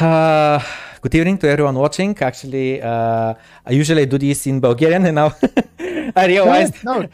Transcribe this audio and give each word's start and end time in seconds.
Uh, 0.00 0.60
good 1.02 1.14
evening 1.16 1.36
to 1.38 1.48
everyone 1.48 1.74
watching. 1.74 2.16
Actually, 2.20 2.80
uh, 2.80 3.34
I 3.66 3.72
usually 3.72 4.06
do 4.06 4.16
this 4.16 4.46
in 4.46 4.60
Bulgarian, 4.60 5.04
and 5.06 5.16
now 5.16 5.34
I 6.14 6.26
realized. 6.26 6.84
No, 6.84 7.02
no, 7.02 7.08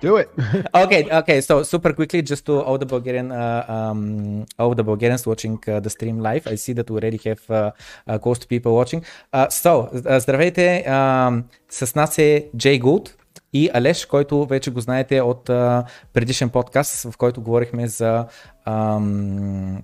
do 0.00 0.16
it. 0.16 0.30
okay, 0.74 1.04
okay. 1.12 1.42
So 1.42 1.62
super 1.62 1.92
quickly, 1.92 2.22
just 2.22 2.46
to 2.46 2.62
all 2.62 2.78
the 2.78 2.86
Bulgarian, 2.86 3.30
uh, 3.30 3.64
um, 3.68 4.46
all 4.58 4.74
the 4.74 4.82
Bulgarians 4.82 5.26
watching 5.26 5.60
uh, 5.68 5.80
the 5.80 5.90
stream 5.90 6.20
live. 6.20 6.46
I 6.46 6.54
see 6.54 6.72
that 6.72 6.88
we 6.88 6.96
already 6.96 7.20
have 7.28 7.42
uh, 7.50 7.70
uh, 8.08 8.16
close 8.16 8.38
to 8.38 8.46
people 8.46 8.74
watching. 8.74 9.04
Uh, 9.32 9.50
so, 9.50 9.90
здравейте. 9.92 10.84
Um, 10.88 11.44
с 11.68 11.94
нас 11.94 12.18
е 12.18 12.48
Jay 12.56 12.80
Gould 12.80 13.10
и 13.52 13.70
Алеш, 13.74 14.06
който 14.06 14.46
вече 14.46 14.70
го 14.70 14.80
знаете 14.80 15.20
от 15.20 15.48
uh, 15.48 15.84
предишен 16.12 16.48
подкаст, 16.48 17.12
в 17.12 17.16
който 17.16 17.42
говорихме 17.42 17.86
за 17.86 18.26
um, 18.66 19.82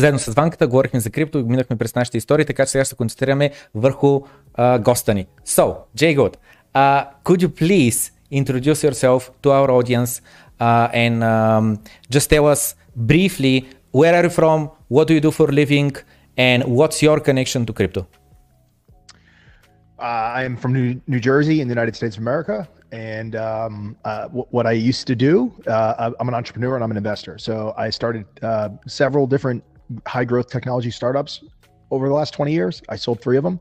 заедно 0.00 0.18
с 0.18 0.34
Ванката, 0.34 0.66
говорихме 0.66 1.00
за 1.00 1.10
крипто 1.10 1.38
минахме 1.38 1.76
през 1.76 1.94
нашите 1.94 2.18
истории, 2.18 2.44
така 2.44 2.64
че 2.66 2.70
сега 2.70 2.84
ще 2.84 2.88
се 2.88 2.96
концентрираме 2.96 3.50
върху 3.74 4.20
а, 4.54 4.78
госта 4.78 5.14
ни. 5.14 5.26
So, 5.46 5.76
Jay 5.96 6.16
Gould, 6.16 6.36
uh, 6.74 7.06
could 7.24 7.42
you 7.42 7.48
please 7.48 8.12
introduce 8.32 8.80
yourself 8.88 9.30
to 9.42 9.48
our 9.50 9.70
audience 9.70 10.12
uh, 10.60 10.88
and 11.04 11.16
um, 11.22 11.78
just 12.10 12.28
tell 12.30 12.46
us 12.54 12.62
briefly 12.96 13.56
where 13.98 14.14
are 14.18 14.24
you 14.24 14.34
from, 14.40 14.58
what 14.94 15.04
do 15.08 15.14
you 15.14 15.22
do 15.28 15.30
for 15.30 15.48
living, 15.62 15.92
and 16.36 16.64
what's 16.78 16.98
your 17.06 17.18
connection 17.28 17.60
to 17.66 17.72
crypto? 17.72 18.06
Uh, 19.98 20.38
I 20.38 20.42
am 20.48 20.56
from 20.56 20.72
New, 20.72 21.00
New 21.06 21.20
Jersey 21.20 21.60
in 21.60 21.68
the 21.68 21.74
United 21.78 21.94
States 21.94 22.16
of 22.16 22.22
America. 22.22 22.68
And 22.92 23.34
um, 23.36 23.96
uh, 24.04 24.22
w- 24.24 24.46
what 24.50 24.66
I 24.66 24.72
used 24.72 25.06
to 25.06 25.16
do, 25.16 25.52
uh, 25.66 26.10
I'm 26.20 26.28
an 26.28 26.34
entrepreneur 26.34 26.74
and 26.76 26.84
I'm 26.84 26.90
an 26.90 26.96
investor. 26.96 27.38
So 27.38 27.74
I 27.76 27.90
started 27.90 28.26
uh, 28.42 28.68
several 28.86 29.26
different 29.26 29.62
high 30.06 30.24
growth 30.24 30.48
technology 30.50 30.90
startups 30.90 31.44
over 31.90 32.08
the 32.08 32.14
last 32.14 32.34
20 32.34 32.52
years. 32.52 32.82
I 32.88 32.96
sold 32.96 33.20
three 33.20 33.36
of 33.36 33.44
them. 33.44 33.60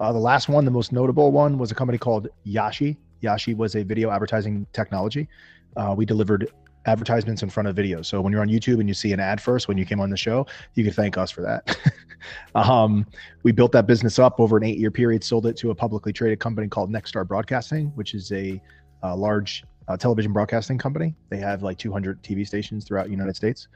Uh, 0.00 0.12
the 0.12 0.18
last 0.18 0.48
one, 0.48 0.64
the 0.64 0.70
most 0.70 0.92
notable 0.92 1.32
one, 1.32 1.58
was 1.58 1.70
a 1.70 1.74
company 1.74 1.98
called 1.98 2.28
Yashi. 2.46 2.96
Yashi 3.22 3.56
was 3.56 3.74
a 3.74 3.82
video 3.82 4.10
advertising 4.10 4.66
technology. 4.72 5.28
Uh, 5.76 5.94
we 5.96 6.04
delivered 6.04 6.50
advertisements 6.86 7.42
in 7.42 7.50
front 7.50 7.68
of 7.68 7.76
videos. 7.76 8.06
So 8.06 8.20
when 8.20 8.32
you're 8.32 8.42
on 8.42 8.48
YouTube 8.48 8.80
and 8.80 8.88
you 8.88 8.94
see 8.94 9.12
an 9.12 9.20
ad 9.20 9.40
first 9.40 9.68
when 9.68 9.76
you 9.76 9.84
came 9.84 10.00
on 10.00 10.10
the 10.10 10.16
show, 10.16 10.46
you 10.74 10.84
can 10.84 10.92
thank 10.92 11.18
us 11.18 11.30
for 11.30 11.42
that. 11.42 11.76
um, 12.54 13.06
we 13.42 13.52
built 13.52 13.72
that 13.72 13.86
business 13.86 14.18
up 14.18 14.40
over 14.40 14.56
an 14.56 14.64
eight 14.64 14.78
year 14.78 14.90
period, 14.90 15.22
sold 15.22 15.46
it 15.46 15.56
to 15.58 15.70
a 15.70 15.74
publicly 15.74 16.12
traded 16.12 16.40
company 16.40 16.68
called 16.68 16.90
Nexstar 16.90 17.26
Broadcasting, 17.26 17.88
which 17.94 18.14
is 18.14 18.32
a, 18.32 18.60
a 19.02 19.14
large 19.14 19.64
uh, 19.88 19.96
television 19.96 20.32
broadcasting 20.32 20.78
company. 20.78 21.14
They 21.30 21.38
have 21.38 21.62
like 21.62 21.78
200 21.78 22.22
TV 22.22 22.46
stations 22.46 22.84
throughout 22.84 23.06
the 23.06 23.12
United 23.12 23.36
States. 23.36 23.68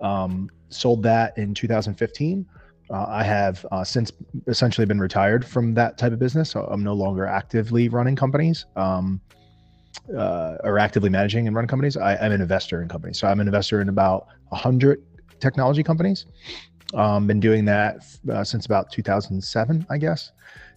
Um, 0.00 0.50
sold 0.70 1.02
that 1.02 1.36
in 1.38 1.54
2015. 1.54 2.46
Uh, 2.90 3.04
I 3.06 3.22
have 3.22 3.66
uh, 3.70 3.84
since 3.84 4.12
essentially 4.46 4.86
been 4.86 5.00
retired 5.00 5.44
from 5.44 5.74
that 5.74 5.98
type 5.98 6.12
of 6.12 6.18
business. 6.18 6.50
So 6.50 6.64
I'm 6.70 6.82
no 6.82 6.94
longer 6.94 7.26
actively 7.26 7.88
running 7.88 8.16
companies 8.16 8.64
um, 8.76 9.20
uh, 10.16 10.56
or 10.64 10.78
actively 10.78 11.10
managing 11.10 11.46
and 11.46 11.54
running 11.54 11.68
companies. 11.68 11.96
I, 11.96 12.14
am 12.14 12.32
an 12.32 12.40
investor 12.40 12.80
in 12.80 12.88
companies. 12.88 13.18
So 13.18 13.28
I'm 13.28 13.40
an 13.40 13.46
investor 13.46 13.80
in 13.80 13.88
about 13.88 14.28
100 14.48 15.02
technology 15.40 15.82
companies. 15.82 16.26
Um, 16.94 17.26
been 17.26 17.40
doing 17.40 17.66
that 17.66 18.06
uh, 18.32 18.42
since 18.42 18.64
about 18.64 18.90
2007, 18.90 19.86
I 19.90 19.98
guess. 19.98 20.32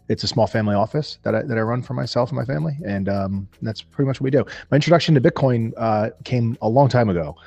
It's 0.09 0.25
a 0.25 0.27
small 0.27 0.47
family 0.47 0.75
office 0.75 1.19
that 1.23 1.33
I, 1.33 1.43
that 1.43 1.57
I 1.57 1.61
run 1.61 1.81
for 1.81 1.93
myself 1.93 2.29
and 2.29 2.37
my 2.37 2.43
family. 2.43 2.77
And 2.85 3.07
um, 3.07 3.47
that's 3.61 3.81
pretty 3.81 4.07
much 4.07 4.19
what 4.19 4.25
we 4.25 4.31
do. 4.31 4.43
My 4.69 4.75
introduction 4.75 5.15
to 5.15 5.21
Bitcoin 5.21 5.71
uh, 5.77 6.09
came 6.25 6.57
a 6.61 6.67
long 6.67 6.89
time 6.89 7.09
ago. 7.09 7.37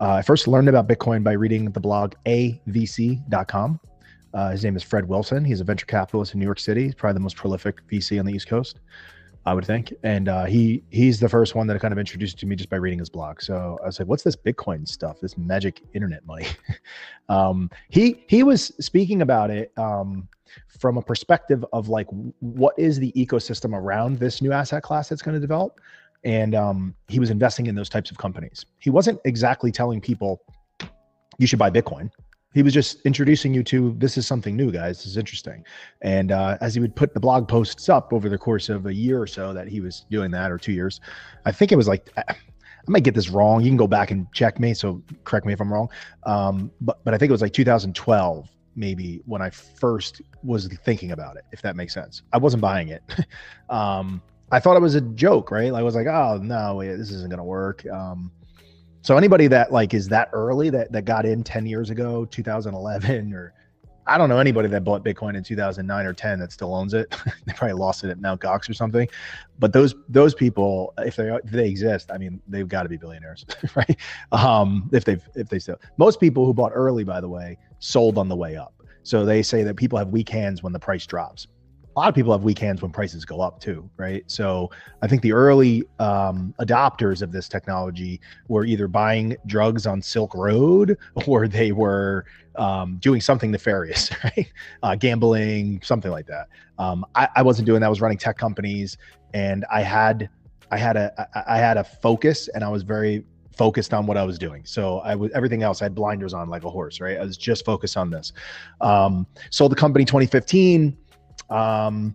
Uh, 0.00 0.14
I 0.14 0.22
first 0.22 0.46
learned 0.46 0.68
about 0.68 0.88
Bitcoin 0.88 1.24
by 1.24 1.32
reading 1.32 1.70
the 1.70 1.80
blog 1.80 2.14
avc.com. 2.26 3.80
Uh, 4.34 4.50
his 4.50 4.62
name 4.62 4.76
is 4.76 4.82
Fred 4.82 5.08
Wilson. 5.08 5.44
He's 5.44 5.60
a 5.60 5.64
venture 5.64 5.86
capitalist 5.86 6.34
in 6.34 6.40
New 6.40 6.44
York 6.44 6.60
City. 6.60 6.84
He's 6.84 6.94
probably 6.94 7.14
the 7.14 7.20
most 7.20 7.36
prolific 7.36 7.86
VC 7.88 8.18
on 8.20 8.26
the 8.26 8.34
East 8.34 8.46
Coast, 8.46 8.80
I 9.46 9.54
would 9.54 9.64
think. 9.64 9.94
And 10.02 10.28
uh, 10.28 10.44
he 10.44 10.82
he's 10.90 11.18
the 11.18 11.28
first 11.30 11.54
one 11.54 11.66
that 11.68 11.80
kind 11.80 11.92
of 11.92 11.98
introduced 11.98 12.38
to 12.40 12.46
me 12.46 12.56
just 12.56 12.68
by 12.68 12.76
reading 12.76 12.98
his 12.98 13.08
blog. 13.08 13.40
So 13.40 13.78
I 13.82 13.86
was 13.86 13.98
like, 13.98 14.06
"What's 14.08 14.22
this 14.22 14.36
Bitcoin 14.36 14.86
stuff? 14.86 15.18
This 15.22 15.38
magic 15.38 15.80
internet 15.94 16.26
money?" 16.26 16.46
um, 17.30 17.70
he 17.88 18.22
he 18.28 18.42
was 18.42 18.72
speaking 18.78 19.22
about 19.22 19.50
it 19.50 19.72
um, 19.78 20.28
from 20.78 20.98
a 20.98 21.02
perspective 21.02 21.64
of 21.72 21.88
like, 21.88 22.06
what 22.40 22.78
is 22.78 22.98
the 22.98 23.12
ecosystem 23.12 23.72
around 23.72 24.18
this 24.18 24.42
new 24.42 24.52
asset 24.52 24.82
class 24.82 25.08
that's 25.08 25.22
going 25.22 25.34
to 25.34 25.40
develop? 25.40 25.80
And 26.26 26.56
um, 26.56 26.94
he 27.06 27.20
was 27.20 27.30
investing 27.30 27.66
in 27.66 27.76
those 27.76 27.88
types 27.88 28.10
of 28.10 28.18
companies. 28.18 28.66
He 28.80 28.90
wasn't 28.90 29.20
exactly 29.24 29.70
telling 29.70 30.00
people 30.00 30.42
you 31.38 31.46
should 31.46 31.60
buy 31.60 31.70
Bitcoin. 31.70 32.10
He 32.52 32.64
was 32.64 32.74
just 32.74 33.00
introducing 33.02 33.54
you 33.54 33.62
to 33.64 33.94
this 33.98 34.18
is 34.18 34.26
something 34.26 34.56
new, 34.56 34.72
guys. 34.72 34.98
This 34.98 35.06
is 35.06 35.16
interesting. 35.18 35.64
And 36.02 36.32
uh, 36.32 36.58
as 36.60 36.74
he 36.74 36.80
would 36.80 36.96
put 36.96 37.14
the 37.14 37.20
blog 37.20 37.46
posts 37.46 37.88
up 37.88 38.12
over 38.12 38.28
the 38.28 38.38
course 38.38 38.68
of 38.68 38.86
a 38.86 38.94
year 38.94 39.22
or 39.22 39.26
so 39.28 39.52
that 39.52 39.68
he 39.68 39.80
was 39.80 40.04
doing 40.10 40.32
that, 40.32 40.50
or 40.50 40.58
two 40.58 40.72
years, 40.72 41.00
I 41.44 41.52
think 41.52 41.70
it 41.70 41.76
was 41.76 41.86
like 41.86 42.10
I 42.16 42.34
might 42.88 43.04
get 43.04 43.14
this 43.14 43.28
wrong. 43.28 43.62
You 43.62 43.70
can 43.70 43.76
go 43.76 43.86
back 43.86 44.10
and 44.10 44.26
check 44.32 44.58
me, 44.58 44.74
so 44.74 45.02
correct 45.22 45.46
me 45.46 45.52
if 45.52 45.60
I'm 45.60 45.72
wrong. 45.72 45.88
Um, 46.24 46.72
but 46.80 47.04
but 47.04 47.14
I 47.14 47.18
think 47.18 47.28
it 47.28 47.32
was 47.32 47.42
like 47.42 47.52
2012 47.52 48.48
maybe 48.74 49.22
when 49.24 49.40
I 49.40 49.48
first 49.48 50.20
was 50.42 50.66
thinking 50.84 51.12
about 51.12 51.36
it, 51.36 51.44
if 51.52 51.62
that 51.62 51.76
makes 51.76 51.94
sense. 51.94 52.22
I 52.32 52.38
wasn't 52.38 52.60
buying 52.60 52.88
it. 52.88 53.02
um, 53.70 54.20
I 54.52 54.60
thought 54.60 54.76
it 54.76 54.82
was 54.82 54.94
a 54.94 55.00
joke, 55.00 55.50
right? 55.50 55.72
I 55.72 55.82
was 55.82 55.94
like, 55.94 56.06
oh 56.06 56.38
no, 56.42 56.80
this 56.80 57.10
isn't 57.10 57.30
gonna 57.30 57.44
work. 57.44 57.84
Um, 57.86 58.30
so 59.02 59.16
anybody 59.16 59.46
that 59.48 59.72
like 59.72 59.94
is 59.94 60.08
that 60.08 60.30
early 60.32 60.70
that 60.70 60.92
that 60.92 61.04
got 61.04 61.26
in 61.26 61.42
10 61.42 61.66
years 61.66 61.90
ago, 61.90 62.24
2011, 62.26 63.32
or 63.32 63.52
I 64.08 64.18
don't 64.18 64.28
know 64.28 64.38
anybody 64.38 64.68
that 64.68 64.84
bought 64.84 65.04
Bitcoin 65.04 65.36
in 65.36 65.42
2009 65.42 66.06
or 66.06 66.12
10 66.12 66.38
that 66.38 66.52
still 66.52 66.74
owns 66.74 66.94
it. 66.94 67.12
they 67.46 67.52
probably 67.52 67.74
lost 67.74 68.04
it 68.04 68.10
at 68.10 68.20
Mount 68.20 68.40
Gox 68.40 68.68
or 68.70 68.74
something. 68.74 69.08
But 69.58 69.72
those 69.72 69.96
those 70.08 70.34
people, 70.34 70.94
if 70.98 71.16
they 71.16 71.28
if 71.32 71.50
they 71.50 71.68
exist, 71.68 72.12
I 72.12 72.18
mean, 72.18 72.40
they've 72.46 72.68
got 72.68 72.84
to 72.84 72.88
be 72.88 72.96
billionaires, 72.96 73.44
right? 73.74 73.96
Um, 74.30 74.88
if 74.92 75.04
they've 75.04 75.22
if 75.34 75.48
they 75.48 75.58
still 75.58 75.80
most 75.96 76.20
people 76.20 76.46
who 76.46 76.54
bought 76.54 76.72
early, 76.72 77.02
by 77.02 77.20
the 77.20 77.28
way, 77.28 77.58
sold 77.80 78.16
on 78.16 78.28
the 78.28 78.36
way 78.36 78.56
up. 78.56 78.74
So 79.02 79.24
they 79.24 79.42
say 79.42 79.62
that 79.64 79.76
people 79.76 79.98
have 79.98 80.08
weak 80.08 80.28
hands 80.28 80.62
when 80.62 80.72
the 80.72 80.80
price 80.80 81.06
drops 81.06 81.48
a 81.96 82.00
lot 82.00 82.10
of 82.10 82.14
people 82.14 82.30
have 82.30 82.44
weak 82.44 82.58
hands 82.58 82.82
when 82.82 82.90
prices 82.90 83.24
go 83.24 83.40
up 83.40 83.58
too, 83.58 83.88
right? 83.96 84.22
So 84.26 84.70
I 85.00 85.08
think 85.08 85.22
the 85.22 85.32
early 85.32 85.82
um, 85.98 86.54
adopters 86.60 87.22
of 87.22 87.32
this 87.32 87.48
technology 87.48 88.20
were 88.48 88.66
either 88.66 88.86
buying 88.86 89.34
drugs 89.46 89.86
on 89.86 90.02
Silk 90.02 90.34
Road 90.34 90.98
or 91.26 91.48
they 91.48 91.72
were 91.72 92.26
um, 92.56 92.98
doing 92.98 93.22
something 93.22 93.50
nefarious, 93.50 94.10
right? 94.24 94.52
Uh, 94.82 94.94
gambling, 94.94 95.80
something 95.82 96.10
like 96.10 96.26
that. 96.26 96.48
Um, 96.78 97.06
I, 97.14 97.28
I 97.36 97.42
wasn't 97.42 97.64
doing 97.64 97.80
that. 97.80 97.86
I 97.86 97.90
was 97.90 98.02
running 98.02 98.18
tech 98.18 98.36
companies, 98.36 98.98
and 99.32 99.64
I 99.72 99.80
had 99.80 100.28
I 100.70 100.76
had 100.76 100.96
a 100.96 101.28
I 101.48 101.56
had 101.56 101.78
a 101.78 101.84
focus, 101.84 102.48
and 102.48 102.62
I 102.62 102.68
was 102.68 102.82
very 102.82 103.24
focused 103.56 103.94
on 103.94 104.06
what 104.06 104.18
I 104.18 104.22
was 104.22 104.38
doing. 104.38 104.66
So 104.66 104.98
I 104.98 105.14
was 105.14 105.30
everything 105.34 105.62
else 105.62 105.80
I 105.80 105.86
had 105.86 105.94
blinders 105.94 106.34
on 106.34 106.50
like 106.50 106.64
a 106.64 106.70
horse, 106.70 107.00
right? 107.00 107.16
I 107.16 107.22
was 107.22 107.38
just 107.38 107.64
focused 107.64 107.96
on 107.96 108.10
this. 108.10 108.34
Um, 108.82 109.26
sold 109.50 109.72
the 109.72 109.76
company 109.76 110.04
2015 110.04 110.96
um, 111.50 112.14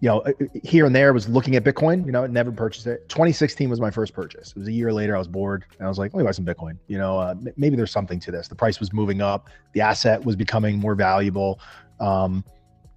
you 0.00 0.08
know, 0.08 0.20
uh, 0.20 0.32
uh, 0.40 0.44
here 0.62 0.84
and 0.84 0.94
there 0.94 1.12
was 1.12 1.28
looking 1.28 1.56
at 1.56 1.64
Bitcoin, 1.64 2.04
you 2.04 2.12
know, 2.12 2.26
never 2.26 2.52
purchased 2.52 2.86
it. 2.86 3.08
2016 3.08 3.70
was 3.70 3.80
my 3.80 3.90
first 3.90 4.12
purchase. 4.12 4.50
It 4.50 4.58
was 4.58 4.68
a 4.68 4.72
year 4.72 4.92
later. 4.92 5.16
I 5.16 5.18
was 5.18 5.28
bored 5.28 5.64
and 5.78 5.86
I 5.86 5.88
was 5.88 5.98
like, 5.98 6.12
let 6.12 6.20
me 6.20 6.24
buy 6.26 6.32
some 6.32 6.44
Bitcoin. 6.44 6.78
You 6.86 6.98
know, 6.98 7.18
uh, 7.18 7.34
maybe 7.56 7.76
there's 7.76 7.90
something 7.90 8.20
to 8.20 8.30
this. 8.30 8.48
The 8.48 8.54
price 8.54 8.78
was 8.78 8.92
moving 8.92 9.22
up. 9.22 9.48
The 9.72 9.80
asset 9.80 10.24
was 10.24 10.36
becoming 10.36 10.78
more 10.78 10.94
valuable. 10.94 11.60
Um, 11.98 12.44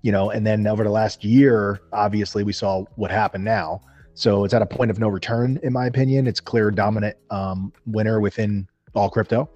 you 0.01 0.11
know, 0.11 0.31
and 0.31 0.45
then 0.45 0.67
over 0.67 0.83
the 0.83 0.89
last 0.89 1.23
year, 1.23 1.79
obviously 1.93 2.43
we 2.43 2.53
saw 2.53 2.83
what 2.95 3.11
happened 3.11 3.43
now. 3.43 3.81
So 4.13 4.43
it's 4.43 4.53
at 4.53 4.61
a 4.61 4.65
point 4.65 4.91
of 4.91 4.99
no 4.99 5.07
return, 5.07 5.59
in 5.63 5.71
my 5.71 5.85
opinion. 5.85 6.27
It's 6.27 6.41
clear 6.41 6.71
dominant 6.71 7.15
um, 7.29 7.71
winner 7.85 8.19
within 8.19 8.67
all 8.93 9.09
crypto. 9.09 9.49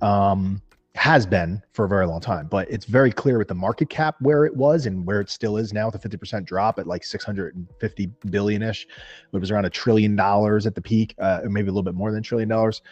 Um, 0.00 0.62
has 0.96 1.26
been 1.26 1.62
for 1.72 1.84
a 1.84 1.88
very 1.88 2.06
long 2.06 2.20
time, 2.20 2.46
but 2.48 2.68
it's 2.70 2.86
very 2.86 3.12
clear 3.12 3.38
with 3.38 3.48
the 3.48 3.54
market 3.54 3.90
cap 3.90 4.16
where 4.20 4.44
it 4.44 4.56
was 4.56 4.86
and 4.86 5.06
where 5.06 5.20
it 5.20 5.28
still 5.28 5.56
is 5.56 5.72
now 5.72 5.90
with 5.90 6.04
a 6.04 6.08
50% 6.08 6.44
drop 6.44 6.78
at 6.78 6.86
like 6.86 7.04
650 7.04 8.06
billion 8.30 8.62
ish. 8.62 8.86
It 9.32 9.38
was 9.38 9.50
around 9.50 9.66
a 9.66 9.70
trillion 9.70 10.16
dollars 10.16 10.66
at 10.66 10.74
the 10.74 10.80
peak, 10.80 11.14
uh, 11.18 11.40
maybe 11.44 11.68
a 11.68 11.70
little 11.70 11.82
bit 11.82 11.94
more 11.94 12.12
than 12.12 12.22
trillion 12.22 12.48
dollars. 12.48 12.82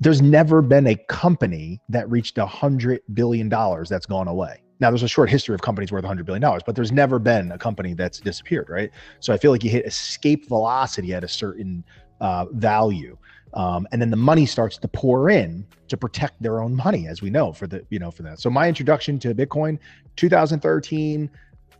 There's 0.00 0.20
never 0.20 0.60
been 0.60 0.88
a 0.88 0.96
company 1.08 1.80
that 1.88 2.10
reached 2.10 2.36
a 2.36 2.46
hundred 2.46 3.00
billion 3.14 3.48
dollars 3.48 3.88
that's 3.88 4.06
gone 4.06 4.28
away. 4.28 4.62
Now 4.80 4.90
there's 4.90 5.04
a 5.04 5.08
short 5.08 5.30
history 5.30 5.54
of 5.54 5.62
companies 5.62 5.90
worth 5.90 6.02
100 6.04 6.26
billion 6.26 6.42
dollars, 6.42 6.62
but 6.66 6.74
there's 6.74 6.92
never 6.92 7.18
been 7.18 7.52
a 7.52 7.58
company 7.58 7.94
that's 7.94 8.20
disappeared, 8.20 8.68
right? 8.68 8.90
So 9.20 9.32
I 9.32 9.38
feel 9.38 9.52
like 9.52 9.64
you 9.64 9.70
hit 9.70 9.86
escape 9.86 10.48
velocity 10.48 11.14
at 11.14 11.24
a 11.24 11.28
certain 11.28 11.84
uh, 12.20 12.46
value 12.52 13.16
um, 13.54 13.86
and 13.92 14.00
then 14.00 14.10
the 14.10 14.16
money 14.16 14.46
starts 14.46 14.76
to 14.78 14.88
pour 14.88 15.30
in 15.30 15.66
to 15.88 15.96
protect 15.96 16.42
their 16.42 16.60
own 16.60 16.74
money, 16.74 17.06
as 17.06 17.22
we 17.22 17.30
know 17.30 17.52
for 17.52 17.66
the 17.66 17.84
you 17.90 17.98
know 17.98 18.10
for 18.10 18.22
that. 18.22 18.40
So 18.40 18.50
my 18.50 18.68
introduction 18.68 19.18
to 19.20 19.34
Bitcoin, 19.34 19.78
2013, 20.16 21.30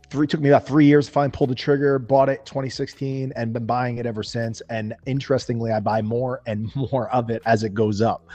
three 0.09 0.27
took 0.27 0.39
me 0.39 0.49
about 0.49 0.65
three 0.65 0.85
years 0.85 1.07
to 1.07 1.11
finally 1.11 1.31
pull 1.31 1.47
the 1.47 1.55
trigger. 1.55 1.99
Bought 1.99 2.29
it 2.29 2.45
2016 2.45 3.33
and 3.35 3.53
been 3.53 3.65
buying 3.65 3.97
it 3.97 4.05
ever 4.05 4.23
since. 4.23 4.61
And 4.69 4.95
interestingly, 5.05 5.71
I 5.71 5.79
buy 5.79 6.01
more 6.01 6.41
and 6.45 6.73
more 6.91 7.09
of 7.11 7.29
it 7.29 7.41
as 7.45 7.63
it 7.63 7.73
goes 7.73 8.01
up. 8.01 8.25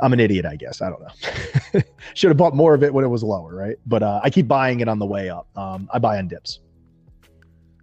I'm 0.00 0.12
an 0.12 0.20
idiot, 0.20 0.46
I 0.46 0.54
guess. 0.54 0.80
I 0.80 0.90
don't 0.90 1.00
know. 1.00 1.82
Should 2.14 2.30
have 2.30 2.36
bought 2.36 2.54
more 2.54 2.72
of 2.72 2.84
it 2.84 2.94
when 2.94 3.04
it 3.04 3.08
was 3.08 3.24
lower, 3.24 3.54
right? 3.54 3.76
But 3.84 4.04
uh, 4.04 4.20
I 4.22 4.30
keep 4.30 4.46
buying 4.46 4.78
it 4.78 4.88
on 4.88 5.00
the 5.00 5.06
way 5.06 5.28
up. 5.28 5.48
Um, 5.56 5.88
I 5.92 5.98
buy 5.98 6.18
on 6.18 6.28
dips. 6.28 6.60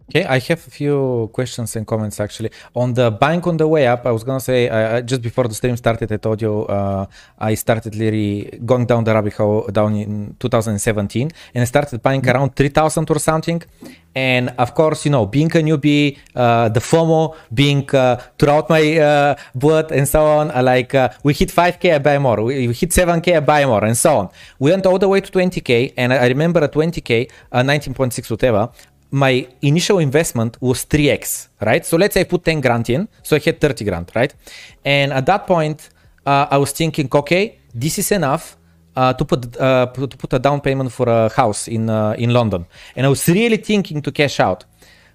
Okay, 0.10 0.24
I 0.24 0.38
have 0.38 0.68
a 0.68 0.69
few 0.69 1.30
questions 1.34 1.75
and 1.75 1.88
comments 1.88 2.19
actually. 2.19 2.52
On 2.75 2.94
the 2.94 3.10
bank 3.10 3.48
on 3.48 3.57
the 3.57 3.68
way 3.68 3.88
up, 3.88 4.06
I 4.06 4.12
was 4.12 4.24
gonna 4.24 4.40
say 4.40 4.69
uh, 4.69 5.02
just 5.02 5.22
before 5.24 5.48
the 5.48 5.56
stream 5.56 5.75
started, 5.78 6.12
I 6.12 6.18
told 6.18 6.40
you 6.44 6.66
uh, 6.68 7.07
I 7.40 7.56
started 7.56 7.96
really 7.96 8.60
going 8.63 8.86
down 8.86 9.04
the 9.04 9.16
rabbit 9.16 9.34
hole 9.34 9.68
down 9.72 9.96
in 9.96 10.36
2017, 10.40 11.31
and 11.56 11.62
I 11.62 11.66
started 11.66 12.04
buying 12.04 12.22
mm-hmm. 12.22 12.38
around 12.38 12.56
3,000 12.56 13.10
or 13.10 13.18
something. 13.18 13.63
And 14.13 14.50
of 14.60 14.75
course, 14.75 15.06
you 15.06 15.12
know, 15.12 15.25
being 15.25 15.52
a 15.52 15.60
newbie, 15.60 16.18
uh, 16.36 16.69
the 16.69 16.80
FOMO 16.80 17.36
being 17.54 17.90
uh, 17.94 18.22
throughout 18.38 18.69
my 18.69 18.98
uh, 18.98 19.36
blood 19.56 19.92
and 19.92 20.07
so 20.07 20.24
on, 20.24 20.52
uh, 20.52 20.62
like 20.63 20.94
uh, 20.96 21.10
we 21.24 21.34
hit 21.34 21.50
5K, 21.50 21.96
I 21.96 21.98
buy 21.98 22.19
more. 22.19 22.42
We, 22.44 22.68
we, 22.68 22.74
hit 22.74 22.92
7K, 22.92 23.38
I 23.38 23.40
buy 23.40 23.66
more, 23.66 23.84
and 23.84 23.98
so 23.98 24.18
on. 24.19 24.30
We 24.60 24.69
went 24.72 24.86
all 24.86 25.00
the 25.00 25.10
way 25.10 25.19
to 25.19 25.31
20K, 25.31 25.96
and 25.98 26.13
I 26.13 26.28
remember 26.28 26.63
at 26.63 26.72
20K, 26.72 27.30
19.6 27.52 28.30
whatever, 28.30 28.69
my 29.12 29.48
initial 29.62 30.00
investment 30.00 30.57
was 30.62 30.86
3x, 30.86 31.50
right? 31.62 31.86
So 31.86 31.98
let's 31.98 32.13
say 32.13 32.22
I 32.22 32.25
put 32.25 32.44
10 32.44 32.62
grand 32.62 32.90
in, 32.90 33.07
so 33.24 33.36
I 33.36 33.40
had 33.40 33.62
30 33.62 33.86
grand, 33.86 34.12
right? 34.16 34.34
And 34.84 35.13
at 35.13 35.25
that 35.25 35.48
point, 35.48 35.90
uh, 36.25 36.48
I 36.50 36.57
was 36.57 36.72
thinking, 36.72 37.07
okay, 37.13 37.60
this 37.74 38.00
is 38.00 38.12
enough 38.12 38.57
uh, 38.96 39.13
to 39.13 39.25
put 39.25 39.57
uh, 39.57 39.88
to 39.88 40.07
put 40.07 40.34
a 40.34 40.40
down 40.40 40.62
payment 40.62 40.92
for 40.92 41.07
a 41.10 41.30
house 41.30 41.68
in 41.68 41.90
uh, 41.90 42.16
in 42.18 42.31
London, 42.31 42.66
and 42.96 43.06
I 43.06 43.10
was 43.10 43.28
really 43.28 43.57
thinking 43.57 44.02
to 44.02 44.12
cash 44.12 44.40
out. 44.40 44.66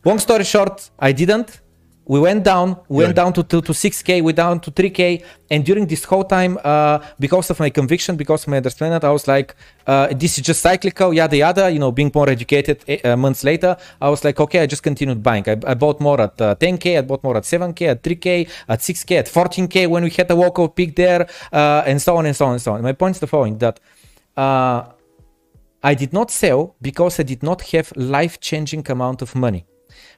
Long 0.04 0.18
story 0.18 0.44
short, 0.44 0.90
I 0.98 1.12
didn't 1.12 1.60
we 2.06 2.18
went 2.18 2.42
down 2.44 2.76
we 2.88 3.04
went 3.04 3.14
down 3.14 3.32
to, 3.32 3.42
to, 3.42 3.60
to 3.60 3.72
6k 3.72 4.22
we 4.22 4.32
down 4.32 4.58
to 4.60 4.70
3k 4.70 5.22
and 5.50 5.64
during 5.64 5.86
this 5.86 6.04
whole 6.04 6.24
time 6.24 6.58
uh, 6.64 6.98
because 7.18 7.50
of 7.50 7.60
my 7.60 7.70
conviction 7.70 8.16
because 8.16 8.42
of 8.42 8.48
my 8.48 8.56
understanding 8.56 8.98
i 9.04 9.12
was 9.12 9.28
like 9.28 9.54
uh, 9.86 10.08
this 10.08 10.38
is 10.38 10.44
just 10.44 10.60
cyclical 10.60 11.12
yada 11.14 11.36
yada 11.36 11.70
you 11.70 11.78
know 11.78 11.92
being 11.92 12.10
more 12.14 12.28
educated 12.28 12.82
eh, 12.88 12.98
uh, 13.04 13.16
months 13.16 13.44
later 13.44 13.76
i 14.00 14.08
was 14.08 14.24
like 14.24 14.40
okay 14.40 14.60
i 14.60 14.66
just 14.66 14.82
continued 14.82 15.22
buying. 15.22 15.44
I, 15.48 15.56
I 15.66 15.74
bought 15.74 16.00
more 16.00 16.20
at 16.20 16.36
10k 16.36 16.98
uh, 16.98 17.02
bought 17.02 17.22
more 17.22 17.36
at 17.36 17.44
7k 17.44 17.82
at 17.88 18.02
3k 18.02 18.48
at 18.68 18.80
6k 18.80 19.18
at 19.18 19.26
14k 19.26 19.88
when 19.88 20.02
we 20.02 20.10
had 20.10 20.30
a 20.30 20.34
walkout 20.34 20.74
peak 20.74 20.96
there 20.96 21.28
uh, 21.52 21.82
and 21.86 22.00
so 22.00 22.16
on 22.16 22.26
and 22.26 22.34
so 22.34 22.46
on 22.46 22.52
and 22.52 22.62
so 22.62 22.72
on. 22.72 22.82
My 22.82 22.92
point 22.92 23.16
is 23.16 23.20
the 23.20 23.26
following 23.26 23.58
that 23.58 23.78
uh, 24.36 24.84
i 25.82 25.94
did 25.94 26.12
not 26.12 26.30
sell 26.30 26.74
because 26.80 27.20
i 27.20 27.22
did 27.22 27.42
not 27.42 27.62
have 27.62 27.92
life-changing 27.96 28.84
amount 28.90 29.22
of 29.22 29.34
money 29.34 29.64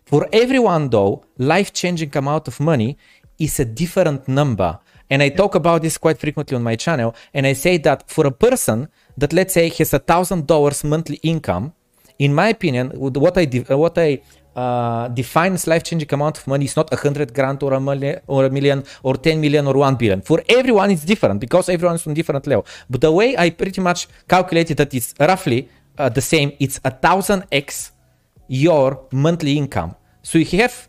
for 0.05 0.29
everyone, 0.33 0.91
though, 0.91 1.25
life 1.39 1.73
changing 1.73 2.17
amount 2.17 2.49
of 2.49 2.61
money 2.61 2.99
is 3.39 3.59
a 3.61 3.65
different 3.65 4.29
number. 4.29 4.79
And 5.11 5.23
I 5.23 5.29
talk 5.29 5.55
about 5.55 5.83
this 5.83 5.99
quite 5.99 6.19
frequently 6.19 6.57
on 6.57 6.63
my 6.63 6.77
channel. 6.77 7.15
And 7.35 7.47
I 7.47 7.53
say 7.53 7.77
that 7.79 8.11
for 8.11 8.27
a 8.27 8.31
person 8.31 8.89
that, 9.17 9.33
let's 9.33 9.55
say, 9.55 9.69
has 9.69 9.93
a 9.93 9.99
thousand 9.99 10.47
dollars 10.47 10.85
monthly 10.85 11.17
income, 11.23 11.75
in 12.19 12.35
my 12.35 12.49
opinion, 12.49 12.91
what 12.95 13.37
I 13.37 13.45
what 13.75 13.99
I 13.99 14.23
uh, 14.55 15.09
define 15.09 15.55
as 15.55 15.67
life-changing 15.67 16.13
amount 16.13 16.39
of 16.39 16.47
money 16.47 16.67
is 16.67 16.77
not 16.77 16.93
a 16.93 16.97
hundred 16.97 17.33
grand 17.35 17.63
or 17.63 17.73
a 17.73 17.81
million 17.81 18.21
or 18.27 18.45
a 18.45 18.51
million 18.51 18.85
or 19.03 19.17
10 19.17 19.41
million 19.41 19.67
or 19.67 19.75
1 19.75 19.97
billion. 19.97 20.21
For 20.21 20.43
everyone, 20.49 20.91
it's 20.91 21.05
different 21.05 21.41
because 21.41 21.69
everyone 21.69 21.97
is 21.97 22.07
on 22.07 22.15
different 22.15 22.47
level. 22.47 22.67
But 22.89 23.01
the 23.01 23.13
way 23.13 23.37
I 23.37 23.51
pretty 23.51 23.81
much 23.81 24.09
calculated 24.29 24.77
that 24.77 24.93
it's 24.95 25.15
roughly 25.19 25.69
uh, 25.99 26.09
the 26.09 26.21
same. 26.21 26.53
It's 26.61 26.81
a 26.85 26.91
thousand 26.91 27.45
x 27.51 27.92
your 28.53 29.07
monthly 29.13 29.57
income. 29.57 29.97
So 30.23 30.39
if 30.39 30.53
you 30.53 30.61
have 30.61 30.89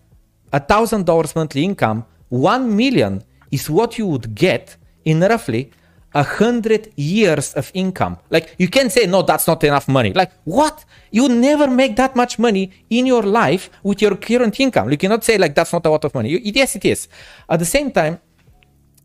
a 0.52 0.60
thousand 0.60 1.06
dollars 1.06 1.34
monthly 1.34 1.64
income, 1.64 2.06
one 2.28 2.76
million 2.76 3.24
is 3.52 3.70
what 3.70 3.98
you 3.98 4.06
would 4.08 4.36
get 4.36 4.76
in 5.06 5.22
roughly 5.22 5.72
a 6.14 6.24
hundred 6.24 6.92
years 6.98 7.54
of 7.54 7.72
income. 7.74 8.18
Like 8.30 8.56
you 8.58 8.68
can 8.68 8.90
say, 8.90 9.06
no, 9.08 9.22
that's 9.22 9.48
not 9.48 9.64
enough 9.64 9.88
money. 9.88 10.12
Like 10.12 10.32
what? 10.44 10.84
You 11.12 11.30
never 11.30 11.68
make 11.68 11.96
that 11.96 12.16
much 12.18 12.38
money 12.38 12.72
in 12.90 13.06
your 13.06 13.24
life 13.24 13.70
with 13.82 14.02
your 14.02 14.18
current 14.18 14.60
income. 14.60 14.92
You 14.92 14.98
cannot 14.98 15.24
say 15.24 15.38
like 15.38 15.56
that's 15.56 15.72
not 15.72 15.86
a 15.86 15.90
lot 15.90 16.04
of 16.04 16.14
money. 16.14 16.30
You, 16.30 16.40
yes, 16.44 16.76
it 16.76 16.84
is. 16.84 17.08
At 17.50 17.60
the 17.60 17.66
same 17.66 17.92
time, 17.92 18.20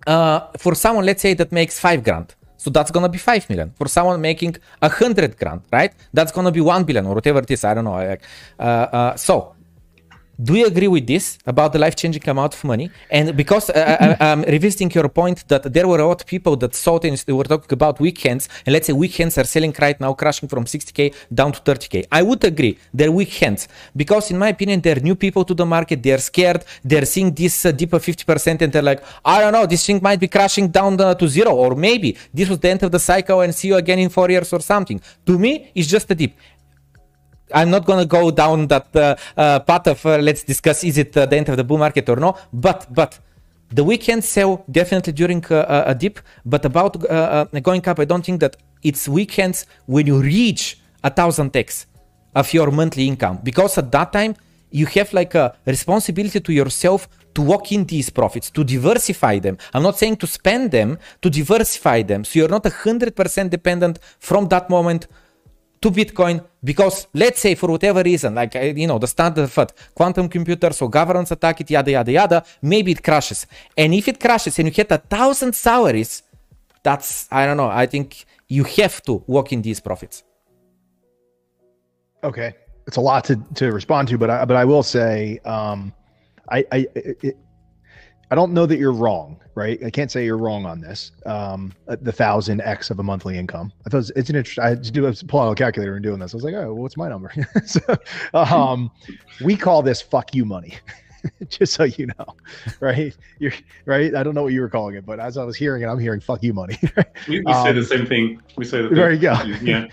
uh, 0.06 0.40
for 0.58 0.74
someone, 0.74 1.06
let's 1.06 1.22
say 1.22 1.34
that 1.34 1.52
makes 1.52 1.78
five 1.78 2.02
grand, 2.02 2.34
so 2.58 2.68
that's 2.70 2.90
gonna 2.90 3.08
be 3.08 3.18
five 3.18 3.48
million. 3.48 3.72
For 3.78 3.88
someone 3.88 4.20
making 4.20 4.56
a 4.82 4.88
hundred 4.88 5.38
grand, 5.38 5.62
right? 5.72 5.92
That's 6.12 6.32
gonna 6.32 6.52
be 6.52 6.60
one 6.60 6.84
billion 6.84 7.06
or 7.06 7.14
whatever 7.14 7.38
it 7.38 7.50
is. 7.50 7.64
I 7.64 7.72
don't 7.74 7.84
know. 7.84 7.96
Uh, 7.96 8.62
uh, 8.62 9.16
so 9.16 9.54
do 10.40 10.54
you 10.54 10.66
agree 10.66 10.86
with 10.86 11.06
this 11.06 11.36
about 11.46 11.72
the 11.72 11.78
life-changing 11.80 12.22
amount 12.28 12.54
of 12.54 12.62
money? 12.62 12.90
And 13.10 13.36
because 13.36 13.70
uh, 13.70 14.16
I, 14.20 14.24
am 14.24 14.42
revisiting 14.42 14.90
your 14.92 15.08
point 15.08 15.46
that 15.48 15.72
there 15.72 15.88
were 15.88 15.98
a 15.98 16.06
lot 16.06 16.20
of 16.20 16.26
people 16.28 16.54
that 16.56 16.74
thought 16.74 17.04
in, 17.04 17.16
they 17.26 17.32
were 17.32 17.44
talking 17.44 17.72
about 17.72 17.98
weak 17.98 18.18
hands, 18.18 18.48
and 18.64 18.72
let's 18.72 18.86
say 18.86 18.92
weak 18.92 19.16
hands 19.16 19.36
are 19.36 19.44
selling 19.44 19.74
right 19.80 20.00
now, 20.00 20.14
crashing 20.14 20.48
from 20.48 20.64
60k 20.64 21.12
down 21.34 21.50
to 21.52 21.60
30k. 21.60 22.06
I 22.12 22.22
would 22.22 22.44
agree 22.44 22.78
they're 22.94 23.10
weak 23.10 23.34
hands 23.34 23.66
because, 23.96 24.30
in 24.30 24.38
my 24.38 24.50
opinion, 24.50 24.80
they're 24.80 25.00
new 25.00 25.16
people 25.16 25.44
to 25.44 25.54
the 25.54 25.66
market. 25.66 26.02
They're 26.02 26.18
scared. 26.18 26.64
They're 26.84 27.04
seeing 27.04 27.34
this 27.34 27.66
uh, 27.66 27.70
of 27.70 28.04
50%, 28.04 28.62
and 28.62 28.72
they're 28.72 28.82
like, 28.82 29.02
I 29.24 29.40
don't 29.40 29.52
know, 29.52 29.66
this 29.66 29.84
thing 29.84 29.98
might 30.00 30.20
be 30.20 30.28
crashing 30.28 30.68
down 30.68 31.00
uh, 31.00 31.14
to 31.14 31.26
zero, 31.26 31.52
or 31.54 31.74
maybe 31.74 32.16
this 32.32 32.48
was 32.48 32.60
the 32.60 32.70
end 32.70 32.82
of 32.84 32.92
the 32.92 33.00
cycle, 33.00 33.40
and 33.40 33.52
see 33.52 33.68
you 33.68 33.76
again 33.76 33.98
in 33.98 34.08
four 34.08 34.30
years 34.30 34.52
or 34.52 34.60
something. 34.60 35.00
To 35.26 35.36
me, 35.36 35.72
it's 35.74 35.88
just 35.88 36.08
a 36.12 36.14
dip. 36.14 36.32
I'm 37.54 37.70
not 37.70 37.84
going 37.86 38.00
to 38.00 38.06
go 38.06 38.30
down 38.30 38.66
that 38.68 38.94
uh, 38.94 39.16
uh, 39.36 39.60
path 39.60 39.86
of 39.86 40.04
uh, 40.06 40.18
let's 40.18 40.42
discuss 40.42 40.84
is 40.84 40.98
it 40.98 41.12
the 41.12 41.28
end 41.36 41.48
of 41.48 41.56
the 41.56 41.64
bull 41.64 41.78
market 41.78 42.08
or 42.08 42.16
no. 42.16 42.36
But 42.52 42.86
but 42.92 43.18
the 43.70 43.84
weekend 43.84 44.24
sell 44.24 44.64
definitely 44.70 45.12
during 45.12 45.44
a 45.50 45.94
dip. 45.94 46.20
But 46.44 46.64
about 46.64 47.00
going 47.62 47.88
up, 47.88 47.98
I 48.00 48.04
don't 48.04 48.24
think 48.24 48.40
that 48.40 48.56
it's 48.82 49.08
weak 49.08 49.32
hands 49.32 49.66
when 49.86 50.06
you 50.06 50.20
reach 50.20 50.78
a 51.04 51.10
thousand 51.10 51.56
x 51.56 51.86
of 52.34 52.52
your 52.52 52.70
monthly 52.70 53.06
income 53.06 53.40
because 53.42 53.78
at 53.78 53.90
that 53.92 54.12
time 54.12 54.34
you 54.70 54.86
have 54.86 55.12
like 55.12 55.34
a 55.34 55.56
responsibility 55.66 56.40
to 56.40 56.52
yourself 56.52 57.08
to 57.34 57.42
walk 57.42 57.72
in 57.72 57.84
these 57.84 58.10
profits, 58.10 58.50
to 58.50 58.64
diversify 58.64 59.38
them. 59.38 59.56
I'm 59.72 59.82
not 59.82 59.96
saying 59.96 60.16
to 60.16 60.26
spend 60.26 60.70
them, 60.70 60.98
to 61.22 61.30
diversify 61.30 62.02
them. 62.02 62.24
So 62.24 62.40
you're 62.40 62.48
not 62.48 62.64
100% 62.64 63.50
dependent 63.50 63.98
from 64.18 64.48
that 64.48 64.68
moment 64.68 65.06
to 65.80 65.90
Bitcoin 65.90 66.44
because 66.62 67.06
let's 67.14 67.40
say 67.40 67.54
for 67.54 67.70
whatever 67.70 68.02
reason, 68.02 68.34
like 68.34 68.54
you 68.54 68.86
know 68.86 68.98
the 68.98 69.06
standard 69.06 69.48
FUD, 69.48 69.72
quantum 69.94 70.28
computers 70.28 70.82
or 70.82 70.90
governments 70.90 71.30
attack 71.30 71.60
it, 71.60 71.70
yada 71.70 71.90
yada 71.90 72.12
yada, 72.12 72.44
maybe 72.62 72.92
it 72.92 73.02
crashes. 73.02 73.46
And 73.76 73.94
if 73.94 74.08
it 74.08 74.18
crashes 74.20 74.58
and 74.58 74.68
you 74.68 74.72
get 74.72 74.90
a 74.92 74.98
thousand 74.98 75.54
salaries, 75.54 76.22
that's 76.82 77.28
I 77.30 77.46
don't 77.46 77.56
know. 77.56 77.68
I 77.68 77.86
think 77.86 78.24
you 78.48 78.64
have 78.64 79.02
to 79.02 79.22
walk 79.26 79.52
in 79.52 79.62
these 79.62 79.80
profits. 79.80 80.24
Okay, 82.24 82.54
it's 82.86 82.96
a 82.96 83.00
lot 83.00 83.24
to 83.24 83.36
to 83.54 83.72
respond 83.72 84.08
to, 84.08 84.18
but 84.18 84.30
I 84.30 84.44
but 84.44 84.56
I 84.56 84.64
will 84.64 84.82
say, 84.82 85.38
um, 85.44 85.92
I 86.50 86.64
I 86.72 86.86
it, 86.94 87.36
I 88.30 88.34
don't 88.34 88.52
know 88.52 88.66
that 88.66 88.78
you're 88.78 88.92
wrong, 88.92 89.40
right? 89.54 89.82
I 89.82 89.90
can't 89.90 90.10
say 90.10 90.24
you're 90.24 90.36
wrong 90.36 90.66
on 90.66 90.80
this. 90.80 91.12
Um, 91.24 91.72
uh, 91.86 91.96
the 92.00 92.12
thousand 92.12 92.60
X 92.60 92.90
of 92.90 92.98
a 92.98 93.02
monthly 93.02 93.38
income. 93.38 93.72
I 93.86 93.90
thought 93.90 94.10
it's 94.14 94.30
an 94.30 94.36
interesting. 94.36 94.64
I 94.64 94.74
just 94.74 94.92
do 94.92 95.06
a 95.06 95.12
pulling 95.12 95.48
out 95.48 95.52
a 95.52 95.54
calculator 95.54 95.94
and 95.94 96.02
doing 96.02 96.18
this. 96.18 96.34
I 96.34 96.36
was 96.36 96.44
like, 96.44 96.54
oh, 96.54 96.74
well, 96.74 96.82
what's 96.82 96.96
my 96.96 97.08
number? 97.08 97.32
so, 97.64 97.80
um, 98.34 98.90
we 99.42 99.56
call 99.56 99.82
this 99.82 100.02
"fuck 100.02 100.34
you" 100.34 100.44
money. 100.44 100.74
just 101.48 101.74
so 101.74 101.84
you 101.84 102.06
know, 102.06 102.36
right? 102.80 103.16
You're 103.38 103.52
right. 103.86 104.14
I 104.14 104.22
don't 104.22 104.34
know 104.34 104.42
what 104.42 104.52
you 104.52 104.60
were 104.60 104.68
calling 104.68 104.94
it, 104.94 105.06
but 105.06 105.20
as 105.20 105.36
I 105.36 105.44
was 105.44 105.56
hearing 105.56 105.82
it, 105.82 105.86
I'm 105.86 105.98
hearing 105.98 106.20
"fuck 106.20 106.42
you" 106.42 106.52
money. 106.52 106.78
we, 107.28 107.40
we 107.40 107.46
um, 107.46 107.64
say 107.64 107.72
the 107.72 107.84
same 107.84 108.06
thing. 108.06 108.42
We 108.56 108.64
say 108.64 108.82
the 108.82 108.88
there 108.88 109.12
you 109.12 109.20
go. 109.20 109.32
Yeah. 109.62 109.88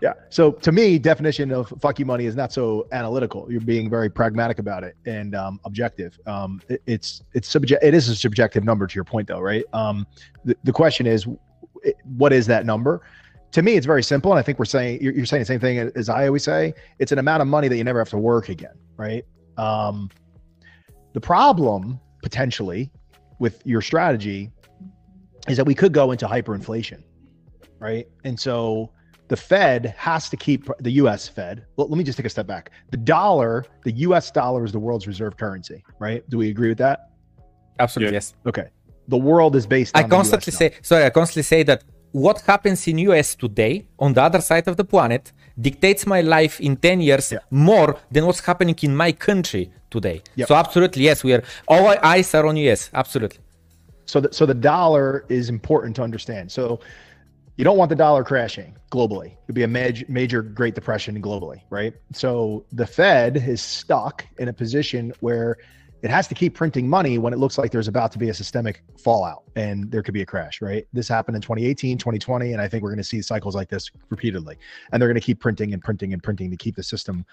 Yeah. 0.00 0.12
So 0.28 0.52
to 0.52 0.70
me, 0.70 0.98
definition 0.98 1.50
of 1.50 1.72
fuck 1.80 1.98
you 1.98 2.06
money 2.06 2.26
is 2.26 2.36
not 2.36 2.52
so 2.52 2.86
analytical. 2.92 3.50
You're 3.50 3.60
being 3.60 3.90
very 3.90 4.08
pragmatic 4.08 4.58
about 4.58 4.84
it 4.84 4.96
and 5.06 5.34
um, 5.34 5.60
objective. 5.64 6.18
Um, 6.26 6.62
it, 6.68 6.82
it's 6.86 7.22
it's 7.34 7.48
subject. 7.48 7.82
It 7.82 7.94
is 7.94 8.08
a 8.08 8.14
subjective 8.14 8.64
number 8.64 8.86
to 8.86 8.94
your 8.94 9.04
point, 9.04 9.26
though, 9.28 9.40
right? 9.40 9.64
Um, 9.72 10.06
the, 10.44 10.56
the 10.62 10.72
question 10.72 11.06
is, 11.06 11.26
what 12.04 12.32
is 12.32 12.46
that 12.46 12.64
number? 12.64 13.02
To 13.52 13.62
me, 13.62 13.76
it's 13.76 13.86
very 13.86 14.02
simple, 14.02 14.30
and 14.30 14.38
I 14.38 14.42
think 14.42 14.58
we're 14.58 14.66
saying 14.66 15.02
you're, 15.02 15.14
you're 15.14 15.26
saying 15.26 15.42
the 15.42 15.46
same 15.46 15.60
thing 15.60 15.78
as 15.78 16.08
I 16.08 16.26
always 16.26 16.44
say. 16.44 16.74
It's 16.98 17.12
an 17.12 17.18
amount 17.18 17.42
of 17.42 17.48
money 17.48 17.66
that 17.66 17.76
you 17.76 17.84
never 17.84 17.98
have 17.98 18.10
to 18.10 18.18
work 18.18 18.50
again, 18.50 18.74
right? 18.96 19.24
Um, 19.56 20.10
the 21.14 21.20
problem 21.20 21.98
potentially 22.22 22.92
with 23.38 23.66
your 23.66 23.80
strategy 23.80 24.50
is 25.48 25.56
that 25.56 25.64
we 25.64 25.74
could 25.74 25.92
go 25.92 26.12
into 26.12 26.26
hyperinflation, 26.26 27.02
right? 27.78 28.06
And 28.24 28.38
so 28.38 28.92
the 29.28 29.36
Fed 29.36 29.94
has 29.96 30.28
to 30.30 30.36
keep 30.36 30.68
the 30.80 30.92
US 31.02 31.28
Fed. 31.28 31.66
Well, 31.76 31.88
let 31.88 31.98
me 31.98 32.04
just 32.04 32.16
take 32.16 32.26
a 32.26 32.30
step 32.30 32.46
back. 32.46 32.70
The 32.90 32.96
dollar, 32.96 33.64
the 33.84 33.92
US 34.06 34.30
dollar 34.30 34.64
is 34.64 34.72
the 34.72 34.78
world's 34.78 35.06
reserve 35.06 35.36
currency, 35.36 35.84
right? 35.98 36.28
Do 36.30 36.38
we 36.38 36.48
agree 36.48 36.70
with 36.70 36.78
that? 36.78 37.10
Absolutely, 37.78 38.14
yes. 38.14 38.34
Okay. 38.46 38.68
The 39.08 39.16
world 39.16 39.54
is 39.56 39.66
based 39.66 39.96
I 39.96 40.02
constantly 40.02 40.52
say 40.52 40.72
sorry, 40.82 41.04
I 41.04 41.10
constantly 41.10 41.42
say 41.42 41.62
that 41.64 41.84
what 42.12 42.40
happens 42.40 42.88
in 42.88 42.98
US 42.98 43.34
today 43.34 43.86
on 43.98 44.14
the 44.14 44.22
other 44.22 44.40
side 44.40 44.66
of 44.66 44.76
the 44.76 44.84
planet 44.84 45.32
dictates 45.60 46.06
my 46.06 46.22
life 46.22 46.60
in 46.60 46.76
10 46.76 47.00
years 47.00 47.32
yeah. 47.32 47.38
more 47.50 47.98
than 48.10 48.24
what's 48.26 48.40
happening 48.40 48.76
in 48.82 48.96
my 48.96 49.12
country 49.12 49.70
today. 49.90 50.22
Yep. 50.36 50.48
So 50.48 50.54
absolutely 50.54 51.02
yes, 51.04 51.22
we 51.22 51.34
are 51.34 51.42
all 51.66 51.86
our 51.86 52.02
eyes 52.04 52.34
are 52.34 52.46
on 52.46 52.56
US. 52.56 52.90
Absolutely. 52.94 53.38
So 54.06 54.20
the, 54.20 54.32
so 54.32 54.46
the 54.46 54.54
dollar 54.54 55.26
is 55.28 55.50
important 55.50 55.94
to 55.96 56.02
understand. 56.02 56.50
So 56.50 56.80
you 57.58 57.64
don't 57.64 57.76
want 57.76 57.88
the 57.88 57.96
dollar 57.96 58.22
crashing 58.22 58.76
globally. 58.92 59.36
It'd 59.44 59.54
be 59.54 59.64
a 59.64 59.68
major, 59.68 60.06
major 60.08 60.42
Great 60.42 60.76
Depression 60.76 61.20
globally, 61.20 61.60
right? 61.70 61.92
So 62.14 62.64
the 62.70 62.86
Fed 62.86 63.36
is 63.36 63.60
stuck 63.60 64.24
in 64.38 64.46
a 64.46 64.52
position 64.52 65.12
where 65.18 65.56
it 66.00 66.08
has 66.08 66.28
to 66.28 66.36
keep 66.36 66.54
printing 66.54 66.88
money 66.88 67.18
when 67.18 67.32
it 67.32 67.40
looks 67.40 67.58
like 67.58 67.72
there's 67.72 67.88
about 67.88 68.12
to 68.12 68.18
be 68.18 68.28
a 68.28 68.34
systemic 68.34 68.84
fallout 69.02 69.42
and 69.56 69.90
there 69.90 70.04
could 70.04 70.14
be 70.14 70.22
a 70.22 70.26
crash, 70.26 70.62
right? 70.62 70.86
This 70.92 71.08
happened 71.08 71.34
in 71.34 71.42
2018, 71.42 71.98
2020, 71.98 72.52
and 72.52 72.62
I 72.62 72.68
think 72.68 72.84
we're 72.84 72.90
going 72.90 72.98
to 72.98 73.04
see 73.04 73.20
cycles 73.20 73.56
like 73.56 73.68
this 73.68 73.90
repeatedly. 74.08 74.56
And 74.92 75.02
they're 75.02 75.08
going 75.08 75.20
to 75.20 75.26
keep 75.26 75.40
printing 75.40 75.72
and 75.72 75.82
printing 75.82 76.12
and 76.12 76.22
printing 76.22 76.52
to 76.52 76.56
keep 76.56 76.76
the 76.76 76.84
system, 76.84 77.26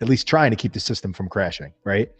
at 0.00 0.08
least 0.08 0.28
trying 0.28 0.52
to 0.52 0.56
keep 0.56 0.74
the 0.74 0.80
system 0.80 1.12
from 1.12 1.28
crashing, 1.28 1.74
right? 1.82 2.12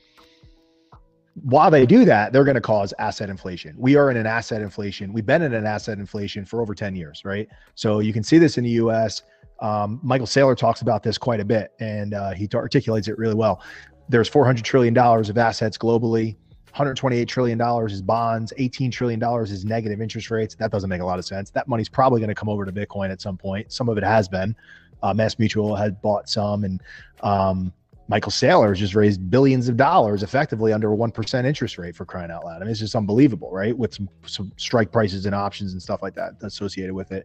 While 1.34 1.70
they 1.70 1.86
do 1.86 2.04
that, 2.04 2.32
they're 2.32 2.44
going 2.44 2.56
to 2.56 2.60
cause 2.60 2.92
asset 2.98 3.30
inflation. 3.30 3.74
We 3.78 3.96
are 3.96 4.10
in 4.10 4.16
an 4.16 4.26
asset 4.26 4.60
inflation. 4.60 5.12
We've 5.12 5.24
been 5.24 5.42
in 5.42 5.54
an 5.54 5.66
asset 5.66 5.98
inflation 5.98 6.44
for 6.44 6.60
over 6.60 6.74
10 6.74 6.94
years, 6.94 7.22
right? 7.24 7.48
So 7.74 8.00
you 8.00 8.12
can 8.12 8.22
see 8.22 8.38
this 8.38 8.58
in 8.58 8.64
the 8.64 8.70
US. 8.70 9.22
Um, 9.60 10.00
Michael 10.02 10.26
Saylor 10.26 10.56
talks 10.56 10.82
about 10.82 11.02
this 11.02 11.16
quite 11.16 11.40
a 11.40 11.44
bit 11.44 11.72
and 11.80 12.14
uh, 12.14 12.32
he 12.32 12.48
articulates 12.54 13.08
it 13.08 13.16
really 13.16 13.34
well 13.34 13.62
there's 14.08 14.28
400 14.28 14.64
trillion 14.64 14.94
dollars 14.94 15.28
of 15.28 15.38
assets 15.38 15.78
globally 15.78 16.36
128 16.70 17.28
trillion 17.28 17.58
dollars 17.58 17.92
is 17.92 18.02
bonds 18.02 18.52
18 18.56 18.90
trillion 18.90 19.18
dollars 19.20 19.50
is 19.50 19.64
negative 19.64 20.00
interest 20.00 20.30
rates 20.30 20.54
that 20.54 20.70
doesn't 20.70 20.90
make 20.90 21.00
a 21.00 21.04
lot 21.04 21.18
of 21.18 21.24
sense 21.24 21.50
that 21.50 21.68
money's 21.68 21.88
probably 21.88 22.20
going 22.20 22.28
to 22.28 22.34
come 22.34 22.48
over 22.48 22.64
to 22.64 22.72
bitcoin 22.72 23.10
at 23.10 23.20
some 23.20 23.36
point 23.36 23.72
some 23.72 23.88
of 23.88 23.96
it 23.98 24.04
has 24.04 24.28
been 24.28 24.54
uh, 25.02 25.12
MassMutual 25.12 25.76
had 25.76 26.00
bought 26.00 26.28
some 26.28 26.64
and 26.64 26.80
um, 27.22 27.72
michael 28.12 28.32
saylor 28.32 28.68
has 28.68 28.78
just 28.78 28.94
raised 28.94 29.30
billions 29.30 29.68
of 29.68 29.76
dollars 29.76 30.22
effectively 30.22 30.72
under 30.72 30.92
a 30.92 30.96
1% 30.96 31.44
interest 31.44 31.78
rate 31.78 31.96
for 31.96 32.04
crying 32.04 32.30
out 32.30 32.44
loud 32.44 32.56
i 32.56 32.64
mean 32.64 32.70
it's 32.70 32.80
just 32.80 32.94
unbelievable 32.94 33.50
right 33.50 33.76
with 33.76 33.94
some, 33.94 34.08
some 34.26 34.52
strike 34.56 34.92
prices 34.92 35.26
and 35.26 35.34
options 35.34 35.72
and 35.72 35.82
stuff 35.82 36.02
like 36.02 36.14
that 36.14 36.32
associated 36.42 36.94
with 36.94 37.10
it 37.10 37.24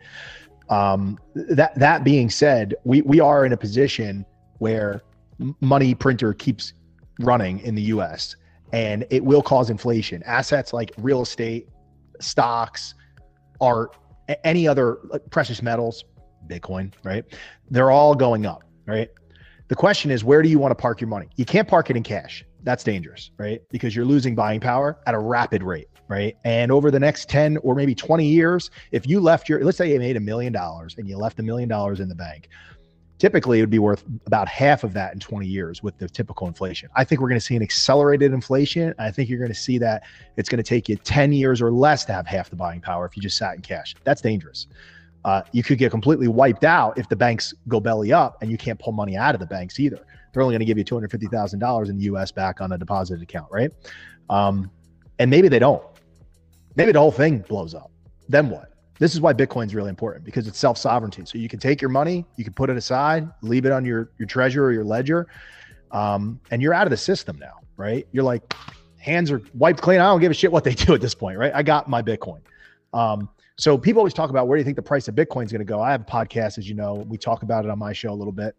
um, 0.70 1.18
that 1.36 1.74
that 1.80 2.04
being 2.04 2.30
said 2.30 2.76
we 2.84 3.02
we 3.04 3.20
are 3.20 3.46
in 3.46 3.54
a 3.54 3.58
position 3.58 4.26
where 4.58 5.02
money 5.62 5.94
printer 5.94 6.34
keeps 6.34 6.74
running 7.20 7.60
in 7.60 7.76
the 7.76 7.84
US 7.84 8.36
and 8.74 9.06
it 9.10 9.24
will 9.24 9.42
cause 9.42 9.70
inflation. 9.70 10.22
Assets 10.24 10.74
like 10.74 10.92
real 10.98 11.22
estate, 11.22 11.68
stocks, 12.20 12.96
art, 13.62 13.96
any 14.44 14.68
other 14.68 14.98
precious 15.30 15.62
metals, 15.62 16.04
Bitcoin, 16.48 16.94
right? 17.04 17.24
They're 17.70 17.92
all 17.92 18.14
going 18.14 18.46
up, 18.46 18.64
right? 18.86 19.10
The 19.68 19.76
question 19.76 20.12
is, 20.12 20.24
where 20.24 20.42
do 20.42 20.50
you 20.50 20.60
want 20.60 20.72
to 20.72 20.76
park 20.76 21.02
your 21.02 21.10
money? 21.10 21.28
You 21.36 21.46
can't 21.46 21.68
park 21.68 21.90
it 21.90 21.98
in 21.98 22.04
cash. 22.04 22.46
That's 22.64 22.84
dangerous, 22.84 23.32
right? 23.38 23.62
Because 23.70 23.96
you're 23.96 24.06
losing 24.06 24.34
buying 24.34 24.60
power 24.60 24.98
at 25.06 25.14
a 25.14 25.20
rapid 25.20 25.62
rate, 25.62 25.88
right? 26.08 26.38
And 26.46 26.72
over 26.72 26.90
the 26.90 27.00
next 27.00 27.30
10 27.30 27.58
or 27.58 27.76
maybe 27.76 27.94
20 27.94 28.26
years, 28.26 28.72
if 28.92 29.08
you 29.08 29.20
left 29.20 29.50
your, 29.50 29.64
let's 29.64 29.78
say 29.78 29.92
you 29.92 30.00
made 30.00 30.16
a 30.16 30.22
million 30.22 30.54
dollars 30.54 30.96
and 30.98 31.08
you 31.08 31.18
left 31.18 31.40
a 31.40 31.44
million 31.44 31.68
dollars 31.68 32.00
in 32.00 32.08
the 32.08 32.16
bank, 32.16 32.48
typically 33.20 33.60
it 33.60 33.62
would 33.62 33.70
be 33.70 33.80
worth 33.80 34.04
about 34.26 34.48
half 34.48 34.84
of 34.84 34.94
that 34.94 35.14
in 35.14 35.20
20 35.20 35.46
years 35.46 35.84
with 35.84 35.98
the 35.98 36.08
typical 36.08 36.48
inflation. 36.48 36.90
I 36.96 37.04
think 37.04 37.20
we're 37.20 37.30
going 37.30 37.40
to 37.40 37.46
see 37.46 37.56
an 37.56 37.64
accelerated 37.64 38.32
inflation. 38.32 38.94
I 39.00 39.12
think 39.12 39.30
you're 39.30 39.40
going 39.40 39.52
to 39.52 39.56
see 39.56 39.78
that 39.80 40.04
it's 40.38 40.50
going 40.50 40.64
to 40.64 40.68
take 40.68 40.88
you 40.88 40.96
10 40.96 41.34
years 41.34 41.62
or 41.62 41.72
less 41.72 42.06
to 42.06 42.14
have 42.14 42.26
half 42.26 42.50
the 42.50 42.56
buying 42.56 42.80
power 42.80 43.06
if 43.06 43.18
you 43.18 43.22
just 43.22 43.38
sat 43.38 43.56
in 43.56 43.62
cash. 43.62 43.96
That's 44.04 44.22
dangerous. 44.22 44.68
Uh, 45.28 45.42
you 45.52 45.62
could 45.62 45.78
get 45.78 45.92
completely 45.92 46.30
wiped 46.30 46.64
out 46.64 46.98
if 46.98 47.10
the 47.10 47.16
banks 47.16 47.54
go 47.68 47.82
belly 47.82 48.14
up 48.14 48.42
and 48.42 48.50
you 48.50 48.58
can't 48.58 48.80
pull 48.80 48.94
money 48.94 49.18
out 49.18 49.36
of 49.36 49.42
the 49.42 49.46
banks 49.46 49.78
either. 49.78 50.00
They're 50.32 50.42
only 50.42 50.54
going 50.54 50.62
to 50.62 50.66
give 50.66 50.78
you 50.78 50.86
$250,000 50.86 51.90
in 51.90 51.98
the 51.98 52.04
US 52.04 52.32
back 52.32 52.62
on 52.62 52.72
a 52.72 52.78
deposit 52.78 53.22
account, 53.22 53.48
right? 53.52 53.70
Um, 54.30 54.72
and 55.20 55.30
maybe 55.30 55.50
they 55.50 55.60
don't. 55.60 55.84
Maybe 56.78 56.94
the 56.94 57.00
whole 57.00 57.12
thing 57.12 57.40
blows 57.40 57.76
up. 57.76 57.92
Then 58.30 58.50
what? 58.50 58.72
This 59.00 59.16
is 59.16 59.20
why 59.20 59.34
Bitcoin 59.34 59.66
is 59.66 59.76
really 59.76 59.90
important 59.90 60.24
because 60.24 60.48
it's 60.48 60.58
self 60.58 60.78
sovereignty. 60.78 61.24
So 61.26 61.38
you 61.38 61.50
can 61.50 61.60
take 61.60 61.82
your 61.82 61.90
money, 61.90 62.26
you 62.38 62.46
can 62.46 62.54
put 62.54 62.70
it 62.70 62.78
aside, 62.78 63.28
leave 63.42 63.66
it 63.66 63.74
on 63.74 63.84
your 63.84 64.12
your 64.18 64.30
Trezor 64.30 64.60
or 64.60 64.72
your 64.72 64.86
ledger, 64.86 65.28
um, 65.92 66.40
and 66.52 66.62
you're 66.62 66.74
out 66.74 66.88
of 66.88 66.92
the 66.92 66.98
system 66.98 67.38
now, 67.38 67.60
right? 67.76 68.08
You're 68.14 68.24
like 68.24 68.56
hands 68.98 69.30
are 69.30 69.42
wiped 69.54 69.82
clean. 69.82 70.00
I 70.00 70.06
don't 70.06 70.22
give 70.22 70.32
a 70.32 70.34
shit 70.34 70.54
what 70.54 70.64
they 70.64 70.74
do 70.74 70.94
at 70.94 71.02
this 71.02 71.14
point, 71.14 71.38
right? 71.38 71.52
I 71.54 71.64
got 71.64 71.90
my 71.90 72.02
Bitcoin. 72.02 72.40
Um, 72.94 73.30
so 73.58 73.78
people 73.78 74.00
always 74.00 74.14
talk 74.14 74.30
about 74.30 74.48
where 74.48 74.56
do 74.56 74.62
you 74.62 74.66
think 74.66 74.76
the 74.76 74.84
price 74.84 75.08
of 75.08 75.16
Bitcoin 75.16 75.46
is 75.46 75.52
going 75.52 75.60
to 75.60 75.66
go? 75.66 75.82
I 75.82 75.92
have 75.92 76.02
a 76.02 76.06
podcast, 76.06 76.58
as 76.58 76.70
you 76.70 76.76
know, 76.76 77.06
we 77.08 77.18
talk 77.18 77.42
about 77.42 77.66
it 77.66 77.72
on 77.72 77.80
my 77.80 77.92
show 77.92 78.12
a 78.12 78.14
little 78.14 78.32
bit. 78.32 78.56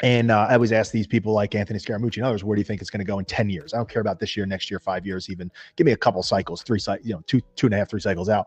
And 0.00 0.30
uh, 0.30 0.46
I 0.48 0.54
always 0.54 0.72
ask 0.72 0.90
these 0.90 1.06
people 1.06 1.32
like 1.32 1.54
Anthony 1.54 1.78
Scaramucci 1.78 2.16
and 2.16 2.26
others, 2.26 2.42
where 2.42 2.56
do 2.56 2.60
you 2.60 2.64
think 2.64 2.80
it's 2.80 2.90
going 2.90 3.00
to 3.00 3.04
go 3.04 3.18
in 3.18 3.24
10 3.24 3.50
years? 3.50 3.74
I 3.74 3.76
don't 3.76 3.88
care 3.88 4.00
about 4.00 4.20
this 4.20 4.36
year, 4.36 4.46
next 4.46 4.70
year, 4.70 4.80
five 4.80 5.06
years, 5.06 5.28
even. 5.28 5.50
Give 5.76 5.84
me 5.84 5.92
a 5.92 5.96
couple 5.96 6.22
cycles, 6.22 6.62
three, 6.62 6.78
you 7.02 7.14
know, 7.14 7.22
two, 7.26 7.40
two 7.56 7.66
and 7.66 7.74
a 7.74 7.78
half, 7.78 7.90
three 7.90 8.00
cycles 8.00 8.28
out. 8.28 8.46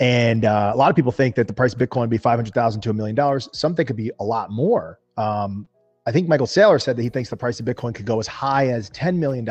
And 0.00 0.44
uh, 0.44 0.72
a 0.74 0.76
lot 0.76 0.90
of 0.90 0.96
people 0.96 1.12
think 1.12 1.34
that 1.36 1.46
the 1.46 1.52
price 1.52 1.72
of 1.72 1.78
Bitcoin 1.78 2.02
would 2.02 2.10
be 2.10 2.18
500,000 2.18 2.80
to 2.82 2.90
a 2.90 2.92
million 2.92 3.14
dollars. 3.14 3.48
Some 3.52 3.74
think 3.74 3.88
could 3.88 3.96
be 3.96 4.10
a 4.20 4.24
lot 4.24 4.50
more. 4.50 4.98
Um, 5.16 5.68
I 6.06 6.12
think 6.12 6.28
Michael 6.28 6.46
Saylor 6.46 6.80
said 6.80 6.96
that 6.96 7.02
he 7.02 7.10
thinks 7.10 7.30
the 7.30 7.36
price 7.36 7.60
of 7.60 7.66
Bitcoin 7.66 7.94
could 7.94 8.06
go 8.06 8.18
as 8.18 8.26
high 8.26 8.68
as 8.68 8.90
$10 8.90 9.16
million. 9.16 9.48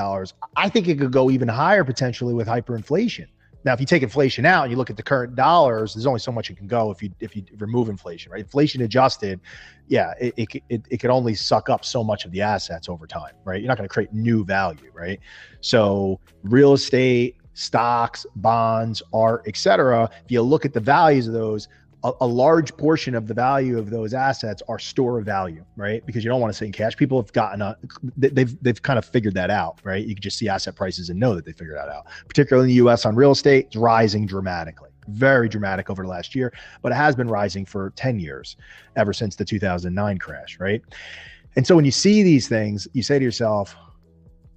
I 0.55 0.69
think 0.69 0.87
it 0.87 0.99
could 0.99 1.11
go 1.11 1.29
even 1.29 1.47
higher 1.47 1.83
potentially 1.83 2.33
with 2.33 2.47
hyperinflation. 2.47 3.27
Now, 3.65 3.73
if 3.73 3.79
you 3.79 3.85
take 3.85 4.03
inflation 4.03 4.45
out 4.45 4.63
and 4.63 4.71
you 4.71 4.77
look 4.77 4.89
at 4.89 4.97
the 4.97 5.03
current 5.03 5.35
dollars, 5.35 5.93
there's 5.93 6.05
only 6.05 6.19
so 6.19 6.31
much 6.31 6.49
it 6.49 6.57
can 6.57 6.67
go 6.67 6.91
if 6.91 7.03
you 7.03 7.09
if 7.19 7.35
you 7.35 7.43
remove 7.57 7.89
inflation, 7.89 8.31
right? 8.31 8.41
Inflation 8.41 8.81
adjusted, 8.81 9.39
yeah, 9.87 10.13
it 10.19 10.33
it, 10.37 10.63
it, 10.69 10.81
it 10.89 10.97
could 10.97 11.09
only 11.09 11.35
suck 11.35 11.69
up 11.69 11.83
so 11.83 12.03
much 12.03 12.25
of 12.25 12.31
the 12.31 12.41
assets 12.41 12.87
over 12.87 13.05
time, 13.05 13.33
right? 13.43 13.61
You're 13.61 13.67
not 13.67 13.77
going 13.77 13.87
to 13.87 13.93
create 13.93 14.13
new 14.13 14.45
value, 14.45 14.91
right? 14.93 15.19
So 15.61 16.19
real 16.43 16.73
estate, 16.73 17.35
stocks, 17.53 18.25
bonds, 18.37 19.03
art, 19.13 19.43
etc. 19.47 20.09
If 20.23 20.31
you 20.31 20.41
look 20.41 20.63
at 20.63 20.73
the 20.73 20.79
values 20.79 21.27
of 21.27 21.33
those, 21.33 21.67
a, 22.03 22.11
a, 22.21 22.27
large 22.27 22.75
portion 22.77 23.13
of 23.13 23.27
the 23.27 23.33
value 23.33 23.77
of 23.77 23.89
those 23.89 24.13
assets 24.13 24.61
are 24.67 24.79
store 24.79 25.19
of 25.19 25.25
value, 25.25 25.63
right? 25.75 26.05
Because 26.05 26.23
you 26.23 26.29
don't 26.29 26.39
want 26.39 26.53
to 26.53 26.57
sit 26.57 26.65
in 26.65 26.71
cash. 26.71 26.95
People 26.95 27.21
have 27.21 27.31
gotten 27.33 27.61
a, 27.61 27.77
they've 28.17 28.61
they've 28.63 28.81
kind 28.81 28.97
of 28.97 29.05
figured 29.05 29.33
that 29.33 29.49
out, 29.49 29.79
right? 29.83 30.05
You 30.05 30.15
can 30.15 30.21
just 30.21 30.37
see 30.37 30.47
asset 30.47 30.75
prices 30.75 31.09
and 31.09 31.19
know 31.19 31.35
that 31.35 31.45
they 31.45 31.51
figured 31.51 31.77
that 31.77 31.89
out. 31.89 32.05
Particularly 32.27 32.65
in 32.65 32.69
the 32.69 32.75
U.S. 32.75 33.05
on 33.05 33.15
real 33.15 33.31
estate, 33.31 33.67
it's 33.67 33.75
rising 33.75 34.25
dramatically, 34.25 34.89
very 35.09 35.49
dramatic 35.49 35.89
over 35.89 36.03
the 36.03 36.09
last 36.09 36.35
year, 36.35 36.53
but 36.81 36.91
it 36.91 36.95
has 36.95 37.15
been 37.15 37.27
rising 37.27 37.65
for 37.65 37.91
ten 37.95 38.19
years, 38.19 38.55
ever 38.95 39.11
since 39.11 39.35
the 39.35 39.45
2009 39.45 40.17
crash, 40.19 40.57
right? 40.59 40.81
And 41.55 41.67
so 41.67 41.75
when 41.75 41.85
you 41.85 41.91
see 41.91 42.23
these 42.23 42.47
things, 42.47 42.87
you 42.93 43.03
say 43.03 43.19
to 43.19 43.25
yourself, 43.25 43.75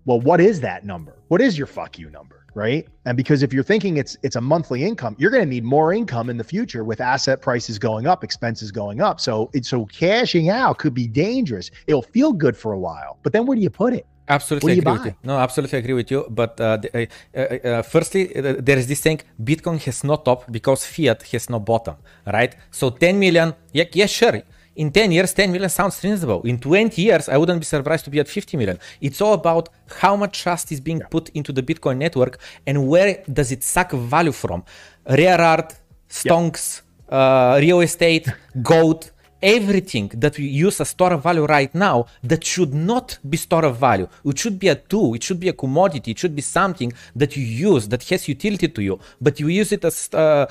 well, 0.05 0.21
what 0.21 0.41
is 0.41 0.61
that 0.61 0.85
number? 0.85 1.17
What 1.29 1.41
is 1.41 1.57
your 1.57 1.67
fuck 1.67 1.99
you 1.99 2.11
number? 2.11 2.42
Right? 2.54 2.87
And 3.04 3.16
because 3.16 3.42
if 3.42 3.52
you're 3.52 3.64
thinking 3.64 3.97
it's 3.97 4.16
it's 4.23 4.37
a 4.37 4.40
monthly 4.40 4.85
income, 4.85 5.16
you're 5.18 5.30
going 5.30 5.44
to 5.44 5.49
need 5.49 5.64
more 5.64 5.92
income 5.92 6.30
in 6.30 6.37
the 6.37 6.44
future 6.44 6.85
with 6.85 7.00
asset 7.00 7.40
prices 7.40 7.78
going 7.78 8.06
up, 8.06 8.25
expenses 8.25 8.71
going 8.71 9.00
up. 9.00 9.21
So 9.21 9.50
it's 9.52 9.68
so 9.68 9.87
cashing 9.87 10.49
out 10.49 10.78
could 10.78 10.94
be 10.94 11.06
dangerous. 11.06 11.71
It'll 11.87 12.02
feel 12.02 12.32
good 12.32 12.56
for 12.56 12.73
a 12.73 12.78
while, 12.78 13.18
but 13.23 13.32
then 13.32 13.47
where 13.47 13.56
do 13.56 13.62
you 13.62 13.71
put 13.71 13.92
it? 13.94 14.06
Absolutely 14.28 14.73
agree 14.73 14.85
buy? 14.85 14.92
with 14.92 15.06
you. 15.06 15.14
No, 15.25 15.37
absolutely 15.37 15.78
agree 15.80 15.94
with 15.94 16.11
you. 16.11 16.25
But 16.30 16.61
uh, 16.61 16.76
the, 16.76 16.88
uh, 16.94 17.38
uh, 17.38 17.40
uh 17.40 17.82
firstly, 17.82 18.35
uh, 18.37 18.54
there 18.61 18.78
is 18.78 18.87
this 18.87 19.00
thing: 19.00 19.21
Bitcoin 19.42 19.82
has 19.82 20.04
no 20.04 20.16
top 20.16 20.50
because 20.50 20.87
fiat 20.87 21.23
has 21.32 21.50
no 21.50 21.59
bottom, 21.59 21.97
right? 22.26 22.54
So 22.71 22.90
10 22.90 23.18
million, 23.18 23.54
yeah, 23.73 23.85
yeah, 23.92 24.06
sure 24.06 24.42
in 24.76 24.91
10 24.91 25.12
years 25.12 25.33
10 25.35 25.52
million 25.52 25.69
sounds 25.69 26.02
reasonable. 26.02 26.43
In 26.43 26.59
20 26.59 27.02
years 27.02 27.29
i 27.29 27.37
wouldn't 27.37 27.61
be 27.61 27.64
surprised 27.64 28.05
to 28.05 28.11
be 28.11 28.21
at 28.21 28.29
50 28.29 28.57
million. 28.57 28.79
It's 29.00 29.21
all 29.21 29.35
about 29.35 29.69
how 30.00 30.17
much 30.17 30.43
trust 30.43 30.73
is 30.73 30.81
being 30.81 31.00
put 31.11 31.29
into 31.31 31.52
the 31.52 31.62
bitcoin 31.62 31.99
network 31.99 32.38
and 32.67 32.88
where 32.88 33.23
does 33.33 33.52
it 33.52 33.62
suck 33.62 33.93
value 33.93 34.33
from? 34.33 34.64
Rare 35.09 35.41
art 35.41 35.75
stonks 36.09 36.83
uh, 37.09 37.59
real 37.61 37.81
estate 37.81 38.29
gold 38.62 39.11
everything 39.43 40.09
that 40.14 40.38
we 40.38 40.45
use 40.45 40.81
as 40.81 40.91
store 40.91 41.12
of 41.14 41.23
value 41.23 41.45
right 41.45 41.75
now 41.75 42.07
that 42.23 42.45
should 42.45 42.73
not 42.73 43.19
be 43.29 43.37
store 43.37 43.64
of 43.64 43.76
value. 43.76 44.09
It 44.25 44.38
should 44.38 44.59
be 44.59 44.69
a 44.69 44.76
tool 44.76 45.14
it 45.14 45.23
should 45.23 45.41
be 45.41 45.49
a 45.49 45.52
commodity 45.52 46.12
it 46.12 46.19
should 46.19 46.37
be 46.37 46.43
something 46.43 46.93
that 47.17 47.37
you 47.37 47.45
use 47.45 47.88
that 47.88 48.02
has 48.05 48.29
utility 48.29 48.69
to 48.69 48.83
you 48.83 49.00
but 49.21 49.41
you 49.41 49.49
use 49.49 49.73
it 49.73 49.85
as 49.85 50.09
uh, 50.14 50.47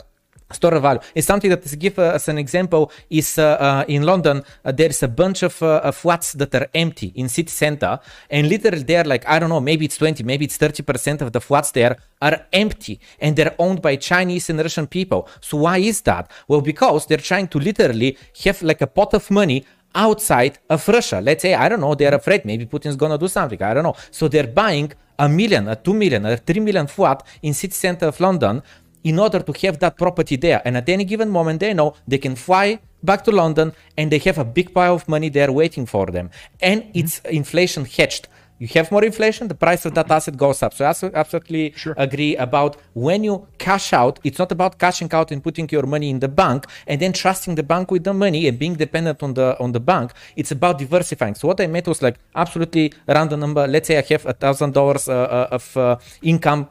store 0.54 0.80
value. 0.80 1.02
It's 1.16 1.28
something 1.28 1.50
that 1.50 1.66
is 1.66 1.76
give 1.76 2.00
uh, 2.00 2.14
as 2.16 2.28
an 2.28 2.38
example 2.38 2.92
is 3.10 3.38
uh, 3.38 3.58
uh, 3.60 3.86
in 3.88 4.04
London 4.04 4.44
uh, 4.66 4.72
there 4.72 4.90
is 4.90 5.04
a 5.04 5.08
bunch 5.08 5.44
of, 5.44 5.62
uh, 5.62 5.82
of, 5.84 5.96
flats 5.96 6.34
that 6.34 6.54
are 6.56 6.68
empty 6.74 7.12
in 7.16 7.30
city 7.30 7.50
center 7.50 8.00
and 8.30 8.48
literally 8.50 8.84
they're 8.84 9.04
like 9.04 9.28
I 9.28 9.40
don't 9.40 9.50
know 9.50 9.60
maybe 9.60 9.86
it's 9.86 9.98
20 9.98 10.24
maybe 10.24 10.46
it's 10.46 10.58
30 10.58 10.84
percent 10.84 11.22
of 11.22 11.32
the 11.32 11.42
flats 11.42 11.72
there 11.72 11.98
are 12.22 12.46
empty 12.54 13.00
and 13.20 13.36
they're 13.36 13.56
owned 13.60 13.82
by 13.82 13.96
Chinese 13.96 14.50
and 14.50 14.60
Russian 14.60 14.88
people. 14.88 15.28
So 15.40 15.58
why 15.58 15.78
is 15.78 16.02
that? 16.02 16.32
Well 16.48 16.62
because 16.62 17.06
they're 17.06 17.18
trying 17.18 17.48
to 17.50 17.60
literally 17.60 18.18
have 18.46 18.62
like 18.62 18.82
a 18.82 18.88
pot 18.88 19.14
of 19.14 19.30
money 19.32 19.66
outside 19.94 20.60
of 20.70 20.88
Russia. 20.88 21.20
Let's 21.22 21.42
say 21.42 21.54
I 21.54 21.70
don't 21.70 21.82
know 21.82 21.96
they're 21.96 22.16
afraid 22.16 22.46
maybe 22.46 22.66
Putin's 22.66 22.96
gonna 22.96 23.18
do 23.18 23.28
something 23.28 23.62
I 23.62 23.74
don't 23.74 23.84
know. 23.84 23.96
So 24.12 24.28
they're 24.28 24.48
buying 24.48 24.94
a 25.22 25.30
million, 25.30 25.68
a 25.68 25.76
two 25.76 25.94
million, 25.94 26.26
a 26.26 26.38
three 26.38 26.60
million 26.60 26.88
flat 26.88 27.24
in 27.44 27.54
city 27.54 27.74
center 27.74 28.08
of 28.08 28.20
London 28.20 28.62
in 29.04 29.20
order 29.20 29.40
to 29.40 29.54
have 29.66 29.80
that 29.80 29.98
property 29.98 30.36
there. 30.36 30.62
And 30.66 30.78
at 30.78 30.88
any 30.90 31.06
given 31.06 31.30
moment, 31.30 31.60
they 31.60 31.74
know 31.74 31.96
they 32.08 32.18
can 32.18 32.36
fly 32.36 32.80
back 33.04 33.24
to 33.26 33.32
London 33.32 33.74
and 33.98 34.12
they 34.12 34.20
have 34.20 34.38
a 34.38 34.46
big 34.46 34.74
pile 34.74 34.96
of 34.96 35.08
money 35.08 35.30
there 35.30 35.52
waiting 35.52 35.86
for 35.86 36.06
them. 36.08 36.30
And 36.62 36.82
mm-hmm. 36.82 37.00
it's 37.00 37.20
inflation 37.26 37.86
hedged. 37.86 38.28
you 38.62 38.68
have 38.76 38.92
more 38.92 39.04
inflation, 39.04 39.48
the 39.48 39.56
price 39.56 39.88
of 39.88 39.96
that 39.96 40.12
asset 40.12 40.38
goes 40.38 40.62
up. 40.62 40.72
So 40.76 40.86
I 40.86 41.12
absolutely 41.16 41.74
sure. 41.76 41.96
agree 41.98 42.36
about 42.38 42.78
when 42.94 43.24
you 43.24 43.48
cash 43.58 43.92
out, 43.92 44.20
it's 44.24 44.38
not 44.38 44.52
about 44.52 44.78
cashing 44.78 45.12
out 45.14 45.32
and 45.32 45.44
putting 45.44 45.68
your 45.72 45.88
money 45.88 46.12
in 46.12 46.20
the 46.20 46.28
bank 46.28 46.68
and 46.86 47.02
then 47.02 47.12
trusting 47.12 47.56
the 47.56 47.64
bank 47.64 47.90
with 47.90 48.04
the 48.04 48.14
money 48.14 48.48
and 48.48 48.60
being 48.60 48.76
dependent 48.76 49.24
on 49.24 49.34
the 49.34 49.58
on 49.60 49.72
the 49.72 49.80
bank. 49.80 50.12
It's 50.36 50.52
about 50.52 50.78
diversifying. 50.78 51.34
So 51.34 51.48
what 51.48 51.60
I 51.60 51.66
meant 51.66 51.88
was 51.88 52.04
like 52.04 52.18
absolutely 52.36 52.94
random 53.08 53.40
number. 53.40 53.68
Let's 53.68 53.88
say 53.88 53.98
I 53.98 54.06
have 54.14 54.28
a 54.28 54.34
thousand 54.34 54.76
dollars 54.76 55.10
uh, 55.10 55.14
uh, 55.14 55.58
of 55.58 55.76
uh, 55.76 55.98
income 56.22 56.70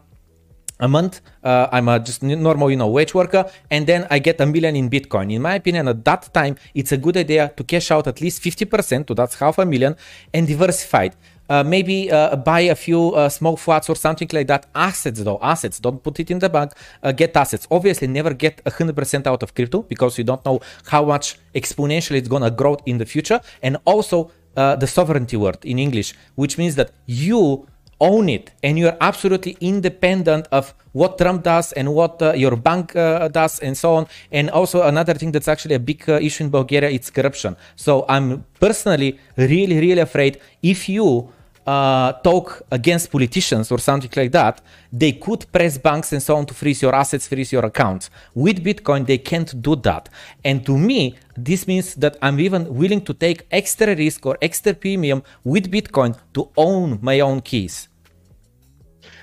a 0.80 0.88
month. 0.88 1.20
Uh, 1.44 1.68
I'm 1.70 1.88
a 1.88 2.00
just 2.00 2.22
normal, 2.22 2.70
you 2.70 2.76
know, 2.76 2.88
wage 2.88 3.14
worker, 3.14 3.50
and 3.70 3.86
then 3.86 4.06
I 4.10 4.18
get 4.18 4.40
a 4.40 4.46
million 4.46 4.74
in 4.76 4.90
Bitcoin. 4.90 5.32
In 5.32 5.42
my 5.42 5.54
opinion, 5.54 5.88
at 5.88 6.04
that 6.04 6.32
time, 6.34 6.56
it's 6.74 6.92
a 6.92 6.96
good 6.96 7.16
idea 7.16 7.52
to 7.56 7.64
cash 7.64 7.90
out 7.90 8.06
at 8.06 8.20
least 8.20 8.42
50%, 8.42 9.08
so 9.08 9.14
that's 9.14 9.34
half 9.36 9.58
a 9.58 9.64
million, 9.64 9.96
and 10.34 10.46
diversified. 10.46 11.14
Uh, 11.48 11.64
maybe 11.64 12.08
uh, 12.12 12.36
buy 12.36 12.60
a 12.60 12.76
few 12.76 13.12
uh, 13.12 13.28
small 13.28 13.56
flats 13.56 13.90
or 13.90 13.96
something 13.96 14.28
like 14.32 14.46
that. 14.46 14.66
Assets 14.72 15.20
though, 15.24 15.40
assets. 15.42 15.80
Don't 15.80 16.00
put 16.00 16.20
it 16.20 16.30
in 16.30 16.38
the 16.38 16.48
bank. 16.48 16.72
Uh, 17.02 17.10
get 17.10 17.36
assets. 17.36 17.66
Obviously, 17.72 18.06
never 18.06 18.32
get 18.32 18.62
100% 18.64 19.26
out 19.26 19.42
of 19.42 19.52
crypto 19.52 19.82
because 19.82 20.16
you 20.16 20.22
don't 20.22 20.44
know 20.44 20.60
how 20.86 21.04
much 21.04 21.40
exponentially 21.56 22.18
it's 22.18 22.28
gonna 22.28 22.52
grow 22.52 22.76
in 22.86 22.98
the 22.98 23.04
future. 23.04 23.40
And 23.64 23.78
also 23.84 24.30
uh, 24.56 24.76
the 24.76 24.86
sovereignty 24.86 25.36
word 25.36 25.58
in 25.64 25.80
English, 25.80 26.14
which 26.36 26.56
means 26.56 26.76
that 26.76 26.92
you 27.06 27.66
own 28.00 28.28
it 28.28 28.52
and 28.62 28.78
you're 28.78 28.96
absolutely 29.00 29.56
independent 29.60 30.46
of 30.50 30.74
what 30.92 31.18
Trump 31.18 31.42
does 31.44 31.72
and 31.72 31.92
what 31.94 32.20
uh, 32.22 32.32
your 32.32 32.56
bank 32.56 32.96
uh, 32.96 33.28
does 33.28 33.60
and 33.60 33.76
so 33.76 33.94
on. 33.94 34.06
And 34.32 34.50
also 34.50 34.82
another 34.82 35.14
thing 35.14 35.32
that's 35.32 35.48
actually 35.48 35.74
a 35.74 35.78
big 35.78 36.08
uh, 36.08 36.14
issue 36.14 36.44
in 36.44 36.50
Bulgaria, 36.50 36.90
it's 36.90 37.10
corruption. 37.10 37.56
So 37.76 38.04
I'm 38.08 38.44
personally 38.58 39.18
really, 39.36 39.78
really 39.78 40.00
afraid 40.00 40.40
if 40.62 40.88
you 40.88 41.30
uh, 41.66 42.12
talk 42.24 42.62
against 42.70 43.10
politicians 43.10 43.70
or 43.70 43.78
something 43.78 44.10
like 44.16 44.32
that, 44.32 44.60
they 44.92 45.12
could 45.12 45.46
press 45.52 45.78
banks 45.78 46.12
and 46.12 46.22
so 46.22 46.36
on 46.36 46.46
to 46.46 46.54
freeze 46.54 46.82
your 46.82 46.94
assets, 46.94 47.28
freeze 47.28 47.52
your 47.52 47.64
accounts. 47.64 48.10
With 48.34 48.64
Bitcoin, 48.64 49.06
they 49.06 49.18
can't 49.18 49.60
do 49.60 49.76
that. 49.76 50.08
And 50.44 50.64
to 50.66 50.76
me, 50.76 51.16
this 51.36 51.66
means 51.66 51.94
that 51.96 52.16
I'm 52.22 52.40
even 52.40 52.74
willing 52.74 53.02
to 53.02 53.14
take 53.14 53.46
extra 53.50 53.94
risk 53.94 54.26
or 54.26 54.36
extra 54.42 54.74
premium 54.74 55.22
with 55.44 55.70
Bitcoin 55.70 56.18
to 56.34 56.48
own 56.56 56.98
my 57.02 57.20
own 57.20 57.40
keys. 57.40 57.89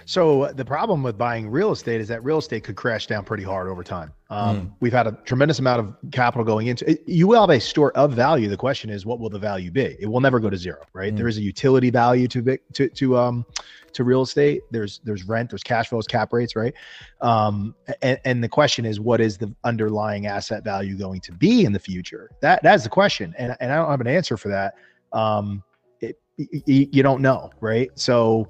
So 0.07 0.53
the 0.53 0.63
problem 0.63 1.03
with 1.03 1.17
buying 1.17 1.49
real 1.49 1.73
estate 1.73 1.99
is 1.99 2.07
that 2.07 2.23
real 2.23 2.37
estate 2.37 2.63
could 2.63 2.77
crash 2.77 3.07
down 3.07 3.25
pretty 3.25 3.43
hard 3.43 3.67
over 3.67 3.83
time. 3.83 4.13
Um, 4.29 4.61
mm. 4.61 4.71
We've 4.79 4.93
had 4.93 5.05
a 5.05 5.11
tremendous 5.25 5.59
amount 5.59 5.81
of 5.81 6.11
capital 6.13 6.45
going 6.45 6.67
into 6.67 6.89
it. 6.89 7.03
You 7.05 7.27
will 7.27 7.41
have 7.41 7.49
a 7.49 7.59
store 7.59 7.91
of 7.91 8.13
value. 8.13 8.47
The 8.47 8.55
question 8.55 8.89
is, 8.89 9.05
what 9.05 9.19
will 9.19 9.29
the 9.29 9.37
value 9.37 9.69
be? 9.69 9.97
It 9.99 10.05
will 10.05 10.21
never 10.21 10.39
go 10.39 10.49
to 10.49 10.55
zero, 10.55 10.79
right? 10.93 11.13
Mm. 11.13 11.17
There 11.17 11.27
is 11.27 11.37
a 11.37 11.41
utility 11.41 11.89
value 11.89 12.29
to 12.29 12.57
to 12.71 12.87
to 12.87 13.17
um 13.17 13.45
to 13.91 14.05
real 14.05 14.21
estate. 14.21 14.61
There's 14.71 15.01
there's 15.03 15.25
rent, 15.25 15.49
there's 15.49 15.61
cash 15.61 15.89
flows, 15.89 16.07
cap 16.07 16.31
rates, 16.31 16.55
right? 16.55 16.73
Um, 17.19 17.75
and, 18.01 18.17
and 18.23 18.41
the 18.41 18.47
question 18.47 18.85
is, 18.85 19.01
what 19.01 19.19
is 19.19 19.37
the 19.37 19.53
underlying 19.65 20.25
asset 20.25 20.63
value 20.63 20.97
going 20.97 21.19
to 21.19 21.33
be 21.33 21.65
in 21.65 21.73
the 21.73 21.79
future? 21.79 22.31
That 22.39 22.63
that's 22.63 22.83
the 22.83 22.89
question, 22.89 23.35
and 23.37 23.57
and 23.59 23.73
I 23.73 23.75
don't 23.75 23.91
have 23.91 23.99
an 23.99 24.07
answer 24.07 24.37
for 24.37 24.47
that. 24.47 24.75
Um, 25.11 25.63
it, 25.99 26.17
you, 26.37 26.87
you 26.93 27.03
don't 27.03 27.21
know, 27.21 27.49
right? 27.59 27.89
So 27.95 28.47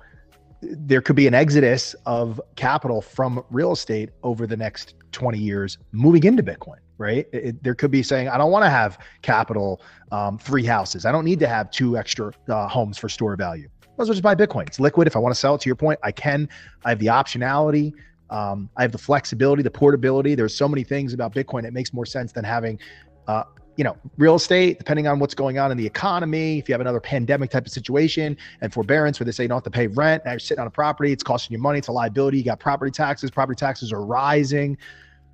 there 0.62 1.02
could 1.02 1.16
be 1.16 1.28
an 1.28 1.34
exodus 1.34 1.96
of 2.06 2.42
capital 2.56 3.02
from 3.02 3.44
real 3.50 3.74
estate 3.74 4.10
over 4.24 4.48
the 4.48 4.58
next 4.58 4.96
20 5.12 5.38
years 5.38 5.78
moving 5.92 6.24
into 6.24 6.44
Bitcoin, 6.44 6.78
right? 6.98 7.28
It, 7.32 7.62
there 7.64 7.76
could 7.76 7.92
be 7.92 8.02
saying, 8.02 8.28
I 8.30 8.38
don't 8.38 8.52
want 8.52 8.66
to 8.66 8.70
have 8.70 8.98
capital, 9.22 9.82
um, 10.12 10.38
three 10.38 10.66
houses. 10.66 11.06
I 11.06 11.12
don't 11.12 11.26
need 11.26 11.40
to 11.40 11.48
have 11.48 11.70
two 11.72 11.98
extra 11.98 12.32
uh, 12.50 12.68
homes 12.68 12.98
for 12.98 13.10
store 13.10 13.36
value. 13.36 13.70
Let's 13.98 14.10
just 14.10 14.22
buy 14.22 14.36
Bitcoin. 14.36 14.68
It's 14.68 14.80
liquid. 14.80 15.08
If 15.08 15.16
I 15.16 15.20
want 15.20 15.34
to 15.34 15.40
sell 15.40 15.56
it 15.56 15.62
to 15.62 15.70
your 15.70 15.76
point, 15.76 16.00
I 16.04 16.12
can. 16.12 16.48
I 16.86 16.90
have 16.90 17.00
the 17.00 17.08
optionality. 17.08 17.94
Um, 18.30 18.70
I 18.78 18.82
have 18.82 18.92
the 18.92 18.98
flexibility, 18.98 19.64
the 19.64 19.72
portability. 19.72 20.36
There's 20.36 20.56
so 20.56 20.68
many 20.68 20.84
things 20.84 21.14
about 21.14 21.34
Bitcoin. 21.34 21.66
It 21.66 21.74
makes 21.74 21.94
more 21.94 22.06
sense 22.06 22.32
than 22.32 22.44
having 22.44 22.80
uh, 23.28 23.44
you 23.78 23.84
know, 23.84 23.96
real 24.18 24.36
estate, 24.36 24.80
depending 24.80 25.08
on 25.08 25.20
what's 25.20 25.36
going 25.36 25.60
on 25.60 25.72
in 25.72 25.78
the 25.78 25.86
economy, 25.86 26.58
if 26.58 26.68
you 26.68 26.74
have 26.74 26.82
another 26.82 27.00
pandemic 27.00 27.52
type 27.52 27.66
of 27.66 27.72
situation 27.72 28.36
and 28.62 28.74
forbearance 28.74 29.20
where 29.20 29.26
they 29.26 29.32
say 29.32 29.44
you 29.44 29.50
don't 29.50 29.58
have 29.58 29.64
to 29.64 29.72
pay 29.72 29.88
rent, 29.88 30.26
now 30.26 30.32
you're 30.32 30.40
sitting 30.40 30.62
on 30.62 30.68
a 30.68 30.72
property, 30.72 31.12
it's 31.12 31.24
costing 31.24 31.54
you 31.54 31.62
money, 31.62 31.78
it's 31.78 31.88
a 31.88 31.92
liability. 31.92 32.40
You 32.40 32.44
got 32.44 32.60
property 32.60 32.92
taxes, 32.92 33.30
property 33.32 33.58
taxes 33.58 33.94
are 33.94 34.04
rising 34.04 34.78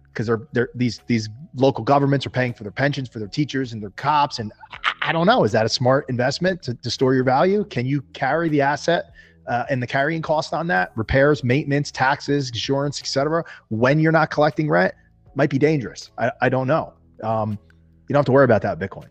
because 0.07 0.27
they're, 0.27 0.47
they're 0.51 0.69
these 0.75 0.99
these 1.07 1.29
local 1.55 1.83
governments 1.83 2.25
are 2.25 2.31
paying 2.31 2.53
for 2.53 2.63
their 2.63 2.71
pensions 2.71 3.09
for 3.09 3.19
their 3.19 3.27
teachers 3.27 3.73
and 3.73 3.81
their 3.81 3.91
cops. 3.91 4.39
And 4.39 4.51
I, 5.01 5.11
don't 5.11 5.25
know, 5.25 5.43
is 5.43 5.51
that 5.53 5.65
a 5.65 5.69
smart 5.69 6.05
investment 6.09 6.61
to, 6.63 6.75
to 6.75 6.91
store 6.91 7.13
your 7.13 7.23
value? 7.23 7.63
Can 7.65 7.85
you 7.85 8.01
carry 8.13 8.49
the 8.49 8.61
asset 8.61 9.13
uh, 9.47 9.65
and 9.69 9.81
the 9.81 9.87
carrying 9.87 10.21
cost 10.21 10.53
on 10.53 10.67
that, 10.67 10.91
repairs, 10.95 11.43
maintenance, 11.43 11.91
taxes, 11.91 12.49
insurance, 12.49 12.99
etc. 12.99 13.43
When 13.69 13.99
you're 13.99 14.11
not 14.11 14.31
collecting 14.31 14.69
rent, 14.69 14.93
might 15.35 15.49
be 15.49 15.59
dangerous. 15.59 16.11
I, 16.17 16.31
I 16.41 16.49
don't 16.49 16.67
know. 16.67 16.93
Um, 17.23 17.57
you 18.07 18.13
don't 18.13 18.21
have 18.21 18.25
to 18.25 18.31
worry 18.31 18.45
about 18.45 18.61
that 18.63 18.79
Bitcoin. 18.79 19.07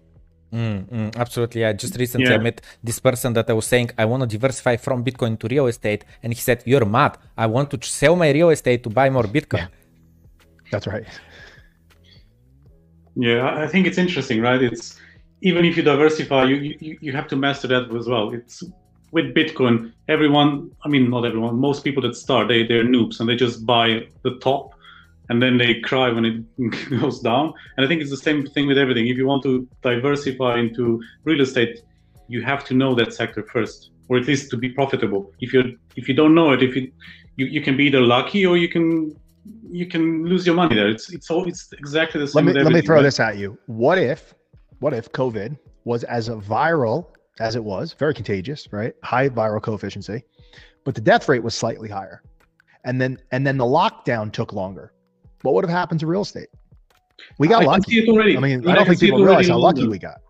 Mm, 0.53 0.85
mm, 0.91 1.17
absolutely. 1.17 1.65
I 1.65 1.73
just 1.73 1.97
recently 1.97 2.31
yeah. 2.31 2.37
met 2.37 2.61
this 2.85 2.99
person 2.99 3.33
that 3.33 3.49
I 3.49 3.55
was 3.55 3.67
saying 3.67 3.91
I 3.97 4.05
want 4.05 4.21
to 4.23 4.27
diversify 4.27 4.77
from 4.77 5.03
Bitcoin 5.03 5.39
to 5.41 5.49
real 5.49 5.67
estate, 5.67 6.05
and 6.23 6.33
he 6.33 6.39
said, 6.39 6.63
"You're 6.67 6.85
mad. 6.85 7.17
I 7.37 7.47
want 7.47 7.71
to 7.71 7.79
sell 7.89 8.17
my 8.17 8.31
real 8.31 8.51
estate 8.51 8.83
to 8.85 8.91
buy 8.91 9.09
more 9.09 9.25
Bitcoin." 9.25 9.61
Yeah. 9.61 9.69
That's 10.71 10.87
right. 10.87 11.07
Yeah, 13.15 13.63
I 13.65 13.67
think 13.67 13.87
it's 13.87 13.99
interesting, 13.99 14.41
right? 14.43 14.63
It's 14.63 14.99
even 15.41 15.65
if 15.65 15.77
you 15.77 15.83
diversify, 15.83 16.45
you 16.45 16.57
you, 16.81 16.99
you 17.01 17.13
have 17.13 17.29
to 17.29 17.37
master 17.37 17.69
that 17.69 17.95
as 17.95 18.07
well. 18.07 18.33
It's 18.35 18.63
with 19.11 19.35
Bitcoin, 19.35 19.93
everyone. 20.09 20.71
I 20.85 20.89
mean, 20.89 21.09
not 21.09 21.25
everyone. 21.25 21.57
Most 21.57 21.83
people 21.83 22.03
that 22.03 22.15
start, 22.15 22.49
they 22.49 22.67
they're 22.67 22.85
noobs 22.85 23.21
and 23.21 23.29
they 23.29 23.37
just 23.37 23.65
buy 23.65 24.07
the 24.23 24.39
top 24.41 24.75
and 25.29 25.43
then 25.43 25.57
they 25.57 25.81
cry 25.81 26.11
when 26.11 26.25
it 26.25 26.91
goes 27.01 27.21
down. 27.21 27.53
And 27.77 27.85
I 27.85 27.89
think 27.89 28.01
it's 28.01 28.11
the 28.11 28.17
same 28.17 28.47
thing 28.47 28.67
with 28.67 28.79
everything. 28.79 29.09
If 29.09 29.17
you 29.17 29.27
want 29.27 29.43
to 29.45 29.69
diversify 29.83 30.59
into 30.59 31.03
real 31.25 31.41
estate, 31.41 31.81
you 32.29 32.43
have 32.43 32.65
to 32.67 32.75
know 32.75 32.95
that 32.95 33.13
sector 33.13 33.43
first, 33.43 33.91
or 34.09 34.17
at 34.17 34.27
least 34.27 34.51
to 34.51 34.57
be 34.57 34.69
profitable. 34.69 35.33
If 35.41 35.53
you 35.53 35.79
if 35.97 36.09
you 36.09 36.15
don't 36.15 36.35
know 36.35 36.53
it, 36.53 36.63
if 36.63 36.75
you 36.77 36.93
you, 37.37 37.47
you 37.47 37.63
can 37.63 37.77
be 37.77 37.85
either 37.87 38.01
lucky 38.01 38.45
or 38.47 38.57
you 38.57 38.69
can 38.69 39.15
you 39.71 39.87
can 39.87 40.25
lose 40.25 40.47
your 40.47 40.55
money 40.55 40.75
there. 40.75 40.89
It's 40.89 41.13
it's 41.13 41.31
all 41.31 41.47
it's 41.49 41.73
exactly 41.73 42.21
the 42.21 42.29
same. 42.29 42.47
Let 42.47 42.55
me 42.55 42.63
let 42.63 42.73
me 42.73 42.81
throw 42.81 43.03
this 43.03 43.21
at 43.21 43.37
you. 43.39 43.59
What 43.67 43.99
if 43.99 44.35
what 44.81 44.93
if 44.93 45.11
COVID 45.13 45.59
was 45.85 46.05
as 46.05 46.29
viral 46.29 47.07
as 47.41 47.57
it 47.57 47.65
was, 47.65 47.95
very 47.95 48.15
contagious, 48.15 48.69
right? 48.73 48.95
High 49.03 49.29
viral 49.29 49.63
coefficient, 49.63 50.09
but 50.85 50.95
the 50.95 51.01
death 51.01 51.29
rate 51.29 51.43
was 51.43 51.55
slightly 51.55 51.89
higher. 51.89 52.23
And 52.85 53.01
then 53.01 53.19
and 53.31 53.47
then 53.47 53.57
the 53.57 53.65
lockdown 53.65 54.33
took 54.33 54.53
longer 54.53 54.93
what 55.43 55.55
would 55.55 55.65
have 55.65 55.71
happened 55.71 56.01
to 56.01 56.07
real 56.07 56.23
estate? 56.23 56.49
We 57.39 57.49
got 57.49 57.63
I 57.63 57.67
lucky. 57.67 57.93
see 57.93 57.99
it 58.03 58.09
already. 58.09 58.37
I 58.37 58.41
mean, 58.41 58.67
I, 58.67 58.73
I 58.73 58.75
don't 58.75 58.87
think 58.87 59.01
people 59.01 59.25
realize 59.25 59.49
how 59.49 59.59
lucky 59.59 59.87
we 59.87 59.99
got. 59.99 60.21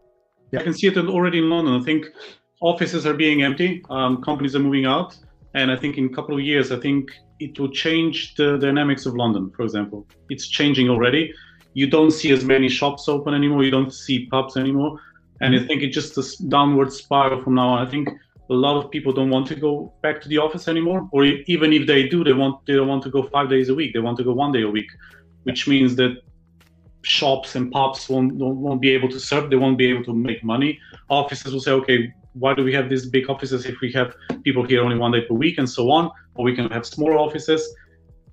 Yeah. 0.51 0.61
I 0.61 0.63
can 0.63 0.75
see 0.75 0.87
it 0.87 0.97
already 0.99 1.39
in 1.39 1.49
London. 1.49 1.81
I 1.81 1.85
think 1.85 2.07
offices 2.61 3.07
are 3.07 3.15
being 3.15 3.43
empty, 3.43 3.83
um, 3.91 4.23
companies 4.23 4.55
are 4.55 4.61
moving 4.61 4.87
out, 4.87 5.17
and 5.55 5.71
I 5.71 5.77
think 5.77 5.99
in 5.99 6.07
a 6.07 6.09
couple 6.11 6.35
of 6.35 6.43
years, 6.43 6.71
I 6.71 6.79
think 6.79 7.11
it 7.41 7.59
will 7.59 7.71
change 7.71 8.35
the 8.37 8.59
dynamics 8.59 9.07
of 9.07 9.15
London. 9.15 9.51
For 9.57 9.63
example, 9.63 10.07
it's 10.29 10.47
changing 10.47 10.89
already. 10.89 11.33
You 11.75 11.89
don't 11.89 12.11
see 12.11 12.31
as 12.33 12.45
many 12.45 12.69
shops 12.69 13.09
open 13.09 13.35
anymore. 13.35 13.65
You 13.65 13.71
don't 13.71 13.93
see 13.93 14.27
pubs 14.27 14.57
anymore, 14.57 15.01
and 15.41 15.55
mm-hmm. 15.55 15.65
I 15.65 15.67
think 15.67 15.83
it's 15.83 15.95
just 15.95 16.19
a 16.19 16.49
downward 16.49 16.93
spiral 16.93 17.43
from 17.43 17.55
now 17.55 17.71
on. 17.71 17.87
I 17.87 17.91
think 17.91 18.09
a 18.53 18.61
lot 18.67 18.77
of 18.77 18.91
people 18.91 19.13
don't 19.13 19.31
want 19.31 19.47
to 19.47 19.55
go 19.55 19.93
back 20.03 20.21
to 20.23 20.29
the 20.29 20.39
office 20.39 20.69
anymore 20.69 21.09
or 21.13 21.25
even 21.25 21.73
if 21.73 21.87
they 21.87 22.09
do 22.09 22.23
they 22.23 22.33
want 22.33 22.65
they 22.67 22.75
don't 22.75 22.89
want 22.89 23.03
to 23.03 23.11
go 23.11 23.23
five 23.23 23.49
days 23.49 23.69
a 23.69 23.75
week. 23.75 23.93
They 23.93 24.01
want 24.01 24.17
to 24.19 24.25
go 24.25 24.33
one 24.33 24.53
day 24.53 24.63
a 24.63 24.71
week 24.71 24.91
which 25.45 25.67
means 25.67 25.97
that 25.97 26.13
shops 27.03 27.57
and 27.57 27.73
pubs 27.73 28.09
won't 28.09 28.33
won't 28.35 28.81
be 28.81 28.91
able 28.91 29.09
to 29.09 29.21
serve. 29.21 29.51
They 29.51 29.57
won't 29.57 29.79
be 29.79 29.89
able 29.93 30.05
to 30.05 30.15
make 30.15 30.45
money. 30.45 30.79
Offices 31.09 31.53
will 31.53 31.61
say 31.61 31.73
okay 31.73 32.13
why 32.35 32.55
do 32.55 32.65
we 32.65 32.73
have 32.73 32.89
these 32.89 33.07
big 33.07 33.29
offices 33.29 33.67
if 33.67 33.81
we 33.81 33.93
have 33.93 34.15
people 34.43 34.65
here 34.65 34.83
only 34.83 34.97
one 34.97 35.13
day 35.13 35.21
per 35.21 35.35
week 35.35 35.59
and 35.59 35.69
so 35.69 35.91
on 35.91 36.11
or 36.35 36.45
we 36.45 36.55
can 36.55 36.71
have 36.71 36.87
smaller 36.87 37.19
offices? 37.19 37.63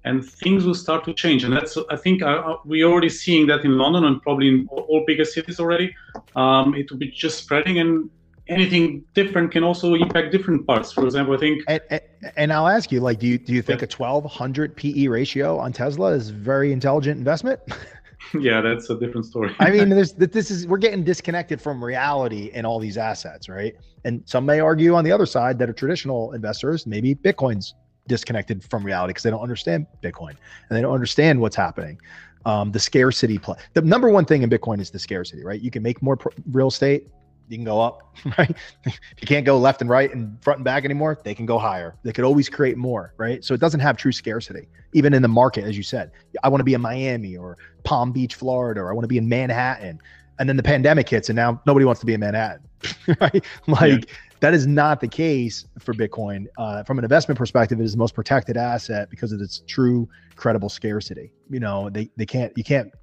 And 0.05 0.25
things 0.25 0.63
will 0.65 0.79
start 0.85 1.03
to 1.05 1.13
change. 1.13 1.43
And 1.43 1.53
that's 1.53 1.77
i 1.95 1.97
think 2.03 2.21
uh, 2.21 2.57
we're 2.65 2.89
already 2.91 3.09
seeing 3.23 3.47
that 3.47 3.61
in 3.65 3.73
london 3.83 4.05
and 4.05 4.21
probably 4.21 4.47
in 4.53 4.67
all 4.71 5.03
bigger 5.05 5.25
cities 5.25 5.59
already. 5.59 5.87
Um, 6.35 6.75
it 6.75 6.85
will 6.89 7.01
be 7.05 7.11
just 7.23 7.37
spreading 7.43 7.79
and 7.79 8.09
anything 8.49 9.03
different 9.13 9.51
can 9.51 9.63
also 9.63 9.93
impact 9.93 10.31
different 10.31 10.65
parts. 10.67 10.91
For 10.91 11.05
example, 11.05 11.35
I 11.35 11.37
think. 11.37 11.63
And, 11.67 11.81
and, 11.89 12.01
and 12.35 12.53
I'll 12.53 12.67
ask 12.67 12.91
you, 12.91 12.99
like, 12.99 13.19
do 13.19 13.27
you 13.27 13.37
do 13.37 13.53
you 13.53 13.61
think 13.61 13.81
yeah. 13.81 13.85
a 13.85 13.87
twelve 13.87 14.25
hundred 14.25 14.75
PE 14.75 15.07
ratio 15.07 15.57
on 15.57 15.71
Tesla 15.71 16.11
is 16.11 16.29
very 16.29 16.73
intelligent 16.73 17.17
investment? 17.17 17.61
yeah, 18.39 18.61
that's 18.61 18.89
a 18.89 18.99
different 18.99 19.25
story. 19.25 19.55
I 19.59 19.69
mean, 19.69 19.89
this 19.89 20.11
this 20.13 20.51
is 20.51 20.67
we're 20.67 20.77
getting 20.77 21.03
disconnected 21.03 21.61
from 21.61 21.83
reality 21.83 22.51
in 22.53 22.65
all 22.65 22.79
these 22.79 22.97
assets, 22.97 23.47
right? 23.47 23.75
And 24.03 24.23
some 24.25 24.45
may 24.45 24.59
argue 24.59 24.95
on 24.95 25.03
the 25.03 25.11
other 25.11 25.25
side 25.25 25.59
that 25.59 25.69
are 25.69 25.73
traditional 25.73 26.33
investors, 26.33 26.87
maybe 26.87 27.15
Bitcoin's 27.15 27.75
disconnected 28.07 28.63
from 28.63 28.83
reality 28.83 29.11
because 29.11 29.23
they 29.23 29.29
don't 29.29 29.41
understand 29.41 29.85
Bitcoin 30.01 30.31
and 30.31 30.77
they 30.77 30.81
don't 30.81 30.93
understand 30.93 31.39
what's 31.39 31.55
happening. 31.55 31.99
Um, 32.45 32.71
the 32.71 32.79
scarcity 32.79 33.37
play. 33.37 33.57
The 33.73 33.81
number 33.81 34.09
one 34.09 34.23
thing 34.23 34.43
in 34.43 34.49
Bitcoin 34.49 34.79
is 34.79 34.89
the 34.89 34.97
scarcity, 34.97 35.43
right? 35.43 35.61
You 35.61 35.69
can 35.69 35.83
make 35.83 36.01
more 36.01 36.17
real 36.51 36.69
estate 36.69 37.09
you 37.49 37.57
can 37.57 37.65
go 37.65 37.81
up, 37.81 38.15
right? 38.37 38.55
you 38.85 39.27
can't 39.27 39.45
go 39.45 39.57
left 39.57 39.81
and 39.81 39.89
right 39.89 40.13
and 40.13 40.41
front 40.43 40.59
and 40.59 40.63
back 40.63 40.85
anymore. 40.85 41.19
They 41.23 41.33
can 41.33 41.45
go 41.45 41.57
higher. 41.57 41.95
They 42.03 42.13
could 42.13 42.23
always 42.23 42.47
create 42.47 42.77
more, 42.77 43.13
right? 43.17 43.43
So 43.43 43.53
it 43.53 43.59
doesn't 43.59 43.79
have 43.79 43.97
true 43.97 44.11
scarcity, 44.11 44.67
even 44.93 45.13
in 45.13 45.21
the 45.21 45.27
market, 45.27 45.63
as 45.63 45.75
you 45.75 45.83
said. 45.83 46.11
I 46.43 46.49
want 46.49 46.59
to 46.59 46.63
be 46.63 46.75
in 46.75 46.81
Miami 46.81 47.35
or 47.35 47.57
Palm 47.83 48.11
Beach, 48.11 48.35
Florida, 48.35 48.81
or 48.81 48.91
I 48.91 48.93
want 48.93 49.03
to 49.03 49.09
be 49.09 49.17
in 49.17 49.27
Manhattan. 49.27 49.99
And 50.37 50.47
then 50.47 50.55
the 50.55 50.63
pandemic 50.63 51.09
hits, 51.09 51.29
and 51.29 51.35
now 51.35 51.61
nobody 51.65 51.85
wants 51.85 51.99
to 51.99 52.05
be 52.05 52.13
in 52.13 52.19
Manhattan, 52.19 52.61
right? 53.19 53.43
Like 53.67 54.05
yeah. 54.05 54.15
that 54.39 54.53
is 54.53 54.67
not 54.67 55.01
the 55.01 55.07
case 55.07 55.65
for 55.79 55.93
Bitcoin. 55.93 56.45
Uh, 56.57 56.83
from 56.83 56.97
an 56.99 57.03
investment 57.03 57.37
perspective, 57.37 57.79
it 57.81 57.83
is 57.83 57.93
the 57.93 57.97
most 57.97 58.13
protected 58.13 58.55
asset 58.55 59.09
because 59.09 59.31
of 59.31 59.41
its 59.41 59.63
true, 59.67 60.07
credible 60.35 60.69
scarcity. 60.69 61.31
You 61.49 61.59
know, 61.59 61.89
they 61.89 62.09
they 62.15 62.25
can't 62.25 62.55
you 62.55 62.63
can't. 62.63 62.93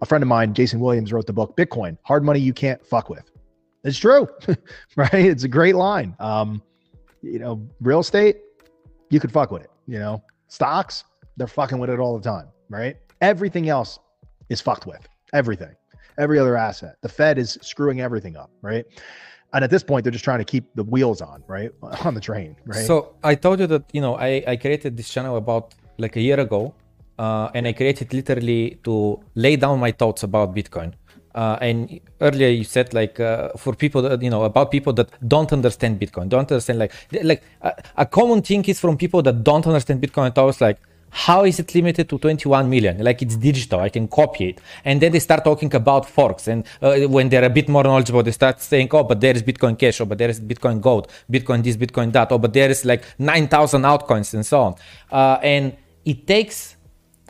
A 0.00 0.06
friend 0.06 0.22
of 0.22 0.28
mine, 0.28 0.54
Jason 0.54 0.78
Williams, 0.78 1.12
wrote 1.12 1.26
the 1.26 1.32
book 1.32 1.56
Bitcoin: 1.56 1.96
Hard 2.02 2.22
Money 2.22 2.38
You 2.38 2.52
Can't 2.52 2.84
Fuck 2.84 3.08
With 3.08 3.28
it's 3.84 3.98
true, 3.98 4.28
right? 4.96 5.14
It's 5.14 5.44
a 5.44 5.48
great 5.48 5.74
line. 5.74 6.16
Um, 6.18 6.62
you 7.22 7.38
know, 7.38 7.66
real 7.80 8.00
estate, 8.00 8.38
you 9.10 9.20
could 9.20 9.32
fuck 9.32 9.50
with 9.50 9.62
it. 9.62 9.70
You 9.86 9.98
know, 9.98 10.22
stocks, 10.48 11.04
they're 11.36 11.46
fucking 11.46 11.78
with 11.78 11.90
it 11.90 11.98
all 11.98 12.18
the 12.18 12.24
time, 12.24 12.48
right? 12.68 12.96
Everything 13.20 13.68
else 13.68 13.98
is 14.48 14.60
fucked 14.60 14.86
with. 14.86 15.06
Everything, 15.32 15.74
every 16.18 16.38
other 16.38 16.56
asset. 16.56 16.96
The 17.02 17.08
Fed 17.08 17.38
is 17.38 17.58
screwing 17.62 18.00
everything 18.00 18.36
up, 18.36 18.50
right? 18.62 18.84
And 19.52 19.64
at 19.64 19.70
this 19.70 19.82
point, 19.82 20.04
they're 20.04 20.12
just 20.12 20.24
trying 20.24 20.38
to 20.38 20.44
keep 20.44 20.64
the 20.74 20.84
wheels 20.84 21.20
on, 21.20 21.42
right, 21.46 21.70
on 22.04 22.14
the 22.14 22.20
train, 22.20 22.56
right? 22.66 22.86
So 22.86 23.14
I 23.22 23.34
told 23.34 23.60
you 23.60 23.66
that 23.66 23.84
you 23.92 24.00
know 24.00 24.16
I 24.16 24.42
I 24.46 24.56
created 24.56 24.96
this 24.96 25.08
channel 25.08 25.36
about 25.36 25.74
like 25.98 26.16
a 26.16 26.20
year 26.20 26.38
ago, 26.40 26.74
uh, 27.18 27.50
and 27.54 27.66
I 27.66 27.72
created 27.72 28.12
literally 28.12 28.78
to 28.84 29.20
lay 29.34 29.56
down 29.56 29.80
my 29.80 29.92
thoughts 29.92 30.22
about 30.22 30.54
Bitcoin. 30.54 30.92
Uh, 31.38 31.56
and 31.68 32.00
earlier 32.26 32.50
you 32.60 32.64
said 32.64 32.88
like 33.00 33.14
uh, 33.20 33.48
for 33.62 33.72
people 33.84 34.00
that, 34.02 34.20
you 34.26 34.32
know 34.34 34.42
about 34.52 34.66
people 34.76 34.92
that 34.98 35.08
don't 35.34 35.52
understand 35.58 35.92
bitcoin 36.02 36.26
don't 36.34 36.50
understand 36.50 36.78
like 36.82 36.92
like 37.30 37.42
uh, 37.62 37.70
a 38.04 38.06
common 38.18 38.40
thing 38.48 38.62
is 38.72 38.78
from 38.84 38.94
people 39.04 39.20
that 39.26 39.36
don't 39.50 39.66
understand 39.70 39.96
bitcoin 40.04 40.36
i 40.36 40.46
was 40.50 40.60
like 40.66 40.78
how 41.10 41.44
is 41.44 41.58
it 41.58 41.74
limited 41.74 42.08
to 42.08 42.18
21 42.18 42.68
million? 42.68 43.02
Like 43.02 43.22
it's 43.22 43.36
digital 43.36 43.80
i 43.80 43.88
can 43.88 44.08
copy 44.08 44.50
it. 44.50 44.60
And 44.84 45.00
then 45.00 45.12
they 45.12 45.18
start 45.20 45.44
talking 45.44 45.74
about 45.74 46.08
forks 46.08 46.48
and 46.48 46.64
uh, 46.82 46.96
when 47.00 47.28
they're 47.28 47.44
a 47.44 47.50
bit 47.50 47.68
more 47.68 47.82
knowledgeable 47.82 48.22
they 48.22 48.32
start 48.32 48.60
saying 48.60 48.88
oh 48.92 49.04
but 49.04 49.20
there 49.20 49.34
is 49.34 49.42
bitcoin 49.42 49.78
cash 49.78 50.00
oh 50.00 50.04
but 50.04 50.18
there 50.18 50.28
is 50.28 50.40
bitcoin 50.40 50.80
gold 50.80 51.10
bitcoin 51.30 51.62
this 51.62 51.76
bitcoin 51.76 52.12
that 52.12 52.30
oh 52.32 52.38
but 52.38 52.52
there 52.52 52.70
is 52.70 52.84
like 52.84 53.04
9000 53.18 53.82
altcoins 53.82 54.34
and 54.34 54.44
so 54.44 54.60
on. 54.60 54.74
Uh, 55.10 55.38
and 55.42 55.76
it 56.04 56.26
takes 56.26 56.76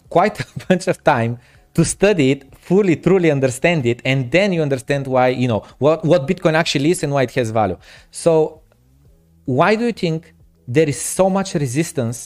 quite 0.09 0.41
a 0.57 0.67
bunch 0.67 0.89
of 0.89 1.03
time 1.05 1.39
to 1.75 1.85
study 1.85 2.33
it 2.33 2.53
fully 2.69 2.97
truly 3.07 3.31
understand 3.39 3.87
it 3.93 3.99
and 4.11 4.19
then 4.37 4.49
you 4.55 4.63
understand 4.69 5.05
why 5.15 5.27
you 5.43 5.49
know 5.53 5.61
what 5.85 5.99
what 6.11 6.21
bitcoin 6.31 6.55
actually 6.63 6.91
is 6.95 7.01
and 7.05 7.11
why 7.17 7.23
it 7.29 7.33
has 7.39 7.49
value. 7.61 7.79
So 8.11 8.31
why 9.59 9.71
do 9.79 9.85
you 9.91 9.97
think 10.05 10.21
there 10.77 10.89
is 10.95 11.01
so 11.19 11.27
much 11.39 11.49
resistance 11.65 12.19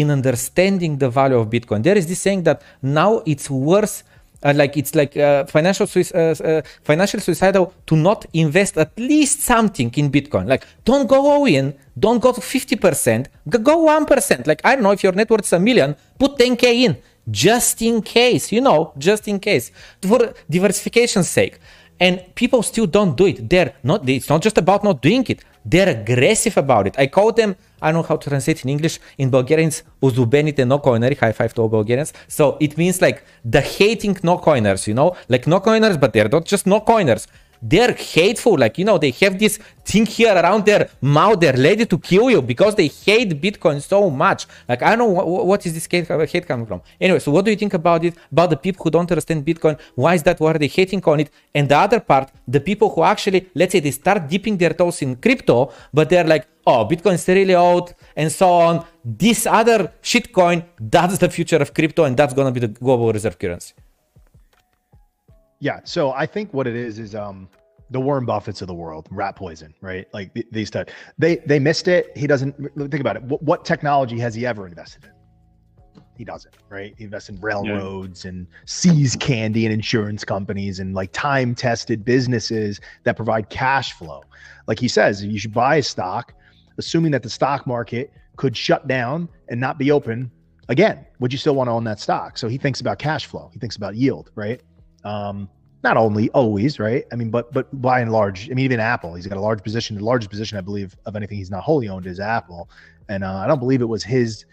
in 0.00 0.06
understanding 0.18 0.92
the 1.02 1.10
value 1.20 1.38
of 1.42 1.46
bitcoin? 1.56 1.82
There 1.88 1.98
is 2.00 2.06
this 2.10 2.20
saying 2.26 2.42
that 2.48 2.58
now 2.82 3.12
it's 3.32 3.48
worse 3.48 3.96
uh, 4.42 4.52
like 4.60 4.76
it's 4.80 4.94
like 5.00 5.12
uh, 5.16 5.44
financial 5.56 5.86
uh, 5.96 6.18
uh 6.18 6.62
financial 6.90 7.20
suicidal 7.26 7.64
to 7.88 7.94
not 8.08 8.20
invest 8.44 8.74
at 8.84 8.92
least 9.12 9.36
something 9.52 9.90
in 10.00 10.06
bitcoin. 10.16 10.44
Like 10.52 10.64
don't 10.84 11.06
go 11.14 11.20
all 11.32 11.46
in 11.46 11.66
don't 11.98 12.20
go 12.26 12.32
to 12.32 12.40
50% 12.40 13.26
go 13.48 13.76
1% 13.86 14.46
like 14.46 14.60
i 14.64 14.74
don't 14.74 14.84
know 14.84 14.92
if 14.92 15.02
your 15.02 15.12
net 15.12 15.28
worth 15.30 15.46
is 15.50 15.52
a 15.52 15.58
million 15.58 15.96
put 16.18 16.36
10k 16.38 16.64
in 16.86 16.96
just 17.30 17.82
in 17.82 18.02
case, 18.02 18.52
you 18.52 18.60
know, 18.60 18.92
just 18.98 19.28
in 19.28 19.38
case, 19.38 19.70
for 20.02 20.34
diversification's 20.50 21.28
sake. 21.28 21.58
And 22.00 22.22
people 22.36 22.62
still 22.62 22.86
don't 22.86 23.16
do 23.16 23.26
it. 23.26 23.48
They're 23.50 23.74
not, 23.82 24.08
it's 24.08 24.28
not 24.28 24.40
just 24.40 24.56
about 24.56 24.84
not 24.84 25.02
doing 25.02 25.24
it. 25.28 25.42
They're 25.64 25.88
aggressive 25.88 26.56
about 26.56 26.86
it. 26.86 26.94
I 26.96 27.08
call 27.08 27.32
them, 27.32 27.56
I 27.82 27.90
don't 27.90 28.02
know 28.02 28.08
how 28.08 28.16
to 28.16 28.30
translate 28.30 28.62
in 28.64 28.70
English. 28.70 29.00
In 29.18 29.30
Bulgarians, 29.30 29.82
uzubenite 30.00 30.64
no 30.66 30.78
coineri, 30.78 31.18
high 31.18 31.32
five 31.32 31.52
to 31.54 31.62
all 31.62 31.68
Bulgarians. 31.68 32.12
So 32.28 32.56
it 32.60 32.78
means 32.78 33.02
like 33.02 33.24
the 33.44 33.60
hating 33.60 34.16
no 34.22 34.38
coiners, 34.38 34.86
you 34.86 34.94
know, 34.94 35.16
like 35.28 35.46
no 35.48 35.58
coiners, 35.58 35.96
but 35.96 36.12
they're 36.12 36.28
not 36.28 36.44
just 36.44 36.66
no 36.66 36.80
coiners 36.80 37.26
they're 37.62 37.92
hateful. 37.94 38.58
Like, 38.58 38.78
you 38.78 38.84
know, 38.84 38.98
they 38.98 39.10
have 39.12 39.38
this 39.38 39.58
thing 39.84 40.06
here 40.06 40.34
around 40.34 40.66
their 40.66 40.90
mouth. 41.00 41.40
They're 41.40 41.56
ready 41.56 41.86
to 41.86 41.98
kill 41.98 42.30
you 42.30 42.42
because 42.42 42.74
they 42.74 42.88
hate 42.88 43.40
Bitcoin 43.40 43.82
so 43.82 44.10
much. 44.10 44.46
Like, 44.68 44.82
I 44.82 44.96
don't 44.96 45.14
know 45.14 45.24
what, 45.24 45.66
is 45.66 45.74
this 45.74 45.86
hate, 45.90 46.06
hate 46.30 46.46
coming 46.46 46.66
from. 46.66 46.82
Anyway, 47.00 47.18
so 47.18 47.30
what 47.30 47.44
do 47.44 47.50
you 47.50 47.56
think 47.56 47.74
about 47.74 48.04
it? 48.04 48.14
About 48.30 48.50
the 48.50 48.56
people 48.56 48.84
who 48.84 48.90
don't 48.90 49.10
understand 49.10 49.44
Bitcoin? 49.44 49.78
Why 49.94 50.14
is 50.14 50.22
that? 50.24 50.40
Why 50.40 50.52
are 50.52 50.58
they 50.58 50.68
hating 50.68 51.02
on 51.04 51.20
it? 51.20 51.30
And 51.54 51.68
the 51.68 51.76
other 51.76 52.00
part, 52.00 52.30
the 52.46 52.60
people 52.60 52.90
who 52.90 53.02
actually, 53.02 53.48
let's 53.54 53.72
say 53.72 53.80
they 53.80 53.90
start 53.90 54.28
dipping 54.28 54.56
their 54.56 54.70
toes 54.70 55.02
in 55.02 55.16
crypto, 55.16 55.72
but 55.92 56.08
they're 56.10 56.24
like, 56.24 56.46
oh, 56.66 56.86
Bitcoin's 56.86 57.26
really 57.28 57.54
old 57.54 57.94
and 58.14 58.30
so 58.30 58.50
on. 58.50 58.84
This 59.04 59.46
other 59.46 59.92
shitcoin, 60.02 60.64
that's 60.78 61.18
the 61.18 61.30
future 61.30 61.56
of 61.56 61.72
crypto 61.72 62.04
and 62.04 62.16
that's 62.16 62.34
going 62.34 62.52
to 62.52 62.60
be 62.60 62.66
the 62.66 62.72
global 62.72 63.12
reserve 63.12 63.38
currency. 63.38 63.74
Yeah. 65.60 65.80
So 65.84 66.12
I 66.12 66.26
think 66.26 66.52
what 66.54 66.66
it 66.66 66.76
is 66.76 66.98
is 66.98 67.14
um 67.14 67.48
the 67.90 68.00
Warren 68.00 68.26
Buffetts 68.26 68.60
of 68.60 68.68
the 68.68 68.74
world, 68.74 69.08
rat 69.10 69.34
poison, 69.36 69.74
right? 69.80 70.06
Like 70.12 70.32
these 70.50 70.70
type. 70.70 70.90
They 71.18 71.36
they 71.36 71.58
missed 71.58 71.88
it. 71.88 72.16
He 72.16 72.26
doesn't 72.26 72.54
think 72.76 73.00
about 73.00 73.16
it. 73.16 73.22
What, 73.22 73.42
what 73.42 73.64
technology 73.64 74.18
has 74.18 74.34
he 74.34 74.46
ever 74.46 74.66
invested 74.66 75.04
in? 75.04 75.10
He 76.16 76.24
doesn't, 76.24 76.56
right? 76.68 76.94
He 76.98 77.04
invests 77.04 77.28
in 77.28 77.40
railroads 77.40 78.24
yeah. 78.24 78.30
and 78.30 78.46
See's 78.66 79.14
Candy 79.14 79.64
and 79.64 79.72
insurance 79.72 80.24
companies 80.24 80.80
and 80.80 80.92
like 80.92 81.12
time 81.12 81.54
tested 81.54 82.04
businesses 82.04 82.80
that 83.04 83.16
provide 83.16 83.50
cash 83.50 83.92
flow. 83.92 84.22
Like 84.66 84.80
he 84.80 84.88
says, 84.88 85.24
you 85.24 85.38
should 85.38 85.54
buy 85.54 85.76
a 85.76 85.82
stock, 85.82 86.34
assuming 86.76 87.12
that 87.12 87.22
the 87.22 87.30
stock 87.30 87.68
market 87.68 88.12
could 88.36 88.56
shut 88.56 88.88
down 88.88 89.28
and 89.48 89.60
not 89.60 89.78
be 89.78 89.92
open 89.92 90.30
again. 90.68 91.06
Would 91.20 91.32
you 91.32 91.38
still 91.38 91.54
want 91.54 91.68
to 91.68 91.72
own 91.72 91.84
that 91.84 92.00
stock? 92.00 92.36
So 92.36 92.48
he 92.48 92.58
thinks 92.58 92.80
about 92.80 92.98
cash 92.98 93.26
flow. 93.26 93.48
He 93.52 93.60
thinks 93.60 93.76
about 93.76 93.94
yield, 93.94 94.32
right? 94.34 94.60
Um, 95.08 95.48
not 95.84 95.96
only 95.96 96.28
always, 96.30 96.78
right? 96.78 97.04
I 97.12 97.16
mean, 97.16 97.30
but 97.30 97.52
but 97.52 97.66
by 97.80 98.00
and 98.00 98.12
large, 98.12 98.50
I 98.50 98.54
mean, 98.54 98.64
even 98.64 98.80
Apple, 98.80 99.14
he's 99.14 99.26
got 99.26 99.38
a 99.38 99.40
large 99.40 99.62
position. 99.62 99.96
The 99.96 100.04
largest 100.04 100.30
position, 100.30 100.58
I 100.58 100.60
believe, 100.60 100.96
of 101.06 101.16
anything 101.16 101.38
he's 101.38 101.50
not 101.50 101.62
wholly 101.62 101.88
owned 101.88 102.06
is 102.06 102.20
Apple, 102.20 102.68
and 103.08 103.24
uh, 103.24 103.36
I 103.36 103.46
don't 103.46 103.60
believe 103.60 103.80
it 103.80 103.86
was 103.86 104.04
his 104.04 104.44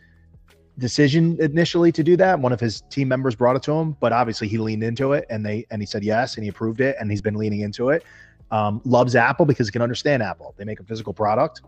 decision 0.78 1.38
initially 1.42 1.92
to 1.92 2.04
do 2.04 2.16
that. 2.18 2.40
One 2.40 2.54
of 2.54 2.60
his 2.60 2.82
team 2.90 3.08
members 3.08 3.36
brought 3.36 3.56
it 3.56 3.64
to 3.64 3.74
him, 3.74 3.98
but 4.00 4.14
obviously 4.14 4.48
he 4.48 4.58
leaned 4.58 4.84
into 4.84 5.14
it, 5.14 5.26
and 5.30 5.46
they 5.46 5.66
and 5.72 5.82
he 5.82 5.86
said 5.86 6.04
yes, 6.04 6.36
and 6.36 6.44
he 6.44 6.50
approved 6.50 6.80
it, 6.80 6.96
and 7.00 7.10
he's 7.10 7.22
been 7.22 7.36
leaning 7.36 7.62
into 7.62 7.90
it. 7.90 8.04
Um, 8.52 8.82
loves 8.86 9.16
Apple 9.16 9.46
because 9.46 9.68
he 9.68 9.72
can 9.72 9.82
understand 9.82 10.22
Apple. 10.22 10.54
They 10.58 10.64
make 10.64 10.80
a 10.80 10.84
physical 10.84 11.12
product, 11.12 11.62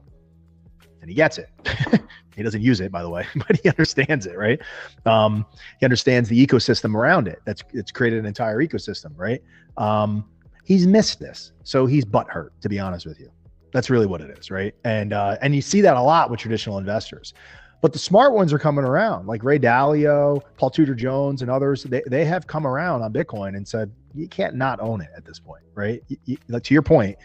and 1.02 1.10
he 1.10 1.16
gets 1.16 1.40
it. 1.40 1.50
He 2.38 2.44
doesn't 2.44 2.62
use 2.62 2.80
it, 2.80 2.92
by 2.92 3.02
the 3.02 3.10
way, 3.10 3.26
but 3.48 3.60
he 3.62 3.68
understands 3.68 4.26
it, 4.26 4.38
right? 4.38 4.60
Um, 5.06 5.46
he 5.80 5.86
understands 5.86 6.30
the 6.30 6.48
ecosystem 6.48 6.96
around 6.96 7.28
it. 7.28 7.40
That's 7.46 7.64
it's 7.74 7.92
created 7.92 8.20
an 8.20 8.26
entire 8.26 8.60
ecosystem, 8.60 9.12
right? 9.18 9.42
Um, 9.76 10.24
he's 10.64 10.88
missed 10.88 11.20
this, 11.20 11.52
so 11.64 11.86
he's 11.86 12.06
butthurt, 12.06 12.50
to 12.62 12.70
be 12.70 12.80
honest 12.80 13.06
with 13.06 13.20
you. 13.20 13.32
That's 13.74 13.90
really 13.90 14.06
what 14.06 14.22
it 14.22 14.38
is, 14.38 14.50
right? 14.50 14.74
And 14.86 15.12
uh, 15.12 15.38
and 15.42 15.56
you 15.56 15.62
see 15.62 15.82
that 15.82 15.98
a 15.98 16.02
lot 16.02 16.30
with 16.30 16.40
traditional 16.40 16.78
investors. 16.78 17.34
But 17.82 17.94
the 17.94 18.00
smart 18.00 18.34
ones 18.34 18.52
are 18.54 18.60
coming 18.60 18.86
around, 18.86 19.28
like 19.28 19.44
Ray 19.44 19.60
Dalio, 19.60 20.42
Paul 20.58 20.72
Tudor 20.72 20.96
Jones, 20.96 21.44
and 21.44 21.52
others. 21.52 21.84
They, 21.84 22.02
they 22.08 22.26
have 22.26 22.48
come 22.48 22.66
around 22.66 23.04
on 23.04 23.14
Bitcoin 23.14 23.56
and 23.56 23.68
said 23.68 23.92
you 24.16 24.28
can't 24.28 24.56
not 24.56 24.80
own 24.80 25.00
it 25.02 25.10
at 25.16 25.26
this 25.26 25.40
point, 25.40 25.64
right? 25.76 26.02
You, 26.08 26.18
you, 26.26 26.38
like 26.48 26.64
to 26.64 26.74
your 26.74 26.82
point, 26.82 27.18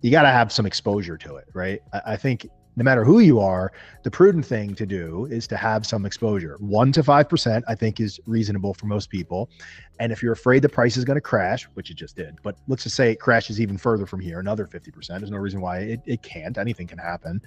you 0.00 0.10
got 0.10 0.22
to 0.22 0.30
have 0.30 0.50
some 0.50 0.66
exposure 0.66 1.16
to 1.18 1.36
it, 1.36 1.46
right? 1.52 1.80
I, 1.92 2.02
I 2.06 2.16
think 2.16 2.48
no 2.76 2.84
matter 2.84 3.04
who 3.04 3.20
you 3.20 3.40
are, 3.40 3.72
the 4.02 4.10
prudent 4.10 4.46
thing 4.46 4.74
to 4.74 4.86
do 4.86 5.26
is 5.26 5.46
to 5.48 5.56
have 5.56 5.86
some 5.86 6.06
exposure. 6.06 6.56
One 6.60 6.92
to 6.92 7.02
5%, 7.02 7.62
I 7.68 7.74
think, 7.74 8.00
is 8.00 8.20
reasonable 8.26 8.74
for 8.74 8.86
most 8.86 9.10
people. 9.10 9.50
And 9.98 10.12
if 10.12 10.22
you're 10.22 10.32
afraid 10.32 10.62
the 10.62 10.68
price 10.68 10.96
is 10.96 11.04
going 11.04 11.16
to 11.16 11.20
crash, 11.20 11.64
which 11.74 11.90
it 11.90 11.94
just 11.94 12.16
did, 12.16 12.38
but 12.42 12.56
let's 12.68 12.84
just 12.84 12.96
say 12.96 13.10
it 13.10 13.20
crashes 13.20 13.60
even 13.60 13.76
further 13.76 14.06
from 14.06 14.20
here, 14.20 14.40
another 14.40 14.66
50%, 14.66 15.08
there's 15.08 15.30
no 15.30 15.36
reason 15.36 15.60
why 15.60 15.78
it, 15.80 16.00
it 16.06 16.22
can't. 16.22 16.56
Anything 16.56 16.86
can 16.86 16.98
happen 16.98 17.42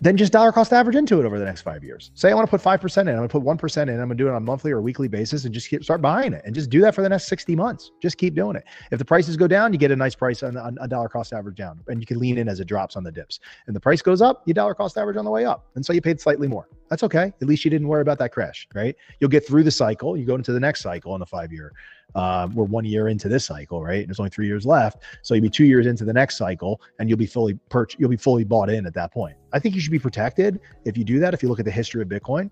then 0.00 0.16
just 0.16 0.32
dollar 0.32 0.52
cost 0.52 0.72
average 0.72 0.96
into 0.96 1.20
it 1.20 1.26
over 1.26 1.38
the 1.38 1.44
next 1.44 1.62
five 1.62 1.82
years. 1.82 2.10
Say 2.14 2.30
I 2.30 2.34
want 2.34 2.48
to 2.48 2.50
put 2.50 2.62
5% 2.62 3.02
in, 3.02 3.08
I'm 3.08 3.16
going 3.16 3.28
to 3.28 3.32
put 3.32 3.42
1% 3.42 3.82
in, 3.82 3.88
I'm 3.88 3.96
going 3.96 4.08
to 4.10 4.14
do 4.14 4.26
it 4.26 4.30
on 4.30 4.36
a 4.36 4.40
monthly 4.40 4.70
or 4.70 4.80
weekly 4.80 5.08
basis 5.08 5.44
and 5.44 5.54
just 5.54 5.68
keep, 5.68 5.84
start 5.84 6.00
buying 6.00 6.32
it 6.32 6.42
and 6.44 6.54
just 6.54 6.70
do 6.70 6.80
that 6.80 6.94
for 6.94 7.02
the 7.02 7.08
next 7.08 7.26
60 7.28 7.56
months. 7.56 7.90
Just 8.00 8.18
keep 8.18 8.34
doing 8.34 8.56
it. 8.56 8.64
If 8.90 8.98
the 8.98 9.04
prices 9.04 9.36
go 9.36 9.46
down, 9.46 9.72
you 9.72 9.78
get 9.78 9.90
a 9.90 9.96
nice 9.96 10.14
price 10.14 10.42
on, 10.42 10.56
on 10.56 10.78
a 10.80 10.88
dollar 10.88 11.08
cost 11.08 11.32
average 11.32 11.56
down 11.56 11.80
and 11.88 12.00
you 12.00 12.06
can 12.06 12.18
lean 12.18 12.38
in 12.38 12.48
as 12.48 12.60
it 12.60 12.66
drops 12.66 12.96
on 12.96 13.04
the 13.04 13.12
dips. 13.12 13.40
And 13.66 13.74
the 13.74 13.80
price 13.80 14.02
goes 14.02 14.22
up, 14.22 14.42
you 14.46 14.54
dollar 14.54 14.74
cost 14.74 14.96
average 14.96 15.16
on 15.16 15.24
the 15.24 15.30
way 15.30 15.44
up. 15.44 15.66
And 15.74 15.84
so 15.84 15.92
you 15.92 16.00
paid 16.00 16.20
slightly 16.20 16.48
more. 16.48 16.68
That's 16.88 17.02
okay. 17.02 17.32
At 17.40 17.48
least 17.48 17.64
you 17.64 17.70
didn't 17.70 17.88
worry 17.88 18.02
about 18.02 18.18
that 18.18 18.32
crash, 18.32 18.66
right? 18.74 18.96
You'll 19.20 19.30
get 19.30 19.46
through 19.46 19.64
the 19.64 19.70
cycle. 19.70 20.16
You 20.16 20.24
go 20.24 20.34
into 20.34 20.52
the 20.52 20.60
next 20.60 20.80
cycle 20.80 21.14
in 21.14 21.20
the 21.20 21.26
five 21.26 21.52
year 21.52 21.72
uh, 22.14 22.48
we're 22.54 22.64
one 22.64 22.84
year 22.84 23.08
into 23.08 23.28
this 23.28 23.44
cycle, 23.44 23.82
right? 23.82 24.00
And 24.00 24.08
There's 24.08 24.20
only 24.20 24.30
three 24.30 24.46
years 24.46 24.66
left, 24.66 25.02
so 25.22 25.34
you'll 25.34 25.42
be 25.42 25.50
two 25.50 25.64
years 25.64 25.86
into 25.86 26.04
the 26.04 26.12
next 26.12 26.36
cycle, 26.36 26.80
and 26.98 27.08
you'll 27.08 27.18
be 27.18 27.26
fully 27.26 27.54
perch, 27.68 27.96
you'll 27.98 28.10
be 28.10 28.16
fully 28.16 28.44
bought 28.44 28.70
in 28.70 28.86
at 28.86 28.94
that 28.94 29.12
point. 29.12 29.36
I 29.52 29.58
think 29.58 29.74
you 29.74 29.80
should 29.80 29.92
be 29.92 29.98
protected 29.98 30.60
if 30.84 30.96
you 30.96 31.04
do 31.04 31.18
that. 31.20 31.34
If 31.34 31.42
you 31.42 31.48
look 31.48 31.58
at 31.58 31.64
the 31.64 31.70
history 31.70 32.02
of 32.02 32.08
Bitcoin, 32.08 32.50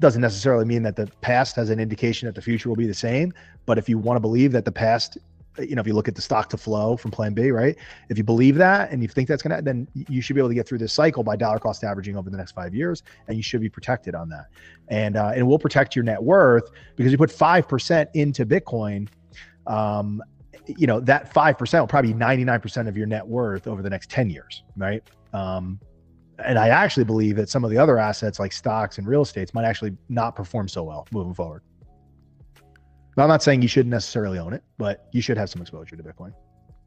doesn't 0.00 0.22
necessarily 0.22 0.64
mean 0.64 0.82
that 0.84 0.96
the 0.96 1.06
past 1.22 1.56
has 1.56 1.70
an 1.70 1.80
indication 1.80 2.26
that 2.26 2.34
the 2.34 2.42
future 2.42 2.68
will 2.68 2.76
be 2.76 2.86
the 2.86 2.94
same. 2.94 3.32
But 3.66 3.78
if 3.78 3.88
you 3.88 3.98
want 3.98 4.16
to 4.16 4.20
believe 4.20 4.52
that 4.52 4.64
the 4.64 4.72
past 4.72 5.18
you 5.60 5.74
know, 5.74 5.80
if 5.80 5.86
you 5.86 5.94
look 5.94 6.08
at 6.08 6.14
the 6.14 6.22
stock 6.22 6.48
to 6.50 6.56
flow 6.56 6.96
from 6.96 7.10
Plan 7.10 7.34
B, 7.34 7.50
right? 7.50 7.76
If 8.08 8.18
you 8.18 8.24
believe 8.24 8.56
that 8.56 8.90
and 8.90 9.02
you 9.02 9.08
think 9.08 9.28
that's 9.28 9.42
gonna, 9.42 9.62
then 9.62 9.88
you 9.94 10.20
should 10.20 10.34
be 10.34 10.40
able 10.40 10.48
to 10.48 10.54
get 10.54 10.68
through 10.68 10.78
this 10.78 10.92
cycle 10.92 11.22
by 11.22 11.36
dollar 11.36 11.58
cost 11.58 11.84
averaging 11.84 12.16
over 12.16 12.30
the 12.30 12.36
next 12.36 12.52
five 12.52 12.74
years, 12.74 13.02
and 13.26 13.36
you 13.36 13.42
should 13.42 13.60
be 13.60 13.68
protected 13.68 14.14
on 14.14 14.28
that. 14.28 14.46
And 14.88 15.16
uh, 15.16 15.28
and 15.28 15.40
it 15.40 15.44
will 15.44 15.58
protect 15.58 15.96
your 15.96 16.04
net 16.04 16.22
worth 16.22 16.70
because 16.96 17.12
you 17.12 17.18
put 17.18 17.30
five 17.30 17.68
percent 17.68 18.10
into 18.14 18.46
Bitcoin. 18.46 19.08
Um, 19.66 20.22
you 20.66 20.86
know 20.86 21.00
that 21.00 21.32
five 21.32 21.56
percent 21.58 21.82
will 21.82 21.88
probably 21.88 22.12
be 22.12 22.18
ninety 22.18 22.44
nine 22.44 22.60
percent 22.60 22.88
of 22.88 22.96
your 22.96 23.06
net 23.06 23.26
worth 23.26 23.66
over 23.66 23.82
the 23.82 23.90
next 23.90 24.10
ten 24.10 24.30
years, 24.30 24.62
right? 24.76 25.02
Um, 25.32 25.80
and 26.44 26.58
I 26.58 26.68
actually 26.68 27.04
believe 27.04 27.36
that 27.36 27.48
some 27.48 27.64
of 27.64 27.70
the 27.70 27.78
other 27.78 27.98
assets 27.98 28.38
like 28.38 28.52
stocks 28.52 28.98
and 28.98 29.06
real 29.06 29.22
estates 29.22 29.54
might 29.54 29.64
actually 29.64 29.96
not 30.08 30.36
perform 30.36 30.68
so 30.68 30.84
well 30.84 31.06
moving 31.10 31.34
forward. 31.34 31.62
I'm 33.22 33.28
not 33.28 33.42
saying 33.42 33.62
you 33.62 33.68
shouldn't 33.68 33.90
necessarily 33.90 34.38
own 34.38 34.52
it, 34.52 34.62
but 34.78 35.08
you 35.12 35.20
should 35.20 35.36
have 35.36 35.50
some 35.50 35.62
exposure 35.62 35.96
to 35.96 36.02
Bitcoin. 36.02 36.32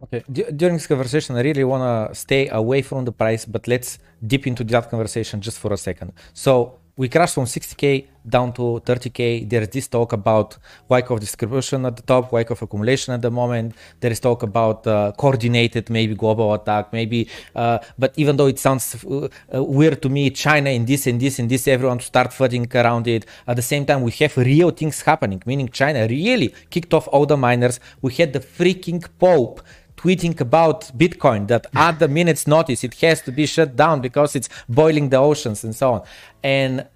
Okay. 0.03 0.23
D- 0.31 0.45
during 0.55 0.75
this 0.75 0.87
conversation, 0.87 1.35
I 1.35 1.41
really 1.41 1.63
want 1.63 1.83
to 1.83 2.15
stay 2.15 2.47
away 2.49 2.81
from 2.81 3.05
the 3.05 3.11
price, 3.11 3.45
but 3.45 3.67
let's 3.67 3.99
dip 4.25 4.47
into 4.47 4.63
that 4.63 4.89
conversation 4.89 5.41
just 5.41 5.59
for 5.59 5.73
a 5.73 5.77
second. 5.77 6.13
So, 6.33 6.79
we 6.97 7.09
crashed 7.09 7.35
from 7.35 7.45
60k 7.45 8.07
down 8.27 8.53
to 8.53 8.81
30k. 8.85 9.49
There's 9.49 9.69
this 9.69 9.87
talk 9.87 10.13
about 10.13 10.57
Wyckoff 10.87 11.19
distribution 11.19 11.85
at 11.85 11.95
the 11.95 12.01
top, 12.03 12.31
Wyckoff 12.31 12.61
accumulation 12.61 13.13
at 13.13 13.21
the 13.21 13.31
moment. 13.31 13.73
There 13.99 14.11
is 14.11 14.19
talk 14.19 14.43
about 14.43 14.85
uh, 14.85 15.11
coordinated, 15.17 15.89
maybe 15.89 16.13
global 16.15 16.53
attack, 16.53 16.93
maybe. 16.93 17.27
Uh, 17.55 17.79
but 17.97 18.13
even 18.17 18.37
though 18.37 18.47
it 18.47 18.59
sounds 18.59 19.03
uh, 19.03 19.27
uh, 19.53 19.63
weird 19.63 20.01
to 20.01 20.09
me, 20.09 20.29
China 20.29 20.69
in 20.69 20.85
this 20.85 21.07
and 21.07 21.19
this 21.19 21.39
and 21.39 21.49
this, 21.49 21.67
everyone 21.67 21.97
to 21.97 22.05
start 22.05 22.33
flooding 22.33 22.67
around 22.75 23.07
it. 23.07 23.25
At 23.47 23.55
the 23.55 23.61
same 23.61 23.85
time, 23.85 24.01
we 24.01 24.11
have 24.11 24.37
real 24.37 24.69
things 24.71 25.01
happening, 25.01 25.41
meaning 25.45 25.69
China 25.69 26.07
really 26.07 26.53
kicked 26.69 26.93
off 26.93 27.07
all 27.07 27.25
the 27.25 27.37
miners. 27.37 27.79
We 28.01 28.13
had 28.13 28.33
the 28.33 28.39
freaking 28.39 29.03
Pope 29.17 29.61
tweeting 30.01 30.39
about 30.41 30.91
Bitcoin 30.97 31.47
that 31.47 31.67
at 31.75 31.99
the 31.99 32.07
minute's 32.07 32.47
notice 32.47 32.83
it 32.83 32.95
has 32.95 33.21
to 33.21 33.31
be 33.31 33.45
shut 33.45 33.75
down 33.75 34.01
because 34.01 34.35
it's 34.35 34.49
boiling 34.67 35.09
the 35.09 35.17
oceans 35.17 35.63
and 35.63 35.75
so 35.75 35.93
on. 35.93 36.01
And 36.43 36.87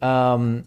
um, 0.00 0.64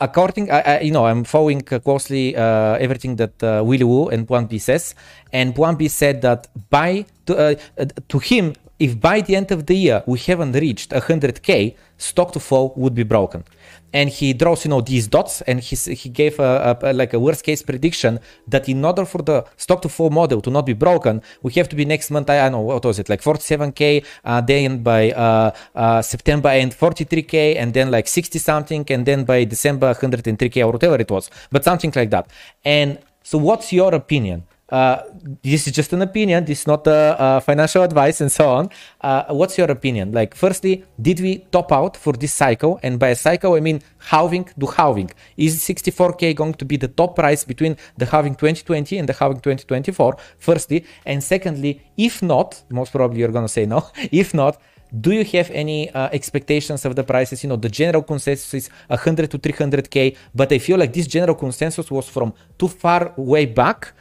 according, 0.00 0.50
I, 0.50 0.60
I, 0.60 0.80
you 0.80 0.92
know, 0.92 1.06
I'm 1.06 1.24
following 1.24 1.60
closely 1.60 2.34
uh, 2.34 2.74
everything 2.86 3.16
that 3.16 3.42
uh, 3.42 3.62
Willy 3.64 3.84
Woo 3.84 4.08
and 4.08 4.26
Plan 4.26 4.46
B 4.46 4.58
says, 4.58 4.94
and 5.32 5.54
Plan 5.54 5.74
B 5.74 5.88
said 5.88 6.22
that 6.22 6.48
by 6.70 7.04
to, 7.26 7.36
uh, 7.36 7.84
to 8.08 8.18
him, 8.18 8.54
if 8.78 8.98
by 8.98 9.20
the 9.20 9.36
end 9.36 9.50
of 9.52 9.66
the 9.66 9.74
year 9.74 10.02
we 10.06 10.18
haven't 10.18 10.52
reached 10.52 10.90
100k, 10.90 11.76
stock 11.98 12.32
to 12.32 12.40
flow 12.40 12.72
would 12.76 12.94
be 12.94 13.02
broken 13.02 13.44
and 13.92 14.08
he 14.10 14.32
draws 14.32 14.64
you 14.64 14.70
know 14.70 14.80
these 14.80 15.06
dots 15.08 15.42
and 15.42 15.60
he, 15.60 15.76
he 15.94 16.08
gave 16.08 16.38
a, 16.38 16.78
a, 16.82 16.92
like 16.92 17.12
a 17.12 17.18
worst 17.18 17.44
case 17.44 17.62
prediction 17.62 18.18
that 18.46 18.68
in 18.68 18.84
order 18.84 19.04
for 19.04 19.22
the 19.22 19.44
stock 19.56 19.82
to 19.82 19.88
flow 19.88 20.10
model 20.10 20.40
to 20.40 20.50
not 20.50 20.66
be 20.66 20.72
broken 20.72 21.22
we 21.42 21.52
have 21.52 21.68
to 21.68 21.76
be 21.76 21.84
next 21.84 22.10
month 22.10 22.30
i, 22.30 22.36
don't 22.36 22.52
know 22.52 22.60
what 22.60 22.84
was 22.84 22.98
it 22.98 23.08
like 23.08 23.20
47k 23.22 24.04
uh, 24.24 24.40
then 24.40 24.82
by 24.82 25.10
uh, 25.12 25.50
uh, 25.74 26.02
september 26.02 26.48
and 26.48 26.72
43k 26.72 27.56
and 27.56 27.74
then 27.74 27.90
like 27.90 28.06
60 28.08 28.38
something 28.38 28.84
and 28.90 29.06
then 29.06 29.24
by 29.24 29.44
december 29.44 29.92
103k 29.94 30.64
or 30.64 30.72
whatever 30.72 30.96
it 30.96 31.10
was 31.10 31.30
but 31.50 31.64
something 31.64 31.92
like 31.94 32.10
that. 32.10 32.30
And 32.64 32.98
so 33.22 33.38
what's 33.38 33.72
your 33.72 33.94
opinion 33.94 34.44
uh, 34.70 35.02
this 35.42 35.66
is 35.66 35.72
just 35.72 35.92
an 35.92 36.02
opinion. 36.02 36.44
This 36.44 36.60
is 36.60 36.66
not 36.66 36.86
a, 36.86 37.40
financial 37.44 37.82
advice 37.82 38.20
and 38.20 38.30
so 38.30 38.48
on. 38.48 38.70
Uh, 39.00 39.24
what's 39.34 39.58
your 39.58 39.70
opinion? 39.70 40.12
Like, 40.12 40.34
firstly, 40.34 40.84
did 41.00 41.20
we 41.20 41.38
top 41.50 41.72
out 41.72 41.96
for 41.96 42.12
this 42.12 42.32
cycle? 42.32 42.78
And 42.82 42.98
by 42.98 43.08
a 43.08 43.16
cycle, 43.16 43.54
I 43.54 43.60
mean 43.60 43.80
halving 43.98 44.44
to 44.58 44.66
halving. 44.66 45.10
Is 45.36 45.60
64k 45.60 46.34
going 46.36 46.54
to 46.54 46.64
be 46.64 46.76
the 46.76 46.88
top 46.88 47.16
price 47.16 47.44
between 47.44 47.76
the 47.96 48.06
halving 48.06 48.34
2020 48.34 48.98
and 48.98 49.08
the 49.08 49.12
halving 49.12 49.40
2024? 49.40 50.16
Firstly, 50.38 50.84
and 51.04 51.22
secondly, 51.22 51.82
if 51.96 52.22
not, 52.22 52.62
most 52.70 52.92
probably 52.92 53.20
you're 53.20 53.32
gonna 53.32 53.48
say 53.48 53.66
no. 53.66 53.86
If 54.12 54.34
not, 54.34 54.60
do 54.98 55.12
you 55.12 55.24
have 55.24 55.50
any 55.50 55.90
uh, 55.90 56.08
expectations 56.12 56.84
of 56.84 56.96
the 56.96 57.04
prices? 57.04 57.42
You 57.42 57.48
know, 57.50 57.56
the 57.56 57.68
general 57.68 58.02
consensus 58.02 58.52
is 58.54 58.70
100 58.88 59.30
to 59.30 59.38
300k, 59.38 60.16
but 60.34 60.52
I 60.52 60.58
feel 60.58 60.78
like 60.78 60.92
this 60.92 61.06
general 61.06 61.36
consensus 61.36 61.90
was 61.90 62.08
from 62.08 62.32
too 62.58 62.68
far 62.68 63.12
way 63.16 63.46
back 63.46 63.92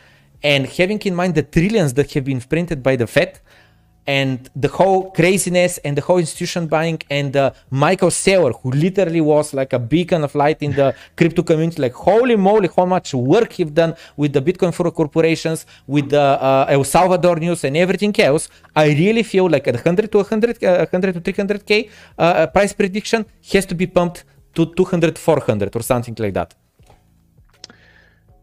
and 0.43 0.65
having 0.65 0.99
in 1.01 1.15
mind 1.15 1.35
the 1.35 1.43
trillions 1.43 1.93
that 1.93 2.11
have 2.13 2.25
been 2.25 2.41
printed 2.41 2.81
by 2.81 2.95
the 2.95 3.07
Fed 3.07 3.39
and 4.07 4.49
the 4.55 4.69
whole 4.77 5.11
craziness 5.11 5.77
and 5.85 5.93
the 5.95 6.01
whole 6.01 6.17
institution 6.17 6.65
buying 6.67 6.99
and 7.11 7.35
uh, 7.35 7.51
Michael 7.69 8.09
Saylor, 8.09 8.53
who 8.59 8.71
literally 8.71 9.21
was 9.21 9.53
like 9.53 9.71
a 9.73 9.81
beacon 9.93 10.23
of 10.23 10.33
light 10.33 10.59
in 10.67 10.71
the 10.79 10.95
crypto 11.17 11.43
community, 11.43 11.79
like 11.85 11.93
holy 11.93 12.35
moly, 12.35 12.69
how 12.75 12.85
much 12.85 13.13
work 13.13 13.51
he've 13.57 13.75
done 13.81 13.93
with 14.17 14.31
the 14.33 14.41
Bitcoin 14.41 14.73
for 14.73 14.89
corporations, 14.89 15.59
with 15.85 16.09
the 16.09 16.19
uh, 16.19 16.75
El 16.75 16.83
Salvador 16.83 17.35
news 17.35 17.63
and 17.63 17.77
everything 17.77 18.15
else. 18.19 18.49
I 18.75 18.87
really 19.03 19.23
feel 19.23 19.47
like 19.47 19.67
at 19.67 19.75
100 19.75 20.11
to 20.11 20.17
100, 20.17 20.63
uh, 20.63 20.87
100 20.91 21.13
to 21.13 21.21
300k 21.21 21.89
uh, 22.17 22.21
uh, 22.21 22.47
price 22.47 22.73
prediction 22.73 23.25
has 23.53 23.65
to 23.67 23.75
be 23.75 23.85
pumped 23.85 24.23
to 24.55 24.73
200, 24.73 25.19
400 25.19 25.75
or 25.75 25.83
something 25.83 26.15
like 26.17 26.33
that. 26.33 26.55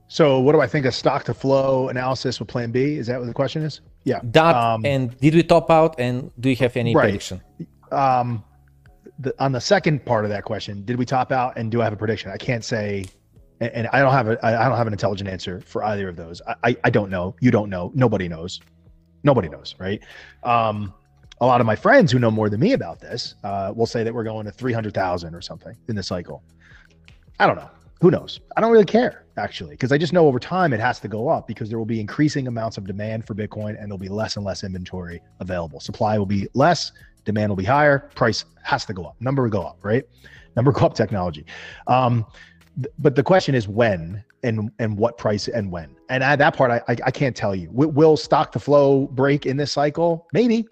So, 0.09 0.38
what 0.38 0.53
do 0.53 0.61
I 0.61 0.66
think 0.66 0.87
a 0.87 0.92
stock 0.92 1.25
to 1.25 1.35
flow 1.35 1.88
analysis 1.88 2.38
with 2.38 2.49
Plan 2.49 2.71
B? 2.71 2.97
Is 2.97 3.09
that 3.09 3.19
what 3.19 3.27
the 3.27 3.35
question 3.35 3.62
is? 3.62 3.81
Yeah. 4.05 4.21
That 4.23 4.55
um, 4.55 4.87
and 4.87 5.19
did 5.19 5.35
we 5.35 5.42
top 5.42 5.71
out? 5.71 5.99
And 5.99 6.31
do 6.38 6.49
you 6.49 6.57
have 6.57 6.77
any 6.77 6.95
right. 6.95 7.05
prediction? 7.05 7.40
Um, 7.90 8.45
the, 9.19 9.35
on 9.42 9.53
the 9.53 9.61
second 9.61 10.05
part 10.05 10.25
of 10.25 10.31
that 10.31 10.45
question, 10.45 10.85
did 10.85 10.97
we 10.97 11.05
top 11.05 11.33
out? 11.33 11.57
And 11.57 11.73
do 11.73 11.81
I 11.81 11.85
have 11.85 11.92
a 11.92 11.97
prediction? 11.97 12.31
I 12.31 12.37
can't 12.37 12.64
say, 12.64 13.07
and, 13.61 13.73
and 13.73 13.88
I 13.88 14.01
don't 14.01 14.12
have 14.12 14.29
a 14.29 14.47
I 14.47 14.69
don't 14.69 14.77
have 14.77 14.87
an 14.87 14.92
intelligent 14.92 15.29
answer 15.29 15.61
for 15.61 15.83
either 15.83 16.09
of 16.09 16.14
those. 16.14 16.40
I, 16.47 16.55
I, 16.62 16.77
I 16.85 16.90
don't 16.90 17.11
know. 17.11 17.35
You 17.40 17.51
don't 17.51 17.69
know. 17.69 17.90
Nobody 17.95 18.29
knows. 18.29 18.61
Nobody 19.25 19.49
knows, 19.49 19.75
right? 19.79 20.01
Um, 20.45 20.95
a 21.40 21.47
lot 21.47 21.61
of 21.61 21.66
my 21.66 21.75
friends 21.75 22.12
who 22.12 22.21
know 22.21 22.31
more 22.31 22.49
than 22.49 22.61
me 22.61 22.75
about 22.75 23.01
this 23.01 23.35
uh, 23.42 23.73
will 23.75 23.87
say 23.87 24.05
that 24.05 24.14
we're 24.14 24.25
going 24.25 24.47
to 24.47 24.53
300,000 24.53 25.35
or 25.35 25.40
something 25.40 25.77
in 25.88 25.97
the 25.97 26.03
cycle. 26.03 26.42
I 27.40 27.47
don't 27.47 27.57
know 27.57 27.71
who 28.00 28.11
knows? 28.11 28.40
I 28.56 28.61
don't 28.61 28.72
really 28.72 28.85
care 28.85 29.24
actually, 29.38 29.70
because 29.70 29.92
I 29.92 29.98
just 29.98 30.12
know 30.12 30.26
over 30.26 30.38
time 30.38 30.72
it 30.72 30.80
has 30.80 30.98
to 31.00 31.09
go 31.09 31.28
up 31.28 31.46
because 31.46 31.68
there 31.68 31.78
will 31.78 31.87
be 31.87 32.00
increasing 32.00 32.46
amounts 32.46 32.78
of 32.78 32.87
demand 32.87 33.26
for 33.26 33.35
Bitcoin 33.35 33.70
and 33.70 33.85
there'll 33.85 33.98
be 33.98 34.09
less 34.09 34.37
and 34.37 34.44
less 34.44 34.64
inventory 34.64 35.20
available. 35.40 35.80
Supply 35.80 36.18
will 36.18 36.26
be 36.26 36.48
less, 36.54 36.92
demand 37.24 37.50
will 37.50 37.56
be 37.56 37.64
higher, 37.64 38.11
price 38.14 38.44
has 38.62 38.85
to 38.87 38.94
go 38.94 39.04
up, 39.04 39.16
number 39.20 39.42
will 39.42 39.50
go 39.50 39.62
up, 39.62 39.78
right? 39.82 40.04
Number 40.56 40.72
go 40.72 40.87
up 40.87 40.94
technology. 40.94 41.44
Um, 41.87 42.26
but 42.98 43.14
the 43.14 43.22
question 43.22 43.54
is 43.54 43.68
when 43.68 44.22
and 44.42 44.70
and 44.78 44.96
what 44.98 45.16
price 45.18 45.48
and 45.48 45.70
when. 45.70 45.96
And 46.09 46.22
at 46.22 46.37
that 46.37 46.56
part, 46.56 46.70
I 46.70 46.82
I, 46.88 46.96
I 47.06 47.11
can't 47.11 47.35
tell 47.35 47.54
you. 47.54 47.68
Will 47.72 48.16
stock 48.16 48.52
to 48.52 48.59
flow 48.59 49.06
break 49.06 49.46
in 49.46 49.56
this 49.56 49.72
cycle? 49.72 50.26
Maybe. 50.32 50.66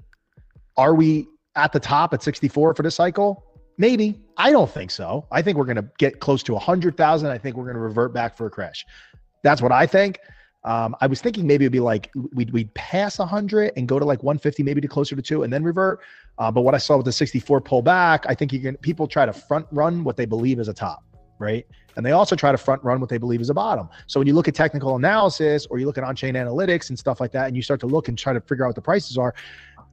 Are 0.76 0.94
we 0.94 1.28
at 1.56 1.72
the 1.72 1.80
top 1.80 2.12
at 2.12 2.22
64 2.22 2.74
for 2.74 2.82
this 2.82 2.94
cycle? 2.94 3.44
Maybe. 3.78 4.20
I 4.37 4.51
don't 4.51 4.70
think 4.70 4.90
so. 4.90 5.27
I 5.31 5.42
think 5.42 5.57
we're 5.57 5.64
going 5.64 5.77
to 5.77 5.88
get 5.99 6.20
close 6.20 6.42
to 6.44 6.53
100,000. 6.55 7.31
I 7.31 7.38
think 7.38 7.57
we're 7.57 7.64
going 7.64 7.77
to 7.77 7.81
revert 7.81 8.12
back 8.12 8.37
for 8.37 8.47
a 8.47 8.51
crash. 8.51 8.85
That's 9.42 9.62
what 9.62 9.73
I 9.73 9.87
think. 9.87 10.18
Um, 10.64 10.97
I 11.01 11.07
was 11.07 11.20
thinking 11.20 11.47
maybe 11.47 11.64
it'd 11.66 11.73
be 11.73 11.81
like 11.81 12.11
we'd, 12.33 12.51
we'd 12.51 12.73
pass 12.75 13.18
100 13.18 13.73
and 13.77 13.87
go 13.87 13.99
to 13.99 14.05
like 14.05 14.23
150, 14.23 14.62
maybe 14.62 14.81
to 14.81 14.88
closer 14.88 15.14
to 15.14 15.23
two 15.23 15.42
and 15.42 15.53
then 15.53 15.62
revert. 15.62 16.01
Uh, 16.38 16.51
but 16.51 16.62
what 16.62 16.75
I 16.75 16.79
saw 16.79 16.97
with 16.97 17.05
the 17.05 17.12
64 17.12 17.61
pull 17.61 17.83
back, 17.83 18.25
I 18.29 18.35
think 18.35 18.53
you 18.53 18.61
can 18.61 18.77
people 18.79 19.07
try 19.07 19.27
to 19.27 19.33
front 19.33 19.66
run 19.70 20.05
what 20.05 20.16
they 20.16 20.25
believe 20.25 20.59
is 20.59 20.68
a 20.68 20.75
top, 20.75 21.05
right? 21.38 21.66
And 21.97 22.05
they 22.05 22.12
also 22.12 22.35
try 22.35 22.51
to 22.51 22.59
front 22.59 22.83
run 22.83 22.99
what 22.99 23.11
they 23.11 23.18
believe 23.18 23.40
is 23.40 23.51
a 23.51 23.55
bottom. 23.55 23.88
So 24.07 24.18
when 24.18 24.27
you 24.27 24.35
look 24.35 24.49
at 24.49 24.55
technical 24.55 24.97
analysis 24.97 25.66
or 25.66 25.79
you 25.79 25.87
look 25.87 25.99
at 25.99 26.03
on 26.03 26.16
chain 26.16 26.35
analytics 26.35 26.88
and 26.88 26.99
stuff 26.99 27.20
like 27.20 27.31
that, 27.33 27.47
and 27.47 27.55
you 27.55 27.62
start 27.62 27.79
to 27.81 27.87
look 27.87 28.09
and 28.09 28.18
try 28.18 28.33
to 28.33 28.40
figure 28.40 28.64
out 28.64 28.68
what 28.68 28.75
the 28.75 28.83
prices 28.83 29.16
are, 29.16 29.35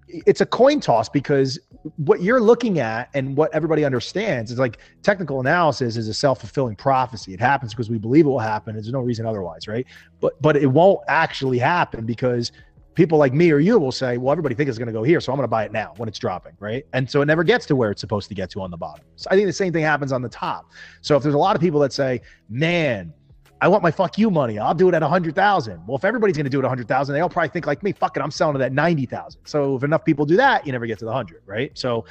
it's 0.08 0.42
a 0.42 0.46
coin 0.46 0.80
toss 0.80 1.10
because 1.10 1.60
what 1.96 2.22
you're 2.22 2.42
looking 2.42 2.80
at 2.80 3.10
and 3.14 3.36
what 3.36 3.54
everybody 3.54 3.86
understands 3.86 4.52
is 4.52 4.60
like 4.60 4.78
technical 5.04 5.40
analysis 5.40 5.98
is 5.98 6.08
a 6.08 6.14
self-fulfilling 6.14 6.76
prophecy. 6.76 7.34
It 7.34 7.40
happens 7.40 7.74
because 7.74 7.90
we 7.90 7.98
believe 7.98 8.26
it 8.26 8.30
will 8.30 8.40
happen. 8.40 8.74
There's 8.76 8.92
no 8.92 9.00
reason 9.00 9.26
otherwise, 9.26 9.68
right? 9.68 9.86
But 10.20 10.42
but 10.42 10.58
it 10.58 10.68
won't 10.68 11.00
actually 11.08 11.60
happen 11.60 12.06
because 12.06 12.52
people 12.94 13.18
like 13.18 13.34
me 13.34 13.52
or 13.52 13.60
you 13.60 13.80
will 13.80 13.92
say, 13.92 14.18
well, 14.18 14.32
everybody 14.32 14.54
thinks 14.54 14.70
it's 14.70 14.78
going 14.78 14.88
to 14.88 14.94
go 14.94 15.04
here, 15.04 15.22
so 15.22 15.32
I'm 15.32 15.38
going 15.38 15.46
to 15.46 15.50
buy 15.50 15.64
it 15.64 15.72
now 15.72 15.94
when 15.98 16.10
it's 16.10 16.20
dropping, 16.20 16.54
right? 16.60 16.86
And 16.94 17.10
so 17.10 17.22
it 17.22 17.26
never 17.26 17.44
gets 17.44 17.66
to 17.68 17.76
where 17.76 17.90
it's 17.90 18.02
supposed 18.02 18.28
to 18.30 18.36
get 18.36 18.50
to 18.52 18.62
on 18.62 18.70
the 18.70 18.78
bottom. 18.78 19.06
So 19.16 19.30
I 19.32 19.36
think 19.36 19.48
the 19.48 19.54
same 19.54 19.72
thing 19.72 19.84
happens 19.84 20.12
on 20.12 20.22
the 20.22 20.30
top. 20.30 20.70
So 21.02 21.16
if 21.16 21.24
there's 21.24 21.36
a 21.36 21.40
lot 21.40 21.56
of 21.56 21.62
people 21.62 21.80
that 21.82 21.94
say, 21.94 22.22
man, 22.50 23.14
I 23.62 23.68
want 23.68 23.84
my 23.84 23.92
fuck 23.92 24.18
you 24.18 24.32
money. 24.32 24.58
I'll 24.58 24.74
do 24.74 24.90
it 24.90 24.96
at 24.96 25.04
a 25.04 25.08
hundred 25.08 25.36
thousand. 25.36 25.86
Well, 25.86 25.96
if 25.96 26.04
everybody's 26.04 26.36
going 26.36 26.46
to 26.46 26.50
do 26.50 26.58
it 26.58 26.66
a 26.66 26.70
hundred 26.70 26.88
thousand, 26.88 27.14
they 27.14 27.22
all 27.22 27.30
probably 27.30 27.50
think 27.50 27.68
like 27.68 27.84
me. 27.84 27.92
Fuck 27.92 28.18
it, 28.18 28.24
I'm 28.24 28.32
selling 28.32 28.56
it 28.56 28.64
at 28.64 28.74
ninety 28.74 29.06
thousand. 29.06 29.42
So 29.46 29.76
if 29.76 29.84
enough 29.84 30.04
people 30.04 30.26
do 30.26 30.36
that, 30.38 30.66
you 30.66 30.72
never 30.72 30.88
get 30.88 30.98
to 31.00 31.06
the 31.06 31.14
hundred, 31.14 31.44
right? 31.46 31.72
So 31.78 32.06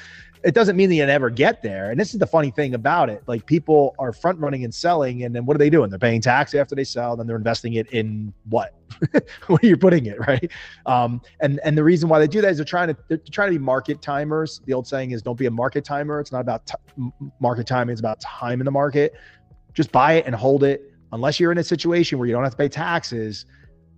it 0.44 0.54
doesn't 0.54 0.76
mean 0.76 0.88
that 0.90 0.94
you 0.94 1.04
never 1.04 1.28
get 1.28 1.60
there. 1.60 1.90
And 1.90 1.98
this 1.98 2.14
is 2.14 2.20
the 2.20 2.26
funny 2.26 2.52
thing 2.52 2.74
about 2.74 3.10
it. 3.10 3.24
Like 3.26 3.44
people 3.46 3.96
are 3.98 4.12
front 4.12 4.38
running 4.38 4.62
and 4.62 4.72
selling, 4.72 5.24
and 5.24 5.34
then 5.34 5.44
what 5.44 5.56
are 5.56 5.58
they 5.58 5.70
doing? 5.70 5.90
They're 5.90 5.98
paying 5.98 6.20
tax 6.20 6.54
after 6.54 6.76
they 6.76 6.84
sell, 6.84 7.16
then 7.16 7.26
they're 7.26 7.36
investing 7.36 7.74
it 7.74 7.90
in 7.90 8.32
what? 8.48 8.72
Where 9.48 9.58
you're 9.60 9.76
putting 9.76 10.06
it, 10.06 10.20
right? 10.20 10.50
Um, 10.86 11.20
and 11.40 11.58
and 11.64 11.76
the 11.76 11.82
reason 11.82 12.08
why 12.08 12.20
they 12.20 12.28
do 12.28 12.40
that 12.42 12.52
is 12.52 12.58
they're 12.58 12.64
trying 12.64 12.88
to 12.88 12.96
they're 13.08 13.18
trying 13.32 13.52
to 13.52 13.58
be 13.58 13.64
market 13.64 14.00
timers. 14.00 14.60
The 14.66 14.72
old 14.72 14.86
saying 14.86 15.10
is, 15.10 15.20
"Don't 15.20 15.38
be 15.38 15.46
a 15.46 15.50
market 15.50 15.84
timer." 15.84 16.20
It's 16.20 16.30
not 16.30 16.42
about 16.42 16.64
t- 16.66 17.10
market 17.40 17.66
timing; 17.66 17.92
it's 17.92 18.00
about 18.00 18.20
time 18.20 18.60
in 18.60 18.64
the 18.64 18.70
market. 18.70 19.14
Just 19.74 19.90
buy 19.90 20.14
it 20.14 20.26
and 20.26 20.34
hold 20.34 20.62
it 20.62 20.89
unless 21.12 21.40
you're 21.40 21.52
in 21.52 21.58
a 21.58 21.64
situation 21.64 22.18
where 22.18 22.26
you 22.26 22.34
don't 22.34 22.44
have 22.44 22.52
to 22.52 22.58
pay 22.58 22.68
taxes, 22.68 23.46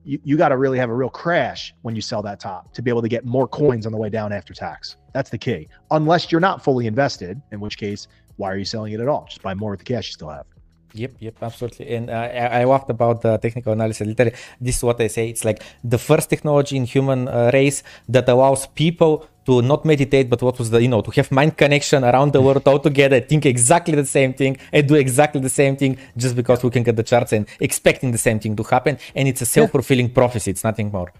you, 0.04 0.18
you 0.24 0.36
got 0.36 0.48
to 0.48 0.56
really 0.56 0.78
have 0.78 0.90
a 0.90 0.94
real 0.94 1.08
crash 1.08 1.74
when 1.82 1.94
you 1.94 2.02
sell 2.02 2.22
that 2.22 2.40
top 2.40 2.72
to 2.74 2.82
be 2.82 2.90
able 2.90 3.02
to 3.02 3.08
get 3.08 3.24
more 3.24 3.46
coins 3.46 3.86
on 3.86 3.92
the 3.92 3.98
way 3.98 4.08
down 4.08 4.32
after 4.32 4.52
tax. 4.52 4.96
That's 5.12 5.30
the 5.30 5.38
key. 5.38 5.68
Unless 5.90 6.32
you're 6.32 6.40
not 6.40 6.64
fully 6.64 6.86
invested, 6.86 7.40
in 7.52 7.60
which 7.60 7.78
case, 7.78 8.08
why 8.36 8.50
are 8.50 8.56
you 8.56 8.64
selling 8.64 8.92
it 8.92 9.00
at 9.00 9.08
all? 9.08 9.26
Just 9.28 9.42
buy 9.42 9.54
more 9.54 9.70
with 9.72 9.80
the 9.80 9.84
cash 9.84 10.08
you 10.08 10.12
still 10.14 10.30
have. 10.30 10.46
Yep, 10.94 11.12
yep, 11.20 11.36
absolutely. 11.40 11.88
And 11.96 12.10
uh, 12.10 12.12
I, 12.12 12.60
I 12.60 12.64
laughed 12.64 12.90
about 12.90 13.22
the 13.22 13.38
technical 13.38 13.72
analysis. 13.72 14.06
Literally, 14.06 14.34
this 14.60 14.76
is 14.76 14.82
what 14.82 15.00
I 15.00 15.06
say. 15.06 15.30
It's 15.30 15.44
like 15.44 15.62
the 15.82 15.98
first 15.98 16.28
technology 16.28 16.76
in 16.76 16.84
human 16.84 17.28
uh, 17.28 17.50
race 17.52 17.82
that 18.08 18.28
allows 18.28 18.66
people 18.66 19.26
to 19.46 19.62
not 19.62 19.84
meditate, 19.84 20.30
but 20.30 20.42
what 20.42 20.58
was 20.58 20.70
the, 20.70 20.80
you 20.80 20.88
know, 20.88 21.00
to 21.00 21.10
have 21.12 21.30
mind 21.30 21.56
connection 21.56 22.04
around 22.04 22.32
the 22.32 22.40
world 22.40 22.66
all 22.66 22.78
together, 22.78 23.20
think 23.20 23.46
exactly 23.46 23.94
the 23.94 24.06
same 24.06 24.32
thing 24.34 24.56
and 24.72 24.88
do 24.88 24.94
exactly 24.94 25.40
the 25.40 25.48
same 25.48 25.76
thing 25.76 25.98
just 26.16 26.36
because 26.36 26.62
we 26.62 26.70
can 26.70 26.82
get 26.82 26.96
the 26.96 27.02
charts 27.02 27.32
and 27.32 27.46
expecting 27.60 28.12
the 28.12 28.18
same 28.18 28.38
thing 28.38 28.54
to 28.56 28.62
happen. 28.62 28.98
And 29.14 29.28
it's 29.28 29.40
a 29.40 29.46
self-fulfilling 29.46 30.08
yeah. 30.08 30.14
prophecy. 30.14 30.50
It's 30.50 30.64
nothing 30.64 30.90
more. 30.90 31.12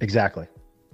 Exactly. 0.00 0.46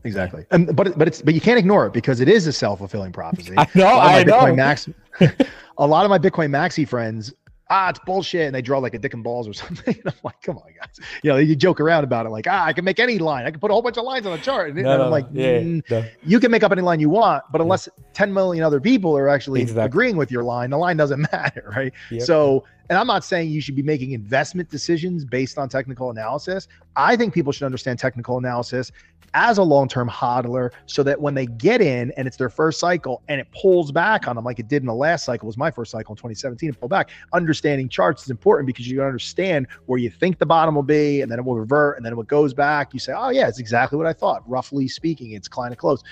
Exactly. 0.05 0.45
And, 0.51 0.77
but, 0.77 0.99
but 0.99 1.09
it's, 1.09 1.23
but 1.23 1.33
you 1.33 1.41
can't 1.41 1.59
ignore 1.59 1.87
it 1.87 1.93
because 1.93 2.21
it 2.21 2.29
is 2.29 2.47
a 2.47 2.53
self-fulfilling 2.53 3.13
prophecy. 3.13 3.55
I 3.59 3.67
know. 3.75 3.99
I 3.99 4.23
know. 4.23 4.55
Max, 4.55 4.89
a 5.79 5.87
lot 5.87 6.05
of 6.05 6.11
my 6.11 6.19
Bitcoin 6.19 6.51
Maxi 6.51 6.87
friends 6.87 7.33
ah, 7.71 7.89
it's 7.89 7.99
bullshit. 8.01 8.47
And 8.47 8.55
they 8.55 8.63
draw 8.63 8.79
like 8.79 8.95
a 8.95 8.99
dick 8.99 9.15
and 9.15 9.25
balls 9.25 9.49
or 9.49 9.53
something. 9.55 9.95
And 9.95 10.07
I'm 10.07 10.21
like, 10.23 10.41
come 10.43 10.57
on, 10.59 10.65
guys. 10.79 11.01
You 11.23 11.31
know, 11.31 11.37
you 11.37 11.57
joke 11.57 11.81
around 11.81 12.05
about 12.05 12.27
it, 12.27 12.31
like, 12.31 12.47
ah, 12.49 12.65
I 12.65 12.73
can 12.73 12.85
make 12.85 12.99
any 12.99 13.19
line. 13.19 13.47
I 13.47 13.51
can 13.51 13.61
put 13.61 13.71
a 13.71 13.75
whole 13.75 13.83
bunch 13.83 13.97
of 13.97 14.05
lines 14.05 14.27
on 14.27 14.33
the 14.33 14.43
chart. 14.43 14.71
And, 14.71 14.83
no, 14.83 15.05
I'm 15.05 15.11
like, 15.11 15.27
yeah, 15.33 15.61
mm, 15.61 15.91
no. 15.91 16.05
you 16.25 16.41
can 16.41 16.51
make 16.51 16.63
up 16.63 16.73
any 16.73 16.83
line 16.83 17.01
you 17.01 17.11
want, 17.11 17.45
but 17.53 17.61
unless 17.61 17.89
yeah. 17.99 18.05
10 18.13 18.33
million 18.33 18.65
other 18.65 18.81
people 18.81 19.17
are 19.17 19.29
actually 19.29 19.63
exactly. 19.63 19.85
agreeing 19.85 20.17
with 20.17 20.31
your 20.31 20.45
line, 20.45 20.71
the 20.71 20.79
line 20.79 20.97
doesn't 20.97 21.21
matter, 21.33 21.73
right? 21.75 21.93
Yep. 22.11 22.23
So 22.23 22.65
and 22.91 22.99
I'm 22.99 23.07
not 23.07 23.25
saying 23.25 23.51
you 23.51 23.61
should 23.61 23.77
be 23.77 23.83
making 23.83 24.13
investment 24.13 24.69
decisions 24.71 25.25
based 25.25 25.59
on 25.59 25.69
technical 25.69 26.11
analysis. 26.11 26.69
I 26.97 27.17
think 27.17 27.33
people 27.33 27.53
should 27.53 27.65
understand 27.65 27.99
technical 27.99 28.37
analysis 28.39 28.93
as 29.35 29.59
a 29.59 29.63
long-term 29.63 30.09
hodler 30.09 30.71
so 30.87 31.03
that 31.03 31.21
when 31.21 31.35
they 31.35 31.47
get 31.47 31.81
in 31.81 32.13
and 32.13 32.27
it's 32.27 32.37
their 32.37 32.49
first 32.49 32.79
cycle 32.79 33.21
and 33.29 33.41
it 33.41 33.49
pulls 33.51 33.91
back 33.91 34.29
on 34.29 34.37
them 34.37 34.45
like 34.45 34.61
it 34.61 34.69
did 34.69 34.83
in 34.83 34.87
the 34.87 34.95
last 34.95 35.25
cycle 35.25 35.47
was 35.47 35.57
my 35.57 35.71
first 35.71 35.91
cycle 35.91 36.13
in 36.13 36.17
2017 36.17 36.69
and 36.69 36.79
pull 36.79 36.89
back 36.89 37.11
understanding 37.33 37.89
charts 37.89 38.23
is 38.23 38.31
important 38.31 38.67
because 38.67 38.89
you 38.89 39.03
understand 39.03 39.67
where 39.87 39.99
you 39.99 40.09
think 40.09 40.39
the 40.39 40.47
bottom 40.47 40.75
will 40.77 40.85
be 40.85 41.21
and 41.21 41.31
then 41.31 41.39
it 41.39 41.45
will 41.45 41.57
revert 41.57 41.97
and 41.97 42.07
then 42.07 42.17
it 42.17 42.29
goes 42.29 42.55
back 42.55 42.95
you 42.95 43.01
say 43.01 43.13
oh 43.13 43.31
yeah 43.31 43.49
it's 43.49 43.59
exactly 43.59 43.99
what 43.99 44.07
i 44.07 44.13
thought. 44.13 44.49
Roughly 44.49 44.87
speaking 44.87 45.33
it's 45.33 45.49
kind 45.49 45.73
of 45.73 45.79
close. 45.79 46.03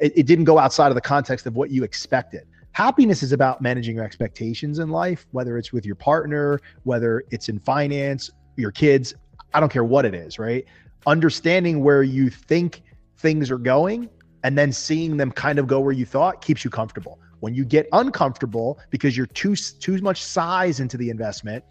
It, 0.00 0.12
it 0.16 0.26
didn't 0.26 0.44
go 0.44 0.58
outside 0.58 0.88
of 0.88 0.94
the 0.94 1.02
context 1.02 1.46
of 1.46 1.54
what 1.56 1.70
you 1.70 1.84
expected 1.84 2.46
happiness 2.74 3.22
is 3.22 3.32
about 3.32 3.62
managing 3.62 3.96
your 3.96 4.04
expectations 4.04 4.80
in 4.80 4.90
life, 4.90 5.26
whether 5.30 5.56
it's 5.56 5.72
with 5.72 5.86
your 5.86 5.94
partner, 5.94 6.60
whether 6.82 7.24
it's 7.30 7.48
in 7.48 7.58
finance, 7.60 8.30
your 8.56 8.72
kids, 8.72 9.14
I 9.54 9.60
don't 9.60 9.70
care 9.70 9.84
what 9.84 10.04
it 10.04 10.14
is, 10.14 10.38
right? 10.38 10.64
Understanding 11.06 11.82
where 11.82 12.02
you 12.02 12.28
think 12.28 12.82
things 13.16 13.50
are 13.50 13.58
going 13.58 14.10
and 14.42 14.58
then 14.58 14.72
seeing 14.72 15.16
them 15.16 15.30
kind 15.30 15.58
of 15.58 15.68
go 15.68 15.80
where 15.80 15.92
you 15.92 16.04
thought 16.04 16.42
keeps 16.42 16.64
you 16.64 16.70
comfortable. 16.70 17.20
When 17.40 17.54
you 17.54 17.64
get 17.64 17.88
uncomfortable 17.92 18.80
because 18.90 19.16
you're 19.16 19.26
too 19.26 19.54
too 19.54 19.98
much 19.98 20.22
size 20.22 20.80
into 20.80 20.96
the 20.96 21.10
investment 21.10 21.64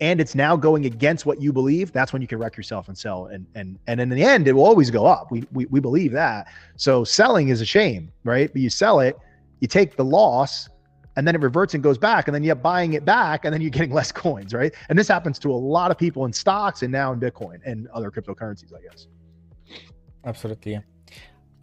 and 0.00 0.20
it's 0.20 0.34
now 0.34 0.56
going 0.56 0.86
against 0.86 1.24
what 1.24 1.40
you 1.40 1.52
believe, 1.52 1.92
that's 1.92 2.12
when 2.12 2.20
you 2.20 2.28
can 2.28 2.38
wreck 2.38 2.56
yourself 2.56 2.88
and 2.88 2.98
sell. 2.98 3.26
And 3.26 3.46
and 3.54 3.78
and 3.86 4.00
in 4.00 4.08
the 4.10 4.22
end, 4.22 4.46
it 4.48 4.52
will 4.52 4.64
always 4.64 4.90
go 4.90 5.06
up. 5.06 5.30
We 5.30 5.44
we, 5.52 5.66
we 5.66 5.80
believe 5.80 6.12
that. 6.12 6.48
So 6.76 7.04
selling 7.04 7.48
is 7.48 7.60
a 7.60 7.66
shame, 7.66 8.12
right? 8.24 8.52
But 8.52 8.60
you 8.60 8.68
sell 8.68 9.00
it 9.00 9.16
you 9.60 9.68
take 9.68 9.96
the 9.96 10.04
loss 10.04 10.68
and 11.16 11.26
then 11.26 11.34
it 11.34 11.40
reverts 11.40 11.74
and 11.74 11.82
goes 11.82 11.98
back 11.98 12.28
and 12.28 12.34
then 12.34 12.42
you're 12.42 12.54
buying 12.54 12.92
it 12.94 13.04
back 13.04 13.44
and 13.44 13.52
then 13.52 13.60
you're 13.60 13.70
getting 13.70 13.92
less 14.00 14.10
coins 14.12 14.52
right? 14.54 14.72
And 14.88 14.98
this 14.98 15.08
happens 15.08 15.38
to 15.40 15.50
a 15.52 15.60
lot 15.76 15.90
of 15.90 15.98
people 15.98 16.24
in 16.24 16.32
stocks 16.32 16.82
and 16.82 16.90
now 16.92 17.12
in 17.12 17.20
bitcoin 17.20 17.58
and 17.64 17.88
other 17.88 18.10
cryptocurrencies 18.10 18.72
i 18.78 18.80
guess. 18.86 19.06
Absolutely. 20.24 20.80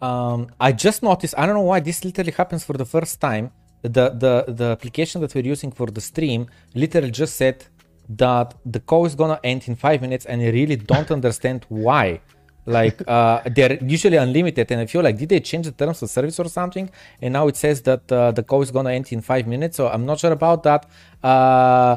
Um, 0.00 0.48
i 0.60 0.70
just 0.72 1.02
noticed 1.02 1.34
i 1.36 1.44
don't 1.46 1.54
know 1.54 1.68
why 1.72 1.80
this 1.80 2.04
literally 2.04 2.32
happens 2.32 2.64
for 2.64 2.76
the 2.82 2.84
first 2.96 3.20
time. 3.20 3.50
The 3.82 4.06
the 4.24 4.34
the 4.60 4.68
application 4.76 5.20
that 5.22 5.32
we're 5.34 5.50
using 5.54 5.70
for 5.70 5.86
the 5.86 6.00
stream 6.00 6.40
literally 6.74 7.12
just 7.12 7.36
said 7.36 7.64
that 8.08 8.54
the 8.64 8.80
call 8.80 9.06
is 9.06 9.14
gonna 9.14 9.38
end 9.44 9.68
in 9.68 9.76
five 9.76 10.00
minutes 10.00 10.24
and 10.24 10.40
i 10.40 10.48
really 10.48 10.76
don't 10.76 11.10
understand 11.18 11.66
why 11.68 12.20
like 12.68 13.02
uh, 13.06 13.40
they're 13.56 13.78
usually 13.82 14.16
unlimited 14.16 14.70
and 14.70 14.80
i 14.80 14.86
feel 14.86 15.02
like 15.02 15.16
did 15.16 15.28
they 15.28 15.40
change 15.40 15.66
the 15.66 15.72
terms 15.72 16.02
of 16.02 16.10
service 16.10 16.38
or 16.38 16.48
something? 16.48 16.90
And 17.22 17.32
now 17.32 17.48
it 17.48 17.56
says 17.56 17.82
that 17.82 18.10
uh, 18.12 18.30
the 18.32 18.42
call 18.42 18.62
is 18.62 18.70
gonna 18.70 18.92
end 18.92 19.12
in 19.12 19.20
five 19.20 19.46
minutes 19.46 19.76
so 19.76 19.88
i'm 19.88 20.06
not 20.06 20.18
sure 20.20 20.32
about 20.32 20.62
that. 20.62 20.86
Uh, 21.22 21.96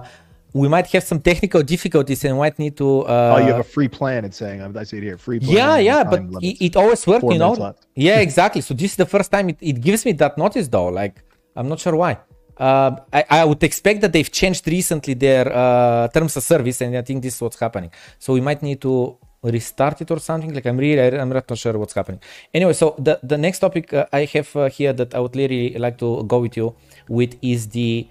we 0.54 0.68
might 0.68 0.88
have 0.88 1.04
some 1.04 1.22
technical 1.22 1.64
difficulties 1.64 2.26
and 2.26 2.38
might 2.38 2.58
need 2.60 2.76
to 2.78 3.02
uh, 3.04 3.36
oh 3.36 3.40
you 3.40 3.52
have 3.54 3.60
a 3.60 3.64
free 3.64 3.88
plan 3.88 4.26
it's 4.26 4.38
saying. 4.38 4.60
I 4.62 4.84
see 4.84 4.98
it 4.98 5.04
here. 5.04 5.18
Free 5.18 5.40
plan. 5.40 5.56
Yeah 5.58 5.78
yeah 5.78 6.04
but 6.04 6.22
it, 6.42 6.56
it, 6.68 6.76
always 6.76 7.06
works 7.08 7.24
you 7.24 7.38
know? 7.38 7.54
left. 7.54 7.86
yeah 7.96 8.20
exactly. 8.28 8.62
So 8.62 8.74
this 8.74 8.92
is 8.92 8.98
the 8.98 9.06
first 9.06 9.32
time 9.32 9.50
it, 9.50 9.58
it 9.62 9.80
gives 9.82 10.06
me 10.06 10.12
that 10.14 10.38
notice 10.38 10.68
though. 10.68 10.88
Like 10.88 11.24
i'm 11.56 11.68
not 11.70 11.80
sure 11.80 11.96
why. 11.96 12.18
Uh, 12.58 12.96
I, 13.12 13.26
I, 13.30 13.46
would 13.46 13.64
expect 13.64 14.02
that 14.02 14.14
they've 14.14 14.32
changed 14.32 14.68
recently 14.68 15.16
their 15.16 15.52
uh, 15.52 16.08
terms 16.10 16.38
of 16.38 16.44
service, 16.44 16.80
and 16.82 16.96
I 16.96 17.02
think 17.02 17.24
this 17.24 17.34
is 17.34 17.42
what's 17.42 17.60
happening. 17.60 17.92
So 18.20 18.34
we 18.34 18.42
might 18.42 18.62
need 18.62 18.80
to 18.82 19.18
restart 19.44 20.02
it 20.02 20.12
or 20.12 20.20
something 20.20 20.54
like 20.54 20.66
i'm 20.66 20.78
really 20.78 21.18
i'm 21.18 21.30
not 21.30 21.58
sure 21.58 21.78
what's 21.78 21.94
happening. 21.94 22.22
Anyway 22.54 22.74
so 22.74 22.96
the 23.00 23.20
the 23.24 23.38
next 23.38 23.60
topic 23.60 23.94
uh, 23.94 24.06
i 24.14 24.26
have 24.26 24.56
uh, 24.56 24.70
here 24.70 24.94
that 24.94 25.16
i 25.16 25.20
would 25.20 25.36
really 25.36 25.74
like 25.78 25.98
to 25.98 26.24
go 26.26 26.40
with 26.40 26.56
you 26.56 26.76
with 27.10 27.36
is 27.42 27.68
the 27.70 28.08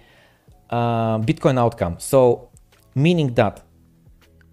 uh, 0.69 1.17
bitcoin 1.19 1.57
outcome. 1.59 1.95
So 1.99 2.49
meaning 2.95 3.33
that 3.35 3.61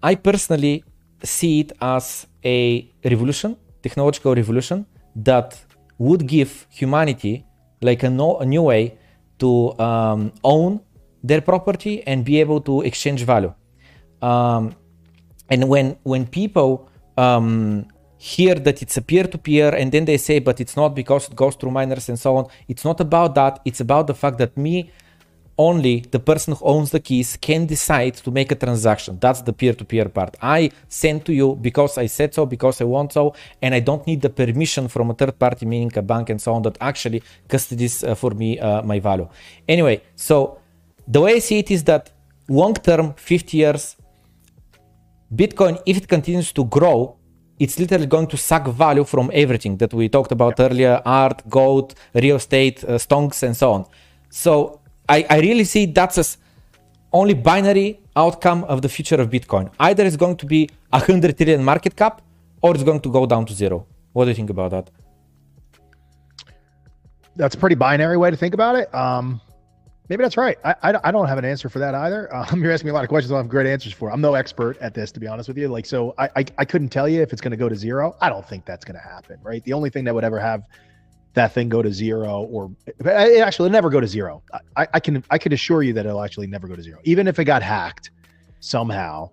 i 0.01 0.15
personally 0.15 0.83
see 1.23 1.61
it 1.61 1.71
as 1.81 2.27
a 2.45 2.89
revolution 3.03 3.57
technological 3.81 4.35
revolution 4.35 4.85
that 5.15 5.59
would 5.97 6.25
give 6.27 6.67
humanity 6.69 7.45
like 7.81 8.03
a, 8.03 8.09
no, 8.09 8.37
a 8.39 8.45
new 8.45 8.63
way 8.63 8.97
to 9.39 9.77
um, 9.79 10.31
own 10.43 10.81
their 11.23 11.41
property 11.41 12.05
and 12.07 12.25
be 12.25 12.39
able 12.39 12.61
to 12.61 12.81
exchange 12.81 13.23
value. 13.23 13.53
Um, 14.21 14.75
and 15.49 15.67
when 15.67 15.97
when 16.03 16.25
people 16.25 16.89
um, 17.17 17.85
hear 18.17 18.55
that 18.55 18.81
it's 18.81 18.97
a 18.97 19.01
peer-to-peer 19.01 19.73
and 19.73 19.91
then 19.91 20.05
they 20.05 20.17
say 20.17 20.39
but 20.39 20.59
it's 20.59 20.75
not 20.75 20.89
because 20.93 21.29
it 21.29 21.35
goes 21.35 21.55
through 21.55 21.71
miners 21.71 22.09
and 22.09 22.19
so 22.19 22.35
on 22.35 22.45
it's 22.67 22.83
not 22.83 22.99
about 22.99 23.33
that. 23.35 23.61
It's 23.65 23.79
about 23.79 24.07
the 24.07 24.13
fact 24.13 24.37
that 24.39 24.57
me 24.57 24.91
only 25.57 26.01
the 26.11 26.19
person 26.19 26.53
who 26.53 26.65
owns 26.65 26.91
the 26.91 26.99
keys 26.99 27.37
can 27.37 27.65
decide 27.65 28.15
to 28.15 28.31
make 28.31 28.49
a 28.49 28.55
transaction. 28.55 29.17
That's 29.19 29.41
the 29.41 29.51
peer-to-peer 29.51 30.07
part. 30.07 30.37
I 30.41 30.71
send 30.87 31.25
to 31.25 31.33
you 31.33 31.55
because 31.55 31.97
i 31.97 32.07
said 32.07 32.33
so 32.33 32.45
because 32.45 32.81
i 32.81 32.85
want 32.85 33.13
so 33.13 33.33
and 33.61 33.73
i 33.73 33.79
don't 33.79 34.05
need 34.07 34.21
the 34.21 34.29
permission 34.29 34.87
from 34.87 35.09
a 35.11 35.13
third 35.13 35.37
party 35.39 35.65
meaning 35.65 35.91
a 35.95 36.01
bank 36.01 36.29
and 36.29 36.41
so 36.41 36.53
on 36.53 36.61
that 36.63 36.77
actually 36.81 37.21
custodies 37.47 37.95
uh, 38.03 38.15
for 38.15 38.31
me 38.31 38.59
uh, 38.59 38.81
my 38.83 38.99
value. 38.99 39.29
Anyway 39.67 40.01
so 40.15 40.59
the 41.07 41.21
way 41.21 41.35
i 41.35 41.39
see 41.39 41.59
it 41.59 41.71
is 41.71 41.83
that 41.85 42.11
long 42.49 42.73
term 42.73 43.13
50 43.13 43.57
years 43.57 43.95
Bitcoin, 45.33 45.81
if 45.85 45.97
it 45.97 46.07
continues 46.07 46.51
to 46.53 46.65
grow, 46.65 47.15
it's 47.59 47.77
literally 47.77 48.07
going 48.07 48.27
to 48.27 48.37
suck 48.37 48.67
value 48.67 49.03
from 49.03 49.29
everything 49.33 49.77
that 49.77 49.93
we 49.93 50.09
talked 50.09 50.31
about 50.31 50.57
yeah. 50.57 50.65
earlier 50.65 51.01
art, 51.05 51.47
gold, 51.49 51.93
real 52.13 52.37
estate, 52.37 52.83
uh, 52.83 52.97
stonks, 52.97 53.43
and 53.43 53.55
so 53.55 53.71
on. 53.71 53.85
So 54.29 54.79
I, 55.07 55.25
I 55.29 55.39
really 55.39 55.65
see 55.65 55.85
that's 55.85 56.17
as 56.17 56.37
only 57.11 57.33
binary 57.33 57.99
outcome 58.15 58.63
of 58.65 58.81
the 58.81 58.89
future 58.89 59.15
of 59.15 59.29
Bitcoin. 59.29 59.71
Either 59.79 60.05
it's 60.05 60.15
going 60.15 60.37
to 60.37 60.45
be 60.45 60.69
a 60.93 60.99
100 60.99 61.37
trillion 61.37 61.63
market 61.63 61.95
cap 61.95 62.21
or 62.61 62.73
it's 62.73 62.83
going 62.83 62.99
to 63.01 63.11
go 63.11 63.25
down 63.25 63.45
to 63.45 63.53
zero. 63.53 63.85
What 64.13 64.25
do 64.25 64.31
you 64.31 64.35
think 64.35 64.49
about 64.49 64.71
that? 64.71 64.89
That's 67.35 67.55
a 67.55 67.57
pretty 67.57 67.75
binary 67.75 68.17
way 68.17 68.31
to 68.31 68.37
think 68.37 68.53
about 68.53 68.75
it. 68.75 68.93
Um, 68.93 69.41
Maybe 70.09 70.23
that's 70.23 70.37
right. 70.37 70.57
I, 70.65 70.75
I, 70.81 70.99
I, 71.05 71.11
don't 71.11 71.27
have 71.27 71.37
an 71.37 71.45
answer 71.45 71.69
for 71.69 71.79
that 71.79 71.93
either. 71.93 72.29
Um, 72.51 72.63
you're 72.63 72.71
asking 72.71 72.87
me 72.87 72.91
a 72.91 72.93
lot 72.93 73.03
of 73.03 73.09
questions 73.09 73.31
I 73.31 73.37
have 73.37 73.47
great 73.47 73.67
answers 73.67 73.93
for. 73.93 74.11
I'm 74.11 74.21
no 74.21 74.33
expert 74.33 74.77
at 74.79 74.93
this, 74.93 75.11
to 75.11 75.19
be 75.19 75.27
honest 75.27 75.47
with 75.47 75.57
you. 75.57 75.67
Like, 75.67 75.85
so 75.85 76.15
I, 76.17 76.29
I, 76.35 76.45
I 76.57 76.65
couldn't 76.65 76.89
tell 76.89 77.07
you 77.07 77.21
if 77.21 77.31
it's 77.31 77.41
going 77.41 77.51
to 77.51 77.57
go 77.57 77.69
to 77.69 77.75
zero. 77.75 78.15
I 78.21 78.29
don't 78.29 78.47
think 78.47 78.65
that's 78.65 78.83
going 78.83 78.95
to 78.95 79.07
happen, 79.07 79.37
right? 79.43 79.63
The 79.65 79.73
only 79.73 79.89
thing 79.89 80.05
that 80.05 80.15
would 80.15 80.23
ever 80.23 80.39
have 80.39 80.63
that 81.33 81.53
thing 81.53 81.69
go 81.69 81.81
to 81.81 81.91
zero 81.91 82.43
or 82.43 82.71
it 82.87 83.41
actually 83.41 83.69
never 83.69 83.89
go 83.89 83.99
to 83.99 84.07
zero. 84.07 84.41
I, 84.75 84.87
I 84.93 84.99
can 84.99 85.23
I 85.29 85.37
can 85.37 85.53
assure 85.53 85.83
you 85.83 85.93
that 85.93 86.05
it'll 86.05 86.23
actually 86.23 86.47
never 86.47 86.67
go 86.67 86.75
to 86.75 86.81
zero. 86.81 86.99
Even 87.03 87.27
if 87.27 87.37
it 87.37 87.45
got 87.45 87.61
hacked 87.61 88.09
somehow, 88.61 89.29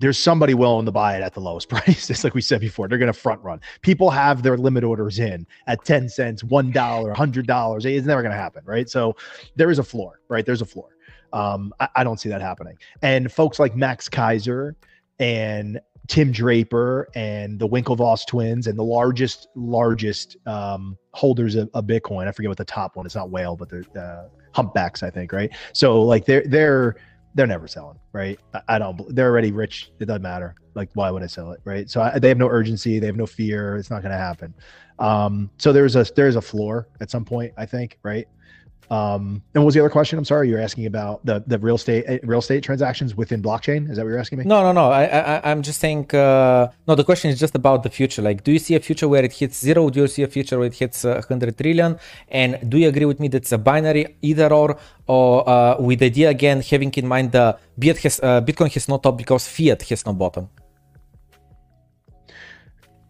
there's 0.00 0.18
somebody 0.18 0.54
willing 0.54 0.86
to 0.86 0.92
buy 0.92 1.16
it 1.16 1.22
at 1.22 1.34
the 1.34 1.40
lowest 1.40 1.68
price. 1.68 2.10
It's 2.10 2.24
like 2.24 2.34
we 2.34 2.40
said 2.40 2.60
before, 2.60 2.88
they're 2.88 2.98
going 2.98 3.12
to 3.12 3.18
front 3.18 3.42
run. 3.42 3.60
People 3.82 4.10
have 4.10 4.42
their 4.42 4.56
limit 4.56 4.84
orders 4.84 5.18
in 5.18 5.46
at 5.66 5.84
10 5.84 6.08
cents, 6.08 6.42
$1, 6.42 6.72
$100. 6.72 7.84
It's 7.84 8.06
never 8.06 8.22
going 8.22 8.32
to 8.32 8.38
happen, 8.38 8.62
right? 8.64 8.88
So 8.88 9.16
there 9.56 9.70
is 9.70 9.78
a 9.78 9.84
floor, 9.84 10.20
right? 10.28 10.44
There's 10.44 10.62
a 10.62 10.66
floor. 10.66 10.96
Um, 11.32 11.72
I, 11.80 11.88
I 11.96 12.04
don't 12.04 12.18
see 12.18 12.28
that 12.28 12.40
happening. 12.40 12.76
And 13.02 13.30
folks 13.30 13.58
like 13.58 13.76
Max 13.76 14.08
Keiser 14.08 14.74
and 15.18 15.80
Tim 16.06 16.32
Draper 16.32 17.08
and 17.14 17.58
the 17.58 17.68
Winklevoss 17.68 18.26
twins 18.26 18.66
and 18.66 18.78
the 18.78 18.84
largest, 18.84 19.48
largest 19.54 20.38
um, 20.46 20.96
holders 21.12 21.54
of, 21.54 21.68
of, 21.74 21.84
Bitcoin. 21.84 22.26
I 22.26 22.32
forget 22.32 22.48
what 22.48 22.56
the 22.56 22.64
top 22.64 22.96
one. 22.96 23.04
It's 23.04 23.14
not 23.14 23.28
whale, 23.30 23.56
but 23.56 23.68
they're 23.68 23.84
uh, 23.94 24.28
humpbacks, 24.52 25.02
I 25.02 25.10
think, 25.10 25.32
right? 25.32 25.50
So 25.74 26.00
like 26.00 26.24
they're 26.24 26.44
they're 26.46 26.96
they're 27.38 27.46
never 27.46 27.68
selling, 27.68 28.00
right? 28.12 28.36
I, 28.66 28.80
don't. 28.80 29.14
They're 29.14 29.30
already 29.30 29.52
rich. 29.52 29.92
It 30.00 30.06
doesn't 30.06 30.22
matter. 30.22 30.56
Like, 30.74 30.90
why 30.94 31.08
would 31.12 31.22
I 31.22 31.28
sell 31.28 31.52
it, 31.52 31.60
right? 31.64 31.88
So 31.88 32.02
I, 32.02 32.18
they 32.18 32.26
have 32.26 32.36
no 32.36 32.48
urgency. 32.48 32.98
They 32.98 33.06
have 33.06 33.16
no 33.16 33.26
fear. 33.26 33.76
It's 33.76 33.90
not 33.90 34.02
going 34.02 34.10
to 34.10 34.18
happen. 34.18 34.52
Um, 34.98 35.48
so 35.56 35.72
there's 35.72 35.94
a 35.94 36.04
there's 36.16 36.34
a 36.34 36.40
floor 36.40 36.88
at 37.00 37.12
some 37.12 37.24
point, 37.24 37.52
I 37.56 37.64
think, 37.64 37.96
right? 38.02 38.26
Um, 38.90 39.42
and 39.54 39.62
what 39.62 39.66
was 39.66 39.74
the 39.74 39.80
other 39.80 39.90
question? 39.90 40.18
I'm 40.18 40.24
sorry, 40.24 40.48
you're 40.48 40.60
asking 40.60 40.86
about 40.86 41.24
the 41.24 41.44
the 41.46 41.58
real 41.58 41.76
estate 41.76 42.04
eh, 42.06 42.18
real 42.22 42.38
estate 42.38 42.62
transactions 42.62 43.14
within 43.14 43.42
blockchain. 43.42 43.90
Is 43.90 43.96
that 43.96 44.04
what 44.04 44.10
you're 44.10 44.18
asking 44.18 44.38
me? 44.38 44.44
No, 44.44 44.62
no, 44.62 44.72
no. 44.72 44.90
I, 44.90 45.04
I 45.04 45.50
I'm 45.50 45.62
just 45.62 45.80
saying. 45.80 46.14
Uh, 46.14 46.68
no, 46.86 46.94
the 46.94 47.04
question 47.04 47.30
is 47.30 47.38
just 47.38 47.54
about 47.54 47.82
the 47.82 47.90
future. 47.90 48.22
Like, 48.22 48.44
do 48.44 48.52
you 48.52 48.58
see 48.58 48.74
a 48.74 48.80
future 48.80 49.08
where 49.08 49.24
it 49.24 49.32
hits 49.32 49.60
zero? 49.60 49.90
Do 49.90 50.00
you 50.00 50.08
see 50.08 50.22
a 50.22 50.28
future 50.28 50.58
where 50.58 50.68
it 50.68 50.74
hits 50.74 51.04
uh, 51.04 51.20
100 51.28 51.56
trillion? 51.58 51.98
And 52.28 52.70
do 52.70 52.78
you 52.78 52.88
agree 52.88 53.04
with 53.04 53.20
me 53.20 53.28
that 53.28 53.38
it's 53.38 53.52
a 53.52 53.58
binary 53.58 54.16
either 54.22 54.52
or, 54.52 54.78
or 55.06 55.48
uh, 55.48 55.76
with 55.80 55.98
the 55.98 56.06
idea 56.06 56.30
again 56.30 56.62
having 56.62 56.92
in 56.94 57.06
mind 57.06 57.32
the 57.32 57.58
Bitcoin 57.78 58.72
has 58.72 58.88
no 58.88 58.98
top 58.98 59.18
because 59.18 59.46
fiat 59.48 59.82
has 59.82 60.06
no 60.06 60.12
bottom? 60.14 60.48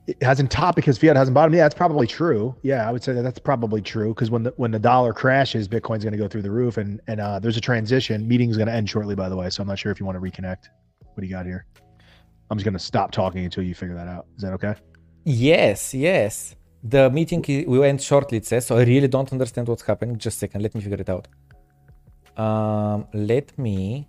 It 0.09 0.23
hasn't 0.23 0.51
topped 0.51 0.77
because 0.77 0.97
fiat 0.97 1.17
hasn't 1.17 1.35
bottomed. 1.35 1.55
Yeah, 1.55 1.65
that's 1.65 1.75
probably 1.75 2.07
true. 2.07 2.55
Yeah, 2.63 2.89
I 2.89 2.93
would 2.93 3.05
say 3.05 3.13
that 3.13 3.23
that's 3.23 3.39
probably 3.39 3.83
true 3.83 4.15
because 4.15 4.31
when 4.31 4.43
the 4.43 4.55
when 4.57 4.71
the 4.71 4.79
dollar 4.79 5.13
crashes, 5.13 5.69
Bitcoin's 5.69 6.03
going 6.03 6.13
to 6.13 6.19
go 6.19 6.27
through 6.27 6.43
the 6.43 6.51
roof, 6.51 6.79
and 6.79 6.99
and 7.09 7.21
uh, 7.21 7.39
there's 7.39 7.59
a 7.59 7.61
transition. 7.61 8.27
Meeting's 8.27 8.57
going 8.57 8.69
to 8.69 8.73
end 8.73 8.89
shortly, 8.89 9.15
by 9.15 9.29
the 9.29 9.37
way. 9.37 9.51
So 9.51 9.61
I'm 9.63 9.69
not 9.69 9.79
sure 9.79 9.93
if 9.93 10.01
you 10.01 10.07
want 10.07 10.17
to 10.17 10.23
reconnect. 10.29 10.69
What 11.01 11.21
do 11.21 11.27
you 11.27 11.33
got 11.33 11.45
here? 11.45 11.67
I'm 12.51 12.57
just 12.57 12.65
going 12.65 12.73
to 12.73 12.87
stop 12.93 13.11
talking 13.11 13.45
until 13.45 13.65
you 13.65 13.75
figure 13.75 13.95
that 13.95 14.09
out. 14.09 14.27
Is 14.37 14.43
that 14.43 14.55
okay? 14.55 14.75
Yes, 15.25 15.93
yes. 15.93 16.57
The 16.83 17.11
meeting 17.11 17.45
will 17.67 17.85
end 17.85 18.01
shortly. 18.01 18.39
It 18.39 18.47
says 18.47 18.65
so. 18.65 18.79
I 18.79 18.85
really 18.85 19.09
don't 19.09 19.31
understand 19.31 19.69
what's 19.69 19.83
happening. 19.83 20.17
Just 20.17 20.37
a 20.37 20.41
second. 20.41 20.63
Let 20.63 20.75
me 20.75 20.81
figure 20.81 21.03
it 21.07 21.11
out. 21.11 21.29
Um, 22.43 23.07
let 23.13 23.59
me. 23.59 24.09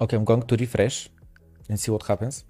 Okay, 0.00 0.16
I'm 0.16 0.24
going 0.24 0.42
to 0.42 0.56
refresh 0.56 1.08
and 1.68 1.78
see 1.78 1.92
what 1.92 2.02
happens. 2.04 2.44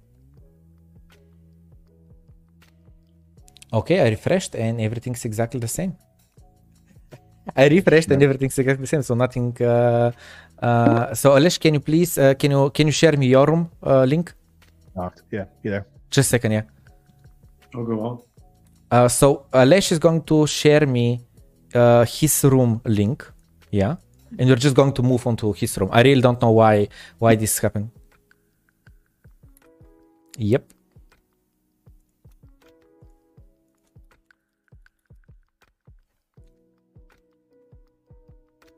Okay, 3.75 3.99
I 4.01 4.09
refreshed 4.09 4.55
and 4.55 4.81
everything's 4.81 5.25
exactly 5.25 5.59
the 5.59 5.73
same. 5.79 5.97
I 7.57 7.67
refreshed 7.69 8.11
and 8.13 8.23
everything's 8.23 8.57
exactly 8.57 8.83
the 8.83 8.87
same, 8.87 9.03
so 9.03 9.15
nothing. 9.15 9.57
Uh, 9.61 10.13
uh, 10.63 11.13
so 11.13 11.33
Alesh, 11.39 11.59
can 11.59 11.75
you 11.75 11.81
please 11.81 12.17
uh, 12.17 12.35
can 12.35 12.53
you 12.53 12.71
can 12.71 12.87
you 12.87 12.93
share 12.93 13.17
me 13.17 13.27
your 13.27 13.47
room 13.47 13.71
uh, 13.83 14.05
link? 14.05 14.33
Knocked. 14.95 15.23
Yeah, 15.31 15.47
you 15.65 15.71
there? 15.73 15.87
Just 16.09 16.29
a 16.29 16.31
second, 16.31 16.53
yeah. 16.53 16.63
I'll 17.75 17.85
go 17.85 18.01
on. 18.01 18.19
Uh, 18.91 19.09
so 19.09 19.47
Alesh 19.53 19.91
is 19.91 19.99
going 19.99 20.23
to 20.23 20.47
share 20.47 20.87
me 20.87 21.21
uh, 21.75 22.05
his 22.05 22.45
room 22.45 22.81
link, 22.85 23.27
yeah, 23.73 23.97
and 24.39 24.49
you're 24.49 24.63
just 24.67 24.77
going 24.77 24.93
to 24.93 25.03
move 25.03 25.27
on 25.27 25.37
to 25.43 25.53
his 25.53 25.77
room. 25.79 25.91
I 25.93 26.03
really 26.03 26.23
don't 26.23 26.41
know 26.41 26.53
why 26.53 26.89
why 27.19 27.35
this 27.35 27.59
happened. 27.59 27.91
Yep. 30.39 30.74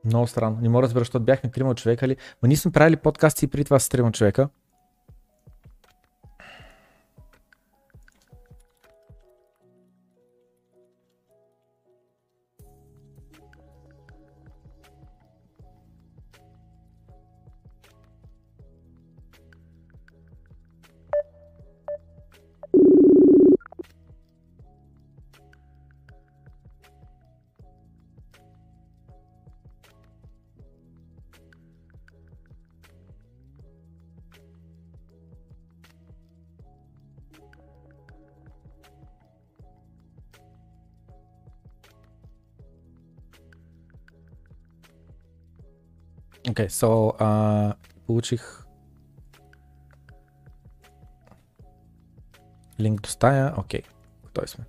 Много 0.07 0.27
странно. 0.27 0.59
Не 0.61 0.69
мога 0.69 0.83
да 0.83 0.85
разбера, 0.85 1.01
защото 1.01 1.25
бяхме 1.25 1.51
трима 1.51 1.75
човека 1.75 2.09
ли. 2.09 2.17
Ма 2.43 2.49
ние 2.49 2.57
сме 2.57 2.73
правили 2.73 2.97
подкасти 2.97 3.47
при 3.47 3.65
това 3.65 3.79
с 3.79 3.89
трима 3.89 4.13
човека. 4.13 4.49
Okay, 46.50 46.68
so 46.68 47.16
uh, 47.20 47.76
получих 48.08 48.68
линк 52.78 53.02
до 53.02 53.10
стая. 53.10 53.54
Окей, 53.58 53.82
okay. 53.82 53.86
готови 54.24 54.48
сме. 54.48 54.66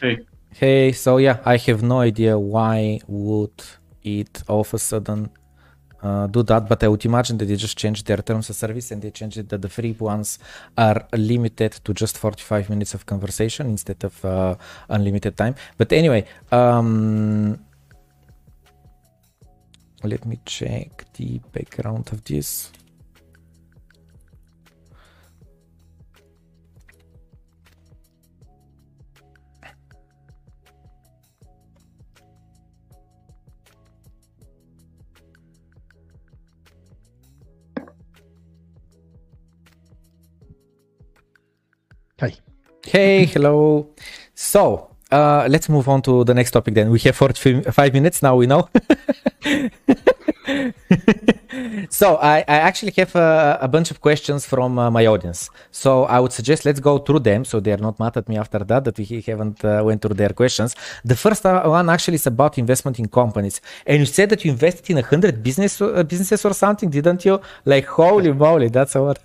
Hey. 0.00 0.16
Hey, 0.52 0.92
so 0.92 1.18
yeah, 1.18 1.38
I 1.44 1.56
have 1.58 1.82
no 1.82 2.00
idea 2.00 2.38
why 2.38 3.00
would 3.06 3.62
it 4.02 4.42
all 4.48 4.60
of 4.60 4.72
a 4.72 4.78
sudden 4.78 5.30
uh, 6.05 6.27
do 6.27 6.43
that, 6.43 6.69
but 6.69 6.83
I 6.83 6.87
would 6.87 7.03
imagine 7.05 7.37
that 7.39 7.45
they 7.45 7.55
just 7.55 7.77
changed 7.77 8.05
their 8.05 8.17
terms 8.17 8.49
of 8.49 8.55
service 8.55 8.91
and 8.91 9.01
they 9.01 9.11
changed 9.11 9.37
it 9.37 9.49
that 9.49 9.61
the 9.61 9.69
free 9.69 9.93
ones 9.93 10.39
are 10.77 11.07
limited 11.13 11.71
to 11.83 11.93
just 11.93 12.17
45 12.17 12.69
minutes 12.69 12.93
of 12.93 13.05
conversation 13.05 13.67
instead 13.67 14.03
of 14.03 14.23
uh, 14.23 14.55
unlimited 14.89 15.35
time. 15.35 15.55
But 15.77 15.91
anyway, 15.91 16.25
um, 16.51 17.59
let 20.03 20.25
me 20.25 20.39
check 20.45 21.11
the 21.13 21.39
background 21.51 22.09
of 22.11 22.23
this. 22.23 22.71
Hi. 42.25 42.33
Hey, 42.83 43.25
hello. 43.33 43.87
So, 44.33 44.89
uh, 45.11 45.47
let's 45.47 45.69
move 45.69 45.87
on 45.87 46.01
to 46.03 46.23
the 46.23 46.33
next 46.33 46.51
topic 46.51 46.73
then. 46.73 46.89
We 46.89 46.99
have 46.99 47.15
45 47.15 47.93
minutes 47.93 48.23
now, 48.23 48.35
we 48.35 48.47
know. 48.47 48.63
so, 51.89 52.15
I, 52.15 52.39
I, 52.47 52.57
actually 52.69 52.93
have 52.97 53.15
a, 53.15 53.59
a, 53.61 53.67
bunch 53.67 53.91
of 53.91 54.01
questions 54.01 54.47
from 54.47 54.79
uh, 54.79 54.89
my 54.89 55.05
audience. 55.05 55.51
So, 55.69 56.05
I 56.05 56.19
would 56.19 56.31
suggest 56.31 56.65
let's 56.65 56.79
go 56.79 56.97
through 56.97 57.19
them 57.19 57.45
so 57.45 57.59
they're 57.59 57.77
not 57.77 57.99
mad 57.99 58.17
at 58.17 58.27
me 58.27 58.37
after 58.37 58.59
that, 58.59 58.85
that 58.85 58.97
we 58.97 59.23
haven't 59.27 59.63
uh, 59.63 59.83
went 59.85 60.01
through 60.01 60.15
their 60.15 60.29
questions. 60.29 60.75
The 61.03 61.15
first 61.15 61.43
one 61.43 61.89
actually 61.91 62.15
is 62.15 62.25
about 62.25 62.57
investment 62.57 62.97
in 62.97 63.07
companies. 63.07 63.61
And 63.85 63.99
you 63.99 64.07
said 64.07 64.29
that 64.29 64.43
you 64.43 64.49
invested 64.51 64.89
in 64.89 64.95
100 64.95 65.43
business, 65.43 65.79
uh, 65.79 66.01
businesses 66.03 66.43
or 66.43 66.55
something, 66.55 66.89
didn't 66.89 67.23
you? 67.23 67.39
Like, 67.65 67.85
holy 67.85 68.33
moly, 68.33 68.69
that's 68.69 68.95
a 68.95 69.01
lot. 69.01 69.19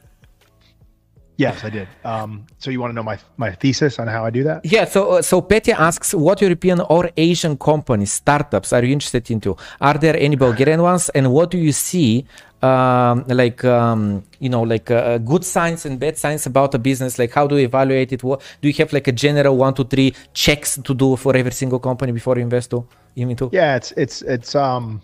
Yes, 1.41 1.65
I 1.65 1.71
did. 1.71 1.89
Um, 2.05 2.31
so 2.59 2.71
you 2.71 2.81
want 2.83 2.91
to 2.93 2.97
know 2.99 3.07
my 3.13 3.19
my 3.45 3.51
thesis 3.61 3.99
on 3.99 4.07
how 4.15 4.23
I 4.29 4.31
do 4.39 4.43
that? 4.49 4.59
Yeah. 4.75 4.85
So 4.95 5.01
uh, 5.13 5.23
so 5.31 5.41
Petya 5.41 5.75
asks, 5.89 6.09
what 6.27 6.37
European 6.47 6.79
or 6.95 7.03
Asian 7.17 7.55
companies, 7.57 8.13
startups, 8.13 8.75
are 8.75 8.85
you 8.85 8.93
interested 8.93 9.31
into? 9.31 9.57
Are 9.81 9.97
there 10.05 10.17
any 10.27 10.37
Bulgarian 10.37 10.83
ones? 10.83 11.09
And 11.17 11.25
what 11.37 11.51
do 11.55 11.59
you 11.67 11.73
see, 11.73 12.27
um, 12.71 13.25
like 13.43 13.65
um, 13.65 14.23
you 14.45 14.51
know, 14.55 14.65
like 14.75 14.91
uh, 14.91 15.17
good 15.33 15.45
signs 15.57 15.87
and 15.87 15.99
bad 15.99 16.19
signs 16.19 16.45
about 16.53 16.75
a 16.75 16.79
business? 16.79 17.19
Like 17.19 17.33
how 17.39 17.47
do 17.47 17.57
you 17.57 17.65
evaluate 17.65 18.13
it? 18.13 18.23
What 18.23 18.43
do 18.61 18.69
you 18.69 18.75
have 18.75 18.93
like 18.93 19.09
a 19.09 19.17
general 19.27 19.57
one, 19.57 19.73
two, 19.73 19.85
three 19.85 20.11
checks 20.35 20.71
to 20.77 20.93
do 20.93 21.17
for 21.17 21.33
every 21.35 21.53
single 21.63 21.81
company 21.89 22.13
before 22.13 22.37
you 22.37 22.43
invest 22.43 22.69
to, 22.73 22.85
into? 23.17 23.49
Yeah, 23.61 23.77
it's 23.79 23.91
it's 24.05 24.21
it's 24.37 24.55
um, 24.55 25.01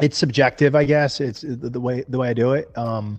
it's 0.00 0.16
subjective, 0.16 0.72
I 0.82 0.84
guess. 0.84 1.20
It's 1.20 1.40
the 1.76 1.82
way 1.86 2.04
the 2.08 2.18
way 2.20 2.28
I 2.28 2.34
do 2.34 2.52
it. 2.52 2.66
Um 2.78 3.18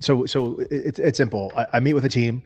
so 0.00 0.26
so 0.26 0.58
it's 0.70 0.98
it's 0.98 1.16
simple. 1.16 1.52
I, 1.56 1.66
I, 1.74 1.80
meet 1.80 1.94
with 1.94 2.04
a 2.04 2.08
team, 2.08 2.42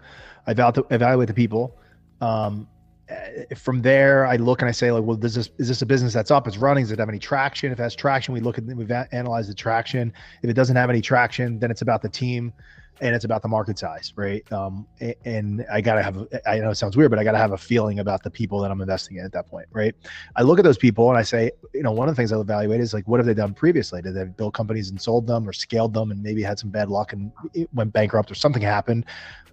I 0.46 0.53
evaluate 0.53 1.28
the 1.28 1.34
people. 1.34 1.78
Um, 2.20 2.68
eh, 3.09 3.55
from 3.55 3.82
there, 3.82 4.26
I 4.26 4.36
look 4.36 4.62
and 4.62 4.68
I 4.68 4.72
say 4.72 4.90
like, 4.90 5.05
well, 5.05 5.16
does 5.16 5.34
this 5.34 5.46
is 5.46 5.53
is 5.59 5.68
this 5.68 5.82
a 5.82 5.86
business 5.86 6.12
that's 6.12 6.30
up? 6.30 6.46
It's 6.46 6.57
running. 6.57 6.84
Does 6.84 6.92
it 6.92 6.98
have 6.98 7.09
any 7.09 7.18
traction? 7.18 7.72
If 7.72 7.78
it 7.78 7.82
has 7.82 7.94
traction, 7.94 8.34
we 8.34 8.40
look 8.40 8.59
at 8.59 8.64
we 8.64 8.86
analyze 9.12 9.48
the 9.48 9.55
traction. 9.55 10.12
If 10.42 10.50
it 10.50 10.55
doesn't 10.55 10.76
have 10.76 10.90
any 10.90 11.00
traction, 11.00 11.59
then 11.59 11.70
it's 11.70 11.82
about 11.82 12.03
the 12.03 12.09
team. 12.09 12.53
And 13.01 13.14
it's 13.14 13.24
about 13.24 13.43
the 13.43 13.49
market 13.49 13.78
size, 13.78 14.12
right? 14.16 14.51
Um, 14.53 14.86
and 15.24 15.64
I 15.72 15.80
gotta 15.80 16.03
have, 16.03 16.26
I 16.47 16.59
know 16.59 16.70
it 16.70 16.76
sounds 16.76 16.97
weird, 16.97 17.11
but 17.11 17.18
I 17.18 17.24
gotta 17.24 17.38
have 17.38 17.53
a 17.53 17.59
feeling 17.59 17.99
about 17.99 18.22
the 18.22 18.30
people 18.30 18.61
that 18.61 18.70
I'm 18.70 18.80
investing 18.80 19.16
in 19.16 19.24
at 19.24 19.32
that 19.32 19.49
point, 19.49 19.66
right? 19.72 19.95
I 20.36 20.43
look 20.43 20.59
at 20.59 20.64
those 20.64 20.78
people 20.78 21.09
and 21.09 21.18
I 21.18 21.22
say, 21.22 21.51
you 21.74 21.82
know, 21.82 21.93
one 21.93 22.09
of 22.09 22.14
the 22.14 22.20
things 22.20 22.32
I'll 22.32 22.43
evaluate 22.43 22.80
is 22.80 22.95
like, 22.95 23.09
what 23.09 23.18
have 23.18 23.26
they 23.26 23.34
done 23.34 23.55
previously? 23.55 24.03
Did 24.03 24.14
they 24.14 24.24
build 24.24 24.55
companies 24.55 24.90
and 24.90 25.01
sold 25.01 25.26
them, 25.26 25.49
or 25.49 25.53
scaled 25.53 25.95
them, 25.95 26.11
and 26.11 26.22
maybe 26.22 26.43
had 26.43 26.59
some 26.59 26.70
bad 26.70 26.88
luck 26.88 27.12
and 27.12 27.32
went 27.72 27.93
bankrupt, 27.93 28.30
or 28.30 28.34
something 28.34 28.62
happened, 28.62 29.07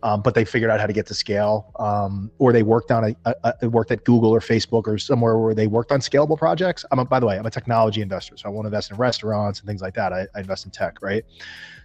um, 0.04 0.22
but 0.22 0.34
they 0.34 0.46
figured 0.46 0.70
out 0.70 0.80
how 0.80 0.88
to 0.88 0.94
get 0.94 1.06
to 1.08 1.14
scale, 1.14 1.72
um, 1.80 2.32
or 2.38 2.54
they 2.54 2.64
worked 2.64 2.92
on 2.92 3.04
a, 3.04 3.16
a, 3.26 3.54
a, 3.62 3.70
worked 3.70 3.92
at 3.92 4.04
Google 4.06 4.32
or 4.32 4.40
Facebook 4.40 4.88
or 4.88 4.98
somewhere 4.98 5.38
where 5.38 5.54
they 5.54 5.68
worked 5.68 5.92
on 5.92 6.00
scalable 6.00 6.38
projects. 6.38 6.86
I'm 6.92 7.00
a, 7.00 7.06
by 7.06 7.20
the 7.20 7.26
way, 7.26 7.38
I'm 7.38 7.46
a 7.46 7.52
technology 7.52 8.02
investor, 8.02 8.38
so 8.38 8.48
I 8.48 8.52
won't 8.52 8.66
invest 8.66 8.92
in 8.92 8.98
restaurants 8.98 9.60
and 9.60 9.68
things 9.68 9.82
like 9.82 9.96
that. 9.96 10.14
I, 10.14 10.28
I 10.36 10.40
invest 10.40 10.66
in 10.66 10.72
tech, 10.72 11.02
right? 11.02 11.24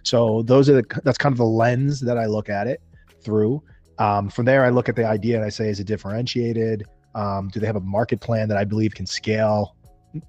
So 0.05 0.43
those 0.43 0.69
are 0.69 0.81
the 0.81 1.01
that's 1.03 1.17
kind 1.17 1.33
of 1.33 1.37
the 1.37 1.45
lens 1.45 1.99
that 2.01 2.17
I 2.17 2.27
look 2.27 2.47
at 2.49 2.67
it 2.67 2.81
through. 3.21 3.61
Um, 3.97 4.29
from 4.29 4.45
there, 4.45 4.63
I 4.63 4.69
look 4.69 4.87
at 4.87 4.95
the 4.95 5.05
idea 5.05 5.35
and 5.35 5.43
I 5.43 5.49
say, 5.49 5.67
is 5.67 5.79
it 5.79 5.87
differentiated? 5.87 6.83
Um, 7.15 7.49
do 7.49 7.59
they 7.59 7.65
have 7.65 7.75
a 7.75 7.81
market 7.81 8.21
plan 8.21 8.47
that 8.49 8.57
I 8.57 8.65
believe 8.65 8.93
can 8.93 9.05
scale 9.05 9.75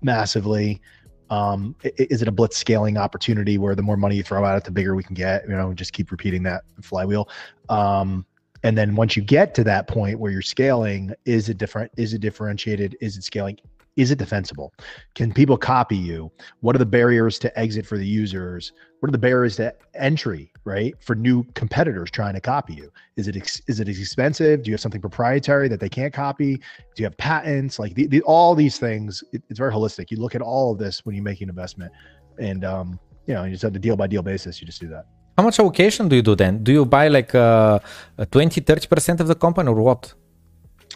massively? 0.03 0.81
Um, 1.29 1.75
is 1.83 2.23
it 2.23 2.29
a 2.29 2.33
blitz 2.33 2.57
scaling 2.57 2.97
opportunity 2.97 3.59
where 3.59 3.75
the 3.75 3.83
more 3.83 3.97
money 3.97 4.17
you 4.17 4.23
throw 4.23 4.45
at 4.47 4.57
it, 4.57 4.65
the 4.65 4.71
bigger 4.71 4.95
we 4.95 5.03
can 5.03 5.15
get? 5.15 5.43
You 5.49 5.57
know, 5.57 5.75
just 5.75 5.93
keep 5.93 6.11
repeating 6.11 6.43
that 6.45 6.63
flywheel. 6.81 7.29
Um, 7.69 8.25
and 8.63 8.79
then 8.79 8.95
once 8.95 9.17
you 9.17 9.23
get 9.23 9.55
to 9.57 9.65
that 9.65 9.89
point 9.89 10.19
where 10.19 10.33
you're 10.33 10.43
scaling, 10.43 11.13
is 11.25 11.49
it 11.49 11.59
different? 11.59 11.93
Is 11.97 12.15
it 12.15 12.21
differentiated? 12.21 12.97
Is 13.01 13.17
it 13.17 13.25
scaling? 13.25 13.59
Is 13.97 14.11
it 14.11 14.19
defensible? 14.19 14.75
Can 15.15 15.33
people 15.33 15.57
copy 15.57 15.97
you? 15.97 16.31
What 16.61 16.77
are 16.77 16.79
the 16.79 16.87
barriers 16.87 17.39
to 17.41 17.59
exit 17.59 17.87
for 17.87 17.97
the 17.97 18.07
users? 18.07 18.73
What 19.01 19.09
are 19.09 19.13
the 19.13 19.19
barriers 19.19 19.57
to 19.57 19.75
entry, 19.95 20.53
right? 20.65 20.95
For 21.03 21.15
new 21.15 21.45
competitors 21.55 22.11
trying 22.11 22.35
to 22.35 22.41
copy 22.41 22.75
you? 22.75 22.91
Is 23.17 23.27
it 23.27 23.37
ex- 23.37 23.63
is 23.67 23.81
it 23.81 23.89
expensive? 23.89 24.63
Do 24.63 24.71
you 24.71 24.75
have 24.75 24.81
something 24.81 25.01
proprietary 25.01 25.69
that 25.69 25.81
they 25.81 25.89
can't 25.89 26.13
copy? 26.13 26.57
Do 26.57 27.03
you 27.03 27.05
have 27.05 27.17
patents? 27.17 27.79
Like 27.79 27.95
the, 27.95 28.07
the, 28.07 28.21
all 28.23 28.55
these 28.55 28.79
things, 28.79 29.25
it, 29.33 29.43
it's 29.49 29.59
very 29.59 29.73
holistic. 29.73 30.11
You 30.11 30.19
look 30.19 30.35
at 30.35 30.43
all 30.43 30.73
of 30.73 30.79
this 30.79 31.05
when 31.05 31.17
you 31.17 31.23
make 31.23 31.41
an 31.41 31.49
investment, 31.49 31.93
and 32.39 32.65
um, 32.65 33.01
you 33.27 33.35
know, 33.35 33.45
you 33.45 33.53
just 33.53 33.63
have 33.63 33.73
the 33.73 33.79
deal 33.79 33.97
by 33.97 34.07
deal 34.07 34.23
basis. 34.23 34.61
You 34.61 34.67
just 34.67 34.81
do 34.81 34.89
that. 34.89 35.07
How 35.37 35.43
much 35.43 35.59
allocation 35.59 36.09
do 36.09 36.17
you 36.17 36.23
do 36.23 36.35
then? 36.35 36.63
Do 36.63 36.73
you 36.73 36.87
buy 36.87 37.09
like 37.09 37.35
uh, 37.35 37.79
20, 38.31 38.61
30% 38.63 39.21
of 39.21 39.29
the 39.29 39.35
company 39.35 39.69
or 39.69 39.75
what? 39.75 40.15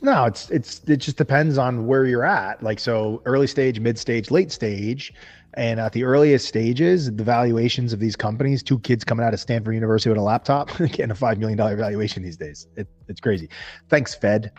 No, 0.03 0.25
it's 0.25 0.51
it's 0.51 0.81
it 0.87 0.97
just 0.97 1.17
depends 1.17 1.59
on 1.59 1.87
where 1.87 2.07
you're 2.07 2.25
at. 2.25 2.63
Like 2.63 2.79
so 2.79 3.23
early 3.27 3.47
stage, 3.47 3.81
mid 3.81 3.99
stage, 3.99 4.31
late 4.31 4.51
stage. 4.51 5.13
And 5.55 5.81
at 5.81 5.93
the 5.93 6.05
earliest 6.05 6.47
stages, 6.47 7.13
the 7.13 7.25
valuations 7.25 7.93
of 7.93 7.99
these 7.99 8.15
companies, 8.15 8.63
two 8.63 8.79
kids 8.79 9.03
coming 9.03 9.27
out 9.27 9.35
of 9.35 9.41
Stanford 9.41 9.75
University 9.75 10.09
with 10.09 10.19
a 10.19 10.23
laptop, 10.23 10.69
getting 10.79 11.11
a 11.11 11.15
$5 11.15 11.39
million 11.39 11.59
valuation 11.59 12.23
these 12.23 12.37
days. 12.37 12.69
It, 12.77 12.87
it's 13.09 13.21
crazy. 13.21 13.49
Thanks, 13.89 14.15
Fed. 14.15 14.53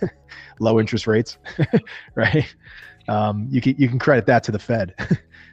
Low 0.60 0.80
interest 0.80 1.06
rates, 1.06 1.36
right? 2.14 2.46
Um, 3.08 3.46
you 3.50 3.60
can, 3.60 3.74
you 3.76 3.88
can 3.88 3.98
credit 3.98 4.24
that 4.26 4.42
to 4.44 4.52
the 4.52 4.58
Fed. 4.58 4.94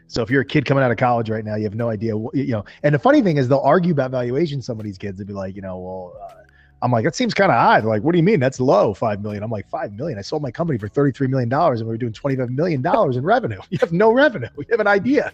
so 0.07 0.21
if 0.21 0.29
you're 0.29 0.41
a 0.41 0.45
kid 0.45 0.65
coming 0.65 0.83
out 0.83 0.91
of 0.91 0.97
college 0.97 1.29
right 1.29 1.43
now, 1.43 1.55
you 1.55 1.65
have 1.65 1.75
no 1.75 1.89
idea, 1.89 2.15
what, 2.15 2.33
you 2.33 2.53
know, 2.53 2.63
and 2.83 2.95
the 2.95 2.99
funny 2.99 3.21
thing 3.21 3.35
is 3.35 3.49
they'll 3.49 3.59
argue 3.59 3.91
about 3.91 4.11
valuation. 4.11 4.61
Some 4.61 4.79
of 4.79 4.85
these 4.85 4.97
kids 4.97 5.17
would 5.17 5.27
be 5.27 5.33
like, 5.33 5.57
you 5.57 5.61
know, 5.61 5.77
well, 5.77 6.13
uh, 6.23 6.44
I'm 6.81 6.91
like, 6.91 7.05
that 7.05 7.15
seems 7.15 7.33
kind 7.33 7.51
of. 7.51 7.81
They're 7.81 7.89
like, 7.89 8.03
what 8.03 8.11
do 8.11 8.17
you 8.17 8.23
mean? 8.23 8.39
That's 8.39 8.59
low, 8.59 8.93
five 8.93 9.21
million. 9.21 9.43
I'm 9.43 9.49
like, 9.49 9.67
five 9.69 9.93
million. 9.93 10.19
I 10.19 10.21
sold 10.21 10.41
my 10.41 10.51
company 10.51 10.77
for 10.77 10.89
$33 10.89 11.29
million 11.29 11.51
and 11.51 11.79
we 11.79 11.85
were 11.85 11.97
doing 11.97 12.13
$25 12.13 12.49
million 12.49 12.85
in 12.85 13.23
revenue. 13.23 13.59
You 13.69 13.79
have 13.79 13.91
no 13.91 14.11
revenue. 14.11 14.47
You 14.57 14.65
have 14.71 14.79
an 14.79 14.87
idea. 14.87 15.33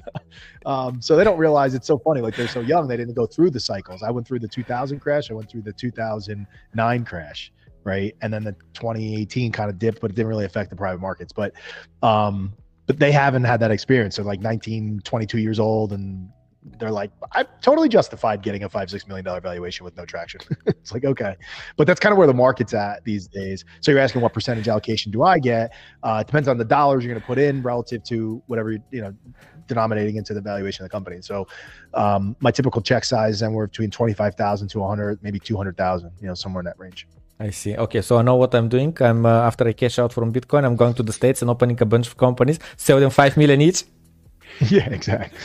um, 0.66 1.02
so 1.02 1.16
they 1.16 1.24
don't 1.24 1.38
realize 1.38 1.74
it's 1.74 1.86
so 1.86 1.98
funny. 1.98 2.20
Like 2.20 2.36
they're 2.36 2.48
so 2.48 2.60
young, 2.60 2.88
they 2.88 2.96
didn't 2.96 3.14
go 3.14 3.26
through 3.26 3.50
the 3.50 3.60
cycles. 3.60 4.02
I 4.02 4.10
went 4.10 4.26
through 4.26 4.38
the 4.38 4.48
2000 4.48 5.00
crash. 5.00 5.30
I 5.30 5.34
went 5.34 5.50
through 5.50 5.62
the 5.62 5.72
2009 5.72 7.04
crash. 7.04 7.52
Right. 7.82 8.14
And 8.22 8.32
then 8.32 8.44
the 8.44 8.52
2018 8.74 9.52
kind 9.52 9.68
of 9.68 9.78
dipped, 9.78 10.00
but 10.00 10.10
it 10.10 10.14
didn't 10.14 10.28
really 10.28 10.46
affect 10.46 10.70
the 10.70 10.76
private 10.76 11.00
markets. 11.00 11.32
But, 11.32 11.52
um, 12.02 12.54
but 12.86 12.98
they 12.98 13.12
haven't 13.12 13.44
had 13.44 13.60
that 13.60 13.70
experience. 13.70 14.16
They're 14.16 14.24
like 14.24 14.40
19, 14.40 15.00
22 15.04 15.38
years 15.38 15.58
old 15.58 15.92
and 15.92 16.28
they're 16.78 16.90
like, 16.90 17.10
I'm 17.32 17.46
totally 17.60 17.88
justified 17.88 18.42
getting 18.42 18.64
a 18.64 18.68
five, 18.68 18.90
six 18.90 19.06
million 19.06 19.24
dollar 19.24 19.40
valuation 19.40 19.84
with 19.84 19.96
no 19.96 20.04
traction. 20.04 20.40
it's 20.66 20.92
like, 20.92 21.04
okay. 21.04 21.36
But 21.76 21.86
that's 21.86 22.00
kind 22.00 22.12
of 22.12 22.18
where 22.18 22.26
the 22.26 22.34
market's 22.34 22.72
at 22.72 23.04
these 23.04 23.28
days. 23.28 23.64
So 23.80 23.90
you're 23.90 24.00
asking 24.00 24.22
what 24.22 24.32
percentage 24.32 24.66
allocation 24.66 25.12
do 25.12 25.22
I 25.22 25.38
get? 25.38 25.74
Uh, 26.02 26.18
it 26.22 26.26
depends 26.26 26.48
on 26.48 26.56
the 26.56 26.64
dollars 26.64 27.04
you're 27.04 27.12
going 27.12 27.20
to 27.20 27.26
put 27.26 27.38
in 27.38 27.62
relative 27.62 28.02
to 28.04 28.42
whatever, 28.46 28.72
you 28.72 28.82
you 28.90 29.02
know, 29.02 29.14
denominating 29.66 30.16
into 30.16 30.34
the 30.34 30.40
valuation 30.40 30.84
of 30.84 30.90
the 30.90 30.92
company. 30.92 31.20
So 31.20 31.46
um, 31.94 32.36
my 32.40 32.50
typical 32.50 32.80
check 32.80 33.04
size 33.04 33.36
is 33.36 33.42
anywhere 33.42 33.66
between 33.66 33.90
25,000 33.90 34.68
to 34.68 34.78
100, 34.78 35.22
maybe 35.22 35.38
200,000, 35.38 36.10
you 36.20 36.28
know, 36.28 36.34
somewhere 36.34 36.60
in 36.60 36.66
that 36.66 36.78
range. 36.78 37.06
I 37.40 37.50
see. 37.50 37.76
Okay, 37.76 38.00
so 38.00 38.16
I 38.18 38.22
know 38.22 38.36
what 38.36 38.54
I'm 38.54 38.68
doing. 38.68 38.96
I'm 39.00 39.26
uh, 39.26 39.42
after 39.42 39.66
I 39.66 39.72
cash 39.72 39.98
out 39.98 40.12
from 40.12 40.32
Bitcoin, 40.32 40.64
I'm 40.64 40.76
going 40.76 40.94
to 40.94 41.02
the 41.02 41.12
states 41.12 41.42
and 41.42 41.50
opening 41.50 41.80
a 41.82 41.84
bunch 41.84 42.06
of 42.06 42.16
companies, 42.16 42.58
sell 42.76 43.00
them 43.00 43.10
five 43.10 43.36
million 43.36 43.60
each, 43.60 43.84
yeah, 44.70 44.88
exactly. 44.90 45.38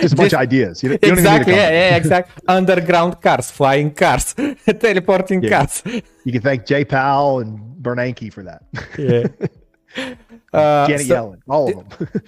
Just 0.00 0.14
a 0.14 0.16
bunch 0.16 0.32
of 0.32 0.40
ideas. 0.40 0.82
You, 0.82 0.90
you 0.90 0.98
exactly. 1.02 1.54
yeah, 1.54 1.70
yeah, 1.70 1.96
exactly. 1.96 2.42
Underground 2.48 3.20
cars, 3.20 3.50
flying 3.50 3.92
cars, 3.92 4.34
teleporting 4.80 5.42
yeah. 5.42 5.50
cars. 5.50 5.82
You 6.24 6.32
can 6.32 6.42
thank 6.42 6.66
Jay 6.66 6.84
Powell 6.84 7.40
and 7.40 7.58
Bernanke 7.80 8.32
for 8.32 8.42
that. 8.42 8.62
Yeah. 8.98 9.26
Uh, 10.52 10.86
Janet 10.86 11.06
so, 11.06 11.14
Yellen, 11.14 11.40
all 11.48 11.68
of 11.68 11.98
them. 11.98 12.22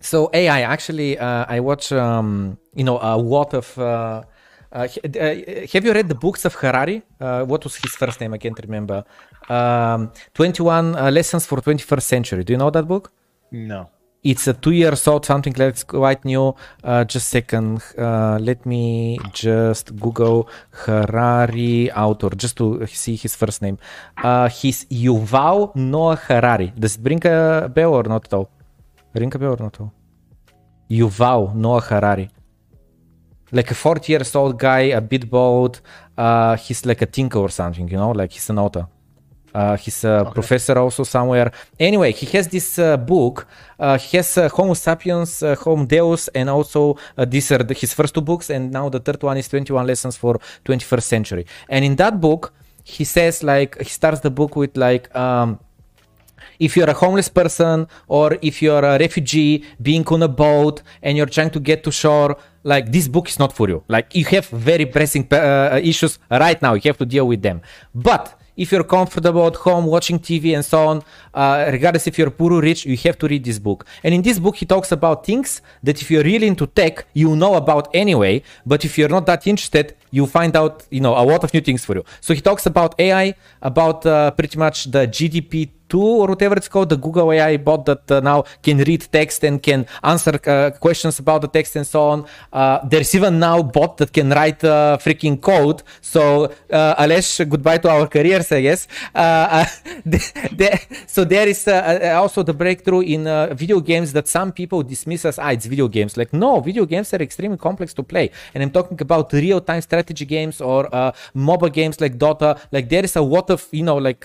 so 0.00 0.28
AI, 0.32 0.62
actually, 0.62 1.16
uh, 1.16 1.44
I 1.48 1.60
watch, 1.60 1.92
um, 1.92 2.58
you 2.74 2.82
know, 2.82 2.98
a 3.00 3.16
lot 3.16 3.54
of. 3.54 3.78
Uh, 3.78 4.22
uh, 4.72 4.88
have 5.72 5.84
you 5.84 5.92
read 5.92 6.08
the 6.08 6.16
books 6.16 6.44
of 6.44 6.54
Harari? 6.56 7.02
Uh, 7.20 7.44
what 7.44 7.62
was 7.62 7.76
his 7.76 7.94
first 7.94 8.20
name? 8.20 8.34
I 8.34 8.38
can't 8.38 8.58
remember. 8.58 9.04
Um, 9.48 10.12
21 10.34 10.96
uh, 10.96 11.10
Lessons 11.12 11.46
for 11.46 11.60
21st 11.60 12.02
Century. 12.02 12.44
Do 12.44 12.52
you 12.52 12.58
know 12.58 12.70
that 12.70 12.88
book? 12.88 13.12
No. 13.52 13.90
It's 14.22 14.46
a 14.46 14.52
two 14.52 14.72
years 14.72 15.08
old, 15.08 15.24
something 15.24 15.54
it's 15.56 15.82
quite 15.82 16.26
new. 16.26 16.54
Uh, 16.84 17.04
just 17.04 17.30
second, 17.30 17.82
uh, 17.96 18.36
let 18.38 18.66
me 18.66 19.18
just 19.32 19.96
Google 19.96 20.46
Harari 20.84 21.90
author 21.90 22.28
just 22.36 22.56
to 22.58 22.86
see 22.86 23.16
his 23.16 23.34
first 23.34 23.62
name. 23.62 23.78
Uh, 24.22 24.50
he's 24.50 24.84
Yuval 24.90 25.74
Noah 25.74 26.16
Harari. 26.16 26.70
Does 26.78 26.96
it 26.96 27.02
ring 27.02 27.22
a 27.24 27.70
bell 27.74 27.94
or 27.94 28.02
not 28.02 28.26
at 28.26 28.34
all? 28.34 28.50
Ring 29.14 29.34
a 29.34 29.38
bell 29.38 29.52
or 29.52 29.56
not 29.58 29.74
at 29.76 29.80
all? 29.80 29.92
Yuval 30.90 31.54
Noah 31.54 31.80
Harari. 31.80 32.28
Like 33.52 33.70
a 33.70 33.74
40 33.74 34.12
years 34.12 34.34
old 34.36 34.58
guy, 34.58 34.92
a 34.92 35.00
bit 35.00 35.30
bald. 35.30 35.80
Uh, 36.16 36.56
he's 36.56 36.84
like 36.84 37.00
a 37.00 37.06
tinker 37.06 37.38
or 37.38 37.48
something, 37.48 37.88
you 37.88 37.96
know, 37.96 38.10
like 38.10 38.32
he's 38.32 38.50
an 38.50 38.58
author. 38.58 38.86
Uh, 39.54 39.76
he's 39.76 40.04
a 40.04 40.20
okay. 40.20 40.32
professor 40.32 40.78
also 40.78 41.02
somewhere. 41.02 41.52
Anyway, 41.78 42.12
he 42.12 42.26
has 42.36 42.48
this 42.48 42.78
uh, 42.78 42.96
book. 42.96 43.46
Uh, 43.78 43.98
he 43.98 44.16
has 44.16 44.38
uh, 44.38 44.48
Homo 44.48 44.74
sapiens, 44.74 45.42
uh, 45.42 45.54
Homo 45.56 45.86
Deus, 45.86 46.28
and 46.28 46.48
also 46.48 46.96
uh, 47.16 47.24
these 47.24 47.50
are 47.52 47.62
the, 47.62 47.74
his 47.74 47.92
first 47.94 48.14
two 48.14 48.20
books. 48.20 48.50
And 48.50 48.70
now 48.70 48.88
the 48.88 49.00
third 49.00 49.22
one 49.22 49.36
is 49.36 49.48
21 49.48 49.86
Lessons 49.86 50.16
for 50.16 50.40
21st 50.64 51.02
Century. 51.02 51.46
And 51.68 51.84
in 51.84 51.96
that 51.96 52.20
book, 52.20 52.52
he 52.84 53.04
says 53.04 53.42
like 53.42 53.78
he 53.78 53.88
starts 53.88 54.20
the 54.20 54.30
book 54.30 54.56
with 54.56 54.76
like. 54.76 55.14
Um, 55.14 55.58
if 56.58 56.76
you're 56.76 56.90
a 56.90 56.94
homeless 56.94 57.28
person 57.28 57.86
or 58.06 58.36
if 58.42 58.60
you're 58.60 58.84
a 58.84 58.98
refugee 58.98 59.64
being 59.80 60.06
on 60.08 60.22
a 60.22 60.28
boat 60.28 60.82
and 61.02 61.16
you're 61.16 61.24
trying 61.26 61.48
to 61.48 61.58
get 61.58 61.82
to 61.84 61.90
shore, 61.90 62.36
like 62.64 62.92
this 62.92 63.08
book 63.08 63.30
is 63.30 63.38
not 63.38 63.50
for 63.54 63.66
you. 63.68 63.82
Like 63.88 64.14
you 64.14 64.26
have 64.26 64.46
very 64.48 64.84
pressing 64.84 65.26
issues 65.82 66.18
right 66.30 66.60
now. 66.60 66.74
You 66.74 66.82
have 66.84 66.98
to 66.98 67.06
deal 67.06 67.26
with 67.26 67.40
them. 67.40 67.62
But 67.94 68.38
if 68.60 68.70
you're 68.72 68.84
comfortable 68.84 69.46
at 69.46 69.56
home 69.56 69.86
watching 69.86 70.18
TV 70.18 70.54
and 70.54 70.62
so 70.62 70.78
on, 70.86 71.02
uh, 71.32 71.70
regardless 71.72 72.06
if 72.06 72.18
you're 72.18 72.30
poor 72.30 72.52
or 72.52 72.60
rich, 72.60 72.84
you 72.84 72.96
have 72.98 73.16
to 73.18 73.26
read 73.26 73.42
this 73.42 73.58
book. 73.58 73.86
And 74.04 74.12
in 74.14 74.20
this 74.20 74.38
book, 74.38 74.56
he 74.56 74.66
talks 74.66 74.92
about 74.92 75.24
things 75.24 75.62
that 75.82 76.02
if 76.02 76.10
you're 76.10 76.22
really 76.22 76.46
into 76.46 76.66
tech, 76.66 77.06
you 77.14 77.34
know 77.34 77.54
about 77.54 77.88
anyway. 77.94 78.42
But 78.66 78.84
if 78.84 78.98
you're 78.98 79.08
not 79.08 79.24
that 79.26 79.46
interested, 79.46 79.96
you 80.10 80.26
find 80.26 80.54
out, 80.54 80.86
you 80.90 81.00
know, 81.00 81.14
a 81.14 81.24
lot 81.24 81.42
of 81.42 81.54
new 81.54 81.62
things 81.62 81.86
for 81.86 81.94
you. 81.96 82.04
So 82.20 82.34
he 82.34 82.42
talks 82.42 82.66
about 82.66 83.00
AI, 83.00 83.34
about 83.62 84.04
uh, 84.04 84.30
pretty 84.32 84.58
much 84.58 84.90
the 84.90 85.06
GPT 85.06 85.70
2 85.90 86.00
or 86.00 86.28
whatever 86.28 86.54
it's 86.54 86.68
called, 86.68 86.88
the 86.88 86.96
Google 86.96 87.32
AI 87.32 87.56
bot 87.56 87.84
that 87.84 88.10
uh, 88.10 88.20
now 88.20 88.44
can 88.62 88.78
read 88.78 89.02
text 89.12 89.44
and 89.44 89.62
can 89.62 89.86
answer 90.02 90.38
uh, 90.46 90.70
questions 90.78 91.18
about 91.18 91.42
the 91.42 91.48
text 91.48 91.76
and 91.76 91.86
so 91.86 92.00
on. 92.08 92.26
Uh, 92.52 92.78
there's 92.86 93.14
even 93.14 93.38
now 93.38 93.62
bot 93.62 93.96
that 93.98 94.12
can 94.12 94.30
write 94.30 94.62
uh, 94.64 94.96
freaking 95.00 95.40
code. 95.40 95.82
So 96.00 96.44
uh, 96.70 97.02
Alesh, 97.02 97.48
goodbye 97.48 97.78
to 97.78 97.90
our 97.90 98.06
careers, 98.06 98.50
I 98.52 98.62
guess. 98.62 98.86
Uh, 99.14 99.64
so 101.06 101.24
there 101.24 101.48
is 101.48 101.66
also 101.66 102.42
the 102.42 102.54
breakthrough 102.54 103.00
in 103.00 103.24
video 103.56 103.80
games 103.80 104.12
that 104.12 104.28
some 104.28 104.52
people 104.52 104.82
dismiss 104.82 105.24
as, 105.24 105.38
ah, 105.38 105.50
it's 105.50 105.66
video 105.66 105.88
games. 105.88 106.16
Like, 106.16 106.32
no, 106.32 106.60
video 106.60 106.86
games 106.86 107.12
are 107.12 107.22
extremely 107.22 107.58
complex 107.58 107.92
to 107.94 108.02
play. 108.02 108.30
And 108.54 108.62
I'm 108.62 108.70
talking 108.70 109.00
about 109.00 109.32
real-time 109.32 109.80
strategy 109.80 110.24
games 110.24 110.60
or 110.60 110.88
mobile 111.34 111.68
games 111.68 112.00
like 112.00 112.16
Dota. 112.16 112.58
Like 112.70 112.88
there 112.88 113.04
is 113.04 113.16
a 113.16 113.22
lot 113.22 113.50
of, 113.50 113.66
you 113.72 113.82
know, 113.82 113.96
like 113.96 114.24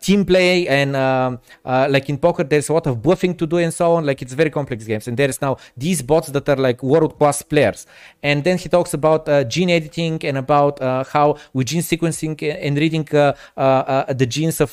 team 0.00 0.24
play 0.24 0.67
and 0.68 0.94
um, 0.94 1.40
uh, 1.64 1.86
like 1.90 2.08
in 2.08 2.18
poker 2.18 2.44
there's 2.44 2.68
a 2.68 2.72
lot 2.72 2.86
of 2.86 3.02
bluffing 3.02 3.34
to 3.34 3.46
do 3.46 3.56
and 3.56 3.72
so 3.72 3.92
on. 3.94 4.06
Like 4.06 4.22
it's 4.22 4.34
very 4.34 4.50
complex 4.50 4.84
games. 4.84 5.08
And 5.08 5.16
there 5.16 5.28
is 5.28 5.40
now 5.40 5.56
these 5.76 6.02
bots 6.02 6.28
that 6.28 6.48
are 6.48 6.56
like 6.56 6.82
world 6.82 7.18
class 7.18 7.42
players. 7.42 7.86
And 8.22 8.44
then 8.44 8.58
he 8.58 8.68
talks 8.68 8.94
about 8.94 9.28
uh, 9.28 9.44
gene 9.44 9.70
editing 9.70 10.24
and 10.24 10.36
about 10.38 10.80
uh, 10.80 11.04
how 11.04 11.36
with 11.52 11.68
gene 11.68 11.82
sequencing 11.82 12.36
and 12.42 12.76
reading 12.76 13.08
uh, 13.12 13.32
uh, 13.56 14.12
the 14.12 14.26
genes 14.26 14.60
of 14.60 14.72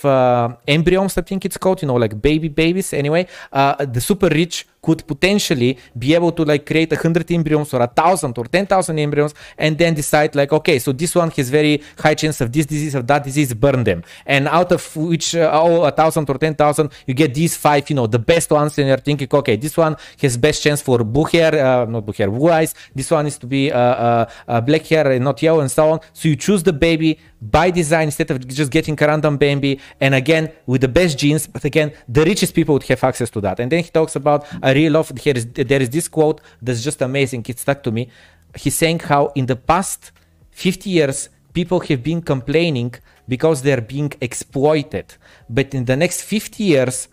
embryos 0.67 1.17
i 1.17 1.21
think 1.21 1.45
it's 1.45 1.57
called 1.57 1.81
you 1.81 1.87
know 1.87 1.95
like 1.95 2.21
baby 2.21 2.47
babies. 2.47 2.93
Anyway 2.93 3.27
the 3.51 4.01
super 4.01 4.29
rich 4.29 4.67
could 4.85 5.01
potentially 5.13 5.71
be 5.97 6.13
able 6.17 6.31
to 6.37 6.43
like 6.51 6.63
create 6.71 6.91
a 6.97 6.99
hundred 7.05 7.27
embryos 7.37 7.73
or 7.73 7.81
a 7.81 7.91
thousand 8.01 8.37
or 8.37 8.45
ten 8.55 8.65
thousand 8.73 8.95
embryos 8.99 9.33
and 9.57 9.77
then 9.81 9.93
decide 10.01 10.31
like 10.35 10.51
okay 10.59 10.77
so 10.85 10.89
this 11.01 11.13
one 11.21 11.29
has 11.37 11.49
very 11.49 11.81
high 12.03 12.13
chance 12.21 12.37
of 12.43 12.51
this 12.55 12.65
disease 12.73 12.95
or 12.95 13.03
that 13.11 13.23
disease 13.23 13.53
burn 13.53 13.83
them. 13.83 14.03
And 14.25 14.47
out 14.47 14.71
of 14.77 14.83
which 14.95 15.27
uh, 15.35 15.49
oh 15.61 15.83
a 15.83 15.91
thousand 15.91 16.29
or 16.29 16.37
ten 16.37 16.53
thousand 16.61 16.91
you 17.07 17.13
get 17.13 17.33
these 17.33 17.55
five 17.65 17.89
you 17.89 17.95
know 17.95 18.07
the 18.07 18.23
best 18.33 18.49
ones 18.51 18.77
and 18.77 18.87
you're 18.89 19.05
thinking 19.09 19.27
okay 19.41 19.55
this 19.55 19.75
one 19.85 19.95
has 20.21 20.37
best 20.37 20.61
chance 20.65 20.81
for 20.87 20.97
blue 21.03 21.27
hair 21.33 21.51
uh, 21.67 21.85
not 21.85 22.05
blue 22.05 22.13
hair 22.19 22.29
blue 22.29 22.51
eyes. 22.59 22.71
This 22.93 23.09
one 23.17 23.25
is 23.31 23.37
to 23.39 23.47
be 23.47 23.71
uh, 23.71 23.79
uh, 23.79 24.29
uh 24.47 24.61
black 24.61 24.85
hair 24.91 25.05
and 25.11 25.23
not 25.29 25.41
yellow 25.41 25.61
and 25.61 25.71
so 25.71 25.83
on. 25.93 25.99
So 26.13 26.23
you 26.29 26.35
choose 26.35 26.61
the 26.63 26.73
baby 26.87 27.19
by 27.51 27.71
design 27.71 28.07
instead 28.07 28.29
of 28.31 28.47
just 28.47 28.71
getting 28.71 28.97
a 29.01 29.07
random 29.07 29.37
baby 29.37 29.79
and 29.99 30.15
again 30.15 30.51
with 30.65 30.81
the 30.81 30.87
best 30.87 31.17
genes 31.17 31.47
but 31.47 31.63
again 31.63 31.91
the 32.07 32.23
richest 32.23 32.53
people 32.53 32.73
would 32.73 32.83
have 32.83 33.03
access 33.03 33.29
to 33.29 33.39
that 33.41 33.59
and 33.59 33.71
then 33.71 33.83
he 33.83 33.89
talks 33.89 34.15
about 34.15 34.45
a 34.63 34.73
really 34.73 34.89
love 34.89 35.11
here 35.17 35.35
is 35.35 35.45
there 35.53 35.81
is 35.81 35.89
this 35.89 36.07
quote 36.07 36.41
that's 36.61 36.83
just 36.83 37.01
amazing. 37.01 37.45
It 37.47 37.59
stuck 37.59 37.83
to 37.83 37.91
me. 37.91 38.09
He's 38.55 38.75
saying 38.75 38.99
how 38.99 39.31
in 39.35 39.45
the 39.45 39.55
past 39.55 40.11
50 40.51 40.89
years 40.89 41.29
people 41.53 41.79
have 41.81 42.03
been 42.03 42.21
complaining 42.21 42.93
because 43.27 43.61
they're 43.61 43.81
being 43.81 44.11
exploited, 44.21 45.15
but 45.49 45.73
in 45.73 45.85
the 45.85 45.95
next 45.95 46.21
50 46.21 46.63
years 46.63 47.07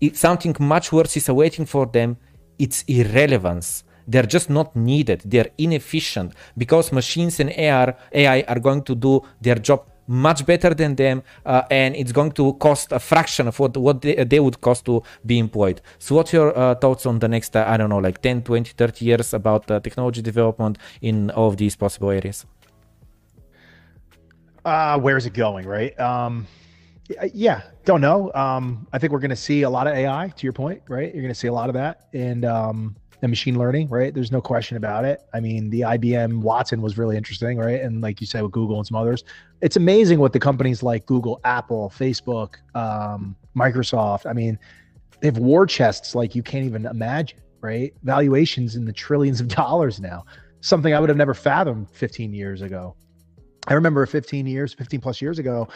it, 0.00 0.16
something 0.16 0.54
much 0.60 0.92
worse 0.92 1.16
is 1.16 1.28
awaiting 1.28 1.66
for 1.66 1.86
them. 1.86 2.16
It's 2.58 2.84
irrelevance. 2.86 3.84
They're 4.08 4.30
just 4.36 4.48
not 4.48 4.74
needed. 4.74 5.22
They're 5.24 5.50
inefficient. 5.58 6.32
Because 6.56 6.92
machines 6.92 7.38
and 7.40 7.50
AI, 7.50 8.40
are 8.48 8.58
going 8.58 8.82
to 8.84 8.94
do 8.94 9.22
their 9.40 9.56
job 9.56 9.86
much 10.08 10.46
better 10.46 10.72
than 10.74 10.96
them 10.96 11.22
uh, 11.44 11.62
and 11.70 11.94
it's 11.94 12.12
going 12.12 12.32
to 12.32 12.54
cost 12.54 12.92
a 12.92 12.98
fraction 12.98 13.46
of 13.46 13.60
what, 13.60 13.76
what 13.76 14.00
they, 14.00 14.24
they 14.24 14.40
would 14.40 14.58
cost 14.60 14.86
to 14.86 15.02
be 15.24 15.38
employed. 15.38 15.82
So 15.98 16.14
what's 16.14 16.32
your 16.32 16.56
uh, 16.58 16.74
thoughts 16.76 17.04
on 17.04 17.18
the 17.18 17.28
next 17.28 17.54
uh, 17.54 17.64
i 17.68 17.76
don't 17.76 17.90
know 17.90 17.98
like 17.98 18.22
10 18.22 18.42
20 18.42 18.72
30 18.72 19.04
years 19.04 19.34
about 19.34 19.66
technology 19.66 20.22
development 20.22 20.78
in 21.02 21.30
all 21.32 21.48
of 21.48 21.58
these 21.58 21.76
possible 21.76 22.10
areas? 22.10 22.46
Uh 24.64 24.98
where's 24.98 25.26
it 25.26 25.34
going 25.34 25.66
right? 25.66 25.98
Um 26.00 26.46
yeah 27.34 27.62
don't 27.84 28.00
know. 28.00 28.32
Um 28.34 28.86
i 28.92 28.98
think 28.98 29.12
we're 29.12 29.18
going 29.18 29.28
to 29.30 29.36
see 29.36 29.62
a 29.62 29.70
lot 29.70 29.86
of 29.86 29.94
ai 29.94 30.32
to 30.34 30.46
your 30.46 30.54
point 30.54 30.80
right? 30.88 31.12
You're 31.12 31.22
going 31.22 31.34
to 31.34 31.38
see 31.38 31.48
a 31.48 31.52
lot 31.52 31.68
of 31.68 31.74
that. 31.74 32.08
And 32.14 32.46
um 32.46 32.96
and 33.22 33.30
machine 33.30 33.58
learning, 33.58 33.88
right? 33.88 34.14
There's 34.14 34.30
no 34.30 34.40
question 34.40 34.76
about 34.76 35.04
it. 35.04 35.20
I 35.34 35.40
mean, 35.40 35.70
the 35.70 35.80
IBM 35.80 36.40
Watson 36.40 36.80
was 36.80 36.96
really 36.96 37.16
interesting, 37.16 37.58
right? 37.58 37.80
And 37.80 38.00
like 38.00 38.20
you 38.20 38.26
said 38.26 38.42
with 38.42 38.52
Google 38.52 38.76
and 38.76 38.86
some 38.86 38.96
others, 38.96 39.24
it's 39.60 39.76
amazing 39.76 40.18
what 40.20 40.32
the 40.32 40.38
companies 40.38 40.82
like 40.82 41.06
Google, 41.06 41.40
Apple, 41.44 41.92
Facebook, 41.94 42.54
um, 42.74 43.36
Microsoft. 43.56 44.26
I 44.26 44.32
mean, 44.32 44.58
they 45.20 45.26
have 45.26 45.38
war 45.38 45.66
chests 45.66 46.14
like 46.14 46.34
you 46.34 46.42
can't 46.42 46.64
even 46.64 46.86
imagine, 46.86 47.40
right? 47.60 47.92
Valuations 48.04 48.76
in 48.76 48.84
the 48.84 48.92
trillions 48.92 49.40
of 49.40 49.48
dollars 49.62 50.00
now. 50.00 50.24
Something 50.60 50.94
I 50.94 51.00
would 51.00 51.08
have 51.08 51.18
never 51.18 51.34
fathomed 51.34 51.90
15 51.90 52.32
years 52.32 52.62
ago. 52.62 52.94
I 53.66 53.74
remember 53.74 54.06
15 54.06 54.46
years, 54.46 54.72
15 54.74 55.00
plus 55.00 55.20
years 55.20 55.38
ago, 55.38 55.68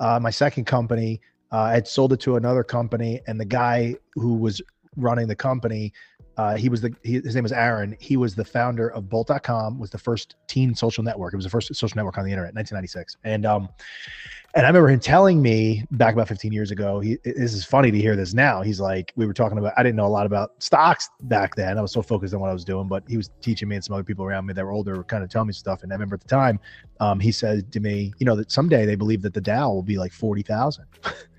uh, 0.00 0.20
my 0.20 0.30
second 0.30 0.64
company, 0.66 1.20
uh, 1.52 1.62
I 1.62 1.72
had 1.72 1.88
sold 1.88 2.12
it 2.12 2.20
to 2.20 2.36
another 2.36 2.62
company, 2.62 3.20
and 3.26 3.40
the 3.40 3.44
guy 3.44 3.96
who 4.14 4.34
was 4.34 4.62
running 4.96 5.26
the 5.28 5.36
company 5.36 5.92
uh, 6.36 6.56
he 6.56 6.68
was 6.68 6.80
the 6.80 6.94
he, 7.02 7.14
his 7.14 7.34
name 7.34 7.42
was 7.42 7.52
Aaron. 7.52 7.96
He 8.00 8.16
was 8.16 8.34
the 8.34 8.44
founder 8.44 8.88
of 8.88 9.08
Bolt.com. 9.08 9.78
Was 9.78 9.90
the 9.90 9.98
first 9.98 10.36
teen 10.46 10.74
social 10.74 11.04
network. 11.04 11.34
It 11.34 11.36
was 11.36 11.44
the 11.44 11.50
first 11.50 11.74
social 11.74 11.96
network 11.96 12.18
on 12.18 12.24
the 12.24 12.30
internet, 12.30 12.54
1996. 12.54 13.16
And 13.24 13.44
um, 13.44 13.68
and 14.54 14.66
I 14.66 14.68
remember 14.68 14.88
him 14.88 14.98
telling 15.00 15.40
me 15.40 15.84
back 15.92 16.14
about 16.14 16.28
15 16.28 16.52
years 16.52 16.70
ago. 16.70 16.98
He 16.98 17.18
this 17.24 17.54
is 17.54 17.64
funny 17.64 17.90
to 17.90 17.98
hear 17.98 18.16
this 18.16 18.34
now. 18.34 18.62
He's 18.62 18.80
like, 18.80 19.12
we 19.16 19.26
were 19.26 19.32
talking 19.32 19.58
about. 19.58 19.74
I 19.76 19.82
didn't 19.82 19.96
know 19.96 20.06
a 20.06 20.08
lot 20.08 20.26
about 20.26 20.52
stocks 20.62 21.08
back 21.22 21.54
then. 21.54 21.78
I 21.78 21.82
was 21.82 21.92
so 21.92 22.02
focused 22.02 22.34
on 22.34 22.40
what 22.40 22.50
I 22.50 22.52
was 22.52 22.64
doing, 22.64 22.88
but 22.88 23.04
he 23.06 23.16
was 23.16 23.30
teaching 23.42 23.68
me 23.68 23.76
and 23.76 23.84
some 23.84 23.94
other 23.94 24.04
people 24.04 24.24
around 24.24 24.46
me 24.46 24.54
that 24.54 24.64
were 24.64 24.72
older, 24.72 24.96
were 24.96 25.04
kind 25.04 25.22
of 25.22 25.30
telling 25.30 25.48
me 25.48 25.52
stuff. 25.52 25.82
And 25.82 25.92
I 25.92 25.94
remember 25.94 26.14
at 26.14 26.22
the 26.22 26.28
time, 26.28 26.58
um, 27.00 27.20
he 27.20 27.32
said 27.32 27.70
to 27.72 27.80
me, 27.80 28.12
you 28.18 28.26
know, 28.26 28.34
that 28.36 28.50
someday 28.50 28.86
they 28.86 28.96
believe 28.96 29.22
that 29.22 29.34
the 29.34 29.40
Dow 29.40 29.70
will 29.70 29.82
be 29.82 29.98
like 29.98 30.12
40,000. 30.12 30.84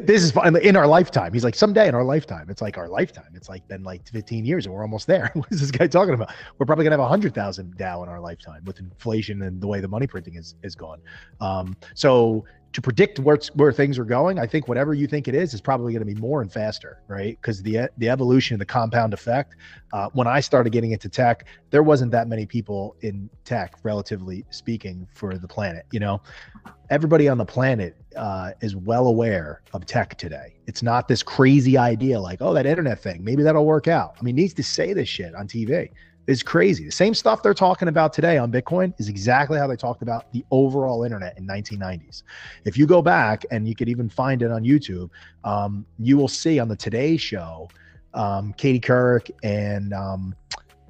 this 0.00 0.22
is 0.22 0.32
in 0.62 0.76
our 0.76 0.86
lifetime. 0.86 1.32
He's 1.32 1.44
like, 1.44 1.54
someday 1.54 1.86
in 1.86 1.94
our 1.94 2.04
lifetime. 2.04 2.48
It's 2.48 2.62
like 2.62 2.78
our 2.78 2.88
lifetime. 2.88 3.32
It's 3.34 3.48
like 3.48 3.66
been 3.68 3.82
like 3.82 4.08
15 4.08 4.44
years 4.44 4.64
and 4.64 4.74
we're 4.74 4.82
almost 4.82 5.06
there. 5.06 5.30
what 5.34 5.46
is 5.50 5.60
this 5.60 5.70
guy 5.70 5.86
talking 5.86 6.14
about? 6.14 6.32
We're 6.58 6.66
probably 6.66 6.84
gonna 6.84 6.94
have 6.94 7.04
a 7.04 7.08
hundred 7.08 7.34
thousand 7.34 7.76
Dow 7.76 8.02
in 8.02 8.08
our 8.08 8.20
lifetime 8.20 8.62
with 8.64 8.78
inflation 8.80 9.42
and 9.42 9.60
the 9.60 9.66
way 9.66 9.80
the 9.80 9.88
money 9.88 10.06
printing 10.06 10.36
is 10.36 10.54
is 10.62 10.74
gone. 10.74 11.00
Um, 11.40 11.76
so 11.94 12.44
to 12.72 12.80
predict 12.80 13.18
where 13.18 13.38
where 13.54 13.72
things 13.72 13.98
are 13.98 14.04
going, 14.04 14.38
I 14.38 14.46
think 14.46 14.66
whatever 14.66 14.94
you 14.94 15.06
think 15.06 15.28
it 15.28 15.34
is 15.34 15.52
is 15.52 15.60
probably 15.60 15.92
going 15.92 16.06
to 16.06 16.14
be 16.14 16.20
more 16.20 16.40
and 16.40 16.50
faster, 16.50 17.00
right? 17.06 17.38
Because 17.40 17.62
the 17.62 17.90
the 17.98 18.08
evolution, 18.08 18.58
the 18.58 18.64
compound 18.64 19.12
effect. 19.12 19.56
Uh, 19.92 20.08
when 20.14 20.26
I 20.26 20.40
started 20.40 20.70
getting 20.70 20.92
into 20.92 21.08
tech, 21.08 21.46
there 21.70 21.82
wasn't 21.82 22.12
that 22.12 22.28
many 22.28 22.46
people 22.46 22.96
in 23.02 23.28
tech, 23.44 23.74
relatively 23.82 24.44
speaking, 24.50 25.06
for 25.12 25.36
the 25.36 25.48
planet. 25.48 25.84
You 25.90 26.00
know, 26.00 26.22
everybody 26.88 27.28
on 27.28 27.36
the 27.36 27.44
planet 27.44 27.96
uh, 28.16 28.52
is 28.62 28.74
well 28.74 29.06
aware 29.06 29.62
of 29.74 29.84
tech 29.84 30.16
today. 30.16 30.54
It's 30.66 30.82
not 30.82 31.08
this 31.08 31.22
crazy 31.22 31.76
idea 31.76 32.18
like, 32.18 32.40
oh, 32.40 32.54
that 32.54 32.64
internet 32.64 33.02
thing, 33.02 33.22
maybe 33.22 33.42
that'll 33.42 33.66
work 33.66 33.86
out. 33.86 34.16
I 34.18 34.22
mean, 34.22 34.36
needs 34.36 34.54
to 34.54 34.62
say 34.62 34.94
this 34.94 35.08
shit 35.08 35.34
on 35.34 35.46
TV 35.46 35.90
is 36.26 36.42
crazy. 36.42 36.84
The 36.84 36.92
same 36.92 37.14
stuff 37.14 37.42
they're 37.42 37.54
talking 37.54 37.88
about 37.88 38.12
today 38.12 38.38
on 38.38 38.52
Bitcoin 38.52 38.94
is 38.98 39.08
exactly 39.08 39.58
how 39.58 39.66
they 39.66 39.76
talked 39.76 40.02
about 40.02 40.30
the 40.32 40.44
overall 40.50 41.04
internet 41.04 41.36
in 41.36 41.46
1990s. 41.46 42.22
If 42.64 42.76
you 42.76 42.86
go 42.86 43.02
back 43.02 43.44
and 43.50 43.66
you 43.66 43.74
could 43.74 43.88
even 43.88 44.08
find 44.08 44.42
it 44.42 44.50
on 44.50 44.62
YouTube, 44.62 45.10
um, 45.44 45.84
you 45.98 46.16
will 46.16 46.28
see 46.28 46.58
on 46.58 46.68
the 46.68 46.76
Today 46.76 47.16
Show, 47.16 47.68
um, 48.14 48.52
Katie 48.54 48.80
Couric 48.80 49.30
and 49.42 49.92
um, 49.92 50.34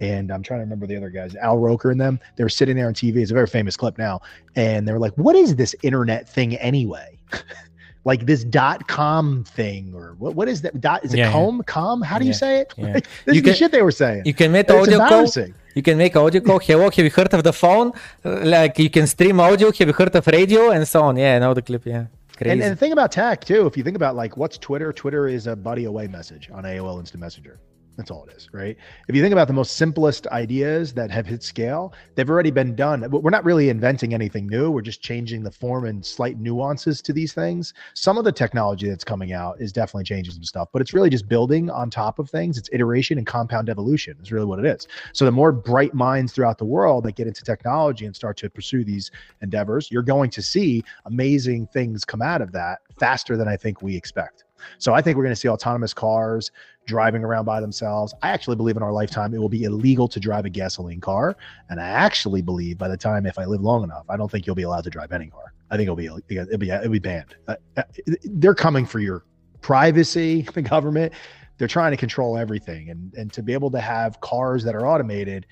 and 0.01 0.33
I'm 0.33 0.43
trying 0.43 0.59
to 0.59 0.65
remember 0.65 0.89
the 0.89 0.97
other 0.97 1.11
guys, 1.11 1.37
Al 1.37 1.59
Roker 1.59 1.93
and 1.93 2.01
them. 2.01 2.19
They 2.37 2.43
were 2.43 2.51
sitting 2.51 2.75
there 2.75 2.89
on 2.89 2.95
TV. 2.95 3.19
It's 3.19 3.31
a 3.31 3.35
very 3.35 3.47
famous 3.47 3.77
clip 3.77 3.99
now, 3.99 4.21
and 4.57 4.87
they 4.87 4.93
were 4.93 4.99
like, 4.99 5.15
"What 5.15 5.37
is 5.37 5.55
this 5.55 5.77
internet 5.83 6.29
thing 6.29 6.57
anyway?" 6.57 7.19
like 8.05 8.27
this 8.27 8.45
dot 8.45 8.89
com 8.89 9.45
thing 9.45 9.93
or 9.95 10.15
what 10.19 10.35
what 10.35 10.49
is 10.49 10.63
that 10.63 10.81
dot 10.81 11.05
is 11.05 11.15
it 11.15 11.19
yeah, 11.19 11.33
com 11.33 11.57
yeah. 11.57 11.63
com 11.67 12.03
how 12.03 12.19
do 12.19 12.25
you 12.25 12.33
say 12.33 12.61
it? 12.61 12.75
yeah. 12.77 12.93
this 12.93 13.03
you 13.27 13.33
is 13.35 13.41
can, 13.41 13.45
the 13.45 13.55
shit 13.55 13.73
they 13.73 13.83
were 13.83 13.93
saying. 13.93 14.23
you 14.25 14.35
can 14.35 14.51
make 14.51 14.71
audio 14.71 14.99
call. 14.99 15.27
you 15.75 15.83
can 15.83 15.97
make 15.97 16.17
audio 16.17 16.41
call. 16.41 16.59
Hello 16.59 16.91
have 16.91 16.99
you 16.99 17.11
heard 17.11 17.33
of 17.33 17.45
the 17.45 17.53
phone? 17.53 17.93
Like 18.25 18.79
you 18.79 18.91
can 18.91 19.07
stream 19.07 19.41
audio. 19.41 19.71
Have 19.73 19.89
you 19.89 19.95
heard 19.95 20.15
of 20.15 20.27
radio 20.27 20.71
and 20.71 20.87
so 20.87 21.03
on? 21.03 21.17
Yeah 21.17 21.37
I 21.37 21.39
know 21.39 21.55
the 21.55 21.63
clip. 21.63 21.87
Yeah. 21.87 22.07
And, 22.41 22.61
and 22.61 22.73
the 22.73 22.77
thing 22.77 22.93
about 22.93 23.13
tech 23.13 23.45
too 23.45 23.67
if 23.67 23.77
you 23.77 23.85
think 23.85 23.97
about 23.97 24.17
like 24.17 24.37
what's 24.37 24.59
twitter? 24.59 24.93
Twitter 24.93 25.29
is 25.29 25.47
a 25.47 25.55
buddy 25.55 25.85
away 25.85 26.09
message 26.09 26.51
on 26.53 26.65
aol 26.65 26.99
instant 26.99 27.21
messenger 27.21 27.61
that's 27.97 28.11
all 28.11 28.25
it 28.25 28.35
is, 28.35 28.49
right? 28.53 28.77
If 29.09 29.15
you 29.15 29.23
think 29.23 29.33
about 29.33 29.49
the 29.49 29.55
most 29.55 29.77
simplest 29.77 30.27
ideas 30.29 30.95
that 30.95 31.11
have 31.11 31.27
hit 31.27 31.43
scale, 31.43 31.93
they've 32.15 32.29
already 32.29 32.51
been 32.51 32.75
done. 32.75 33.05
We're 33.11 33.31
not 33.31 33.45
really 33.45 33.69
inventing 33.69 34.15
anything 34.15 34.47
new. 34.47 34.71
We're 34.71 34.81
just 34.81 35.03
changing 35.03 35.43
the 35.43 35.51
form 35.51 35.85
and 35.85 36.05
slight 36.05 36.39
nuances 36.39 37.03
to 37.03 37.13
these 37.13 37.35
things. 37.35 37.75
Some 37.95 38.17
of 38.17 38.25
the 38.25 38.33
technology 38.33 38.89
that's 38.89 39.05
coming 39.05 39.33
out 39.33 39.61
is 39.61 39.73
definitely 39.73 40.05
changing 40.05 40.33
some 40.35 40.45
stuff, 40.45 40.69
but 40.73 40.81
it's 40.81 40.95
really 40.95 41.11
just 41.11 41.29
building 41.29 41.69
on 41.71 41.91
top 41.91 42.19
of 42.19 42.31
things. 42.31 42.57
It's 42.57 42.71
iteration 42.73 43.19
and 43.19 43.27
compound 43.27 43.69
evolution 43.69 44.17
is 44.23 44.33
really 44.33 44.47
what 44.47 44.59
it 44.59 44.65
is. 44.65 44.89
So 45.13 45.25
the 45.25 45.33
more 45.33 45.53
bright 45.53 45.93
minds 45.93 46.33
throughout 46.33 46.59
the 46.59 46.65
world 46.65 47.05
that 47.05 47.17
get 47.17 47.27
into 47.27 47.43
technology 47.43 48.07
and 48.07 48.17
start 48.17 48.39
to 48.39 48.49
pursue 48.49 48.85
these 48.85 49.11
endeavors, 49.43 49.91
you're 49.91 50.03
going 50.03 50.31
to 50.31 50.43
see 50.43 50.83
amazing 51.05 51.67
things 51.67 52.05
come 52.05 52.23
out 52.23 52.41
of 52.41 52.53
that 52.53 52.79
faster 52.99 53.37
than 53.37 53.49
I 53.49 53.57
think 53.57 53.83
we 53.83 53.97
expect. 53.97 54.45
So 54.79 54.95
I 54.95 55.03
think 55.03 55.17
we're 55.17 55.25
going 55.25 55.35
to 55.35 55.41
see 55.41 55.49
autonomous 55.49 55.93
cars 55.93 56.51
driving 56.87 57.25
around 57.25 57.45
by 57.45 57.61
themselves. 57.61 58.15
I 58.23 58.31
actually 58.31 58.57
believe 58.57 58.77
in 58.77 58.83
our 58.83 58.93
lifetime 58.93 59.35
it 59.35 59.39
will 59.39 59.49
be 59.49 59.65
illegal 59.65 60.09
to 60.09 60.21
drive 60.21 60.45
a 60.45 60.51
gasoline 60.51 61.01
car, 61.01 61.37
and 61.71 61.81
I 61.81 61.89
actually 61.89 62.43
believe 62.43 62.79
by 62.79 62.89
the 62.89 62.97
time 62.97 63.27
if 63.27 63.39
I 63.39 63.45
live 63.45 63.61
long 63.61 63.85
enough, 63.85 64.05
I 64.09 64.17
don't 64.17 64.31
think 64.31 64.47
you'll 64.47 64.57
be 64.57 64.63
allowed 64.63 64.85
to 64.85 64.91
drive 64.91 65.13
any 65.13 65.27
car. 65.27 65.53
I 65.71 65.77
think 65.77 65.87
it'll 65.87 65.97
be 65.97 66.07
it'll 66.07 66.59
be 66.59 66.71
it'll 66.71 66.91
be 66.91 66.99
banned. 66.99 67.35
Uh, 67.49 67.57
uh 67.77 67.83
they're 68.25 68.55
coming 68.55 68.87
for 68.87 68.99
your 68.99 69.25
privacy. 69.61 70.47
The 70.55 70.63
government, 70.63 71.13
they're 71.59 71.69
trying 71.69 71.93
to 71.93 71.97
control 71.97 72.37
everything, 72.37 72.91
and 72.91 73.13
and 73.15 73.33
to 73.33 73.43
be 73.43 73.53
able 73.53 73.71
to 73.71 73.81
have 73.81 74.21
cars 74.21 74.65
that 74.65 74.75
are 74.75 74.87
automated, 74.87 75.47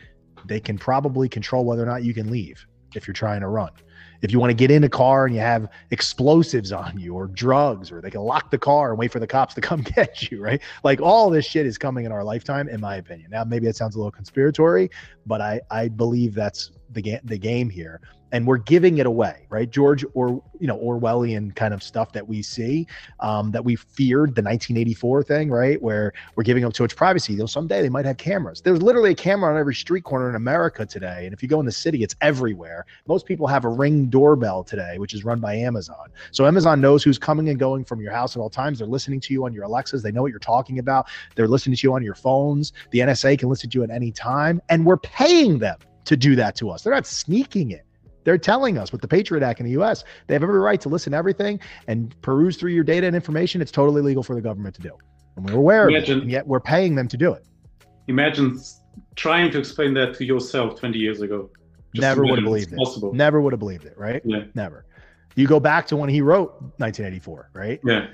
they 0.47 0.61
can 0.61 0.79
probably 0.79 1.29
control 1.29 1.65
whether 1.65 1.83
or 1.83 1.87
not 1.87 2.03
you 2.03 2.15
can 2.15 2.31
leave 2.31 2.67
if 2.95 3.07
you're 3.07 3.15
trying 3.15 3.41
to 3.41 3.49
run 3.49 3.71
if 4.23 4.33
you 4.33 4.39
want 4.39 4.51
to 4.51 4.55
get 4.55 4.71
in 4.71 4.85
a 4.85 4.89
car 4.89 5.27
and 5.27 5.35
you 5.35 5.41
have 5.41 5.69
explosives 5.91 6.73
on 6.73 6.99
you 6.99 7.15
or 7.15 7.27
drugs 7.27 7.91
or 7.91 8.01
they 8.01 8.11
can 8.11 8.21
lock 8.21 8.51
the 8.51 8.59
car 8.59 8.91
and 8.91 8.99
wait 8.99 9.13
for 9.13 9.21
the 9.21 9.27
cops 9.27 9.55
to 9.55 9.61
come 9.61 9.83
get 9.97 10.31
you 10.31 10.43
right? 10.43 10.61
Like 10.85 11.01
all 11.01 11.31
this 11.31 11.47
shit 11.47 11.67
is 11.67 11.79
coming 11.79 12.05
in 12.05 12.13
our 12.13 12.25
lifetime 12.25 12.69
in 12.69 12.81
my 12.81 12.97
opinion. 12.97 13.31
Now 13.31 13.45
maybe 13.45 13.67
it 13.67 13.77
sounds 13.77 13.95
a 13.95 13.99
little 13.99 14.13
conspiratory 14.13 14.91
but 15.27 15.41
i 15.41 15.61
i 15.71 15.89
believe 15.89 16.35
that's 16.35 16.73
the 16.93 17.03
game 17.03 17.21
the 17.25 17.39
game 17.39 17.71
here 17.71 18.01
and 18.33 18.47
we're 18.47 18.59
giving 18.59 18.99
it 18.99 19.07
away 19.07 19.47
right? 19.51 19.71
George 19.71 20.05
or 20.15 20.43
you 20.59 20.67
know 20.67 20.79
orwellian 20.79 21.55
kind 21.57 21.75
of 21.75 21.83
stuff 21.83 22.13
that 22.13 22.27
we 22.27 22.43
see 22.43 22.87
um, 23.21 23.51
that 23.51 23.65
we 23.65 23.77
feared 23.77 24.35
the 24.35 24.43
1984 24.43 25.23
thing 25.25 25.51
right? 25.51 25.81
Where 25.81 26.13
we're 26.37 26.45
giving 26.45 26.65
up 26.65 26.73
too 26.73 26.85
much 26.85 26.97
privacy 26.97 27.35
know 27.35 27.47
someday 27.47 27.83
they 27.83 27.89
might 27.89 28.05
have 28.05 28.17
cameras. 28.17 28.61
There's 28.61 28.83
literally 28.83 29.11
a 29.11 29.15
camera 29.15 29.53
on 29.53 29.59
every 29.59 29.75
street 29.75 30.05
corner 30.05 30.29
in 30.29 30.35
america 30.35 30.87
today 30.87 31.25
and 31.25 31.35
if 31.35 31.43
you 31.43 31.49
go 31.49 31.61
in 31.61 31.67
the 31.67 31.73
city 31.73 32.03
it's 32.03 32.15
everywhere. 32.21 32.87
Most 33.07 33.27
people 33.27 33.47
have 33.47 33.65
a 33.65 33.69
ring 33.69 34.07
doorbell 34.07 34.65
today 34.65 34.99
which 34.99 35.15
is 35.15 35.25
run 35.25 35.41
by 35.41 35.55
amazon. 35.55 36.09
So 36.31 36.47
amazon 36.47 36.81
knows 36.81 37.03
who's 37.03 37.19
coming 37.19 37.49
and 37.49 37.59
going 37.59 37.85
from 37.85 38.01
your 38.01 38.13
house 38.13 38.37
at 38.37 38.41
all 38.41 38.51
times. 38.51 38.79
They're 38.79 38.89
listening 38.89 39.21
to 39.21 39.33
you 39.33 39.45
on 39.45 39.53
your 39.53 39.65
alexas. 39.65 40.03
They 40.03 40.13
know 40.13 40.23
what 40.23 40.31
you're 40.31 40.39
talking 40.39 40.79
about. 40.79 41.09
They're 41.35 41.49
listening 41.49 41.77
to 41.77 41.87
you 41.87 41.95
on 41.95 42.03
your 42.03 42.15
phones. 42.15 42.73
The 42.91 43.01
nsa 43.01 43.39
can 43.39 43.49
listen 43.49 43.71
to 43.71 43.79
you 43.79 43.85
at 43.85 43.91
any 43.91 44.13
time 44.13 44.61
and 44.69 44.87
we're 44.87 44.99
paying 44.99 45.59
them 45.59 45.79
to 46.11 46.17
do 46.17 46.37
that 46.37 46.55
to 46.55 46.69
us 46.69 46.83
they're 46.83 46.93
not 46.93 47.07
sneaking 47.07 47.71
it 47.71 47.87
they're 48.25 48.39
telling 48.39 48.79
us 48.79 48.93
with 48.93 49.01
the 49.01 49.09
Patriot 49.09 49.43
Act 49.43 49.61
in 49.61 49.67
the 49.67 49.81
US, 49.81 50.05
they 50.27 50.35
have 50.35 50.43
every 50.43 50.59
right 50.59 50.81
to 50.81 50.89
listen 50.89 51.13
to 51.13 51.17
everything 51.17 51.61
and 51.87 52.15
peruse 52.23 52.57
through 52.57 52.73
your 52.73 52.85
data 52.85 53.07
and 53.07 53.17
information. 53.17 53.61
It's 53.61 53.73
totally 53.73 54.03
legal 54.03 54.23
for 54.23 54.35
the 54.35 54.41
government 54.41 54.75
to 54.77 54.83
do. 54.83 54.97
And 55.37 55.49
we're 55.49 55.57
aware 55.57 55.89
imagine, 55.89 56.13
of 56.13 56.19
it, 56.19 56.23
and 56.23 56.31
yet 56.31 56.47
we're 56.47 56.61
paying 56.61 56.95
them 56.95 57.09
to 57.09 57.17
do 57.17 57.33
it. 57.33 57.45
Imagine 58.09 58.61
trying 59.17 59.51
to 59.53 59.59
explain 59.59 59.95
that 59.95 60.15
to 60.15 60.25
yourself 60.25 60.79
20 60.79 60.99
years 60.99 61.21
ago. 61.23 61.51
Just 61.95 62.03
Never 62.03 62.23
would 62.23 62.39
have 62.39 62.45
believed 62.45 62.73
it. 62.73 62.77
Possible. 62.77 63.13
Never 63.13 63.41
would 63.41 63.53
have 63.53 63.61
believed 63.61 63.85
it, 63.85 63.97
right? 63.97 64.23
Yeah. 64.25 64.45
Never. 64.55 64.85
You 65.35 65.47
go 65.47 65.61
back 65.61 65.87
to 65.89 65.97
when 65.97 66.11
he 66.11 66.21
wrote 66.21 66.53
1984, 66.79 67.51
right? 67.55 67.81
Yeah. 67.85 68.09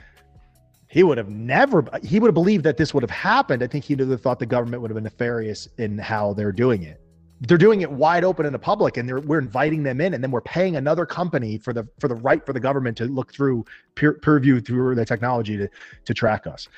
He 0.88 1.02
would 1.02 1.18
have 1.18 1.28
never, 1.28 1.84
he 2.02 2.20
would 2.20 2.28
have 2.28 2.34
believed 2.34 2.64
that 2.64 2.76
this 2.76 2.94
would 2.94 3.02
have 3.02 3.10
happened. 3.10 3.62
I 3.62 3.66
think 3.66 3.84
he 3.84 3.94
would 3.94 4.08
have 4.08 4.20
thought 4.20 4.38
the 4.38 4.46
government 4.46 4.82
would 4.82 4.90
have 4.90 4.94
been 4.94 5.04
nefarious 5.04 5.68
in 5.78 5.98
how 5.98 6.32
they're 6.32 6.52
doing 6.52 6.84
it 6.84 7.00
they're 7.42 7.58
doing 7.58 7.82
it 7.82 7.90
wide 7.90 8.24
open 8.24 8.46
in 8.46 8.52
the 8.52 8.58
public 8.58 8.96
and 8.96 9.26
we're 9.26 9.38
inviting 9.38 9.82
them 9.82 10.00
in 10.00 10.14
and 10.14 10.24
then 10.24 10.30
we're 10.30 10.40
paying 10.40 10.76
another 10.76 11.04
company 11.04 11.58
for 11.58 11.72
the 11.72 11.86
for 11.98 12.08
the 12.08 12.14
right 12.14 12.44
for 12.46 12.52
the 12.52 12.60
government 12.60 12.96
to 12.96 13.04
look 13.04 13.32
through 13.32 13.64
peer, 13.94 14.14
peer 14.14 14.38
view 14.38 14.60
through 14.60 14.94
the 14.94 15.04
technology 15.04 15.56
to 15.56 15.68
to 16.04 16.14
track 16.14 16.46
us. 16.46 16.68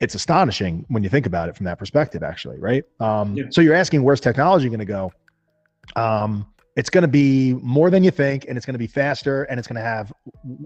It's 0.00 0.14
astonishing 0.14 0.84
when 0.88 1.02
you 1.02 1.08
think 1.08 1.26
about 1.26 1.48
it 1.48 1.56
from 1.56 1.64
that 1.64 1.78
perspective 1.78 2.22
actually 2.22 2.58
right? 2.58 2.84
Um, 3.00 3.36
yeah. 3.36 3.44
so 3.50 3.60
you're 3.60 3.74
asking 3.74 4.02
where's 4.02 4.20
technology 4.20 4.68
going 4.68 4.78
to 4.80 4.84
go? 4.84 5.12
Um, 5.96 6.46
it's 6.76 6.90
going 6.90 7.02
to 7.02 7.08
be 7.08 7.54
more 7.54 7.90
than 7.90 8.04
you 8.04 8.10
think 8.10 8.46
and 8.48 8.56
it's 8.56 8.66
going 8.66 8.74
to 8.74 8.78
be 8.78 8.86
faster 8.86 9.44
and 9.44 9.58
it's 9.58 9.68
going 9.68 9.80
to 9.80 9.88
have 9.88 10.12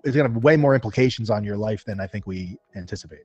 it's 0.05 0.17
going 0.17 0.27
to 0.27 0.33
have 0.33 0.45
way 0.45 0.57
more 0.57 0.75
implications 0.75 1.31
on 1.31 1.45
your 1.45 1.57
life 1.57 1.85
than 1.85 2.01
i 2.01 2.07
think 2.07 2.27
we 2.27 2.57
anticipate. 2.77 3.25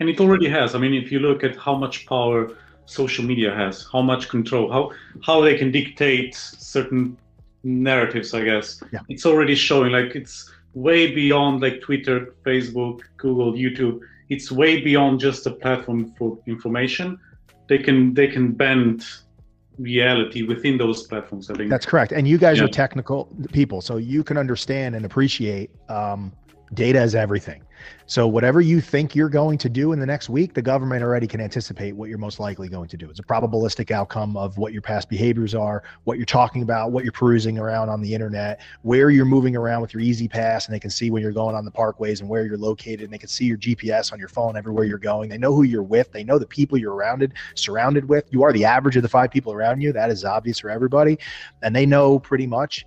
And 0.00 0.08
it 0.08 0.20
already 0.20 0.48
has. 0.48 0.76
I 0.76 0.78
mean 0.78 0.94
if 0.94 1.10
you 1.10 1.18
look 1.18 1.42
at 1.42 1.56
how 1.56 1.74
much 1.74 2.06
power 2.06 2.56
social 2.88 3.24
media 3.24 3.54
has, 3.54 3.86
how 3.92 4.02
much 4.02 4.28
control, 4.28 4.72
how 4.72 4.90
how 5.24 5.40
they 5.40 5.56
can 5.56 5.70
dictate 5.70 6.34
certain 6.34 7.16
narratives. 7.62 8.34
I 8.34 8.42
guess 8.44 8.82
yeah. 8.92 9.00
it's 9.08 9.26
already 9.26 9.54
showing. 9.54 9.92
Like 9.92 10.16
it's 10.16 10.50
way 10.74 11.14
beyond 11.14 11.60
like 11.60 11.80
Twitter, 11.80 12.34
Facebook, 12.44 13.00
Google, 13.16 13.52
YouTube. 13.52 14.00
It's 14.28 14.50
way 14.50 14.80
beyond 14.80 15.20
just 15.20 15.46
a 15.46 15.50
platform 15.50 16.14
for 16.18 16.38
information. 16.46 17.18
They 17.68 17.78
can 17.78 18.14
they 18.14 18.28
can 18.28 18.52
bend 18.52 19.04
reality 19.78 20.42
within 20.42 20.78
those 20.78 21.06
platforms. 21.06 21.50
I 21.50 21.54
think 21.54 21.70
that's 21.70 21.86
correct. 21.86 22.12
And 22.12 22.26
you 22.26 22.38
guys 22.38 22.58
yeah. 22.58 22.64
are 22.64 22.68
technical 22.68 23.28
people, 23.52 23.80
so 23.80 23.96
you 23.96 24.24
can 24.24 24.36
understand 24.36 24.96
and 24.96 25.04
appreciate 25.04 25.70
um, 25.88 26.32
data 26.74 27.02
is 27.02 27.14
everything. 27.14 27.62
So 28.06 28.26
whatever 28.26 28.60
you 28.60 28.80
think 28.80 29.14
you're 29.14 29.28
going 29.28 29.58
to 29.58 29.68
do 29.68 29.92
in 29.92 30.00
the 30.00 30.06
next 30.06 30.28
week, 30.28 30.54
the 30.54 30.62
government 30.62 31.02
already 31.02 31.26
can 31.26 31.40
anticipate 31.40 31.94
what 31.94 32.08
you're 32.08 32.18
most 32.18 32.40
likely 32.40 32.68
going 32.68 32.88
to 32.88 32.96
do. 32.96 33.08
It's 33.10 33.20
a 33.20 33.22
probabilistic 33.22 33.90
outcome 33.90 34.36
of 34.36 34.56
what 34.56 34.72
your 34.72 34.82
past 34.82 35.08
behaviors 35.08 35.54
are, 35.54 35.82
what 36.04 36.16
you're 36.16 36.26
talking 36.26 36.62
about, 36.62 36.90
what 36.90 37.04
you're 37.04 37.12
perusing 37.12 37.58
around 37.58 37.88
on 37.90 38.00
the 38.00 38.12
internet, 38.12 38.60
where 38.82 39.10
you're 39.10 39.26
moving 39.26 39.56
around 39.56 39.82
with 39.82 39.92
your 39.92 40.02
E-ZPass, 40.02 40.66
and 40.66 40.74
they 40.74 40.80
can 40.80 40.90
see 40.90 41.10
when 41.10 41.22
you're 41.22 41.32
going 41.32 41.54
on 41.54 41.64
the 41.64 41.70
parkways 41.70 42.20
and 42.20 42.28
where 42.28 42.46
you're 42.46 42.56
located, 42.56 43.02
and 43.02 43.12
they 43.12 43.18
can 43.18 43.28
see 43.28 43.44
your 43.44 43.58
GPS 43.58 44.12
on 44.12 44.18
your 44.18 44.28
phone 44.28 44.56
everywhere 44.56 44.84
you're 44.84 44.98
going. 44.98 45.28
They 45.28 45.38
know 45.38 45.54
who 45.54 45.62
you're 45.62 45.82
with. 45.82 46.10
They 46.10 46.24
know 46.24 46.38
the 46.38 46.46
people 46.46 46.78
you're 46.78 46.98
surrounded 46.98 47.34
surrounded 47.54 48.08
with. 48.08 48.24
You 48.30 48.42
are 48.42 48.52
the 48.52 48.64
average 48.64 48.96
of 48.96 49.02
the 49.02 49.08
five 49.08 49.30
people 49.30 49.52
around 49.52 49.80
you. 49.80 49.92
That 49.92 50.10
is 50.10 50.24
obvious 50.24 50.58
for 50.58 50.70
everybody, 50.70 51.18
and 51.62 51.74
they 51.76 51.86
know 51.86 52.18
pretty 52.18 52.46
much 52.46 52.84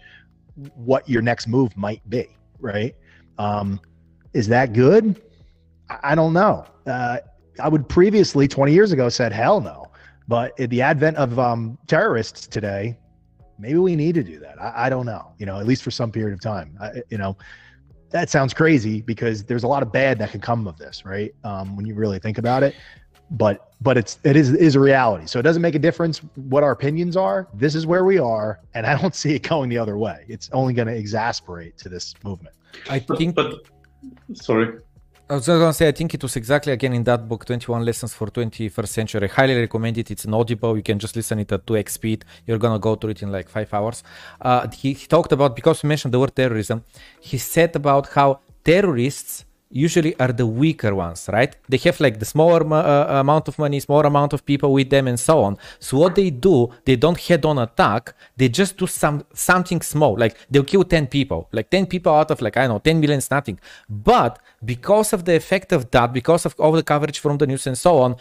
what 0.76 1.08
your 1.08 1.22
next 1.22 1.48
move 1.48 1.76
might 1.78 2.08
be. 2.10 2.28
Right. 2.60 2.96
Um, 3.42 3.80
is 4.34 4.48
that 4.50 4.74
good? 4.74 5.22
I 6.04 6.16
don't 6.16 6.34
know. 6.34 6.66
Uh, 6.86 7.18
I 7.60 7.68
would 7.68 7.90
previously, 7.90 8.48
20 8.48 8.72
years 8.72 8.92
ago, 8.92 9.10
said 9.10 9.34
hell 9.34 9.60
no. 9.60 9.88
But 10.28 10.58
at 10.60 10.70
the 10.70 10.82
advent 10.82 11.18
of 11.18 11.38
um, 11.40 11.78
terrorists 11.88 12.48
today, 12.48 12.98
maybe 13.60 13.80
we 13.80 13.96
need 13.96 14.16
to 14.16 14.24
do 14.24 14.40
that. 14.40 14.62
I, 14.62 14.86
I, 14.86 14.90
don't 14.90 15.06
know. 15.06 15.34
You 15.38 15.46
know, 15.46 15.60
at 15.60 15.66
least 15.66 15.84
for 15.84 15.92
some 15.92 16.12
period 16.12 16.34
of 16.34 16.40
time. 16.40 16.78
I, 16.80 17.02
you 17.10 17.18
know, 17.18 17.36
that 18.12 18.30
sounds 18.30 18.54
crazy 18.54 19.02
because 19.02 19.44
there's 19.44 19.64
a 19.64 19.68
lot 19.68 19.84
of 19.84 19.92
bad 19.92 20.20
that 20.20 20.32
can 20.32 20.40
come 20.40 20.68
of 20.68 20.78
this, 20.78 21.04
right? 21.04 21.34
Um, 21.44 21.76
when 21.76 21.86
you 21.86 21.96
really 21.96 22.20
think 22.20 22.38
about 22.38 22.64
it. 22.64 22.76
But 23.32 23.74
but 23.82 23.98
it's 23.98 24.20
it 24.24 24.36
is 24.36 24.54
is 24.54 24.76
a 24.76 24.80
reality. 24.80 25.26
So 25.26 25.40
it 25.40 25.44
doesn't 25.44 25.62
make 25.62 25.76
a 25.76 25.80
difference 25.80 26.20
what 26.36 26.64
our 26.64 26.72
opinions 26.72 27.16
are. 27.16 27.48
This 27.54 27.76
is 27.76 27.88
where 27.88 28.04
we 28.04 28.20
are, 28.20 28.60
and 28.74 28.86
I 28.86 29.00
don't 29.00 29.16
see 29.24 29.34
it 29.34 29.44
going 29.44 29.70
the 29.70 29.78
other 29.78 29.98
way. 29.98 30.26
It's 30.28 30.50
only 30.52 30.74
going 30.74 30.90
to 30.90 30.96
exasperate 30.96 31.78
to 31.80 31.90
this 31.90 32.14
movement. 32.24 32.56
I 32.90 33.00
think, 33.00 33.36
but 33.36 33.54
Sorry. 34.34 34.80
I 35.30 35.36
was 35.36 35.48
going 35.48 35.62
to 35.62 35.74
say, 35.74 35.88
I 35.88 35.94
think 35.94 36.14
it 36.14 36.22
was 36.22 36.36
exactly 36.36 36.74
again 36.74 36.94
in 36.94 37.06
that 37.06 37.30
book, 37.30 37.46
21 37.46 37.86
Lessons 37.86 38.14
for 38.14 38.28
21st 38.28 38.88
Century. 38.88 39.28
Highly 39.30 39.56
recommend 39.56 39.98
it. 39.98 40.12
It's 40.12 40.26
an 40.26 40.34
audible. 40.34 40.76
You 40.76 40.84
can 40.84 41.00
just 41.00 41.16
listen 41.16 41.40
it 41.40 41.50
at 41.54 41.66
2x 41.66 41.90
speed. 41.90 42.26
You're 42.46 42.58
going 42.58 42.74
to 42.74 42.80
go 42.80 42.96
through 42.96 43.12
it 43.12 43.24
in 43.24 43.32
like 43.32 43.48
five 43.48 43.74
hours. 43.74 44.04
Uh, 44.42 44.68
he, 44.70 44.92
he 44.92 45.08
talked 45.08 45.32
about, 45.32 45.56
because 45.56 45.84
we 45.84 45.88
mentioned 45.88 46.14
the 46.14 46.20
word 46.20 46.36
terrorism, 46.36 46.84
he 47.22 47.38
said 47.38 47.74
about 47.78 48.10
how 48.10 48.42
terrorists 48.66 49.46
usually 49.72 50.20
are 50.20 50.32
the 50.32 50.46
weaker 50.46 50.94
ones, 50.94 51.30
right? 51.32 51.56
They 51.70 51.78
have 51.78 52.00
like 52.00 52.20
the 52.20 52.26
smaller 52.26 52.62
uh, 52.74 53.20
amount 53.20 53.48
of 53.48 53.58
money, 53.58 53.80
smaller 53.80 54.06
amount 54.06 54.34
of 54.34 54.46
people 54.46 54.74
with 54.74 54.90
them, 54.90 55.08
and 55.08 55.20
so 55.20 55.44
on. 55.44 55.58
So 55.80 55.98
what 55.98 56.16
they 56.16 56.30
do, 56.30 56.70
they 56.86 56.96
don't 56.96 57.20
head-on 57.20 57.58
attack. 57.60 58.14
They 58.38 58.50
just 58.50 58.78
do 58.78 58.88
some 58.88 59.26
something 59.34 59.82
small, 59.82 60.18
like 60.18 60.38
they'll 60.50 60.64
kill 60.64 60.84
ten 60.84 61.08
people, 61.08 61.48
like 61.52 61.70
ten 61.70 61.86
people 61.86 62.14
out 62.14 62.32
of 62.32 62.42
like 62.42 62.58
I 62.58 62.62
don't 62.62 62.76
know, 62.76 62.80
ten 62.80 63.00
million 63.00 63.20
is 63.20 63.32
nothing. 63.32 63.60
But 63.90 64.40
because 64.64 65.14
of 65.14 65.26
the 65.26 65.36
effect 65.36 65.72
of 65.72 65.92
that, 65.92 66.14
because 66.14 66.46
of 66.46 66.56
all 66.60 66.74
the 66.74 66.84
coverage 66.84 67.20
from 67.20 67.38
the 67.38 67.48
news 67.48 67.68
and 67.68 67.78
so 67.78 68.00
on, 68.00 68.16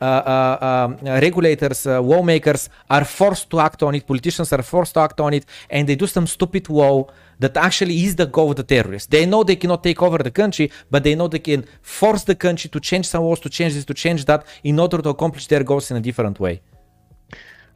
regulators, 0.00 1.86
uh, 1.86 2.00
lawmakers 2.00 2.68
are 2.90 3.04
forced 3.04 3.48
to 3.50 3.60
act 3.60 3.82
on 3.82 3.94
it, 3.94 4.06
politicians 4.06 4.52
are 4.52 4.62
forced 4.62 4.94
to 4.94 5.00
act 5.00 5.20
on 5.20 5.34
it, 5.34 5.46
and 5.70 5.88
they 5.88 5.96
do 5.96 6.06
some 6.06 6.26
stupid 6.26 6.68
law 6.68 7.06
that 7.38 7.56
actually 7.56 8.04
is 8.04 8.16
the 8.16 8.26
goal 8.26 8.50
of 8.50 8.56
the 8.56 8.62
terrorists. 8.62 9.08
They 9.08 9.26
know 9.26 9.42
they 9.44 9.56
cannot 9.56 9.82
take 9.82 10.02
over 10.02 10.18
the 10.18 10.30
country, 10.30 10.70
but 10.90 11.04
they 11.04 11.14
know 11.14 11.28
they 11.28 11.38
can 11.38 11.64
force 11.82 12.24
the 12.24 12.34
country 12.34 12.70
to 12.70 12.80
change 12.80 13.06
some 13.06 13.24
laws, 13.24 13.40
to 13.40 13.48
change 13.48 13.74
this, 13.74 13.84
to 13.84 13.94
change 13.94 14.24
that, 14.26 14.46
in 14.62 14.78
order 14.78 14.98
to 14.98 15.08
accomplish 15.10 15.46
their 15.46 15.64
goals 15.64 15.90
in 15.90 15.96
a 15.96 16.00
different 16.00 16.38
way. 16.40 16.60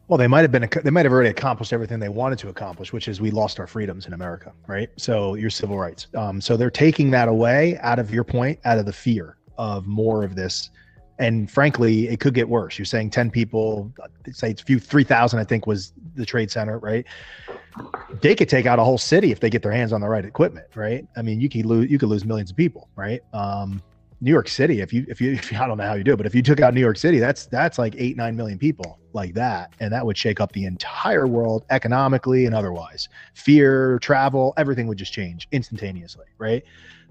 Well, 0.08 0.16
they 0.16 0.26
might 0.26 0.40
have 0.40 0.50
been 0.50 0.66
they 0.84 0.90
might 0.90 1.04
have 1.04 1.12
already 1.12 1.28
accomplished 1.28 1.74
everything 1.74 1.98
they 1.98 2.08
wanted 2.08 2.38
to 2.38 2.48
accomplish, 2.48 2.94
which 2.94 3.08
is 3.08 3.20
we 3.20 3.30
lost 3.30 3.60
our 3.60 3.66
freedoms 3.66 4.06
in 4.06 4.14
America, 4.14 4.52
right? 4.66 4.88
So 4.96 5.34
your 5.34 5.50
civil 5.50 5.78
rights. 5.78 6.06
Um, 6.14 6.40
so 6.40 6.56
they're 6.56 6.70
taking 6.70 7.10
that 7.10 7.28
away 7.28 7.76
out 7.82 7.98
of 7.98 8.10
your 8.10 8.24
point, 8.24 8.58
out 8.64 8.78
of 8.78 8.86
the 8.86 8.92
fear 8.92 9.36
of 9.58 9.86
more 9.86 10.24
of 10.24 10.34
this 10.34 10.70
and 11.18 11.50
frankly 11.50 12.08
it 12.08 12.20
could 12.20 12.34
get 12.34 12.48
worse. 12.48 12.78
You're 12.78 12.86
saying 12.86 13.10
10 13.10 13.30
people 13.30 13.92
say 14.32 14.50
it's 14.50 14.62
few 14.62 14.78
3000 14.78 15.38
i 15.38 15.44
think 15.44 15.66
was 15.66 15.92
the 16.14 16.26
trade 16.26 16.50
center 16.50 16.78
right? 16.78 17.06
They 18.20 18.34
could 18.34 18.48
take 18.48 18.66
out 18.66 18.78
a 18.78 18.84
whole 18.84 18.98
city 18.98 19.30
if 19.30 19.40
they 19.40 19.50
get 19.50 19.62
their 19.62 19.72
hands 19.72 19.92
on 19.92 20.00
the 20.00 20.08
right 20.08 20.24
equipment 20.24 20.66
right? 20.74 21.06
I 21.16 21.22
mean 21.22 21.40
you 21.40 21.48
could 21.48 21.66
lose 21.66 21.90
you 21.90 21.98
could 21.98 22.08
lose 22.08 22.24
millions 22.24 22.50
of 22.50 22.56
people 22.56 22.88
right? 22.96 23.20
Um, 23.32 23.82
new 24.20 24.32
york 24.32 24.48
city 24.48 24.80
if 24.80 24.92
you 24.92 25.06
if 25.08 25.20
you 25.20 25.30
if 25.34 25.52
you, 25.52 25.58
i 25.58 25.66
don't 25.66 25.78
know 25.78 25.84
how 25.84 25.94
you 25.94 26.02
do 26.02 26.12
it 26.12 26.16
but 26.16 26.26
if 26.26 26.34
you 26.34 26.42
took 26.42 26.60
out 26.60 26.74
new 26.74 26.80
york 26.80 26.96
city 26.96 27.20
that's 27.20 27.46
that's 27.46 27.78
like 27.78 27.94
8 27.96 28.16
9 28.16 28.36
million 28.36 28.58
people 28.58 28.98
like 29.18 29.34
that. 29.34 29.72
And 29.80 29.92
that 29.92 30.04
would 30.04 30.16
shake 30.16 30.40
up 30.40 30.52
the 30.52 30.64
entire 30.64 31.26
world 31.26 31.64
economically 31.70 32.46
and 32.46 32.54
otherwise. 32.54 33.08
Fear 33.34 33.98
travel 33.98 34.54
everything 34.56 34.86
would 34.86 34.98
just 34.98 35.12
change 35.12 35.48
instantaneously 35.52 36.26
right 36.38 36.62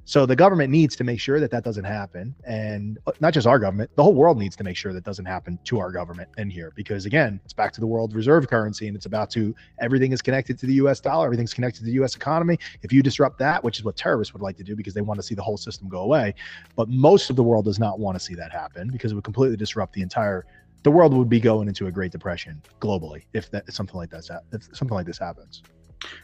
so 0.07 0.25
the 0.25 0.37
government 0.37 0.71
needs 0.71 0.95
to 0.95 1.03
make 1.03 1.19
sure 1.19 1.41
that 1.41 1.51
that 1.51 1.65
doesn't 1.65 1.83
happen, 1.83 2.33
and 2.45 2.97
uh, 3.07 3.11
not 3.19 3.33
just 3.33 3.45
our 3.45 3.59
government, 3.59 3.91
the 3.97 4.03
whole 4.03 4.13
world 4.13 4.39
needs 4.39 4.55
to 4.55 4.63
make 4.63 4.77
sure 4.77 4.93
that 4.93 5.03
doesn't 5.03 5.25
happen 5.25 5.59
to 5.65 5.79
our 5.79 5.91
government 5.91 6.29
in 6.37 6.49
here. 6.49 6.71
Because 6.77 7.05
again, 7.05 7.41
it's 7.43 7.51
back 7.51 7.73
to 7.73 7.81
the 7.81 7.87
world 7.87 8.15
reserve 8.15 8.47
currency, 8.47 8.87
and 8.87 8.95
it's 8.95 9.05
about 9.05 9.29
to 9.31 9.53
everything 9.79 10.13
is 10.13 10.21
connected 10.21 10.57
to 10.59 10.65
the 10.65 10.75
U.S. 10.75 11.01
dollar, 11.01 11.25
everything's 11.25 11.53
connected 11.53 11.79
to 11.79 11.85
the 11.87 11.91
U.S. 11.91 12.15
economy. 12.15 12.57
If 12.83 12.93
you 12.93 13.03
disrupt 13.03 13.37
that, 13.39 13.61
which 13.65 13.79
is 13.79 13.83
what 13.83 13.97
terrorists 13.97 14.33
would 14.33 14.41
like 14.41 14.55
to 14.55 14.63
do 14.63 14.77
because 14.77 14.93
they 14.93 15.01
want 15.01 15.19
to 15.19 15.23
see 15.23 15.35
the 15.35 15.41
whole 15.41 15.57
system 15.57 15.89
go 15.89 15.99
away, 15.99 16.35
but 16.77 16.87
most 16.87 17.29
of 17.29 17.35
the 17.35 17.43
world 17.43 17.65
does 17.65 17.77
not 17.77 17.99
want 17.99 18.17
to 18.17 18.23
see 18.23 18.35
that 18.35 18.53
happen 18.53 18.89
because 18.89 19.11
it 19.11 19.15
would 19.15 19.25
completely 19.25 19.57
disrupt 19.57 19.91
the 19.91 20.01
entire. 20.01 20.45
The 20.83 20.91
world 20.91 21.13
would 21.15 21.27
be 21.27 21.41
going 21.41 21.67
into 21.67 21.87
a 21.87 21.91
Great 21.91 22.13
Depression 22.13 22.61
globally 22.79 23.25
if 23.33 23.51
that 23.51 23.69
something 23.73 23.97
like 23.97 24.11
that 24.11 24.23
if 24.53 24.69
something 24.73 24.95
like 24.95 25.05
this 25.05 25.17
happens. 25.17 25.63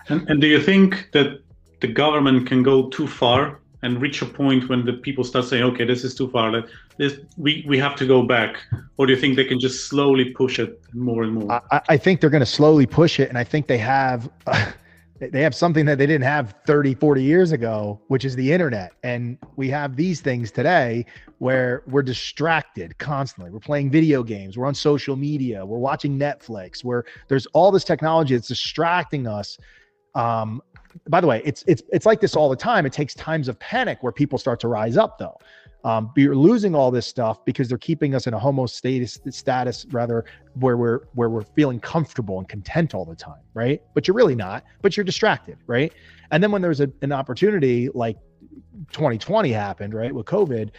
And, 0.07 0.25
and 0.29 0.39
do 0.39 0.47
you 0.47 0.61
think 0.61 1.09
that 1.11 1.41
the 1.81 1.87
government 1.87 2.47
can 2.47 2.63
go 2.63 2.87
too 2.87 3.07
far 3.07 3.59
and 3.83 4.01
reach 4.01 4.21
a 4.21 4.25
point 4.25 4.69
when 4.69 4.85
the 4.85 4.93
people 4.93 5.23
start 5.23 5.45
saying, 5.45 5.63
"Okay, 5.63 5.85
this 5.85 6.03
is 6.03 6.15
too 6.15 6.29
far. 6.29 6.51
Let 6.51 6.65
this 6.97 7.19
we 7.37 7.63
we 7.67 7.77
have 7.77 7.95
to 7.97 8.07
go 8.07 8.23
back," 8.23 8.55
or 8.97 9.05
do 9.05 9.13
you 9.13 9.19
think 9.19 9.35
they 9.35 9.45
can 9.45 9.59
just 9.59 9.87
slowly 9.87 10.25
push 10.31 10.57
it 10.57 10.81
more 10.93 11.23
and 11.23 11.33
more? 11.33 11.61
I, 11.71 11.81
I 11.89 11.97
think 11.97 12.21
they're 12.21 12.31
going 12.31 12.47
to 12.49 12.55
slowly 12.61 12.85
push 12.85 13.19
it, 13.19 13.29
and 13.29 13.37
I 13.37 13.43
think 13.43 13.67
they 13.67 13.77
have. 13.77 14.29
Uh, 14.47 14.71
they 15.31 15.41
have 15.41 15.55
something 15.55 15.85
that 15.85 15.97
they 15.97 16.05
didn't 16.05 16.25
have 16.25 16.55
30 16.65 16.95
40 16.95 17.23
years 17.23 17.53
ago 17.53 18.01
which 18.07 18.25
is 18.25 18.35
the 18.35 18.51
internet 18.51 18.91
and 19.03 19.37
we 19.55 19.69
have 19.69 19.95
these 19.95 20.19
things 20.19 20.51
today 20.51 21.05
where 21.37 21.83
we're 21.87 22.03
distracted 22.03 22.97
constantly 22.97 23.49
we're 23.49 23.59
playing 23.59 23.89
video 23.89 24.21
games 24.21 24.57
we're 24.57 24.65
on 24.65 24.75
social 24.75 25.15
media 25.15 25.65
we're 25.65 25.77
watching 25.77 26.19
netflix 26.19 26.83
where 26.83 27.05
there's 27.29 27.45
all 27.53 27.71
this 27.71 27.85
technology 27.85 28.35
that's 28.35 28.49
distracting 28.49 29.25
us 29.25 29.57
um, 30.15 30.61
by 31.09 31.21
the 31.21 31.27
way, 31.27 31.41
it's 31.43 31.63
it's 31.67 31.81
it's 31.91 32.05
like 32.05 32.21
this 32.21 32.35
all 32.35 32.49
the 32.49 32.55
time. 32.55 32.85
It 32.85 32.93
takes 32.93 33.13
times 33.13 33.47
of 33.47 33.59
panic 33.59 33.99
where 34.01 34.11
people 34.11 34.37
start 34.37 34.59
to 34.61 34.67
rise 34.67 34.97
up, 34.97 35.17
though. 35.17 35.37
Um, 35.85 36.11
but 36.15 36.21
you're 36.21 36.35
losing 36.35 36.75
all 36.75 36.91
this 36.91 37.05
stuff 37.05 37.43
because 37.43 37.67
they're 37.67 37.77
keeping 37.77 38.15
us 38.15 38.25
in 38.25 38.33
a 38.33 38.39
homo 38.39 38.65
status 38.67 39.19
status 39.29 39.85
rather 39.91 40.23
where 40.53 40.77
we're 40.77 41.01
where 41.13 41.29
we're 41.29 41.43
feeling 41.43 41.79
comfortable 41.79 42.39
and 42.39 42.47
content 42.47 42.93
all 42.93 43.03
the 43.03 43.15
time, 43.15 43.41
right? 43.53 43.81
But 43.93 44.07
you're 44.07 44.15
really 44.15 44.35
not. 44.35 44.63
But 44.81 44.95
you're 44.95 45.03
distracted, 45.03 45.57
right? 45.67 45.93
And 46.31 46.41
then 46.41 46.51
when 46.51 46.61
there's 46.61 46.79
a, 46.79 46.89
an 47.01 47.11
opportunity 47.11 47.89
like 47.93 48.17
2020 48.91 49.51
happened, 49.51 49.93
right, 49.93 50.13
with 50.13 50.25
COVID, 50.25 50.71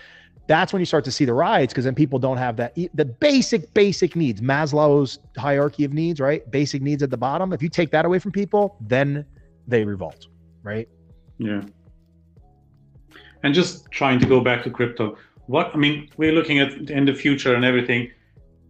that's 0.46 0.72
when 0.72 0.80
you 0.80 0.86
start 0.86 1.04
to 1.04 1.10
see 1.10 1.24
the 1.24 1.34
riots 1.34 1.72
because 1.72 1.84
then 1.84 1.94
people 1.94 2.18
don't 2.18 2.36
have 2.36 2.56
that 2.56 2.74
the 2.94 3.04
basic 3.04 3.72
basic 3.72 4.14
needs 4.14 4.40
maslow's 4.42 5.18
hierarchy 5.38 5.84
of 5.84 5.92
needs 5.94 6.20
right 6.20 6.50
basic 6.50 6.82
needs 6.82 7.02
at 7.02 7.10
the 7.10 7.16
bottom 7.16 7.52
if 7.52 7.62
you 7.62 7.68
take 7.70 7.90
that 7.90 8.04
away 8.04 8.18
from 8.18 8.30
people 8.30 8.76
then 8.80 9.24
they 9.66 9.84
revolt, 9.84 10.26
right? 10.62 10.88
Yeah. 11.38 11.62
And 13.42 13.54
just 13.54 13.90
trying 13.90 14.18
to 14.20 14.26
go 14.26 14.40
back 14.40 14.62
to 14.64 14.70
crypto, 14.70 15.16
what 15.46 15.70
I 15.74 15.76
mean, 15.76 16.08
we're 16.16 16.32
looking 16.32 16.58
at 16.58 16.72
in 16.90 17.04
the 17.04 17.14
future 17.14 17.54
and 17.54 17.64
everything. 17.64 18.10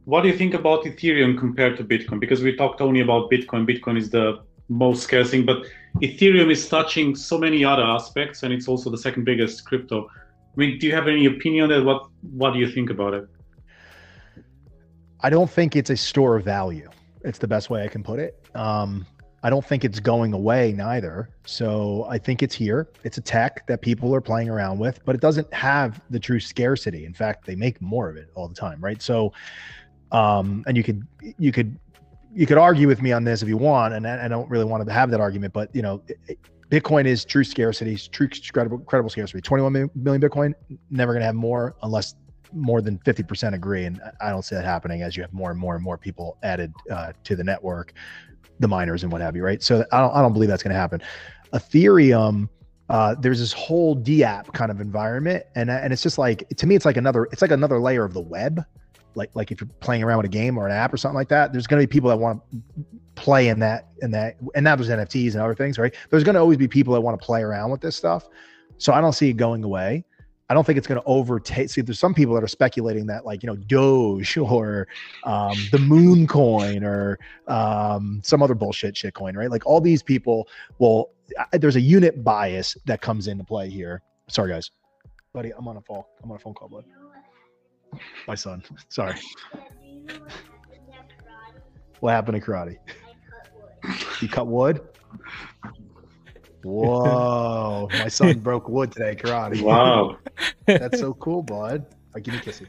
What 0.05 0.23
do 0.23 0.29
you 0.29 0.37
think 0.37 0.55
about 0.55 0.85
Ethereum 0.85 1.39
compared 1.39 1.77
to 1.79 1.85
Bitcoin? 1.85 2.21
Because 2.21 2.43
we 2.43 2.55
talked 2.55 2.81
only 2.81 3.01
about 3.01 3.31
Bitcoin. 3.31 3.67
Bitcoin 3.67 3.97
is 3.97 4.11
the 4.11 4.43
most 4.69 5.03
scarce 5.03 5.31
thing, 5.31 5.47
but 5.47 5.65
Ethereum 6.03 6.51
is 6.51 6.69
touching 6.69 7.15
so 7.15 7.39
many 7.39 7.65
other 7.65 7.83
aspects, 7.83 8.43
and 8.43 8.53
it's 8.53 8.69
also 8.69 8.91
the 8.91 8.99
second 8.99 9.25
biggest 9.25 9.65
crypto. 9.65 10.09
I 10.09 10.57
mean, 10.57 10.79
do 10.79 10.87
you 10.87 10.95
have 10.95 11.09
any 11.09 11.27
opinion 11.27 11.65
on 11.65 11.71
that? 11.71 11.85
What 11.85 12.09
What 12.23 12.53
do 12.53 12.59
you 12.59 12.69
think 12.69 12.91
about 12.91 13.15
it? 13.15 13.29
I 15.21 15.31
don't 15.31 15.51
think 15.51 15.75
it's 15.75 15.91
a 15.91 15.97
store 15.97 16.37
of 16.37 16.45
value. 16.45 16.91
It's 17.23 17.39
the 17.39 17.49
best 17.49 17.71
way 17.71 17.83
I 17.83 17.89
can 17.89 18.03
put 18.03 18.19
it. 18.19 18.45
Um, 18.55 19.07
I 19.45 19.51
don't 19.51 19.65
think 19.65 19.85
it's 19.85 20.01
going 20.01 20.33
away 20.33 20.73
neither. 20.73 21.29
So 21.45 22.07
I 22.09 22.17
think 22.17 22.43
it's 22.43 22.55
here. 22.55 22.89
It's 23.05 23.19
a 23.19 23.21
tech 23.21 23.67
that 23.67 23.83
people 23.83 24.15
are 24.15 24.23
playing 24.23 24.49
around 24.49 24.79
with, 24.79 25.05
but 25.05 25.15
it 25.15 25.21
doesn't 25.21 25.53
have 25.53 26.01
the 26.09 26.19
true 26.19 26.41
scarcity. 26.41 27.05
In 27.05 27.13
fact, 27.13 27.45
they 27.45 27.55
make 27.55 27.81
more 27.83 28.09
of 28.09 28.17
it 28.17 28.31
all 28.35 28.49
the 28.49 28.55
time, 28.55 28.81
right? 28.81 29.03
So, 29.03 29.35
um, 30.13 30.65
and 30.67 30.79
you 30.79 30.83
could 30.83 31.07
you 31.39 31.53
could 31.53 31.79
you 32.35 32.47
could 32.47 32.57
argue 32.57 32.89
with 32.89 33.03
me 33.03 33.13
on 33.13 33.23
this 33.23 33.43
if 33.43 33.49
you 33.49 33.59
want, 33.59 33.93
and 33.93 34.07
I 34.07 34.29
don't 34.29 34.49
really 34.49 34.65
want 34.65 34.85
to 34.87 34.91
have 34.91 35.11
that 35.11 35.21
argument, 35.21 35.53
but 35.53 35.69
you 35.75 35.83
know, 35.83 36.03
Bitcoin 36.71 37.05
is 37.05 37.23
true 37.23 37.45
scarcity, 37.45 37.97
true 37.97 38.31
credible, 38.51 38.79
credible 38.79 39.11
scarcity. 39.11 39.43
21 39.43 39.91
million 39.95 40.23
Bitcoin, 40.23 40.55
never 40.91 41.13
going 41.13 41.21
to 41.21 41.27
have 41.27 41.35
more 41.35 41.77
unless 41.83 42.15
more 42.55 42.81
than 42.81 42.99
50% 42.99 43.53
agree. 43.53 43.85
And 43.85 44.01
I 44.21 44.31
don't 44.31 44.43
see 44.43 44.55
that 44.55 44.65
happening 44.65 45.03
as 45.03 45.17
you 45.17 45.23
have 45.23 45.33
more 45.33 45.51
and 45.51 45.59
more 45.59 45.75
and 45.75 45.85
more 45.85 45.99
people 45.99 46.39
added 46.43 46.73
uh, 46.91 47.13
to 47.25 47.37
the 47.37 47.45
network 47.45 47.93
the 48.61 48.69
miners 48.69 49.03
and 49.03 49.13
what 49.13 49.21
have 49.21 49.37
you, 49.37 49.45
right? 49.45 49.63
So 49.63 49.85
I 49.93 50.01
don't, 50.01 50.15
I 50.15 50.23
don't 50.23 50.33
believe 50.33 50.49
that's 50.49 50.63
going 50.63 50.75
to 50.75 50.79
happen. 50.79 51.03
Ethereum, 51.53 52.49
uh, 52.89 53.15
there's 53.19 53.41
this 53.41 53.53
whole 53.53 53.97
DApp 53.97 54.53
kind 54.53 54.71
of 54.71 54.81
environment, 54.81 55.45
and 55.55 55.71
and 55.71 55.93
it's 55.93 56.03
just 56.03 56.19
like 56.19 56.49
to 56.57 56.67
me, 56.67 56.75
it's 56.75 56.85
like 56.85 56.97
another, 56.97 57.25
it's 57.33 57.43
like 57.43 57.51
another 57.51 57.81
layer 57.81 58.05
of 58.05 58.13
the 58.13 58.21
web. 58.21 58.65
Like 59.15 59.31
like 59.35 59.53
if 59.53 59.61
you're 59.61 59.71
playing 59.81 60.03
around 60.03 60.19
with 60.19 60.27
a 60.27 60.31
game 60.31 60.59
or 60.59 60.67
an 60.67 60.73
app 60.73 60.93
or 60.93 60.97
something 60.97 61.15
like 61.15 61.29
that, 61.29 61.53
there's 61.53 61.67
going 61.67 61.81
to 61.81 61.87
be 61.87 61.91
people 61.91 62.11
that 62.11 62.17
want 62.17 62.43
to 62.51 62.83
play 63.15 63.49
in 63.49 63.61
that 63.61 63.89
in 64.03 64.11
that, 64.11 64.37
and 64.55 64.65
now 64.65 64.77
there's 64.77 64.91
NFTs 64.91 65.33
and 65.33 65.41
other 65.41 65.55
things, 65.55 65.79
right? 65.79 65.95
There's 66.11 66.25
going 66.25 66.35
to 66.35 66.41
always 66.41 66.59
be 66.59 66.69
people 66.69 66.93
that 66.95 67.01
want 67.01 67.19
to 67.19 67.25
play 67.25 67.43
around 67.43 67.71
with 67.71 67.81
this 67.81 67.97
stuff. 67.97 68.29
So 68.79 68.93
I 68.93 69.01
don't 69.01 69.13
see 69.13 69.31
it 69.31 69.35
going 69.35 69.63
away. 69.63 70.05
I 70.55 70.57
don't 70.57 70.65
think 70.65 70.79
it's 70.79 70.87
going 70.87 71.01
to 71.01 71.07
overtake. 71.09 71.69
See, 71.69 71.81
there's 71.81 71.99
some 71.99 72.15
people 72.15 72.33
that 72.37 72.45
are 72.45 72.49
speculating 72.49 73.07
that, 73.07 73.27
like, 73.27 73.43
you 73.43 73.49
know, 73.49 73.57
Doge 73.57 74.37
or 74.39 74.87
um, 75.25 75.57
the 75.73 75.81
Moon 75.81 76.29
Coin 76.29 76.85
or 76.85 77.19
um, 77.49 78.21
some 78.23 78.41
other 78.41 78.55
bullshit 78.55 78.97
shit 78.97 79.15
coin, 79.15 79.37
right? 79.37 79.51
Like, 79.51 79.67
all 79.67 79.81
these 79.81 80.01
people 80.01 80.47
will. 80.79 81.11
There's 81.51 81.75
a 81.75 81.81
unit 81.81 82.23
bias 82.23 82.77
that 82.85 83.01
comes 83.01 83.27
into 83.27 83.43
play 83.43 83.69
here. 83.69 84.01
Sorry, 84.29 84.49
guys, 84.53 84.71
buddy. 85.33 85.51
I'm 85.59 85.67
on 85.67 85.77
a 85.77 85.81
phone. 85.81 86.05
I'm 86.23 86.31
on 86.31 86.37
a 86.37 86.39
phone 86.39 86.55
call, 86.55 86.69
bud. 86.69 86.85
My 88.29 88.37
son. 88.37 88.63
Sorry. 88.91 89.19
What 91.99 92.13
happened 92.13 92.41
to 92.41 92.49
karate? 92.49 92.77
You 94.21 94.29
cut 94.29 94.47
wood. 94.47 94.83
Whoa, 96.63 97.89
my 97.91 98.07
son 98.09 98.39
broke 98.39 98.69
wood 98.69 98.93
today, 98.93 99.17
karate. 99.17 99.61
Wow. 99.61 100.19
That's 100.67 101.01
so 101.01 101.15
cool, 101.15 101.43
bud. 101.43 101.87
I 102.15 102.21
give 102.21 102.35
you 102.35 102.41
a 102.41 102.43
kissy. 102.43 102.67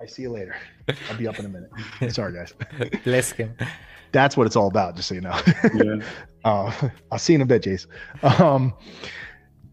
I 0.00 0.06
see 0.06 0.22
you 0.22 0.30
later. 0.30 0.54
I'll 1.10 1.16
be 1.16 1.26
up 1.26 1.38
in 1.38 1.46
a 1.46 1.48
minute. 1.48 1.70
Sorry, 2.12 2.32
guys. 2.32 2.52
Bless 3.04 3.32
him. 3.32 3.54
That's 4.12 4.36
what 4.36 4.46
it's 4.46 4.56
all 4.56 4.68
about, 4.68 4.96
just 4.96 5.08
so 5.08 5.14
you 5.14 5.20
know. 5.22 5.38
Yeah. 5.74 5.96
Uh, 6.44 6.70
I'll 7.10 7.18
see 7.18 7.32
you 7.32 7.38
in 7.38 7.42
a 7.42 7.44
bit, 7.46 7.62
Jace. 7.64 7.88
Um, 8.40 8.72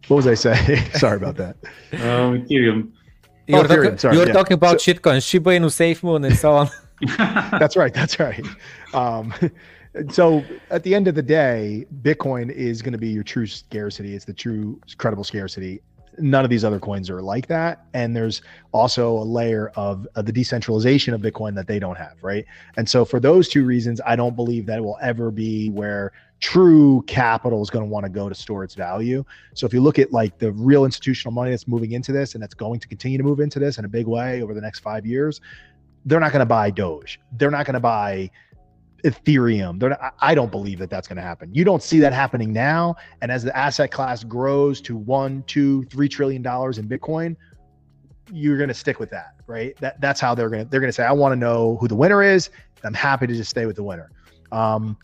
what 0.07 0.15
was 0.17 0.25
I 0.25 0.33
saying? 0.33 0.89
Sorry 0.93 1.17
about 1.17 1.35
that. 1.35 1.55
Um, 1.93 2.41
Ethereum. 2.47 2.91
You 3.45 3.57
were, 3.57 3.59
Oh, 3.59 3.63
Ethereum, 3.65 3.83
talking, 3.83 3.97
sorry, 3.99 4.15
you 4.15 4.21
were 4.21 4.25
yeah. 4.25 4.33
talking 4.33 4.53
about 4.55 4.81
So- 4.81 4.91
shitcoins, 4.91 5.23
Shiba 5.23 5.51
Inu, 5.51 5.65
SafeMoon, 5.67 6.25
and 6.25 6.35
so 6.35 6.53
on. 6.53 6.69
That's 7.59 7.77
right. 7.77 7.93
That's 7.93 8.19
right. 8.19 8.43
Um, 8.95 9.31
so 10.09 10.43
at 10.71 10.81
the 10.81 10.95
end 10.95 11.07
of 11.07 11.13
the 11.13 11.21
day, 11.21 11.85
Bitcoin 12.01 12.49
is 12.49 12.81
going 12.81 12.93
to 12.93 12.97
be 12.97 13.09
your 13.09 13.21
true 13.21 13.45
scarcity. 13.45 14.15
It's 14.15 14.25
the 14.25 14.33
true 14.33 14.81
credible 14.97 15.23
scarcity. 15.23 15.79
None 16.17 16.43
of 16.43 16.49
these 16.49 16.63
other 16.63 16.79
coins 16.79 17.09
are 17.09 17.21
like 17.21 17.47
that. 17.47 17.85
And 17.93 18.15
there's 18.15 18.41
also 18.71 19.17
a 19.17 19.23
layer 19.23 19.69
of, 19.75 20.07
of 20.15 20.25
the 20.25 20.31
decentralization 20.31 21.13
of 21.13 21.21
Bitcoin 21.21 21.55
that 21.55 21.67
they 21.67 21.79
don't 21.79 21.97
have. 21.97 22.15
Right. 22.21 22.45
And 22.77 22.87
so 22.87 23.05
for 23.05 23.19
those 23.19 23.49
two 23.49 23.65
reasons, 23.65 24.01
I 24.05 24.15
don't 24.15 24.35
believe 24.35 24.65
that 24.67 24.77
it 24.77 24.81
will 24.81 24.99
ever 25.01 25.31
be 25.31 25.69
where 25.69 26.11
true 26.39 27.01
capital 27.07 27.61
is 27.61 27.69
going 27.69 27.85
to 27.85 27.89
want 27.89 28.05
to 28.05 28.09
go 28.09 28.27
to 28.27 28.35
store 28.35 28.65
its 28.65 28.75
value. 28.75 29.23
So 29.53 29.65
if 29.65 29.73
you 29.73 29.79
look 29.81 29.97
at 29.97 30.11
like 30.11 30.39
the 30.39 30.51
real 30.51 30.83
institutional 30.83 31.31
money 31.31 31.51
that's 31.51 31.69
moving 31.69 31.93
into 31.93 32.11
this 32.11 32.33
and 32.33 32.43
that's 32.43 32.53
going 32.53 32.81
to 32.81 32.87
continue 32.87 33.17
to 33.17 33.23
move 33.23 33.39
into 33.39 33.59
this 33.59 33.77
in 33.77 33.85
a 33.85 33.87
big 33.87 34.07
way 34.07 34.41
over 34.41 34.53
the 34.53 34.59
next 34.59 34.79
five 34.79 35.05
years, 35.05 35.39
they're 36.05 36.19
not 36.19 36.33
going 36.33 36.41
to 36.41 36.45
buy 36.45 36.69
Doge. 36.69 37.19
They're 37.37 37.49
not 37.49 37.65
going 37.65 37.75
to 37.75 37.79
buy 37.79 38.29
Ethereum. 39.03 39.81
Not, 39.81 40.01
I- 40.01 40.11
I 40.21 40.35
don't 40.35 40.51
believe 40.51 40.79
that 40.79 40.89
that's 40.89 41.07
going 41.07 41.17
to 41.17 41.23
happen. 41.23 41.53
You 41.53 41.63
don't 41.63 41.83
see 41.83 41.99
that 41.99 42.13
happening 42.13 42.53
now. 42.53 42.95
And 43.21 43.31
as 43.31 43.43
the 43.43 43.55
asset 43.57 43.91
class 43.91 44.23
grows 44.23 44.81
to 44.81 44.95
one, 44.95 45.43
two, 45.47 45.83
three 45.85 46.09
trillion 46.09 46.41
dollars 46.41 46.77
in 46.77 46.87
Bitcoin, 46.87 47.35
you're 48.31 48.57
going 48.57 48.69
to 48.69 48.73
stick 48.73 48.99
with 48.99 49.09
that, 49.11 49.35
right? 49.47 49.75
That 49.77 49.99
that's 50.01 50.19
how 50.21 50.33
they're 50.33 50.49
going 50.49 50.63
to 50.63 50.69
they're 50.69 50.79
going 50.79 50.89
to 50.89 50.93
say, 50.93 51.03
I 51.03 51.11
want 51.11 51.33
to 51.33 51.35
know 51.35 51.77
who 51.79 51.87
the 51.87 51.95
winner 51.95 52.23
is. 52.23 52.49
I'm 52.83 52.93
happy 52.93 53.27
to 53.27 53.33
just 53.33 53.49
stay 53.49 53.65
with 53.65 53.75
the 53.75 53.83
winner. 53.83 54.11
Um, 54.51 54.97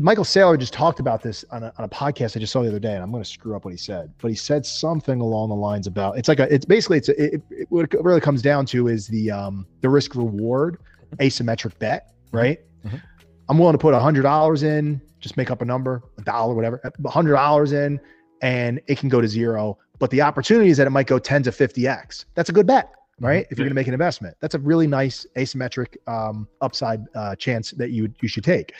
Michael 0.00 0.24
Saylor 0.24 0.58
just 0.58 0.72
talked 0.72 1.00
about 1.00 1.22
this 1.22 1.44
on 1.50 1.62
a, 1.62 1.72
on 1.76 1.84
a 1.84 1.88
podcast 1.88 2.36
I 2.36 2.40
just 2.40 2.52
saw 2.52 2.62
the 2.62 2.68
other 2.68 2.78
day, 2.80 2.94
and 2.94 3.02
I'm 3.02 3.10
going 3.10 3.22
to 3.22 3.28
screw 3.28 3.54
up 3.54 3.64
what 3.64 3.72
he 3.72 3.76
said, 3.76 4.12
but 4.18 4.28
he 4.30 4.34
said 4.34 4.64
something 4.64 5.20
along 5.20 5.50
the 5.50 5.54
lines 5.54 5.86
about 5.86 6.16
it's 6.18 6.28
like 6.28 6.40
a 6.40 6.52
it's 6.52 6.64
basically 6.64 6.96
it's 6.98 7.08
a, 7.10 7.34
it, 7.34 7.42
it, 7.50 7.66
what 7.70 7.92
it 7.92 8.02
really 8.02 8.20
comes 8.20 8.40
down 8.40 8.64
to 8.66 8.88
is 8.88 9.06
the 9.06 9.30
um 9.30 9.66
the 9.82 9.88
risk 9.88 10.14
reward 10.14 10.78
asymmetric 11.18 11.78
bet, 11.78 12.12
right? 12.32 12.58
Mhm. 12.86 13.02
I'm 13.48 13.58
willing 13.58 13.74
to 13.74 13.78
put 13.78 13.94
a 13.94 13.98
hundred 13.98 14.22
dollars 14.22 14.62
in, 14.62 15.00
just 15.20 15.36
make 15.36 15.50
up 15.50 15.62
a 15.62 15.64
number, 15.64 16.02
a 16.18 16.22
dollar, 16.22 16.54
whatever, 16.54 16.80
a 17.04 17.10
hundred 17.10 17.32
dollars 17.32 17.72
in, 17.72 18.00
and 18.42 18.80
it 18.86 18.98
can 18.98 19.08
go 19.08 19.20
to 19.20 19.28
zero. 19.28 19.78
But 19.98 20.10
the 20.10 20.20
opportunity 20.22 20.70
is 20.70 20.76
that 20.76 20.86
it 20.86 20.90
might 20.90 21.06
go 21.06 21.18
10 21.18 21.42
to 21.44 21.50
50x. 21.50 22.26
That's 22.34 22.50
a 22.50 22.52
good 22.52 22.66
bet, 22.66 22.90
right? 23.18 23.46
If 23.50 23.56
you're 23.58 23.64
going 23.64 23.70
to 23.70 23.74
make 23.74 23.86
an 23.86 23.94
investment, 23.94 24.36
that's 24.40 24.54
a 24.54 24.58
really 24.58 24.86
nice 24.86 25.26
asymmetric 25.36 25.96
um, 26.06 26.46
upside 26.60 27.04
uh, 27.14 27.34
chance 27.36 27.70
that 27.72 27.90
you 27.90 28.12
you 28.20 28.28
should 28.28 28.44
take. 28.44 28.74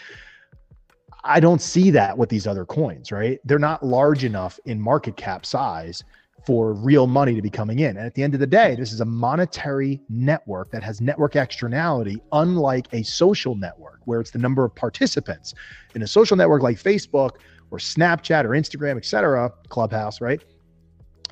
I 1.25 1.41
don't 1.41 1.61
see 1.61 1.91
that 1.91 2.17
with 2.17 2.29
these 2.29 2.47
other 2.47 2.65
coins, 2.65 3.11
right? 3.11 3.41
They're 3.45 3.59
not 3.59 3.85
large 3.85 4.25
enough 4.25 4.61
in 4.65 4.81
market 4.81 5.17
cap 5.17 5.45
size 5.47 6.05
for 6.47 6.73
real 6.75 7.09
money 7.09 7.35
to 7.35 7.43
be 7.43 7.51
coming 7.51 7.81
in. 7.81 7.97
And 7.97 8.07
at 8.07 8.15
the 8.15 8.23
end 8.23 8.33
of 8.33 8.41
the 8.41 8.47
day, 8.47 8.77
this 8.77 8.93
is 8.93 9.01
a 9.01 9.05
monetary 9.05 10.01
network 10.09 10.71
that 10.71 10.83
has 10.85 11.01
network 11.01 11.35
externality, 11.35 12.23
unlike 12.31 12.87
a 12.93 13.03
social 13.03 13.57
network 13.57 14.01
where 14.05 14.21
it's 14.21 14.31
the 14.31 14.39
number 14.39 14.65
of 14.65 14.73
participants. 14.73 15.55
In 15.97 16.03
a 16.03 16.07
social 16.07 16.37
network 16.37 16.63
like 16.63 16.81
Facebook 16.81 17.33
or 17.73 17.79
Snapchat 17.79 18.45
or 18.45 18.51
Instagram, 18.51 18.97
et 18.97 19.05
cetera, 19.05 19.53
Clubhouse, 19.69 20.21
right? 20.21 20.41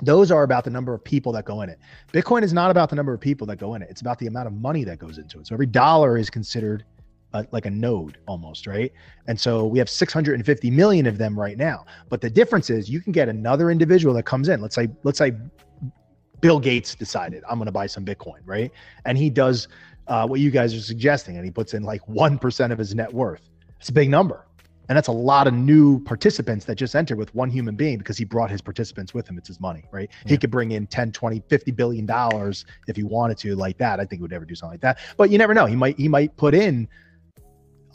Those 0.01 0.31
are 0.31 0.43
about 0.43 0.65
the 0.65 0.69
number 0.69 0.93
of 0.93 1.01
people 1.01 1.31
that 1.31 1.45
go 1.45 1.61
in 1.61 1.69
it. 1.69 1.79
Bitcoin 2.11 2.43
is 2.43 2.51
not 2.51 2.69
about 2.69 2.89
the 2.89 2.97
number 2.97 3.13
of 3.13 3.21
people 3.21 3.47
that 3.47 3.57
go 3.57 3.75
in 3.75 3.81
it. 3.81 3.87
It's 3.89 4.01
about 4.01 4.19
the 4.19 4.27
amount 4.27 4.47
of 4.47 4.53
money 4.53 4.83
that 4.83 4.99
goes 4.99 5.17
into 5.17 5.39
it. 5.39 5.47
So 5.47 5.55
every 5.55 5.67
dollar 5.67 6.17
is 6.17 6.29
considered 6.29 6.83
a, 7.35 7.47
like 7.51 7.65
a 7.65 7.69
node 7.69 8.17
almost, 8.27 8.65
right? 8.65 8.91
And 9.27 9.39
so 9.39 9.65
we 9.65 9.77
have 9.79 9.89
650 9.89 10.71
million 10.71 11.05
of 11.05 11.17
them 11.17 11.37
right 11.37 11.57
now. 11.57 11.85
But 12.09 12.21
the 12.21 12.29
difference 12.29 12.69
is 12.69 12.89
you 12.89 13.01
can 13.01 13.11
get 13.11 13.29
another 13.29 13.69
individual 13.69 14.13
that 14.15 14.23
comes 14.23 14.49
in. 14.49 14.61
Let's 14.61 14.75
say 14.75 14.87
let's 15.03 15.17
say 15.17 15.33
Bill 16.41 16.59
Gates 16.59 16.95
decided 16.95 17.43
I'm 17.49 17.57
going 17.57 17.67
to 17.67 17.71
buy 17.71 17.87
some 17.87 18.05
Bitcoin, 18.05 18.39
right? 18.45 18.71
And 19.05 19.17
he 19.17 19.29
does 19.29 19.67
uh, 20.07 20.25
what 20.27 20.39
you 20.39 20.51
guys 20.51 20.73
are 20.73 20.79
suggesting, 20.79 21.35
and 21.35 21.45
he 21.45 21.51
puts 21.51 21.73
in 21.73 21.83
like 21.83 22.07
one 22.07 22.39
percent 22.39 22.71
of 22.71 22.79
his 22.79 22.95
net 22.95 23.13
worth. 23.13 23.49
It's 23.79 23.89
a 23.89 23.93
big 23.93 24.09
number. 24.09 24.45
And 24.87 24.95
that's 24.95 25.07
a 25.07 25.13
lot 25.13 25.47
of 25.47 25.53
new 25.53 25.99
participants 26.03 26.65
that 26.65 26.75
just 26.75 26.95
entered 26.95 27.17
with 27.17 27.33
one 27.33 27.49
human 27.49 27.75
being 27.75 27.97
because 27.97 28.17
he 28.17 28.23
brought 28.23 28.51
his 28.51 28.61
participants 28.61 29.13
with 29.13 29.27
him. 29.27 29.37
It's 29.37 29.47
his 29.47 29.59
money, 29.59 29.83
right? 29.91 30.09
Yeah. 30.25 30.29
He 30.29 30.37
could 30.37 30.51
bring 30.51 30.71
in 30.71 30.85
10, 30.87 31.11
20, 31.11 31.41
50 31.49 31.71
billion 31.71 32.05
dollars 32.05 32.65
if 32.87 32.95
he 32.95 33.03
wanted 33.03 33.37
to 33.39 33.55
like 33.55 33.77
that. 33.79 33.99
I 33.99 34.05
think 34.05 34.19
he 34.19 34.21
would 34.21 34.31
never 34.31 34.45
do 34.45 34.53
something 34.53 34.73
like 34.73 34.81
that. 34.81 34.99
But 35.17 35.31
you 35.31 35.37
never 35.37 35.53
know. 35.53 35.65
He 35.65 35.75
might 35.75 35.97
he 35.97 36.07
might 36.07 36.35
put 36.37 36.53
in 36.53 36.87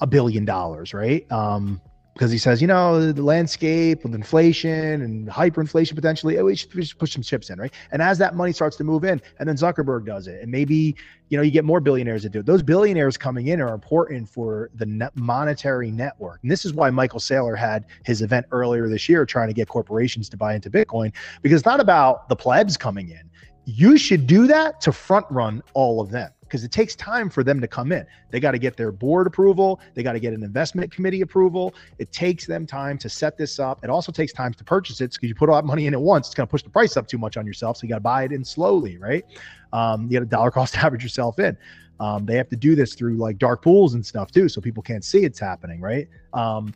a 0.01 0.07
billion 0.07 0.45
dollars, 0.45 0.95
right? 0.95 1.31
Um, 1.31 1.81
because 2.15 2.31
he 2.31 2.39
says, 2.39 2.61
you 2.61 2.67
know, 2.67 3.13
the 3.13 3.23
landscape 3.23 4.03
with 4.03 4.15
inflation 4.15 5.01
and 5.01 5.27
hyperinflation 5.29 5.95
potentially, 5.95 6.39
oh, 6.39 6.45
we 6.45 6.55
should, 6.55 6.75
we 6.75 6.85
should 6.85 6.99
push 6.99 7.15
some 7.15 7.23
chips 7.23 7.49
in, 7.49 7.59
right? 7.59 7.73
And 7.93 8.03
as 8.03 8.19
that 8.19 8.35
money 8.35 8.53
starts 8.53 8.77
to 8.77 8.85
move 8.85 9.05
in, 9.05 9.23
and 9.39 9.49
then 9.49 9.57
Zuckerberg 9.57 10.05
does 10.05 10.27
it, 10.27 10.43
and 10.43 10.51
maybe 10.51 10.97
you 11.31 11.39
know 11.39 11.43
you 11.43 11.51
get 11.51 11.65
more 11.65 11.81
billionaires 11.81 12.25
that 12.25 12.31
do 12.31 12.41
it. 12.41 12.47
Those 12.47 12.63
billionaires 12.63 13.17
coming 13.17 13.47
in 13.47 13.61
are 13.61 13.73
important 13.73 14.29
for 14.29 14.71
the 14.75 14.85
net 14.85 15.17
monetary 15.17 15.91
network, 15.91 16.41
and 16.43 16.51
this 16.51 16.67
is 16.67 16.75
why 16.75 16.91
Michael 16.91 17.21
Saylor 17.21 17.57
had 17.57 17.87
his 18.05 18.21
event 18.21 18.45
earlier 18.51 18.89
this 18.89 19.09
year 19.09 19.25
trying 19.25 19.49
to 19.49 19.55
get 19.55 19.69
corporations 19.69 20.29
to 20.29 20.37
buy 20.37 20.55
into 20.55 20.69
Bitcoin 20.69 21.15
because 21.41 21.61
it's 21.61 21.67
not 21.67 21.81
about 21.81 22.29
the 22.29 22.37
plebs 22.37 22.77
coming 22.77 23.09
in. 23.09 23.31
You 23.65 23.97
should 23.97 24.27
do 24.27 24.47
that 24.49 24.81
to 24.83 24.93
front 24.93 25.27
run 25.31 25.63
all 25.75 26.01
of 26.01 26.11
them 26.11 26.33
because 26.51 26.65
it 26.65 26.73
takes 26.73 26.97
time 26.97 27.31
for 27.31 27.45
them 27.45 27.61
to 27.61 27.69
come 27.69 27.93
in. 27.93 28.05
They 28.31 28.41
got 28.41 28.51
to 28.51 28.59
get 28.59 28.77
their 28.77 28.91
board 28.91 29.29
approval, 29.29 29.81
they 29.95 30.03
got 30.03 30.13
to 30.13 30.21
get 30.21 30.35
an 30.35 30.43
investment 30.43 30.91
committee 30.91 31.21
approval. 31.21 31.75
It 31.99 32.11
takes 32.13 32.45
them 32.45 32.67
time 32.67 32.99
to 32.99 33.09
set 33.09 33.39
this 33.39 33.61
up. 33.61 33.85
It 33.85 33.91
also 33.91 34.11
takes 34.11 34.33
time 34.33 34.53
to 34.55 34.65
purchase 34.65 35.01
it 35.01 35.13
because 35.13 35.29
you 35.29 35.35
put 35.35 35.49
all 35.49 35.55
that 35.55 35.65
money 35.65 35.87
in 35.87 35.95
at 35.95 36.01
once, 36.01 36.27
it's 36.27 36.35
going 36.35 36.47
to 36.47 36.51
push 36.51 36.63
the 36.63 36.71
price 36.71 36.97
up 36.97 37.07
too 37.07 37.19
much 37.19 37.37
on 37.37 37.47
yourself. 37.47 37.77
So 37.77 37.85
you 37.85 37.89
got 37.89 37.97
to 37.97 38.01
buy 38.01 38.25
it 38.25 38.33
in 38.33 38.45
slowly, 38.45 38.99
right? 38.99 39.25
Um, 39.73 40.09
you 40.09 40.19
got 40.19 40.23
a 40.23 40.27
dollar 40.27 40.51
cost 40.51 40.77
average 40.85 41.05
yourself 41.05 41.39
in. 41.39 41.57
Um, 42.01 42.27
they 42.27 42.35
have 42.37 42.49
to 42.49 42.57
do 42.57 42.75
this 42.75 42.95
through 42.95 43.17
like 43.17 43.39
dark 43.39 43.63
pools 43.63 43.95
and 43.95 44.05
stuff 44.05 44.33
too, 44.33 44.49
so 44.49 44.61
people 44.61 44.83
can't 44.83 45.05
see 45.05 45.25
it's 45.25 45.39
happening, 45.39 45.81
right? 45.81 46.09
Um, 46.33 46.75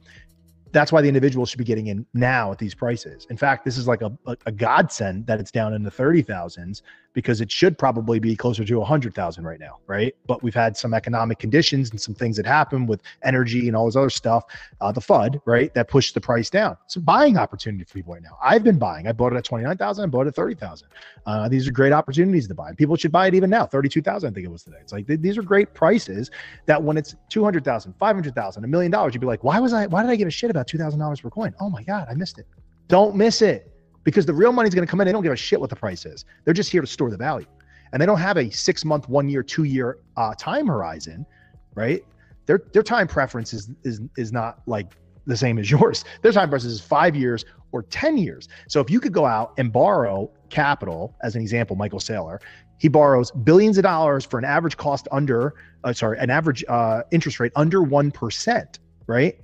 that's 0.70 0.92
why 0.92 1.00
the 1.00 1.08
individual 1.08 1.46
should 1.46 1.58
be 1.58 1.64
getting 1.64 1.86
in 1.86 2.04
now 2.14 2.52
at 2.52 2.58
these 2.58 2.74
prices. 2.74 3.26
In 3.30 3.36
fact, 3.36 3.64
this 3.64 3.78
is 3.78 3.86
like 3.88 4.02
a, 4.02 4.12
a, 4.26 4.36
a 4.46 4.52
godsend 4.52 5.26
that 5.26 5.40
it's 5.40 5.50
down 5.50 5.72
in 5.72 5.82
the 5.82 5.90
30,000s 5.90 6.82
because 7.14 7.40
it 7.40 7.50
should 7.50 7.78
probably 7.78 8.18
be 8.18 8.36
closer 8.36 8.64
to 8.64 8.78
100,000 8.78 9.44
right 9.44 9.60
now, 9.60 9.78
right? 9.86 10.14
But 10.26 10.42
we've 10.42 10.54
had 10.54 10.76
some 10.76 10.92
economic 10.92 11.38
conditions 11.38 11.90
and 11.90 12.00
some 12.00 12.14
things 12.14 12.36
that 12.36 12.44
happen 12.44 12.86
with 12.86 13.00
energy 13.22 13.68
and 13.68 13.76
all 13.76 13.86
this 13.86 13.96
other 13.96 14.10
stuff, 14.10 14.44
uh, 14.80 14.92
the 14.92 15.00
FUD, 15.00 15.40
right, 15.46 15.72
that 15.74 15.88
pushed 15.88 16.14
the 16.14 16.20
price 16.20 16.50
down. 16.50 16.76
It's 16.84 16.96
a 16.96 17.00
buying 17.00 17.38
opportunity 17.38 17.84
for 17.84 17.94
people 17.94 18.12
right 18.12 18.22
now. 18.22 18.36
I've 18.42 18.64
been 18.64 18.78
buying. 18.78 19.06
I 19.06 19.12
bought 19.12 19.32
it 19.32 19.36
at 19.36 19.44
29,000, 19.44 20.04
I 20.04 20.06
bought 20.08 20.26
it 20.26 20.28
at 20.28 20.34
30,000. 20.34 20.88
Uh, 21.24 21.48
these 21.48 21.66
are 21.68 21.72
great 21.72 21.92
opportunities 21.92 22.48
to 22.48 22.54
buy. 22.54 22.72
People 22.74 22.96
should 22.96 23.12
buy 23.12 23.28
it 23.28 23.34
even 23.34 23.48
now, 23.48 23.64
32,000, 23.64 24.28
I 24.28 24.34
think 24.34 24.44
it 24.44 24.50
was 24.50 24.64
today. 24.64 24.78
It's 24.80 24.92
like 24.92 25.06
th- 25.06 25.20
these 25.20 25.38
are 25.38 25.42
great 25.42 25.72
prices 25.72 26.30
that 26.66 26.82
when 26.82 26.96
it's 26.96 27.14
200,000, 27.30 27.94
500,000, 27.98 28.64
a 28.64 28.66
million 28.66 28.90
dollars, 28.90 29.14
you'd 29.14 29.20
be 29.20 29.26
like, 29.26 29.44
why 29.44 29.60
was 29.60 29.72
I, 29.72 29.86
why 29.86 30.02
did 30.02 30.10
I 30.10 30.16
give 30.16 30.28
a 30.28 30.32
shit 30.32 30.50
about 30.50 30.66
$2,000 30.66 31.22
per 31.22 31.30
coin? 31.30 31.54
Oh 31.60 31.70
my 31.70 31.82
God, 31.84 32.08
I 32.10 32.14
missed 32.14 32.38
it. 32.38 32.46
Don't 32.88 33.16
miss 33.16 33.40
it 33.40 33.73
because 34.04 34.26
the 34.26 34.34
real 34.34 34.52
money's 34.52 34.74
going 34.74 34.86
to 34.86 34.90
come 34.90 35.00
in. 35.00 35.06
They 35.06 35.12
don't 35.12 35.22
give 35.22 35.32
a 35.32 35.36
shit 35.36 35.60
what 35.60 35.70
the 35.70 35.76
price 35.76 36.06
is. 36.06 36.24
They're 36.44 36.54
just 36.54 36.70
here 36.70 36.80
to 36.80 36.86
store 36.86 37.10
the 37.10 37.16
value, 37.16 37.46
and 37.92 38.00
they 38.00 38.06
don't 38.06 38.18
have 38.18 38.36
a 38.36 38.50
six 38.50 38.84
month, 38.84 39.08
one 39.08 39.28
year, 39.28 39.42
two 39.42 39.64
year 39.64 39.98
uh, 40.16 40.34
time 40.38 40.66
horizon, 40.66 41.26
right? 41.74 42.04
Their 42.46 42.62
their 42.72 42.82
time 42.82 43.08
preference 43.08 43.52
is 43.52 43.70
is 43.82 44.00
is 44.16 44.32
not 44.32 44.60
like 44.66 44.92
the 45.26 45.36
same 45.36 45.58
as 45.58 45.70
yours. 45.70 46.04
Their 46.22 46.32
time 46.32 46.48
preference 46.48 46.72
is 46.72 46.80
five 46.80 47.16
years 47.16 47.44
or 47.72 47.82
ten 47.82 48.16
years. 48.16 48.48
So 48.68 48.80
if 48.80 48.90
you 48.90 49.00
could 49.00 49.12
go 49.12 49.26
out 49.26 49.54
and 49.58 49.72
borrow 49.72 50.30
capital, 50.50 51.16
as 51.22 51.34
an 51.34 51.42
example, 51.42 51.74
Michael 51.74 51.98
Saylor, 51.98 52.38
he 52.78 52.88
borrows 52.88 53.30
billions 53.30 53.78
of 53.78 53.82
dollars 53.82 54.24
for 54.24 54.38
an 54.38 54.44
average 54.44 54.76
cost 54.76 55.08
under, 55.10 55.54
uh, 55.84 55.92
sorry, 55.92 56.18
an 56.18 56.30
average 56.30 56.64
uh, 56.68 57.02
interest 57.10 57.40
rate 57.40 57.52
under 57.56 57.82
one 57.82 58.10
percent, 58.10 58.78
right? 59.06 59.38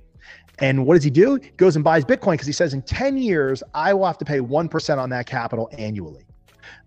And 0.59 0.85
what 0.85 0.95
does 0.95 1.03
he 1.03 1.09
do? 1.09 1.35
He 1.35 1.49
goes 1.57 1.75
and 1.75 1.83
buys 1.83 2.05
Bitcoin 2.05 2.33
because 2.33 2.47
he 2.47 2.53
says 2.53 2.73
in 2.73 2.81
10 2.83 3.17
years, 3.17 3.63
I 3.73 3.93
will 3.93 4.05
have 4.05 4.17
to 4.19 4.25
pay 4.25 4.39
1% 4.39 4.97
on 4.97 5.09
that 5.09 5.25
capital 5.25 5.69
annually. 5.77 6.25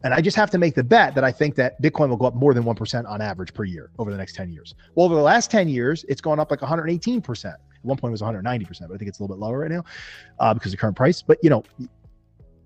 And 0.02 0.14
I 0.14 0.20
just 0.20 0.36
have 0.36 0.50
to 0.50 0.58
make 0.58 0.74
the 0.74 0.84
bet 0.84 1.14
that 1.14 1.24
I 1.24 1.32
think 1.32 1.54
that 1.56 1.80
Bitcoin 1.82 2.08
will 2.08 2.16
go 2.16 2.26
up 2.26 2.34
more 2.34 2.54
than 2.54 2.62
1% 2.62 3.08
on 3.08 3.20
average 3.20 3.54
per 3.54 3.64
year 3.64 3.90
over 3.98 4.10
the 4.10 4.16
next 4.16 4.34
10 4.34 4.50
years. 4.50 4.74
Well, 4.94 5.06
over 5.06 5.14
the 5.14 5.22
last 5.22 5.50
10 5.50 5.68
years, 5.68 6.04
it's 6.08 6.20
gone 6.20 6.38
up 6.38 6.50
like 6.50 6.60
118%. 6.60 7.44
At 7.46 7.60
one 7.82 7.96
point 7.96 8.10
it 8.10 8.12
was 8.12 8.22
190%, 8.22 8.88
but 8.88 8.94
I 8.94 8.96
think 8.98 9.08
it's 9.08 9.18
a 9.18 9.22
little 9.22 9.36
bit 9.36 9.40
lower 9.40 9.58
right 9.58 9.70
now 9.70 9.84
uh, 10.38 10.54
because 10.54 10.72
of 10.72 10.78
the 10.78 10.80
current 10.80 10.96
price. 10.96 11.22
But, 11.22 11.38
you 11.42 11.50
know, 11.50 11.64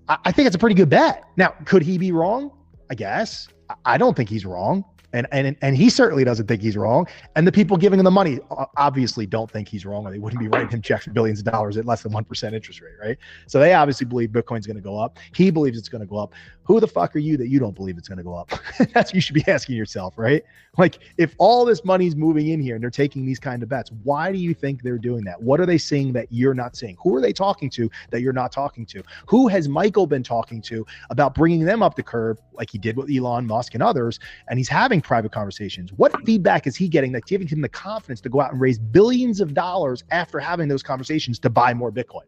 I, 0.09 0.19
I 0.27 0.33
think 0.33 0.47
it's 0.47 0.57
a 0.57 0.59
pretty 0.59 0.75
good 0.75 0.91
bet. 0.91 1.25
Now, 1.37 1.55
could 1.65 1.83
he 1.83 1.97
be 1.97 2.13
wrong? 2.13 2.51
I 2.91 2.95
guess. 2.95 3.49
I 3.85 3.99
don't 3.99 4.17
think 4.17 4.29
he's 4.29 4.47
wrong 4.47 4.85
and 5.13 5.27
and 5.33 5.57
and 5.63 5.77
he 5.77 5.91
certainly 5.91 6.25
doesn't 6.25 6.47
think 6.47 6.61
he's 6.61 6.77
wrong. 6.77 7.07
And 7.37 7.47
the 7.47 7.53
people 7.53 7.77
giving 7.77 7.99
him 7.99 8.05
the 8.05 8.11
money 8.11 8.41
obviously 8.77 9.27
don't 9.27 9.51
think 9.51 9.69
he's 9.69 9.87
wrong, 9.87 10.07
or 10.07 10.11
they 10.11 10.19
wouldn't 10.19 10.41
be 10.41 10.49
writing 10.49 10.69
him 10.69 10.83
checks 10.83 11.05
for 11.05 11.11
billions 11.11 11.39
of 11.39 11.47
dollars 11.47 11.77
at 11.77 11.85
less 11.85 12.03
than 12.03 12.13
one 12.13 12.25
percent 12.25 12.55
interest 12.55 12.81
rate, 12.81 12.95
right? 13.01 13.19
So 13.47 13.59
they 13.59 13.75
obviously 13.75 14.07
believe 14.07 14.31
Bitcoin's 14.31 14.67
going 14.67 14.77
to 14.77 14.83
go 14.83 14.99
up. 14.99 15.19
He 15.35 15.51
believes 15.51 15.79
it's 15.79 15.89
going 15.89 16.01
to 16.01 16.07
go 16.07 16.17
up. 16.17 16.35
Who 16.65 16.81
the 16.81 16.87
fuck 16.87 17.17
are 17.17 17.21
you 17.21 17.39
that 17.39 17.49
you 17.49 17.59
don't 17.59 17.75
believe 17.75 17.97
it's 17.97 18.09
going 18.09 18.19
to 18.19 18.25
go 18.25 18.35
up? 18.35 18.53
That's 18.93 19.15
you 19.15 19.23
should 19.23 19.35
be 19.35 19.45
asking 19.49 19.77
yourself, 19.77 20.19
right? 20.19 20.45
Like 20.77 20.99
if 21.17 21.35
all 21.39 21.65
this 21.65 21.83
money's 21.83 22.15
moving 22.15 22.49
in 22.49 22.61
here 22.61 22.75
and 22.75 22.83
they're 22.83 22.91
taking 22.91 23.25
these 23.25 23.39
kind 23.39 23.63
of 23.63 23.71
bets, 23.71 23.91
why 24.03 24.31
do 24.31 24.39
you 24.39 24.53
think 24.53 24.83
they're 24.83 24.99
doing 24.99 25.25
that? 25.25 25.41
What 25.41 25.61
are 25.61 25.67
they 25.67 25.79
seeing 25.79 26.13
that 26.13 26.27
you're 26.31 26.53
not 26.53 26.77
seeing? 26.77 26.97
Who 27.03 27.17
are 27.17 27.23
they 27.23 27.33
talking 27.33 27.71
to 27.71 27.91
that 28.11 28.21
you're 28.21 28.35
not 28.35 28.53
talking 28.53 28.85
to? 28.87 29.03
Who 29.27 29.49
has 29.49 29.67
Michael 29.67 30.07
been 30.07 30.23
talking 30.23 30.61
to 30.63 30.87
about 31.09 31.35
bringing 31.35 31.65
them 31.65 31.83
up 31.83 31.95
the 31.95 32.03
curve, 32.03 32.39
like 32.53 32.71
he 32.71 32.77
did 32.77 32.99
with 32.99 33.11
Elon 33.11 33.47
Musk 33.47 33.73
and 33.73 33.83
others? 33.83 34.21
And 34.49 34.59
he's 34.59 34.69
having 34.69 34.98
private 35.01 35.33
conversations? 35.33 35.93
What 35.93 36.15
feedback 36.25 36.67
is 36.67 36.77
he 36.77 36.89
getting 36.89 37.13
that's 37.13 37.29
giving 37.29 37.47
him 37.47 37.61
the 37.61 37.69
confidence 37.69 38.21
to 38.23 38.29
go 38.29 38.41
out 38.41 38.53
and 38.53 38.61
raise 38.61 38.79
billions 38.79 39.41
of 39.41 39.55
dollars 39.55 40.05
after 40.11 40.39
having 40.39 40.69
those 40.69 40.83
conversations 40.83 41.39
to 41.41 41.51
buy 41.51 41.75
more 41.75 41.91
Bitcoin? 41.91 42.27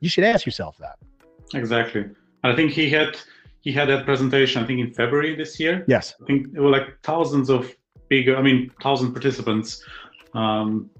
You 0.00 0.08
should 0.08 0.24
ask 0.24 0.46
yourself 0.46 0.76
that. 0.78 0.98
Exactly. 1.54 2.06
I 2.44 2.54
think 2.54 2.72
he 2.72 2.88
had 2.90 3.16
he 3.60 3.72
had 3.72 3.88
that 3.88 4.04
presentation. 4.04 4.62
I 4.62 4.66
think 4.66 4.80
in 4.80 4.92
February 4.94 5.36
this 5.36 5.60
year. 5.60 5.84
Yes. 5.86 6.14
I 6.22 6.24
think 6.26 6.48
it 6.54 6.60
were 6.60 6.70
like 6.70 7.00
thousands 7.02 7.50
of 7.50 7.74
big. 8.08 8.28
I 8.28 8.40
mean, 8.40 8.70
thousand 8.82 9.12
participants. 9.12 9.84
Um, 10.34 10.90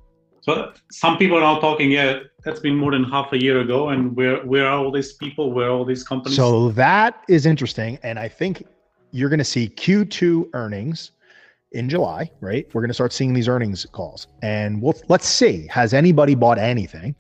so 0.43 0.73
some 0.91 1.18
people 1.18 1.37
are 1.39 1.43
now 1.43 1.61
talking. 1.61 1.91
Yeah, 1.91 2.21
that's 2.45 2.61
been 2.61 2.77
more 2.77 2.93
than 2.93 3.05
half 3.05 3.33
a 3.33 3.41
year 3.41 3.61
ago. 3.61 3.91
And 3.91 4.16
where 4.16 4.45
where 4.45 4.66
are 4.66 4.79
all 4.79 4.93
these 4.93 5.14
people? 5.14 5.53
Where 5.53 5.68
are 5.68 5.71
all 5.71 5.85
these 5.85 6.05
companies? 6.05 6.37
So 6.37 6.71
that 6.71 7.23
is 7.29 7.47
interesting, 7.47 7.99
and 8.03 8.18
I 8.18 8.29
think 8.29 8.66
you're 9.12 9.28
going 9.28 9.38
to 9.38 9.44
see 9.44 9.68
Q2 9.68 10.50
earnings 10.54 11.12
in 11.72 11.88
July, 11.88 12.30
right? 12.40 12.66
We're 12.74 12.80
going 12.80 12.90
to 12.90 12.94
start 12.94 13.12
seeing 13.12 13.32
these 13.32 13.48
earnings 13.48 13.86
calls, 13.92 14.26
and 14.42 14.80
we'll 14.82 14.94
let's 15.08 15.26
see 15.26 15.66
has 15.68 15.94
anybody 15.94 16.34
bought 16.34 16.58
anything. 16.58 17.14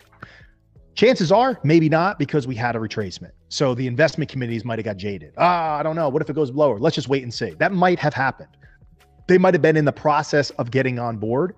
Chances 0.94 1.30
are 1.30 1.58
maybe 1.62 1.88
not 1.88 2.18
because 2.18 2.46
we 2.46 2.54
had 2.54 2.76
a 2.76 2.78
retracement. 2.78 3.30
So 3.48 3.74
the 3.74 3.86
investment 3.86 4.30
committees 4.30 4.64
might 4.64 4.78
have 4.78 4.84
got 4.84 4.96
jaded. 4.96 5.32
Ah, 5.38 5.78
I 5.78 5.82
don't 5.82 5.96
know. 5.96 6.08
What 6.08 6.20
if 6.20 6.28
it 6.28 6.34
goes 6.34 6.50
lower? 6.50 6.78
Let's 6.78 6.94
just 6.94 7.08
wait 7.08 7.22
and 7.22 7.32
see. 7.32 7.54
That 7.58 7.72
might 7.72 7.98
have 7.98 8.12
happened. 8.12 8.56
They 9.28 9.38
might 9.38 9.54
have 9.54 9.62
been 9.62 9.76
in 9.76 9.84
the 9.84 9.92
process 9.92 10.50
of 10.50 10.70
getting 10.70 10.98
on 10.98 11.16
board, 11.16 11.54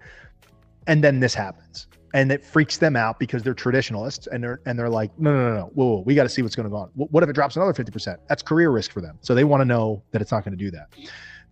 and 0.86 1.02
then 1.02 1.20
this 1.20 1.34
happens, 1.34 1.86
and 2.14 2.30
it 2.30 2.44
freaks 2.44 2.76
them 2.76 2.96
out 2.96 3.18
because 3.18 3.42
they're 3.42 3.54
traditionalists, 3.54 4.26
and 4.26 4.42
they're 4.42 4.60
and 4.66 4.78
they're 4.78 4.90
like, 4.90 5.10
no, 5.18 5.32
no, 5.32 5.48
no, 5.48 5.54
no. 5.54 5.70
Whoa, 5.74 5.86
whoa 5.86 6.00
we 6.00 6.14
got 6.14 6.24
to 6.24 6.28
see 6.28 6.42
what's 6.42 6.56
going 6.56 6.72
on. 6.72 6.90
What 6.94 7.22
if 7.22 7.28
it 7.28 7.34
drops 7.34 7.56
another 7.56 7.74
fifty 7.74 7.92
percent? 7.92 8.20
That's 8.28 8.42
career 8.42 8.70
risk 8.70 8.92
for 8.92 9.00
them. 9.00 9.18
So 9.22 9.34
they 9.34 9.44
want 9.44 9.60
to 9.60 9.64
know 9.64 10.02
that 10.12 10.22
it's 10.22 10.32
not 10.32 10.44
going 10.44 10.56
to 10.56 10.64
do 10.64 10.70
that 10.72 10.88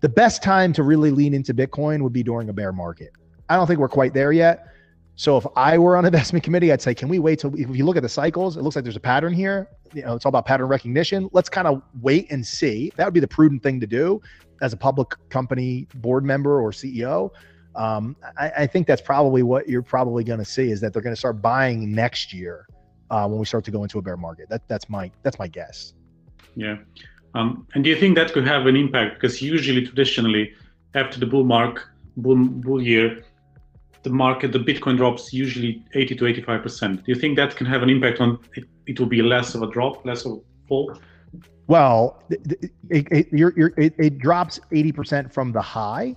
the 0.01 0.09
best 0.09 0.43
time 0.43 0.73
to 0.73 0.83
really 0.83 1.11
lean 1.11 1.35
into 1.35 1.55
Bitcoin 1.55 2.03
would 2.03 2.13
be 2.13 2.23
during 2.23 2.49
a 2.49 2.53
bear 2.53 2.73
market. 2.73 3.13
I 3.49 3.57
don't 3.57 3.67
think 3.67 3.81
we're 3.81 3.89
quite 3.89 4.15
there 4.15 4.33
yet. 4.33 4.67
So 5.17 5.37
if 5.37 5.47
I 5.57 5.77
were 5.77 5.97
on 5.97 6.05
investment 6.07 6.43
committee, 6.43 6.73
I'd 6.73 6.81
say, 6.81 6.95
can 6.95 7.09
we 7.09 7.19
wait 7.19 7.39
till 7.41 7.55
if 7.55 7.75
you 7.77 7.85
look 7.85 7.97
at 7.97 8.03
the 8.03 8.09
cycles, 8.09 8.57
it 8.57 8.63
looks 8.63 8.77
like 8.77 8.85
there's 8.85 8.97
a 8.97 9.01
pattern 9.01 9.33
here. 9.33 9.69
You 9.93 10.03
know, 10.03 10.15
it's 10.15 10.25
all 10.25 10.31
about 10.31 10.47
pattern 10.47 10.69
recognition. 10.69 11.29
Let's 11.33 11.49
kind 11.49 11.69
of 11.69 11.83
wait 12.01 12.31
and 12.31 12.47
see. 12.47 12.93
That 12.97 13.05
would 13.05 13.15
be 13.15 13.21
the 13.21 13.29
prudent 13.29 13.63
thing 13.63 13.81
to 13.81 13.87
do 13.87 14.21
as 14.63 14.73
a 14.73 14.77
public 14.77 15.09
company 15.29 15.87
board 15.97 16.25
member 16.25 16.61
or 16.61 16.71
CEO. 16.71 17.31
Um, 17.77 18.17
I, 18.39 18.51
I, 18.59 18.67
think 18.67 18.87
that's 18.87 19.01
probably 19.01 19.43
what 19.43 19.69
you're 19.69 19.83
probably 19.83 20.25
going 20.25 20.41
to 20.41 20.45
see 20.45 20.71
is 20.73 20.81
that 20.81 20.93
they're 20.93 21.03
going 21.03 21.15
to 21.15 21.19
start 21.19 21.41
buying 21.41 21.93
next 21.95 22.33
year 22.33 22.67
uh, 23.11 23.27
when 23.29 23.39
we 23.39 23.47
start 23.47 23.65
to 23.65 23.71
go 23.71 23.85
into 23.85 23.99
a 23.99 24.03
bear 24.03 24.17
market. 24.17 24.49
That 24.49 24.67
that's 24.69 24.89
my 24.89 25.11
that's 25.23 25.39
my 25.39 25.47
guess. 25.47 25.95
Yeah. 26.57 26.79
Um, 27.35 27.67
and 27.75 27.85
do 27.85 27.91
you 27.91 27.97
think 27.97 28.17
that 28.17 28.33
could 28.33 28.47
have 28.47 28.67
an 28.67 28.77
impact? 28.77 29.15
Because 29.15 29.41
usually, 29.41 29.87
traditionally, 29.87 30.53
after 30.95 31.21
the 31.21 31.27
bull 31.27 31.45
mark, 31.45 31.89
bull, 32.17 32.37
bull 32.37 32.83
year, 32.83 33.25
the 34.03 34.11
market, 34.11 34.51
the 34.53 34.59
Bitcoin 34.59 34.97
drops 34.97 35.33
usually 35.33 35.85
80 35.95 36.17
to 36.17 36.27
85 36.27 36.63
percent. 36.63 36.97
Do 37.05 37.13
you 37.13 37.15
think 37.15 37.37
that 37.37 37.55
can 37.57 37.67
have 37.67 37.83
an 37.83 37.91
impact 37.91 38.21
on 38.21 38.39
it? 38.57 38.65
It 38.87 38.99
will 38.99 39.07
be 39.07 39.23
less 39.23 39.55
of 39.55 39.63
a 39.63 39.71
drop, 39.71 40.05
less 40.05 40.25
of 40.25 40.33
a 40.33 40.39
fall. 40.67 40.99
Well, 41.69 42.21
it, 42.31 42.73
it, 42.91 43.29
it, 43.31 43.95
it 43.97 44.19
drops 44.19 44.59
80 44.73 44.93
percent 44.93 45.33
from 45.33 45.53
the 45.53 45.63
high, 45.63 46.17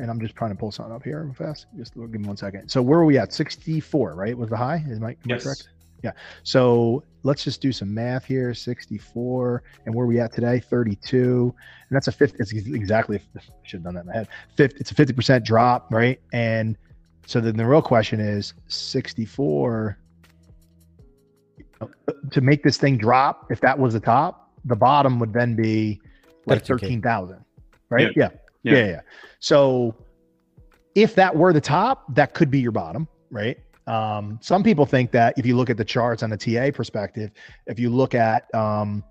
and 0.00 0.10
I'm 0.10 0.20
just 0.20 0.34
trying 0.34 0.50
to 0.50 0.56
pull 0.56 0.72
something 0.72 0.94
up 0.94 1.04
here 1.04 1.24
real 1.24 1.34
fast. 1.34 1.66
Just 1.76 1.94
give 1.94 2.10
me 2.10 2.26
one 2.26 2.36
second. 2.36 2.68
So 2.68 2.80
where 2.82 2.98
are 2.98 3.04
we 3.04 3.18
at? 3.18 3.32
64, 3.32 4.14
right? 4.14 4.36
Was 4.36 4.48
the 4.50 4.56
high? 4.56 4.84
Is 4.88 4.98
my, 4.98 5.10
am 5.10 5.16
I 5.24 5.34
Yes. 5.34 5.44
correct? 5.44 5.68
Yeah. 6.02 6.12
So 6.42 7.04
let's 7.24 7.44
just 7.44 7.60
do 7.60 7.72
some 7.72 7.92
math 7.92 8.24
here. 8.24 8.54
64, 8.54 9.62
and 9.84 9.94
where 9.94 10.04
are 10.04 10.08
we 10.08 10.18
at 10.18 10.32
today? 10.32 10.58
32, 10.58 11.54
and 11.88 11.94
that's 11.94 12.08
a 12.08 12.12
fifth. 12.12 12.36
It's 12.38 12.52
exactly. 12.52 13.20
I 13.36 13.40
should 13.64 13.78
have 13.78 13.84
done 13.84 13.94
that 13.94 14.00
in 14.00 14.06
my 14.06 14.14
head. 14.14 14.28
Fifth. 14.56 14.80
It's 14.80 14.90
a 14.90 14.94
50 14.94 15.12
percent 15.12 15.44
drop, 15.44 15.92
right? 15.92 16.18
And 16.32 16.78
so 17.26 17.38
then 17.40 17.56
the 17.58 17.66
real 17.66 17.82
question 17.82 18.18
is 18.18 18.54
64 18.68 19.98
to 22.30 22.40
make 22.40 22.62
this 22.62 22.78
thing 22.78 22.96
drop. 22.96 23.50
If 23.50 23.60
that 23.60 23.78
was 23.78 23.92
the 23.92 24.00
top, 24.00 24.52
the 24.64 24.76
bottom 24.76 25.18
would 25.18 25.34
then 25.34 25.54
be 25.54 26.00
like 26.46 26.64
13,000, 26.64 27.44
right? 27.90 28.10
Yeah. 28.16 28.30
Yeah. 28.62 28.74
yeah. 28.74 28.86
Yeah. 28.86 29.00
So 29.38 29.94
if 30.94 31.14
that 31.14 31.34
were 31.34 31.52
the 31.52 31.60
top, 31.60 32.14
that 32.14 32.34
could 32.34 32.50
be 32.50 32.60
your 32.60 32.72
bottom, 32.72 33.08
right? 33.30 33.58
Um, 33.86 34.38
some 34.42 34.62
people 34.62 34.86
think 34.86 35.10
that 35.12 35.34
if 35.36 35.46
you 35.46 35.56
look 35.56 35.70
at 35.70 35.76
the 35.76 35.84
charts 35.84 36.22
on 36.22 36.30
the 36.30 36.36
TA 36.36 36.70
perspective, 36.74 37.30
if 37.66 37.78
you 37.78 37.90
look 37.90 38.14
at 38.14 38.52
um, 38.54 39.02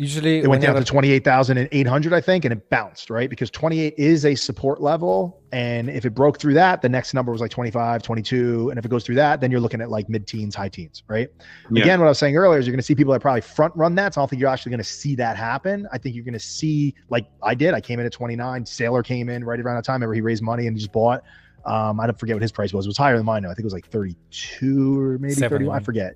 Usually, 0.00 0.38
it 0.38 0.48
went 0.48 0.62
down 0.62 0.70
whenever- 0.72 0.86
to 0.86 0.90
28,800, 0.90 2.14
I 2.14 2.22
think, 2.22 2.46
and 2.46 2.52
it 2.52 2.70
bounced, 2.70 3.10
right? 3.10 3.28
Because 3.28 3.50
28 3.50 3.92
is 3.98 4.24
a 4.24 4.34
support 4.34 4.80
level. 4.80 5.42
And 5.52 5.90
if 5.90 6.06
it 6.06 6.14
broke 6.14 6.38
through 6.40 6.54
that, 6.54 6.80
the 6.80 6.88
next 6.88 7.12
number 7.12 7.30
was 7.30 7.42
like 7.42 7.50
25, 7.50 8.02
22. 8.02 8.70
And 8.70 8.78
if 8.78 8.86
it 8.86 8.88
goes 8.88 9.04
through 9.04 9.16
that, 9.16 9.42
then 9.42 9.50
you're 9.50 9.60
looking 9.60 9.82
at 9.82 9.90
like 9.90 10.08
mid 10.08 10.26
teens, 10.26 10.54
high 10.54 10.70
teens, 10.70 11.02
right? 11.06 11.28
Yeah. 11.70 11.82
Again, 11.82 12.00
what 12.00 12.06
I 12.06 12.08
was 12.08 12.18
saying 12.18 12.34
earlier 12.34 12.58
is 12.58 12.66
you're 12.66 12.72
going 12.72 12.80
to 12.80 12.86
see 12.86 12.94
people 12.94 13.12
that 13.12 13.20
probably 13.20 13.42
front 13.42 13.76
run 13.76 13.94
that. 13.96 14.14
So 14.14 14.20
I 14.20 14.22
don't 14.22 14.30
think 14.30 14.40
you're 14.40 14.48
actually 14.48 14.70
going 14.70 14.78
to 14.78 14.84
see 14.84 15.14
that 15.16 15.36
happen. 15.36 15.86
I 15.92 15.98
think 15.98 16.14
you're 16.14 16.24
going 16.24 16.32
to 16.32 16.38
see, 16.40 16.94
like 17.10 17.26
I 17.42 17.54
did, 17.54 17.74
I 17.74 17.82
came 17.82 18.00
in 18.00 18.06
at 18.06 18.12
29. 18.12 18.64
Saylor 18.64 19.04
came 19.04 19.28
in 19.28 19.44
right 19.44 19.60
around 19.60 19.76
that 19.76 19.84
time. 19.84 19.96
Remember, 19.96 20.14
he 20.14 20.22
raised 20.22 20.42
money 20.42 20.66
and 20.66 20.74
he 20.74 20.80
just 20.80 20.92
bought. 20.92 21.22
Um, 21.66 22.00
I 22.00 22.06
don't 22.06 22.18
forget 22.18 22.36
what 22.36 22.42
his 22.42 22.52
price 22.52 22.72
was. 22.72 22.86
It 22.86 22.88
was 22.88 22.96
higher 22.96 23.18
than 23.18 23.26
mine. 23.26 23.42
Though. 23.42 23.50
I 23.50 23.52
think 23.52 23.64
it 23.64 23.66
was 23.66 23.74
like 23.74 23.88
32 23.88 24.98
or 24.98 25.18
maybe 25.18 25.34
31. 25.34 25.76
I 25.76 25.84
forget. 25.84 26.14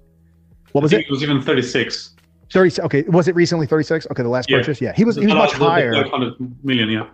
What 0.72 0.80
was 0.80 0.94
it? 0.94 1.00
it 1.00 1.10
was 1.10 1.22
even 1.22 1.42
36. 1.42 2.13
30. 2.52 2.82
Okay. 2.82 3.02
Was 3.02 3.28
it 3.28 3.34
recently 3.34 3.66
36? 3.66 4.06
Okay. 4.10 4.22
The 4.22 4.28
last 4.28 4.50
Yeah. 4.50 4.58
purchase. 4.58 4.80
Yeah. 4.80 4.92
He 4.94 5.04
was, 5.04 5.16
he 5.16 5.26
was 5.26 5.34
much 5.34 5.52
higher. 5.52 5.94
500 5.94 6.64
million, 6.64 6.88
yeah. 6.90 7.06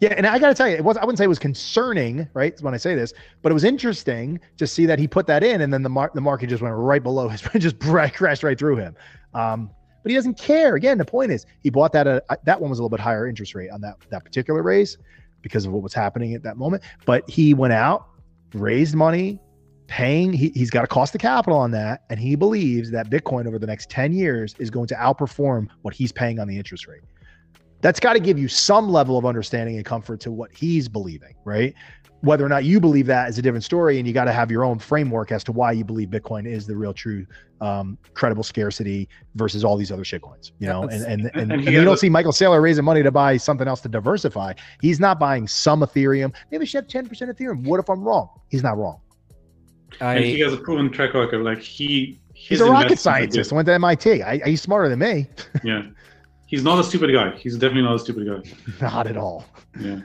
Yeah, 0.00 0.14
and 0.16 0.26
I 0.28 0.38
got 0.38 0.48
to 0.48 0.54
tell 0.54 0.68
you, 0.68 0.76
it 0.76 0.84
was 0.84 0.96
I 0.96 1.00
wouldn't 1.00 1.18
say 1.18 1.24
it 1.24 1.28
was 1.28 1.40
concerning, 1.40 2.28
right? 2.32 2.54
When 2.60 2.72
I 2.72 2.76
say 2.76 2.94
this, 2.94 3.12
but 3.42 3.50
it 3.50 3.54
was 3.54 3.64
interesting 3.64 4.38
to 4.56 4.64
see 4.64 4.86
that 4.86 4.96
he 5.00 5.08
put 5.08 5.26
that 5.26 5.42
in, 5.42 5.60
and 5.62 5.72
then 5.72 5.82
the 5.82 5.88
mar- 5.88 6.12
the 6.14 6.20
market 6.20 6.48
just 6.48 6.62
went 6.62 6.72
right 6.76 7.02
below 7.02 7.28
his, 7.28 7.40
just 7.58 7.80
crashed 7.80 8.44
right 8.44 8.56
through 8.56 8.76
him. 8.76 8.94
Um, 9.34 9.70
but 10.04 10.10
he 10.10 10.14
doesn't 10.14 10.38
care. 10.38 10.76
Again, 10.76 10.98
the 10.98 11.04
point 11.04 11.32
is, 11.32 11.46
he 11.64 11.70
bought 11.70 11.90
that 11.94 12.06
at 12.06 12.44
that 12.44 12.60
one 12.60 12.70
was 12.70 12.78
a 12.78 12.82
little 12.82 12.96
bit 12.96 13.00
higher 13.00 13.26
interest 13.26 13.56
rate 13.56 13.70
on 13.70 13.80
that 13.80 13.96
that 14.10 14.24
particular 14.24 14.62
raise 14.62 14.96
because 15.42 15.66
of 15.66 15.72
what 15.72 15.82
was 15.82 15.94
happening 15.94 16.32
at 16.34 16.44
that 16.44 16.56
moment. 16.56 16.84
But 17.04 17.28
he 17.28 17.52
went 17.52 17.72
out, 17.72 18.06
raised 18.54 18.94
money, 18.94 19.40
paying. 19.88 20.32
He, 20.32 20.52
he's 20.54 20.70
got 20.70 20.84
a 20.84 20.86
cost 20.86 21.14
of 21.14 21.20
capital 21.20 21.58
on 21.58 21.72
that, 21.72 22.04
and 22.08 22.20
he 22.20 22.36
believes 22.36 22.90
that 22.92 23.10
Bitcoin 23.10 23.46
over 23.46 23.58
the 23.58 23.66
next 23.66 23.90
ten 23.90 24.12
years 24.12 24.54
is 24.58 24.70
going 24.70 24.86
to 24.86 24.94
outperform 24.94 25.68
what 25.82 25.92
he's 25.92 26.12
paying 26.12 26.38
on 26.38 26.46
the 26.46 26.56
interest 26.56 26.86
rate 26.86 27.02
that's 27.80 28.00
got 28.00 28.14
to 28.14 28.20
give 28.20 28.38
you 28.38 28.48
some 28.48 28.90
level 28.90 29.18
of 29.18 29.24
understanding 29.24 29.76
and 29.76 29.84
comfort 29.84 30.20
to 30.20 30.32
what 30.32 30.50
he's 30.52 30.88
believing, 30.88 31.34
right? 31.44 31.74
Whether 32.20 32.44
or 32.44 32.48
not 32.48 32.64
you 32.64 32.80
believe 32.80 33.06
that 33.06 33.28
is 33.28 33.38
a 33.38 33.42
different 33.42 33.62
story, 33.62 33.98
and 33.98 34.06
you 34.06 34.12
got 34.12 34.24
to 34.24 34.32
have 34.32 34.50
your 34.50 34.64
own 34.64 34.80
framework 34.80 35.30
as 35.30 35.44
to 35.44 35.52
why 35.52 35.70
you 35.70 35.84
believe 35.84 36.08
Bitcoin 36.08 36.48
is 36.48 36.66
the 36.66 36.76
real, 36.76 36.92
true, 36.92 37.24
um, 37.60 37.96
credible 38.14 38.42
scarcity 38.42 39.08
versus 39.36 39.62
all 39.64 39.76
these 39.76 39.92
other 39.92 40.02
shitcoins. 40.02 40.50
You 40.58 40.66
know, 40.66 40.82
and 40.82 41.04
and 41.04 41.30
and, 41.34 41.52
and 41.52 41.64
you 41.64 41.84
don't 41.84 41.96
see 41.96 42.08
Michael 42.08 42.32
Saylor 42.32 42.60
raising 42.60 42.84
money 42.84 43.04
to 43.04 43.12
buy 43.12 43.36
something 43.36 43.68
else 43.68 43.82
to 43.82 43.88
diversify. 43.88 44.54
He's 44.80 44.98
not 44.98 45.20
buying 45.20 45.46
some 45.46 45.80
Ethereum. 45.80 46.34
Maybe 46.50 46.66
should 46.66 46.82
have 46.82 46.88
ten 46.88 47.06
percent 47.06 47.30
Ethereum. 47.30 47.62
What 47.62 47.78
if 47.78 47.88
I'm 47.88 48.02
wrong? 48.02 48.28
He's 48.48 48.64
not 48.64 48.76
wrong. 48.76 49.00
And 50.00 50.24
he 50.24 50.40
has 50.40 50.52
a 50.52 50.56
proven 50.58 50.90
track 50.90 51.14
record. 51.14 51.42
Like 51.44 51.60
he, 51.60 52.18
He's 52.34 52.60
a 52.60 52.64
rocket 52.66 52.98
scientist. 52.98 53.50
good. 53.50 53.56
Went 53.56 53.66
to 53.66 53.74
MIT. 53.74 54.22
I, 54.22 54.38
he's 54.44 54.62
smarter 54.62 54.88
than 54.88 55.00
me. 55.00 55.26
Yeah, 55.64 55.82
he's 56.46 56.62
not 56.62 56.78
a 56.78 56.84
stupid 56.84 57.12
guy. 57.12 57.32
He's 57.36 57.54
definitely 57.56 57.82
not 57.82 57.96
a 57.96 57.98
stupid 57.98 58.26
guy. 58.26 58.52
Not 58.80 59.06
at 59.08 59.16
all. 59.16 59.44
Yeah. 59.80 60.00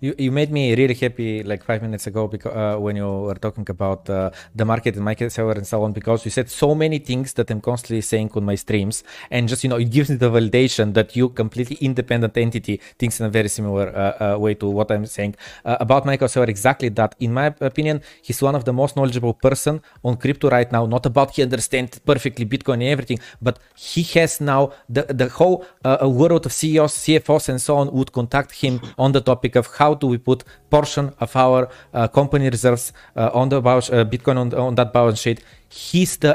You, 0.00 0.14
you 0.18 0.32
made 0.32 0.50
me 0.50 0.74
really 0.74 0.94
happy 0.94 1.42
like 1.42 1.62
five 1.64 1.82
minutes 1.82 2.06
ago 2.06 2.26
because 2.28 2.54
uh, 2.54 2.78
when 2.80 2.96
you 2.96 3.06
were 3.06 3.34
talking 3.34 3.66
about 3.68 4.08
uh, 4.10 4.30
the 4.54 4.64
market 4.64 4.94
and 4.96 5.04
market 5.04 5.30
seller 5.30 5.52
and 5.52 5.66
so 5.66 5.82
on 5.82 5.92
because 5.92 6.24
you 6.24 6.30
said 6.30 6.50
so 6.50 6.74
many 6.74 6.98
things 6.98 7.32
that 7.34 7.50
I'm 7.50 7.60
constantly 7.60 8.00
saying 8.00 8.30
on 8.34 8.44
my 8.44 8.54
streams. 8.54 9.04
And 9.30 9.48
just 9.48 9.64
you 9.64 9.70
know 9.70 9.76
it 9.76 9.90
gives 9.90 10.10
me 10.10 10.16
the 10.16 10.30
validation 10.30 10.94
that 10.94 11.16
you 11.16 11.28
completely 11.28 11.76
independent 11.80 12.36
entity 12.36 12.80
thinks 12.98 13.20
in 13.20 13.26
a 13.26 13.30
very 13.30 13.48
similar 13.48 13.88
uh, 13.88 14.34
uh, 14.34 14.38
way 14.38 14.54
to 14.54 14.66
what 14.68 14.90
I'm 14.90 15.06
saying 15.06 15.36
uh, 15.64 15.76
about 15.80 16.06
Michael 16.06 16.28
Saylor 16.28 16.48
exactly 16.48 16.88
that. 16.90 17.14
In 17.20 17.32
my 17.32 17.46
opinion 17.60 18.02
he's 18.22 18.40
one 18.42 18.54
of 18.54 18.64
the 18.64 18.72
most 18.72 18.96
knowledgeable 18.96 19.34
person 19.34 19.82
on 20.04 20.16
crypto 20.16 20.50
right 20.50 20.70
now. 20.70 20.86
Not 20.86 21.06
about 21.06 21.34
he 21.36 21.42
understands 21.42 21.98
perfectly 21.98 22.46
Bitcoin 22.46 22.74
and 22.74 22.84
everything 22.84 23.18
but 23.40 23.58
he 23.76 24.02
has 24.18 24.40
now 24.40 24.72
the 24.88 25.02
the 25.02 25.28
whole 25.28 25.64
uh, 25.84 26.08
world 26.08 26.46
of 26.46 26.52
CEOs 26.52 26.94
CFOs 27.04 27.48
and 27.48 27.60
so 27.60 27.76
on 27.76 27.92
would 27.92 28.12
contact 28.12 28.52
him 28.52 28.80
on 28.98 29.12
the 29.12 29.20
topic 29.20 29.56
of 29.56 29.63
how 29.78 29.94
do 29.94 30.06
we 30.06 30.18
put 30.18 30.44
portion 30.70 31.12
of 31.20 31.30
our 31.36 31.68
uh, 31.92 32.08
company 32.08 32.46
reserves 32.50 32.92
uh, 33.16 33.30
on 33.40 33.48
the 33.48 33.58
uh, 33.58 34.04
Bitcoin 34.12 34.36
on, 34.42 34.54
on 34.54 34.74
that 34.74 34.92
balance 34.92 35.20
sheet. 35.20 35.40
He's 35.68 36.16
the 36.18 36.32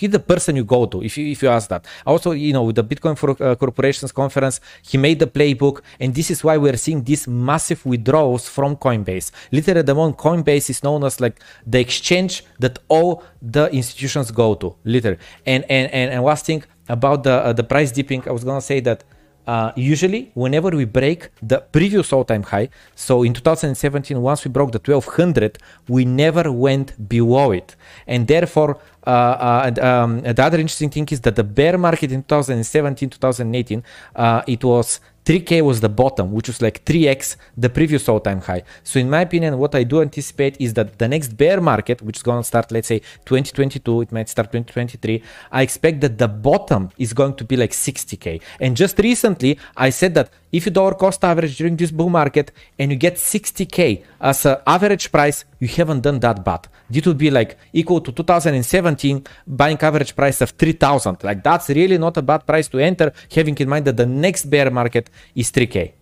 he's 0.00 0.10
the 0.10 0.18
person 0.32 0.56
you 0.56 0.64
go 0.64 0.80
to 0.92 1.02
if 1.08 1.16
you 1.16 1.24
if 1.34 1.42
you 1.42 1.48
ask 1.48 1.68
that. 1.68 1.82
Also, 2.04 2.32
you 2.32 2.52
know, 2.52 2.64
with 2.64 2.76
the 2.80 2.86
Bitcoin 2.92 3.16
for 3.16 3.30
uh, 3.30 3.54
Corporations 3.54 4.10
conference, 4.10 4.60
he 4.90 4.96
made 4.98 5.18
the 5.24 5.30
playbook, 5.36 5.76
and 6.00 6.12
this 6.18 6.28
is 6.34 6.42
why 6.42 6.56
we're 6.56 6.76
seeing 6.76 7.00
these 7.04 7.28
massive 7.28 7.80
withdrawals 7.86 8.48
from 8.48 8.76
Coinbase. 8.76 9.30
Literally, 9.52 9.82
the 9.82 9.94
moment, 9.94 10.16
Coinbase 10.26 10.70
is 10.70 10.82
known 10.82 11.04
as 11.04 11.20
like 11.20 11.36
the 11.64 11.78
exchange 11.78 12.42
that 12.58 12.74
all 12.88 13.22
the 13.40 13.64
institutions 13.80 14.32
go 14.32 14.48
to. 14.56 14.74
Literally, 14.84 15.18
and 15.46 15.62
and 15.68 15.86
and, 15.92 16.06
and 16.12 16.24
last 16.24 16.46
thing 16.46 16.64
about 16.88 17.22
the 17.22 17.34
uh, 17.34 17.52
the 17.52 17.66
price 17.72 17.92
dipping, 17.92 18.22
I 18.26 18.32
was 18.32 18.42
gonna 18.42 18.68
say 18.72 18.80
that 18.80 19.04
uh, 19.46 19.72
usually 19.76 20.30
whenever 20.34 20.70
we 20.70 20.84
break 20.84 21.30
the 21.42 21.58
previous 21.72 22.12
all-time 22.12 22.42
high 22.42 22.68
so 22.94 23.22
in 23.22 23.32
2017 23.32 24.20
once 24.20 24.44
we 24.44 24.50
broke 24.50 24.72
the 24.72 24.78
1200 24.78 25.58
we 25.88 26.04
never 26.04 26.50
went 26.52 27.08
below 27.08 27.52
it. 27.52 27.76
And 28.06 28.26
therefore 28.26 28.78
uh, 29.06 29.10
uh, 29.10 29.84
um, 29.84 30.20
the 30.20 30.42
other 30.42 30.58
interesting 30.58 30.90
thing 30.90 31.06
is 31.10 31.20
that 31.22 31.36
the 31.36 31.44
bear 31.44 31.78
market 31.78 32.12
in 32.12 32.22
2017 32.22 33.10
2018 33.10 33.82
uh, 34.16 34.42
it 34.46 34.62
was 34.62 35.00
3k 35.24 35.62
was 35.62 35.80
the 35.80 35.88
bottom 35.88 36.32
which 36.32 36.48
was 36.48 36.62
like 36.62 36.84
3x 36.84 37.36
the 37.56 37.68
previous 37.68 38.08
all-time 38.08 38.40
high. 38.40 38.62
So 38.82 38.98
in 38.98 39.10
my 39.10 39.20
opinion 39.20 39.58
what 39.58 39.74
i 39.74 39.82
do 39.82 40.00
anticipate 40.00 40.56
is 40.60 40.74
that 40.74 40.98
the 40.98 41.08
next 41.08 41.36
bear 41.36 41.60
market 41.60 42.02
which 42.02 42.16
is 42.18 42.22
going 42.22 42.40
to 42.40 42.46
start 42.46 42.72
let's 42.72 42.88
say 42.88 43.00
2022 43.26 44.02
it 44.02 44.12
might 44.12 44.28
start 44.28 44.48
2023 44.52 45.22
i 45.52 45.62
expect 45.62 46.00
that 46.00 46.18
the 46.18 46.28
bottom 46.28 46.90
is 46.98 47.12
going 47.12 47.34
to 47.34 47.44
be 47.44 47.56
like 47.56 47.70
60k 47.70 48.40
and 48.60 48.76
just 48.76 48.98
recently 48.98 49.58
i 49.76 49.90
said 49.90 50.14
that 50.14 50.30
if 50.52 50.66
you 50.66 50.72
dollar 50.72 50.94
cost 50.94 51.24
average 51.24 51.56
during 51.56 51.76
this 51.76 51.90
bull 51.90 52.10
market 52.10 52.52
and 52.78 52.90
you 52.90 52.96
get 52.96 53.14
60k 53.16 54.02
as 54.20 54.46
an 54.46 54.56
average 54.66 55.10
price 55.10 55.44
you 55.58 55.68
haven't 55.68 56.00
done 56.00 56.18
that 56.20 56.44
bad 56.44 56.68
it 56.92 57.06
would 57.06 57.18
be 57.18 57.30
like 57.30 57.56
equal 57.72 58.00
to 58.00 58.12
2017 58.12 59.24
buying 59.46 59.78
average 59.80 60.14
price 60.14 60.40
of 60.40 60.50
3000 60.50 61.22
like 61.22 61.42
that's 61.42 61.68
really 61.68 61.98
not 61.98 62.16
a 62.16 62.22
bad 62.22 62.46
price 62.46 62.68
to 62.68 62.78
enter 62.78 63.12
having 63.34 63.56
in 63.58 63.68
mind 63.68 63.84
that 63.84 63.96
the 63.96 64.06
next 64.06 64.46
bear 64.46 64.70
market 64.70 65.10
is 65.34 65.50
3k 65.52 65.92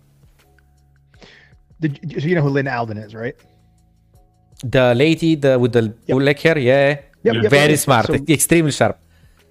Did, 1.79 2.21
so 2.21 2.27
you 2.27 2.35
know 2.35 2.41
who 2.41 2.49
Lynn 2.49 2.67
Alden 2.67 2.97
is, 2.97 3.15
right? 3.15 3.35
the 4.63 4.93
lady 4.95 5.35
the 5.35 5.57
with 5.57 5.73
the 5.73 5.93
black 6.07 6.39
hair? 6.39 6.57
Yeah. 6.57 6.99
Yep, 7.23 7.35
yep, 7.35 7.51
very 7.51 7.71
yep. 7.71 7.79
smart. 7.79 8.05
So- 8.07 8.13
extremely 8.13 8.71
sharp. 8.71 8.99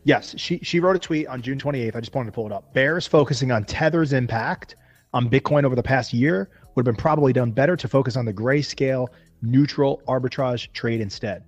Yes, 0.05 0.35
she 0.39 0.59
she 0.63 0.81
wrote 0.81 0.97
a 0.97 0.99
tweet 0.99 1.27
on 1.27 1.43
June 1.43 1.59
28th. 1.59 1.97
I 1.97 2.01
just 2.01 2.15
wanted 2.15 2.31
to 2.31 2.35
pull 2.35 2.47
it 2.47 2.53
up. 2.53 2.73
Bears 2.73 3.07
focusing 3.07 3.51
on 3.53 3.65
Tether's 3.65 4.13
impact 4.13 4.77
on 5.13 5.29
Bitcoin 5.29 5.65
over 5.65 5.75
the 5.75 5.83
past 5.83 6.13
year 6.13 6.51
would 6.75 6.87
have 6.87 6.95
been 6.95 7.01
probably 7.01 7.33
done 7.33 7.51
better 7.51 7.77
to 7.77 7.89
focus 7.89 8.17
on 8.17 8.25
the 8.25 8.33
grayscale 8.33 9.09
neutral 9.43 10.03
arbitrage 10.07 10.73
trade 10.73 11.01
instead. 11.01 11.45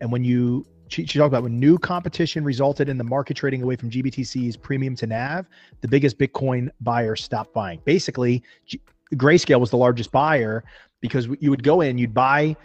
And 0.00 0.12
when 0.12 0.24
you 0.24 0.66
she, 0.88 1.04
she 1.04 1.18
talked 1.18 1.28
about 1.28 1.42
when 1.42 1.60
new 1.60 1.78
competition 1.78 2.44
resulted 2.44 2.88
in 2.88 2.96
the 2.98 3.04
market 3.04 3.36
trading 3.36 3.62
away 3.62 3.76
from 3.76 3.90
GBTC's 3.90 4.56
premium 4.56 4.96
to 4.96 5.06
NAV, 5.06 5.46
the 5.80 5.88
biggest 5.88 6.18
Bitcoin 6.18 6.70
buyer 6.80 7.14
stopped 7.14 7.52
buying. 7.52 7.80
Basically, 7.84 8.42
G- 8.66 8.80
Grayscale 9.14 9.60
was 9.60 9.70
the 9.70 9.76
largest 9.76 10.10
buyer 10.10 10.64
because 11.00 11.28
you 11.40 11.50
would 11.50 11.62
go 11.62 11.82
in, 11.82 11.98
you'd 11.98 12.14
buy 12.14 12.56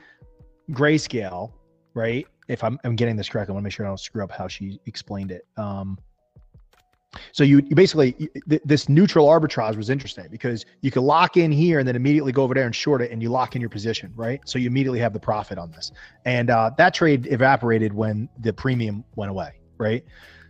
Grayscale, 0.72 1.52
right? 1.94 2.26
If 2.48 2.64
I'm, 2.64 2.80
I'm 2.84 2.96
getting 2.96 3.16
this 3.16 3.30
correct, 3.30 3.50
I 3.50 3.54
want 3.54 3.64
to 3.64 3.66
make 3.66 3.74
sure 3.74 3.86
I 3.86 3.90
don't 3.90 4.00
screw 4.00 4.24
up 4.24 4.32
how 4.32 4.48
she 4.48 4.80
explained 4.86 5.32
it. 5.32 5.46
Um, 5.58 5.98
so 7.32 7.44
you, 7.44 7.58
you 7.70 7.76
basically 7.76 8.14
th- 8.50 8.62
this 8.66 8.90
neutral 8.90 9.28
arbitrage 9.28 9.76
was 9.76 9.90
interesting 9.90 10.28
because 10.30 10.66
you 10.82 10.92
could 10.92 11.04
lock 11.04 11.38
in 11.38 11.52
here 11.52 11.80
and 11.80 11.88
then 11.88 11.96
immediately 11.96 12.32
go 12.32 12.44
over 12.44 12.54
there 12.54 12.66
and 12.66 12.76
short 12.76 13.02
it, 13.02 13.12
and 13.12 13.22
you 13.22 13.30
lock 13.30 13.56
in 13.56 13.62
your 13.62 13.70
position, 13.70 14.12
right? 14.16 14.42
So 14.46 14.60
you 14.60 14.68
immediately 14.68 15.00
have 15.00 15.14
the 15.14 15.20
profit 15.20 15.58
on 15.58 15.72
this, 15.72 15.92
and 16.26 16.50
uh, 16.50 16.72
that 16.78 16.94
trade 16.94 17.28
evaporated 17.32 17.94
when 17.94 18.30
the 18.40 18.54
premium 18.54 19.04
went 19.16 19.32
away, 19.32 19.54
right? 19.78 20.04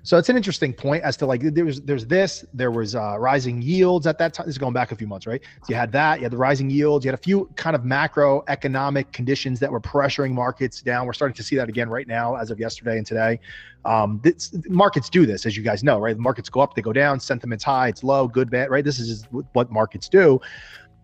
So 0.05 0.17
it's 0.17 0.27
an 0.27 0.35
interesting 0.35 0.73
point 0.73 1.01
as 1.03 1.15
to 1.17 1.25
like 1.25 1.41
there 1.41 1.63
was 1.63 1.81
there's 1.81 2.05
this, 2.05 2.43
there 2.53 2.71
was 2.71 2.93
uh, 2.93 3.17
rising 3.17 3.61
yields 3.61 4.05
at 4.05 4.17
that 4.17 4.34
time. 4.34 4.45
This 4.45 4.55
is 4.55 4.57
going 4.57 4.73
back 4.73 4.91
a 4.91 4.97
few 4.97 5.07
months, 5.07 5.25
right? 5.25 5.41
So 5.61 5.67
you 5.69 5.75
had 5.75 5.93
that, 5.93 6.19
you 6.19 6.23
had 6.23 6.34
the 6.34 6.38
rising 6.38 6.69
yields, 6.69 7.05
you 7.05 7.09
had 7.09 7.17
a 7.17 7.23
few 7.23 7.49
kind 7.55 7.73
of 7.73 7.84
macroeconomic 7.84 9.13
conditions 9.13 9.61
that 9.61 9.71
were 9.71 9.80
pressuring 9.80 10.34
markets 10.34 10.81
down. 10.81 11.05
We're 11.05 11.13
starting 11.13 11.35
to 11.35 11.43
see 11.43 11.55
that 11.55 11.69
again 11.69 11.89
right 11.89 12.05
now, 12.05 12.35
as 12.35 12.51
of 12.51 12.59
yesterday 12.59 12.97
and 12.97 13.07
today. 13.07 13.39
Um, 13.85 14.19
this, 14.23 14.53
markets 14.67 15.09
do 15.09 15.25
this, 15.25 15.45
as 15.45 15.55
you 15.55 15.63
guys 15.63 15.85
know, 15.85 15.99
right? 15.99 16.15
The 16.15 16.21
markets 16.21 16.49
go 16.49 16.59
up, 16.59 16.75
they 16.75 16.81
go 16.81 16.93
down, 16.93 17.21
sentiment's 17.21 17.63
high, 17.63 17.88
it's 17.88 18.03
low, 18.03 18.27
good, 18.27 18.51
bad, 18.51 18.69
right? 18.69 18.84
This 18.84 18.99
is 18.99 19.25
what 19.53 19.71
markets 19.71 20.09
do, 20.09 20.39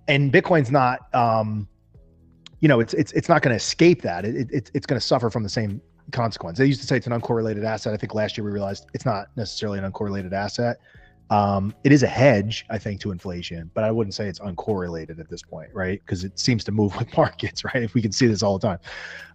and 0.09 0.31
Bitcoin's 0.31 0.71
not. 0.71 1.13
Um, 1.15 1.69
you 2.59 2.67
know, 2.67 2.81
it's 2.81 2.93
it's 2.93 3.13
it's 3.13 3.29
not 3.29 3.41
going 3.41 3.51
to 3.51 3.55
escape 3.55 4.01
that. 4.01 4.25
It, 4.25 4.51
it 4.51 4.71
it's 4.73 4.85
going 4.85 4.99
to 4.99 5.05
suffer 5.05 5.29
from 5.29 5.43
the 5.43 5.49
same 5.49 5.81
consequence. 6.11 6.57
They 6.57 6.65
used 6.65 6.81
to 6.81 6.87
say 6.87 6.97
it's 6.97 7.07
an 7.07 7.13
uncorrelated 7.13 7.65
asset. 7.65 7.93
I 7.93 7.97
think 7.97 8.13
last 8.13 8.37
year 8.37 8.45
we 8.45 8.51
realized 8.51 8.87
it's 8.93 9.05
not 9.05 9.27
necessarily 9.35 9.79
an 9.79 9.91
uncorrelated 9.91 10.33
asset. 10.33 10.77
Um, 11.29 11.75
it 11.83 11.91
is 11.91 12.01
a 12.01 12.07
hedge, 12.07 12.65
I 12.71 12.79
think, 12.79 12.99
to 13.01 13.11
inflation, 13.11 13.69
but 13.75 13.83
I 13.83 13.91
wouldn't 13.91 14.15
say 14.15 14.27
it's 14.27 14.39
uncorrelated 14.39 15.19
at 15.19 15.29
this 15.29 15.43
point, 15.43 15.69
right? 15.73 16.01
Because 16.03 16.23
it 16.23 16.39
seems 16.39 16.63
to 16.63 16.71
move 16.71 16.95
with 16.99 17.15
markets, 17.15 17.63
right? 17.63 17.83
If 17.83 17.93
we 17.93 18.01
can 18.01 18.11
see 18.11 18.25
this 18.25 18.41
all 18.41 18.57
the 18.57 18.67
time. 18.67 18.79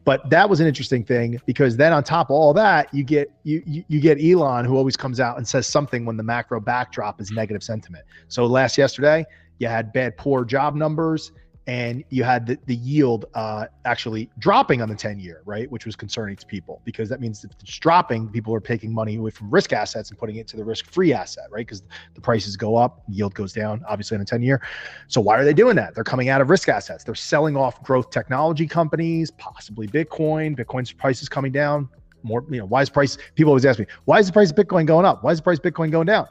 But 0.05 0.29
that 0.31 0.51
was 0.51 0.61
an 0.61 0.67
interesting 0.67 1.05
thing 1.05 1.41
because 1.47 1.77
then 1.77 1.93
on 1.93 2.03
top 2.03 2.31
of 2.31 2.35
all 2.35 2.53
that, 2.55 2.93
you 2.93 3.05
get 3.05 3.31
you, 3.45 3.63
you 3.65 3.85
you 3.89 4.01
get 4.01 4.23
Elon 4.23 4.65
who 4.65 4.77
always 4.77 4.97
comes 4.97 5.21
out 5.21 5.39
and 5.39 5.47
says 5.47 5.67
something 5.67 6.05
when 6.05 6.17
the 6.17 6.23
macro 6.23 6.61
backdrop 6.61 7.21
is 7.21 7.31
negative 7.31 7.63
sentiment. 7.63 8.05
So 8.29 8.45
last 8.45 8.77
yesterday, 8.77 9.25
you 9.59 9.69
had 9.69 9.93
bad 9.93 10.17
poor 10.17 10.45
job 10.45 10.75
numbers 10.75 11.33
and 11.67 12.05
you 12.11 12.25
had 12.25 12.47
the, 12.47 12.59
the 12.67 12.75
yield 12.75 13.25
uh, 13.35 13.67
actually 13.87 14.29
dropping 14.39 14.83
on 14.83 14.89
the 14.89 14.95
10 14.95 15.19
year, 15.19 15.41
right? 15.47 15.71
Which 15.71 15.87
was 15.87 15.97
concerning 15.97 16.37
to 16.37 16.47
people 16.47 16.83
because 16.85 17.09
that 17.09 17.21
means 17.21 17.43
if 17.43 17.53
it's 17.53 17.79
dropping, 17.79 18.29
people 18.29 18.55
are 18.55 18.61
taking 18.61 18.93
money 18.93 19.17
away 19.17 19.31
from 19.31 19.51
risk 19.51 19.73
assets 19.73 20.11
and 20.11 20.19
putting 20.19 20.37
it 20.37 20.47
to 20.49 20.57
the 20.59 20.65
risk 20.65 20.91
free 20.91 21.15
asset, 21.15 21.45
right? 21.51 21.67
Because 21.67 21.83
the 22.15 22.21
prices 22.21 22.57
go 22.57 22.77
up, 22.77 23.03
yield 23.09 23.35
goes 23.35 23.53
down, 23.53 23.83
obviously, 23.89 24.17
in 24.17 24.21
a 24.21 24.27
10 24.27 24.43
year. 24.43 24.61
So, 25.09 25.23
why 25.23 25.39
are 25.39 25.45
they 25.45 25.55
doing 25.55 25.77
that? 25.77 25.95
They're 25.95 26.05
coming 26.05 26.29
out 26.29 26.43
of 26.43 26.51
risk 26.51 26.69
assets. 26.69 27.03
They're 27.03 27.15
selling 27.15 27.57
off 27.57 27.83
growth 27.83 28.11
technology 28.11 28.67
companies, 28.67 29.31
possibly 29.31 29.87
Bitcoin. 29.87 30.59
Bitcoin's 30.59 30.93
price 30.93 31.23
is 31.23 31.31
coming 31.31 31.53
down. 31.53 31.89
More, 32.23 32.45
you 32.51 32.59
know, 32.59 32.67
why 32.67 32.83
is 32.83 32.91
price? 32.91 33.17
People 33.37 33.51
always 33.51 33.65
ask 33.65 33.79
me, 33.79 33.87
why 34.05 34.19
is 34.19 34.27
the 34.27 34.33
price 34.33 34.51
of 34.51 34.57
Bitcoin 34.57 34.87
going 34.87 35.07
up? 35.07 35.25
Why 35.25 35.33
is 35.33 35.39
the 35.39 35.43
price 35.43 35.59
of 35.59 35.65
Bitcoin 35.65 35.91
going 35.91 36.07
down? 36.07 36.27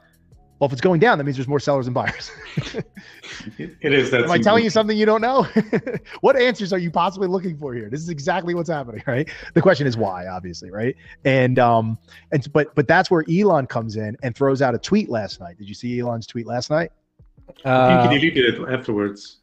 Well, 0.64 0.69
if 0.69 0.72
it's 0.72 0.80
going 0.80 1.02
down, 1.02 1.18
that 1.18 1.26
means 1.26 1.35
there's 1.35 1.49
more 1.49 1.60
sellers 1.60 1.88
and 1.88 1.94
buyers. 1.94 2.31
it 3.57 3.94
is 3.94 4.11
that. 4.11 4.23
Am 4.23 4.31
I 4.31 4.38
telling 4.38 4.64
you 4.64 4.69
something 4.69 4.98
you 4.98 5.06
don't 5.06 5.19
know? 5.19 5.45
what 6.22 6.38
answers 6.38 6.72
are 6.72 6.77
you 6.77 6.90
possibly 6.90 7.27
looking 7.27 7.57
for 7.57 7.73
here? 7.73 7.90
This 7.90 7.99
is 7.99 8.07
exactly 8.07 8.56
what's 8.56 8.69
happening, 8.69 9.03
right? 9.06 9.27
The 9.56 9.61
question 9.61 9.88
is 9.88 9.98
why, 9.98 10.27
obviously, 10.27 10.72
right? 10.72 10.95
And 11.26 11.60
um, 11.60 11.98
and 12.31 12.49
but 12.53 12.73
but 12.76 12.88
that's 12.88 13.11
where 13.11 13.26
Elon 13.30 13.68
comes 13.68 13.98
in 13.98 14.15
and 14.23 14.34
throws 14.38 14.61
out 14.61 14.73
a 14.73 14.77
tweet 14.77 15.10
last 15.10 15.41
night. 15.41 15.57
Did 15.57 15.68
you 15.68 15.76
see 15.76 15.99
Elon's 15.99 16.27
tweet 16.27 16.45
last 16.45 16.69
night? 16.69 16.94
Uh, 17.65 17.69
I 17.69 18.07
think 18.07 18.23
he 18.23 18.30
deleted 18.30 18.61
it 18.61 18.73
afterwards. 18.73 19.40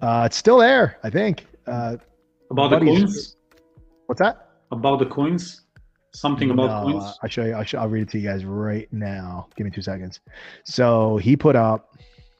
Uh, 0.00 0.24
it's 0.26 0.36
still 0.36 0.58
there, 0.58 0.98
I 1.04 1.10
think. 1.10 1.46
Uh, 1.68 1.98
about 2.50 2.70
the 2.70 2.80
coins. 2.80 3.36
What's 4.06 4.20
that? 4.20 4.48
About 4.72 4.98
the 4.98 5.06
coins 5.06 5.67
something 6.12 6.50
about 6.50 6.86
no, 6.86 6.92
points? 6.92 7.18
I'll 7.22 7.28
show 7.28 7.44
you. 7.44 7.54
I'll, 7.54 7.64
show, 7.64 7.78
I'll 7.78 7.88
read 7.88 8.02
it 8.02 8.10
to 8.10 8.18
you 8.18 8.28
guys 8.28 8.44
right 8.44 8.88
now. 8.92 9.48
Give 9.56 9.64
me 9.64 9.70
two 9.70 9.82
seconds. 9.82 10.20
So 10.64 11.16
he 11.18 11.36
put 11.36 11.56
up. 11.56 11.96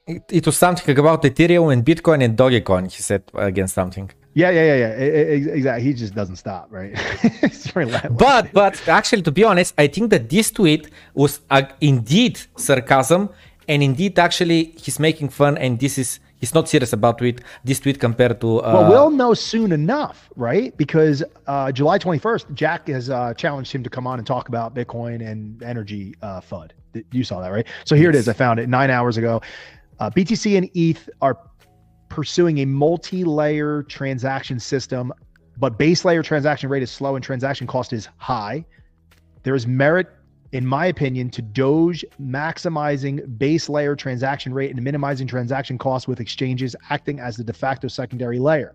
It, 0.07 0.23
it 0.31 0.47
was 0.47 0.57
something 0.57 0.99
about 0.99 1.23
Ethereum 1.23 1.73
and 1.73 1.85
Bitcoin 1.85 2.25
and 2.25 2.37
Dogecoin. 2.37 2.91
He 2.91 3.03
said 3.03 3.25
against 3.35 3.75
something. 3.75 4.11
Yeah, 4.35 4.51
yeah, 4.51 4.65
yeah, 4.65 4.77
yeah. 4.77 5.55
Exactly. 5.57 5.85
He 5.85 5.93
just 5.95 6.15
doesn't 6.15 6.37
stop, 6.37 6.69
right? 6.71 6.95
but 8.11 8.53
but 8.53 8.89
actually, 8.89 9.23
to 9.23 9.33
be 9.33 9.45
honest, 9.45 9.75
I 9.77 9.89
think 9.89 10.11
that 10.11 10.31
this 10.31 10.51
tweet 10.51 10.91
was 11.15 11.41
uh, 11.51 11.63
indeed 11.81 12.41
sarcasm, 12.57 13.31
and 13.67 13.83
indeed 13.83 14.19
actually 14.19 14.75
he's 14.77 15.01
making 15.01 15.31
fun, 15.31 15.59
and 15.59 15.81
this 15.81 15.99
is 15.99 16.21
he's 16.39 16.55
not 16.55 16.69
serious 16.69 16.93
about 16.93 17.19
tweet 17.19 17.41
this 17.65 17.81
tweet 17.81 17.99
compared 18.01 18.41
to 18.41 18.61
uh, 18.63 18.73
well 18.73 18.91
we'll 18.91 19.11
know 19.11 19.35
soon 19.35 19.73
enough 19.73 20.31
right? 20.37 20.77
Because 20.77 21.23
uh, 21.47 21.73
july 21.73 21.99
21st 21.99 22.55
jack 22.55 22.89
has 22.89 23.11
uh, 23.11 23.35
challenged 23.35 23.73
him 23.73 23.83
to 23.83 23.91
come 23.91 24.07
on 24.07 24.19
and 24.19 24.27
talk 24.27 24.49
about 24.49 24.75
bitcoin 24.75 25.27
and 25.29 25.63
energy 25.63 26.15
uh, 26.23 26.41
fud 26.41 26.71
you 27.13 27.25
saw 27.25 27.41
that 27.41 27.49
right? 27.49 27.67
So 27.85 27.95
here 27.95 28.11
yes. 28.11 28.17
it 28.17 28.19
is. 28.21 28.29
I 28.29 28.33
found 28.33 28.59
it 28.59 28.69
nine 28.69 28.91
hours 28.91 29.17
ago. 29.17 29.41
Uh, 30.01 30.11
btc 30.11 30.57
and 30.57 30.71
eth 30.75 31.09
are 31.21 31.39
pursuing 32.09 32.59
a 32.59 32.65
multi-layer 32.65 33.83
transaction 33.85 34.59
system 34.59 35.13
but 35.59 35.77
base 35.77 36.05
layer 36.05 36.23
transaction 36.23 36.71
rate 36.71 36.83
is 36.83 36.91
slow 36.91 37.17
and 37.17 37.25
transaction 37.25 37.67
cost 37.67 37.93
is 37.93 38.09
high. 38.17 38.65
There 39.43 39.55
is 39.55 39.67
merit 39.67 40.09
in 40.53 40.67
my 40.67 40.87
opinion, 40.87 41.31
to 41.31 41.43
Doge 41.43 42.05
maximizing 42.21 43.39
base 43.39 43.69
layer 43.69 43.95
transaction 43.95 44.55
rate 44.55 44.71
and 44.71 44.83
minimizing 44.83 45.27
transaction 45.27 45.79
costs 45.79 46.09
with 46.09 46.21
exchanges 46.21 46.75
acting 46.91 47.21
as 47.21 47.37
the 47.37 47.45
de 47.45 47.53
facto 47.53 47.89
secondary 47.89 48.39
layer. 48.39 48.75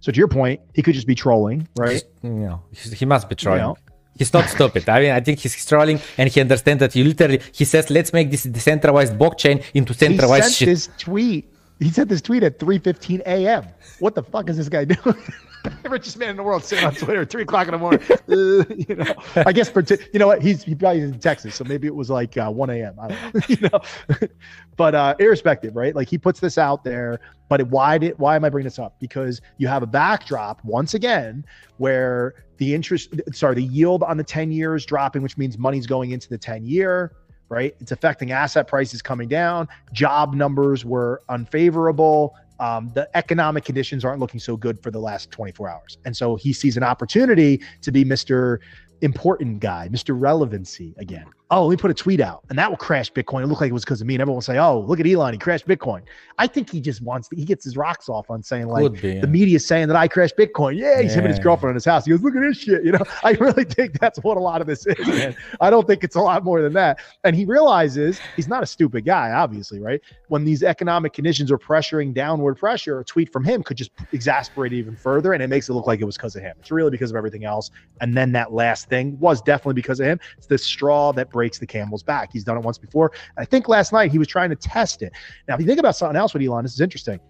So 0.00 0.12
to 0.12 0.18
your 0.18 0.28
point, 0.28 0.60
he 0.74 0.82
could 0.82 0.94
just 0.94 1.06
be 1.06 1.14
trolling, 1.14 1.68
right? 1.76 2.02
You 2.22 2.30
know, 2.30 2.62
he 2.72 3.04
must 3.04 3.28
be 3.28 3.34
trolling. 3.34 3.60
You 3.60 3.66
know? 3.68 3.76
He's 4.16 4.32
not 4.32 4.48
stupid. 4.48 4.88
I 4.88 5.00
mean, 5.00 5.10
I 5.10 5.20
think 5.20 5.38
he's 5.38 5.66
trolling 5.66 6.00
and 6.16 6.30
he 6.30 6.40
understands 6.40 6.80
that 6.80 6.94
you 6.96 7.04
literally, 7.04 7.40
he 7.52 7.64
says, 7.64 7.90
let's 7.90 8.12
make 8.12 8.30
this 8.30 8.44
decentralized 8.44 9.18
blockchain 9.18 9.62
into 9.74 9.92
centralized 9.92 10.44
he 10.44 10.50
sent 10.50 10.54
shit. 10.54 10.68
this 10.68 10.88
tweet. 10.98 11.52
He 11.78 11.90
sent 11.90 12.08
this 12.08 12.22
tweet 12.22 12.42
at 12.42 12.58
3.15 12.58 13.20
a.m. 13.26 13.66
What 13.98 14.14
the 14.14 14.22
fuck 14.22 14.48
is 14.48 14.56
this 14.56 14.70
guy 14.70 14.86
doing? 14.86 15.22
richest 15.88 16.18
man 16.18 16.30
in 16.30 16.36
the 16.36 16.42
world 16.42 16.64
sitting 16.64 16.84
on 16.84 16.94
Twitter 16.94 17.22
at 17.22 17.30
three 17.30 17.42
o'clock 17.42 17.66
in 17.68 17.72
the 17.72 17.78
morning. 17.78 18.00
Uh, 18.10 18.64
you 18.76 18.96
know, 18.96 19.14
I 19.36 19.52
guess 19.52 19.68
for 19.68 19.82
t- 19.82 19.98
you 20.12 20.18
know 20.18 20.26
what 20.26 20.42
he's 20.42 20.62
he 20.62 20.74
probably 20.74 21.02
in 21.02 21.18
Texas, 21.18 21.54
so 21.54 21.64
maybe 21.64 21.86
it 21.86 21.94
was 21.94 22.10
like 22.10 22.36
uh, 22.36 22.50
one 22.50 22.70
a.m. 22.70 22.94
You 23.48 23.56
know, 23.60 23.80
but 24.76 24.94
uh, 24.94 25.14
irrespective, 25.18 25.76
right? 25.76 25.94
Like 25.94 26.08
he 26.08 26.18
puts 26.18 26.40
this 26.40 26.58
out 26.58 26.84
there. 26.84 27.20
But 27.48 27.60
it, 27.60 27.68
why 27.68 27.98
did 27.98 28.18
why 28.18 28.36
am 28.36 28.44
I 28.44 28.48
bringing 28.48 28.66
this 28.66 28.78
up? 28.78 28.98
Because 29.00 29.40
you 29.58 29.68
have 29.68 29.82
a 29.82 29.86
backdrop 29.86 30.64
once 30.64 30.94
again 30.94 31.44
where 31.78 32.34
the 32.56 32.74
interest, 32.74 33.14
sorry, 33.32 33.54
the 33.54 33.62
yield 33.62 34.02
on 34.02 34.16
the 34.16 34.24
ten 34.24 34.50
years 34.50 34.84
dropping, 34.84 35.22
which 35.22 35.36
means 35.36 35.56
money's 35.56 35.86
going 35.86 36.10
into 36.10 36.28
the 36.28 36.38
ten 36.38 36.64
year 36.64 37.12
right? 37.48 37.76
It's 37.80 37.92
affecting 37.92 38.32
asset 38.32 38.66
prices 38.66 39.02
coming 39.02 39.28
down. 39.28 39.68
Job 39.92 40.34
numbers 40.34 40.84
were 40.84 41.22
unfavorable 41.28 42.34
um, 42.60 42.90
the 42.94 43.08
economic 43.16 43.64
conditions 43.64 44.04
aren't 44.04 44.20
looking 44.20 44.40
so 44.40 44.56
good 44.56 44.82
for 44.82 44.90
the 44.90 44.98
last 44.98 45.30
24 45.30 45.68
hours. 45.68 45.98
And 46.04 46.16
so 46.16 46.36
he 46.36 46.52
sees 46.52 46.76
an 46.76 46.82
opportunity 46.82 47.60
to 47.82 47.92
be 47.92 48.04
Mr 48.04 48.58
important 49.02 49.60
guy, 49.60 49.88
Mr. 49.92 50.18
Relevancy 50.18 50.94
again. 50.98 51.26
Oh, 51.48 51.66
let 51.66 51.70
me 51.70 51.76
put 51.76 51.92
a 51.92 51.94
tweet 51.94 52.20
out 52.20 52.42
and 52.50 52.58
that 52.58 52.68
will 52.68 52.76
crash 52.76 53.12
Bitcoin. 53.12 53.42
It 53.42 53.46
looked 53.46 53.60
like 53.60 53.70
it 53.70 53.72
was 53.72 53.84
because 53.84 54.00
of 54.00 54.06
me. 54.08 54.14
And 54.14 54.20
everyone 54.20 54.36
will 54.36 54.42
say, 54.42 54.58
oh, 54.58 54.80
look 54.80 54.98
at 54.98 55.06
Elon. 55.06 55.32
He 55.32 55.38
crashed 55.38 55.68
Bitcoin. 55.68 56.02
I 56.38 56.48
think 56.48 56.68
he 56.68 56.80
just 56.80 57.02
wants 57.02 57.28
to, 57.28 57.36
he 57.36 57.44
gets 57.44 57.64
his 57.64 57.76
rocks 57.76 58.08
off 58.08 58.30
on 58.30 58.42
saying, 58.42 58.66
like, 58.66 59.00
be, 59.00 59.12
yeah. 59.12 59.20
the 59.20 59.28
media 59.28 59.60
saying 59.60 59.86
that 59.86 59.96
I 59.96 60.08
crashed 60.08 60.36
Bitcoin. 60.36 60.76
Yeah, 60.76 61.00
he's 61.00 61.12
yeah. 61.12 61.18
him 61.18 61.24
and 61.26 61.34
his 61.34 61.38
girlfriend 61.38 61.70
in 61.70 61.74
his 61.76 61.84
house. 61.84 62.04
He 62.04 62.10
goes, 62.10 62.20
look 62.20 62.34
at 62.34 62.40
this 62.40 62.58
shit. 62.58 62.84
You 62.84 62.92
know, 62.92 63.04
I 63.22 63.32
really 63.32 63.62
think 63.62 64.00
that's 64.00 64.18
what 64.24 64.36
a 64.36 64.40
lot 64.40 64.60
of 64.60 64.66
this 64.66 64.86
is, 64.86 65.06
man. 65.06 65.36
I 65.60 65.70
don't 65.70 65.86
think 65.86 66.02
it's 66.02 66.16
a 66.16 66.20
lot 66.20 66.42
more 66.42 66.60
than 66.60 66.72
that. 66.72 66.98
And 67.22 67.36
he 67.36 67.44
realizes 67.44 68.18
he's 68.34 68.48
not 68.48 68.64
a 68.64 68.66
stupid 68.66 69.04
guy, 69.04 69.30
obviously, 69.30 69.78
right? 69.78 70.00
When 70.26 70.44
these 70.44 70.64
economic 70.64 71.12
conditions 71.12 71.52
are 71.52 71.58
pressuring 71.58 72.12
downward 72.12 72.56
pressure, 72.56 72.98
a 72.98 73.04
tweet 73.04 73.32
from 73.32 73.44
him 73.44 73.62
could 73.62 73.76
just 73.76 73.92
exasperate 74.10 74.72
it 74.72 74.78
even 74.78 74.96
further. 74.96 75.32
And 75.32 75.40
it 75.40 75.48
makes 75.48 75.68
it 75.68 75.74
look 75.74 75.86
like 75.86 76.00
it 76.00 76.04
was 76.06 76.16
because 76.16 76.34
of 76.34 76.42
him. 76.42 76.56
It's 76.58 76.72
really 76.72 76.90
because 76.90 77.10
of 77.10 77.16
everything 77.16 77.44
else. 77.44 77.70
And 78.00 78.16
then 78.16 78.32
that 78.32 78.52
last 78.52 78.88
thing 78.88 79.16
was 79.20 79.40
definitely 79.40 79.74
because 79.74 80.00
of 80.00 80.06
him. 80.06 80.18
It's 80.36 80.48
the 80.48 80.58
straw 80.58 81.12
that 81.12 81.30
breaks 81.36 81.58
the 81.58 81.66
camel's 81.66 82.02
back. 82.02 82.32
He's 82.32 82.44
done 82.44 82.56
it 82.56 82.64
once 82.64 82.78
before. 82.78 83.12
I 83.36 83.44
think 83.44 83.68
last 83.68 83.92
night 83.92 84.10
he 84.10 84.18
was 84.18 84.26
trying 84.26 84.48
to 84.48 84.56
test 84.56 85.02
it. 85.02 85.12
Now, 85.46 85.54
if 85.54 85.60
you 85.60 85.66
think 85.66 85.78
about 85.78 85.94
something 85.94 86.16
else 86.16 86.32
with 86.32 86.42
Elon, 86.42 86.64
this 86.64 86.72
is 86.72 86.80
interesting. 86.80 87.20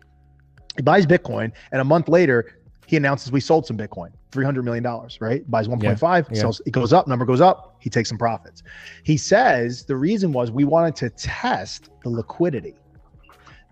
He 0.77 0.83
buys 0.83 1.07
Bitcoin, 1.07 1.51
and 1.73 1.81
a 1.81 1.85
month 1.85 2.09
later, 2.09 2.55
he 2.87 2.97
announces 2.97 3.33
we 3.33 3.41
sold 3.41 3.67
some 3.67 3.77
Bitcoin, 3.77 4.13
$300 4.31 4.63
million, 4.63 4.85
right? 5.21 5.51
Buys 5.51 5.67
1.5, 5.67 5.83
yeah, 6.31 6.43
yeah. 6.45 6.51
it 6.65 6.71
goes 6.71 6.93
up, 6.93 7.09
number 7.09 7.25
goes 7.25 7.41
up, 7.41 7.75
he 7.81 7.91
takes 7.91 8.09
some 8.09 8.19
profits. 8.19 8.63
He 9.03 9.17
says 9.17 9.85
the 9.85 9.97
reason 9.97 10.31
was 10.33 10.53
we 10.53 10.63
wanted 10.63 10.95
to 10.97 11.11
test 11.11 11.91
the 12.05 12.11
liquidity. 12.11 12.77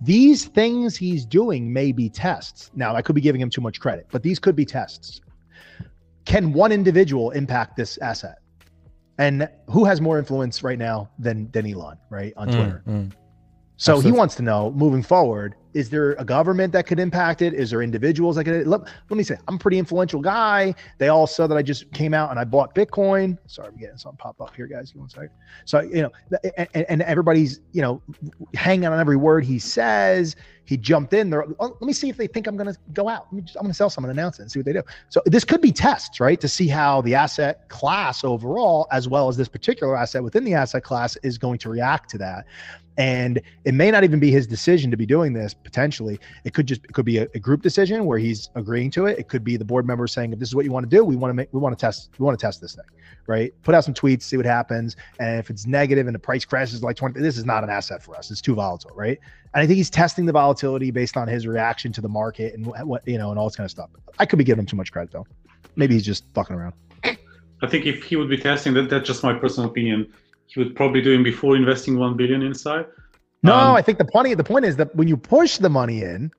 These 0.00 0.46
things 0.46 0.96
he's 0.96 1.24
doing 1.24 1.72
may 1.72 1.92
be 1.92 2.08
tests. 2.08 2.72
Now, 2.74 2.96
I 2.96 3.02
could 3.02 3.14
be 3.14 3.20
giving 3.20 3.40
him 3.40 3.50
too 3.50 3.60
much 3.60 3.78
credit, 3.78 4.08
but 4.10 4.24
these 4.24 4.40
could 4.40 4.56
be 4.56 4.64
tests 4.64 5.20
can 6.24 6.52
one 6.52 6.72
individual 6.72 7.30
impact 7.30 7.76
this 7.76 7.98
asset? 7.98 8.38
And 9.18 9.48
who 9.68 9.84
has 9.84 10.00
more 10.00 10.18
influence 10.18 10.62
right 10.62 10.78
now 10.78 11.10
than 11.18 11.50
than 11.52 11.66
Elon, 11.66 11.98
right, 12.10 12.32
on 12.36 12.48
mm, 12.48 12.54
Twitter? 12.54 12.82
Mm. 12.88 13.12
So 13.76 13.92
Absolutely. 13.92 14.10
he 14.10 14.18
wants 14.18 14.34
to 14.36 14.42
know 14.42 14.70
moving 14.72 15.02
forward, 15.02 15.56
Is 15.74 15.90
there 15.90 16.12
a 16.12 16.24
government 16.24 16.72
that 16.72 16.86
could 16.86 17.00
impact 17.00 17.42
it? 17.42 17.52
Is 17.52 17.70
there 17.70 17.82
individuals 17.82 18.36
that 18.36 18.44
could? 18.44 18.64
Let, 18.64 18.82
let 18.82 19.16
me 19.16 19.24
say, 19.24 19.36
I'm 19.48 19.56
a 19.56 19.58
pretty 19.58 19.78
influential 19.78 20.20
guy. 20.20 20.72
They 20.98 21.08
all 21.08 21.26
saw 21.26 21.48
that 21.48 21.56
I 21.56 21.62
just 21.62 21.90
came 21.92 22.14
out 22.14 22.30
and 22.30 22.38
I 22.38 22.44
bought 22.44 22.76
Bitcoin. 22.76 23.36
Sorry, 23.48 23.68
I'm 23.68 23.76
getting 23.76 23.98
something 23.98 24.18
pop 24.18 24.40
up 24.40 24.54
here, 24.54 24.68
guys. 24.68 24.92
Give 24.92 25.00
one 25.00 25.10
second. 25.10 25.30
So 25.64 25.80
you 25.80 26.02
know, 26.02 26.38
and, 26.56 26.86
and 26.88 27.02
everybody's 27.02 27.60
you 27.72 27.82
know 27.82 28.00
hanging 28.54 28.86
on 28.86 29.00
every 29.00 29.16
word 29.16 29.44
he 29.44 29.58
says. 29.58 30.36
He 30.66 30.78
jumped 30.78 31.12
in 31.12 31.28
there. 31.28 31.44
Oh, 31.58 31.76
let 31.78 31.82
me 31.82 31.92
see 31.92 32.08
if 32.08 32.16
they 32.16 32.26
think 32.26 32.46
I'm 32.46 32.56
going 32.56 32.72
to 32.72 32.78
go 32.94 33.06
out. 33.06 33.26
Just, 33.42 33.56
I'm 33.56 33.64
going 33.64 33.72
to 33.72 33.76
sell 33.76 33.90
some 33.90 34.04
and 34.04 34.10
announce 34.10 34.38
it 34.38 34.42
and 34.42 34.50
see 34.50 34.60
what 34.60 34.64
they 34.64 34.72
do. 34.72 34.82
So 35.10 35.20
this 35.26 35.44
could 35.44 35.60
be 35.60 35.72
tests, 35.72 36.20
right, 36.20 36.40
to 36.40 36.48
see 36.48 36.68
how 36.68 37.02
the 37.02 37.14
asset 37.14 37.68
class 37.68 38.24
overall, 38.24 38.86
as 38.90 39.06
well 39.06 39.28
as 39.28 39.36
this 39.36 39.48
particular 39.48 39.94
asset 39.94 40.22
within 40.22 40.42
the 40.42 40.54
asset 40.54 40.82
class, 40.82 41.16
is 41.16 41.36
going 41.36 41.58
to 41.58 41.68
react 41.68 42.08
to 42.10 42.18
that. 42.18 42.46
And 42.96 43.40
it 43.64 43.74
may 43.74 43.90
not 43.90 44.04
even 44.04 44.20
be 44.20 44.30
his 44.30 44.46
decision 44.46 44.90
to 44.90 44.96
be 44.96 45.06
doing 45.06 45.32
this 45.32 45.52
potentially. 45.52 46.20
It 46.44 46.54
could 46.54 46.66
just 46.66 46.84
it 46.84 46.92
could 46.92 47.04
be 47.04 47.18
a, 47.18 47.28
a, 47.34 47.40
group 47.40 47.60
decision 47.60 48.04
where 48.06 48.18
he's 48.18 48.50
agreeing 48.54 48.90
to 48.92 49.06
it. 49.06 49.18
It 49.18 49.28
could 49.28 49.42
be 49.42 49.56
the 49.56 49.64
board 49.64 49.84
members 49.86 50.12
saying, 50.12 50.32
if 50.32 50.38
this 50.38 50.48
is 50.48 50.54
what 50.54 50.64
you 50.64 50.70
want 50.70 50.88
to 50.88 50.96
do, 50.96 51.04
we 51.04 51.16
want 51.16 51.30
to 51.30 51.34
make 51.34 51.48
we 51.52 51.58
want 51.58 51.76
to 51.76 51.80
test 51.80 52.10
we 52.18 52.24
want 52.24 52.38
to 52.38 52.46
test 52.46 52.60
this 52.60 52.76
thing, 52.76 52.84
right? 53.26 53.52
Put 53.62 53.74
out 53.74 53.84
some 53.84 53.94
tweets, 53.94 54.22
see 54.22 54.36
what 54.36 54.46
happens. 54.46 54.96
And 55.18 55.40
if 55.40 55.50
it's 55.50 55.66
negative 55.66 56.06
and 56.06 56.14
the 56.14 56.20
price 56.20 56.44
crashes 56.44 56.82
like 56.84 56.96
20, 56.96 57.20
this 57.20 57.36
is 57.36 57.44
not 57.44 57.64
an 57.64 57.70
asset 57.70 58.02
for 58.02 58.16
us. 58.16 58.30
It's 58.30 58.40
too 58.40 58.54
volatile, 58.54 58.92
right? 58.94 59.18
And 59.54 59.62
I 59.62 59.66
think 59.66 59.76
he's 59.76 59.90
testing 59.90 60.26
the 60.26 60.32
volatility 60.32 60.92
based 60.92 61.16
on 61.16 61.26
his 61.26 61.46
reaction 61.48 61.92
to 61.92 62.00
the 62.00 62.08
market 62.08 62.54
and 62.54 62.66
what 62.86 63.06
you 63.08 63.18
know 63.18 63.30
and 63.30 63.38
all 63.38 63.48
this 63.48 63.56
kind 63.56 63.64
of 63.64 63.72
stuff. 63.72 63.90
I 64.20 64.26
could 64.26 64.38
be 64.38 64.44
giving 64.44 64.60
him 64.60 64.66
too 64.66 64.76
much 64.76 64.92
credit 64.92 65.12
though. 65.12 65.26
Maybe 65.74 65.94
he's 65.94 66.06
just 66.06 66.24
fucking 66.34 66.54
around. 66.54 66.74
I 67.62 67.66
think 67.66 67.86
if 67.86 68.04
he 68.04 68.16
would 68.16 68.28
be 68.28 68.36
testing 68.36 68.74
that, 68.74 68.90
that's 68.90 69.06
just 69.06 69.22
my 69.22 69.32
personal 69.32 69.70
opinion. 69.70 70.12
He 70.46 70.60
would 70.60 70.76
probably 70.76 71.00
do 71.00 71.12
him 71.12 71.22
before 71.22 71.56
investing 71.56 71.98
one 71.98 72.16
billion 72.16 72.42
inside. 72.42 72.86
No, 73.42 73.54
um, 73.54 73.76
I 73.76 73.82
think 73.82 73.98
the 73.98 74.04
point 74.04 74.36
the 74.36 74.44
point 74.44 74.64
is 74.64 74.76
that 74.76 74.94
when 74.96 75.08
you 75.08 75.16
push 75.16 75.58
the 75.58 75.68
money 75.68 76.02
in, 76.02 76.30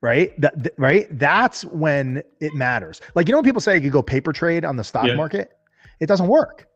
right? 0.00 0.38
That 0.40 0.72
right, 0.78 1.06
that's 1.18 1.64
when 1.66 2.22
it 2.40 2.54
matters. 2.54 3.00
Like 3.14 3.28
you 3.28 3.32
know 3.32 3.38
when 3.38 3.44
people 3.44 3.60
say 3.60 3.74
you 3.74 3.82
could 3.82 3.92
go 3.92 4.02
paper 4.02 4.32
trade 4.32 4.64
on 4.64 4.76
the 4.76 4.84
stock 4.84 5.06
yeah. 5.06 5.14
market, 5.14 5.52
it 6.00 6.06
doesn't 6.06 6.28
work 6.28 6.66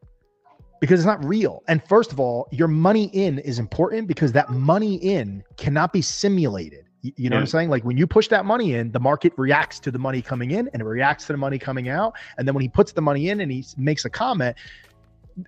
because 0.80 1.00
it's 1.00 1.06
not 1.06 1.24
real. 1.24 1.62
And 1.66 1.82
first 1.88 2.12
of 2.12 2.20
all, 2.20 2.46
your 2.50 2.68
money 2.68 3.04
in 3.14 3.38
is 3.38 3.58
important 3.58 4.06
because 4.06 4.32
that 4.32 4.50
money 4.50 4.96
in 4.96 5.42
cannot 5.56 5.94
be 5.94 6.02
simulated. 6.02 6.84
You, 7.00 7.12
you 7.16 7.30
know 7.30 7.36
yeah. 7.36 7.38
what 7.38 7.42
I'm 7.42 7.46
saying? 7.46 7.70
Like 7.70 7.84
when 7.84 7.96
you 7.96 8.06
push 8.06 8.28
that 8.28 8.44
money 8.44 8.74
in, 8.74 8.92
the 8.92 9.00
market 9.00 9.32
reacts 9.38 9.80
to 9.80 9.90
the 9.90 9.98
money 9.98 10.20
coming 10.20 10.50
in 10.50 10.68
and 10.74 10.82
it 10.82 10.84
reacts 10.84 11.26
to 11.26 11.32
the 11.32 11.38
money 11.38 11.58
coming 11.58 11.88
out. 11.88 12.14
And 12.36 12.46
then 12.46 12.54
when 12.54 12.60
he 12.60 12.68
puts 12.68 12.92
the 12.92 13.00
money 13.00 13.30
in 13.30 13.40
and 13.40 13.50
he 13.50 13.64
makes 13.78 14.04
a 14.04 14.10
comment, 14.10 14.56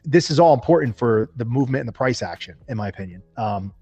this 0.05 0.31
is 0.31 0.41
all 0.41 0.55
important 0.55 0.97
for 0.97 1.31
the 1.37 1.45
movement 1.45 1.81
and 1.81 1.89
the 1.89 1.93
price 1.93 2.23
action, 2.23 2.57
in 2.69 2.77
my 2.77 2.89
opinion. 2.89 3.23
Um, 3.37 3.73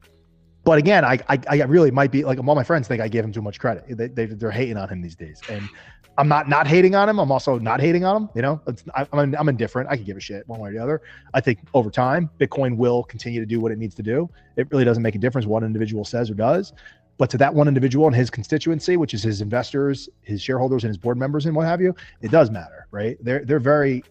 but 0.64 0.78
again, 0.78 1.05
I, 1.05 1.18
I, 1.28 1.39
I 1.48 1.62
really 1.64 1.90
might 1.90 2.10
be 2.10 2.24
like 2.24 2.39
all 2.39 2.55
my 2.55 2.64
friends 2.64 2.89
think 2.89 3.02
I 3.02 3.09
gave 3.09 3.24
him 3.24 3.32
too 3.32 3.43
much 3.43 3.59
credit. 3.59 3.85
They, 3.89 4.09
they 4.09 4.26
they're 4.26 4.51
hating 4.51 4.78
on 4.78 4.89
him 4.89 5.02
these 5.02 5.14
days, 5.14 5.40
and 5.48 5.68
I'm 6.16 6.28
not 6.28 6.48
not 6.48 6.66
hating 6.66 6.94
on 6.94 7.09
him. 7.09 7.18
I'm 7.18 7.31
also 7.31 7.59
not 7.59 7.81
hating 7.81 8.05
on 8.05 8.22
him. 8.22 8.31
You 8.35 8.43
know, 8.43 8.60
I, 8.94 9.06
I'm 9.12 9.35
I'm 9.35 9.48
indifferent. 9.48 9.90
I 9.90 9.97
can 9.97 10.05
give 10.05 10.16
a 10.16 10.20
shit 10.20 10.48
one 10.48 10.60
way 10.60 10.70
or 10.70 10.72
the 10.72 10.78
other. 10.78 11.02
I 11.35 11.40
think 11.40 11.59
over 11.74 11.90
time, 11.90 12.31
Bitcoin 12.40 12.76
will 12.76 13.02
continue 13.02 13.40
to 13.40 13.47
do 13.47 13.60
what 13.60 13.72
it 13.72 13.78
needs 13.78 13.94
to 13.97 14.02
do. 14.02 14.31
It 14.56 14.68
really 14.70 14.85
doesn't 14.85 15.02
make 15.02 15.14
a 15.14 15.18
difference 15.18 15.47
what 15.47 15.62
an 15.62 15.66
individual 15.66 16.05
says 16.05 16.31
or 16.31 16.35
does. 16.35 16.72
But 17.16 17.31
to 17.31 17.39
that 17.39 17.55
one 17.55 17.68
individual 17.68 18.06
and 18.06 18.16
his 18.16 18.28
constituency, 18.28 18.97
which 18.97 19.14
is 19.14 19.22
his 19.22 19.40
investors, 19.40 20.09
his 20.22 20.43
shareholders, 20.43 20.82
and 20.82 20.89
his 20.89 20.98
board 20.98 21.16
members, 21.16 21.47
and 21.47 21.55
what 21.55 21.66
have 21.66 21.81
you, 21.81 21.94
it 22.22 22.31
does 22.31 22.51
matter, 22.51 22.89
right? 22.90 23.16
They're 23.20 23.44
they're 23.44 23.60
very, 23.60 24.02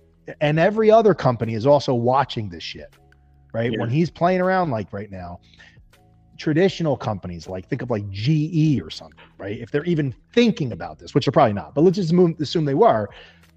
and 0.41 0.59
every 0.59 0.91
other 0.91 1.13
company 1.13 1.53
is 1.53 1.65
also 1.65 1.93
watching 1.93 2.49
this 2.49 2.63
shit, 2.63 2.95
right? 3.53 3.71
Yeah. 3.71 3.79
When 3.79 3.89
he's 3.89 4.09
playing 4.09 4.41
around 4.41 4.71
like 4.71 4.91
right 4.93 5.11
now, 5.11 5.39
traditional 6.37 6.97
companies 6.97 7.47
like 7.47 7.67
think 7.69 7.81
of 7.81 7.89
like 7.89 8.09
GE 8.09 8.81
or 8.81 8.89
something, 8.89 9.19
right? 9.37 9.59
If 9.59 9.71
they're 9.71 9.85
even 9.85 10.13
thinking 10.33 10.71
about 10.71 10.99
this, 10.99 11.13
which 11.13 11.25
they're 11.25 11.31
probably 11.31 11.53
not, 11.53 11.75
but 11.75 11.81
let's 11.81 11.95
just 11.97 12.13
assume 12.39 12.65
they 12.65 12.73
were. 12.73 13.07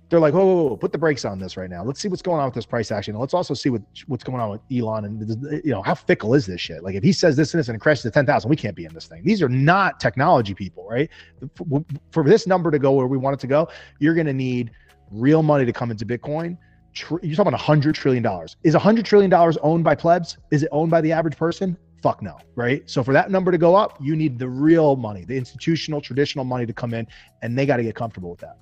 They're 0.09 0.21
like, 0.21 0.35
whoa, 0.35 0.47
whoa, 0.47 0.63
whoa, 0.69 0.77
put 0.77 0.93
the 0.93 0.99
brakes 0.99 1.25
on 1.25 1.41
this 1.41 1.57
right 1.57 1.69
now. 1.69 1.83
Let's 1.83 1.99
see 2.01 2.07
what's 2.07 2.23
going 2.23 2.39
on 2.39 2.45
with 2.45 2.55
this 2.55 2.67
price 2.67 2.93
action. 2.93 3.19
Let's 3.19 3.35
also 3.35 3.55
see 3.55 3.71
what 3.71 3.83
what's 4.07 4.23
going 4.23 4.41
on 4.41 4.51
with 4.51 4.61
Elon 4.71 5.05
and 5.05 5.65
you 5.65 5.73
know 5.73 5.83
how 5.83 5.97
fickle 5.97 6.33
is 6.35 6.47
this 6.47 6.61
shit? 6.61 6.85
Like 6.85 6.95
if 6.95 7.03
he 7.03 7.13
says 7.13 7.35
this 7.35 7.53
and 7.53 7.59
this 7.59 7.69
and 7.69 7.75
it 7.75 7.81
crashes 7.81 8.03
to 8.03 8.13
ten 8.13 8.25
thousand, 8.25 8.49
we 8.49 8.55
can't 8.55 8.77
be 8.77 8.85
in 8.85 8.95
this 8.95 9.07
thing. 9.07 9.25
These 9.25 9.43
are 9.43 9.49
not 9.49 9.99
technology 9.99 10.55
people, 10.55 10.87
right? 10.89 11.11
For, 11.57 11.85
for 12.13 12.23
this 12.23 12.47
number 12.47 12.71
to 12.71 12.79
go 12.79 12.93
where 12.93 13.09
we 13.09 13.19
want 13.19 13.35
it 13.35 13.41
to 13.41 13.49
go, 13.49 13.69
you're 13.99 14.15
going 14.15 14.29
to 14.29 14.33
need 14.33 14.71
real 15.11 15.43
money 15.43 15.65
to 15.65 15.73
come 15.73 15.91
into 15.91 16.05
Bitcoin 16.07 16.59
you're 16.99 17.19
talking 17.19 17.41
about 17.41 17.55
a 17.55 17.59
hundred 17.59 17.95
trillion 17.95 18.23
dollars. 18.23 18.57
Is 18.63 18.75
a 18.75 18.79
hundred 18.79 19.05
trillion 19.05 19.31
dollars 19.31 19.57
owned 19.59 19.85
by 19.85 19.95
plebs? 19.95 20.39
Is 20.51 20.63
it 20.63 20.69
owned 20.73 20.91
by 20.91 21.01
the 21.01 21.13
average 21.13 21.37
person? 21.37 21.77
Fuck 22.03 22.23
no, 22.23 22.39
right? 22.55 22.89
So 22.89 23.03
for 23.03 23.13
that 23.13 23.31
number 23.31 23.51
to 23.51 23.59
go 23.59 23.75
up, 23.75 23.99
you 24.01 24.17
need 24.17 24.39
the 24.39 24.49
real 24.49 24.97
money, 24.97 25.25
the 25.25 25.37
institutional, 25.37 26.01
traditional 26.01 26.45
money 26.45 26.67
to 26.67 26.73
come 26.73 26.95
in, 26.95 27.07
and 27.43 27.59
they 27.59 27.67
got 27.67 27.79
to 27.79 27.83
get 27.83 27.95
comfortable 27.95 28.31
with 28.31 28.41
that. 28.41 28.59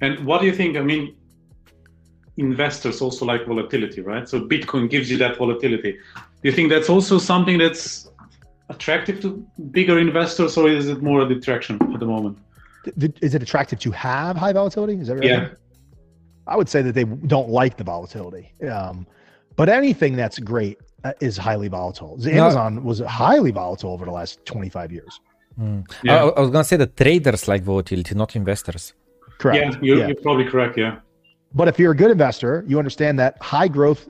And 0.00 0.24
what 0.26 0.40
do 0.40 0.46
you 0.46 0.54
think? 0.54 0.76
I 0.76 0.82
mean, 0.82 1.16
investors 2.36 3.00
also 3.00 3.24
like 3.24 3.46
volatility, 3.46 4.00
right? 4.00 4.28
So 4.28 4.40
Bitcoin 4.40 4.90
gives 4.90 5.10
you 5.10 5.16
that 5.18 5.36
volatility. 5.36 5.92
Do 5.92 6.48
you 6.48 6.52
think 6.52 6.70
that's 6.70 6.88
also 6.88 7.18
something 7.18 7.58
that's 7.58 8.10
attractive 8.68 9.20
to 9.20 9.46
bigger 9.70 9.98
investors, 9.98 10.56
or 10.56 10.68
is 10.68 10.88
it 10.88 11.02
more 11.02 11.22
a 11.22 11.28
detraction 11.28 11.78
at 11.92 12.00
the 12.00 12.06
moment? 12.06 12.38
Is 13.20 13.34
it 13.34 13.42
attractive 13.42 13.78
to 13.80 13.90
have 13.92 14.36
high 14.36 14.52
volatility? 14.52 14.94
Is 14.94 15.08
that 15.08 15.16
right? 15.16 15.24
Yeah. 15.24 15.48
I 16.46 16.56
would 16.56 16.68
say 16.68 16.82
that 16.82 16.94
they 16.94 17.04
don't 17.04 17.48
like 17.48 17.76
the 17.76 17.84
volatility. 17.84 18.52
Um, 18.70 19.06
but 19.56 19.68
anything 19.68 20.16
that's 20.16 20.38
great 20.38 20.78
uh, 21.04 21.12
is 21.20 21.36
highly 21.36 21.68
volatile. 21.68 22.18
Amazon 22.26 22.84
was 22.84 23.00
highly 23.00 23.50
volatile 23.50 23.92
over 23.92 24.04
the 24.04 24.10
last 24.10 24.44
25 24.44 24.92
years. 24.92 25.20
Mm. 25.58 25.84
Yeah. 26.02 26.16
I, 26.16 26.28
I, 26.28 26.40
was 26.40 26.50
going 26.50 26.64
to 26.64 26.68
say 26.68 26.76
that 26.76 26.96
traders 26.96 27.48
like 27.48 27.62
volatility, 27.62 28.14
not 28.14 28.36
investors. 28.36 28.92
Correct. 29.38 29.74
Yeah 29.74 29.80
you're, 29.80 29.98
yeah, 29.98 30.06
you're 30.08 30.16
probably 30.16 30.44
correct. 30.44 30.76
Yeah. 30.76 30.98
But 31.54 31.68
if 31.68 31.78
you're 31.78 31.92
a 31.92 31.96
good 31.96 32.10
investor, 32.10 32.64
you 32.66 32.78
understand 32.78 33.18
that 33.20 33.40
high 33.40 33.68
growth 33.68 34.08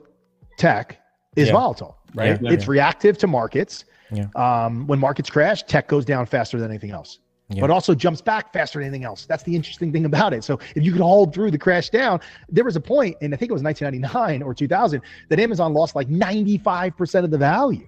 tech 0.57 0.99
is 1.35 1.47
yeah. 1.47 1.53
volatile, 1.53 1.97
right? 2.15 2.39
it's 2.41 2.67
reactive 2.67 3.17
to 3.19 3.27
markets. 3.27 3.85
Yeah. 4.11 4.27
Um, 4.35 4.87
when 4.87 4.99
markets 4.99 5.29
crash, 5.29 5.63
tech 5.63 5.87
goes 5.87 6.05
down 6.05 6.25
faster 6.25 6.59
than 6.59 6.69
anything 6.69 6.91
else 6.91 7.19
yeah. 7.49 7.61
but 7.61 7.69
also 7.69 7.93
jumps 7.93 8.21
back 8.21 8.51
faster 8.53 8.79
than 8.79 8.87
anything 8.87 9.03
else. 9.03 9.25
That's 9.25 9.43
the 9.43 9.55
interesting 9.55 9.91
thing 9.91 10.05
about 10.05 10.33
it. 10.33 10.43
So 10.43 10.59
if 10.75 10.83
you 10.83 10.91
could 10.91 11.01
hold 11.01 11.33
through 11.33 11.51
the 11.51 11.57
crash 11.57 11.89
down, 11.89 12.19
there 12.49 12.63
was 12.63 12.75
a 12.75 12.81
point, 12.81 13.17
and 13.21 13.33
I 13.33 13.37
think 13.37 13.49
it 13.49 13.53
was 13.53 13.63
1999 13.63 14.41
or 14.41 14.53
2000, 14.53 15.01
that 15.29 15.39
Amazon 15.39 15.73
lost 15.73 15.95
like 15.95 16.07
95% 16.09 17.23
of 17.23 17.31
the 17.31 17.37
value. 17.37 17.87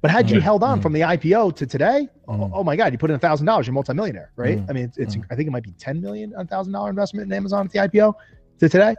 But 0.00 0.10
had 0.10 0.28
you 0.28 0.36
mm-hmm. 0.36 0.44
held 0.44 0.62
on 0.62 0.74
mm-hmm. 0.74 0.82
from 0.82 0.92
the 0.92 1.00
IPO 1.00 1.56
to 1.56 1.66
today, 1.66 2.08
mm-hmm. 2.28 2.42
oh, 2.42 2.50
oh, 2.54 2.64
my 2.64 2.76
God, 2.76 2.92
you 2.92 2.98
put 2.98 3.10
in 3.10 3.16
a 3.16 3.18
thousand 3.18 3.46
dollars, 3.46 3.66
you're 3.66 3.74
multimillionaire, 3.74 4.32
right? 4.36 4.58
Mm-hmm. 4.58 4.70
I 4.70 4.72
mean, 4.74 4.84
it's, 4.84 4.98
it's 4.98 5.16
I 5.30 5.34
think 5.34 5.48
it 5.48 5.50
might 5.50 5.62
be 5.62 5.72
10 5.72 6.00
million, 6.00 6.34
a 6.36 6.44
thousand 6.44 6.74
dollar 6.74 6.90
investment 6.90 7.26
in 7.26 7.32
Amazon 7.32 7.66
at 7.66 7.72
the 7.72 7.78
IPO 7.78 8.14
to 8.60 8.68
today 8.68 8.94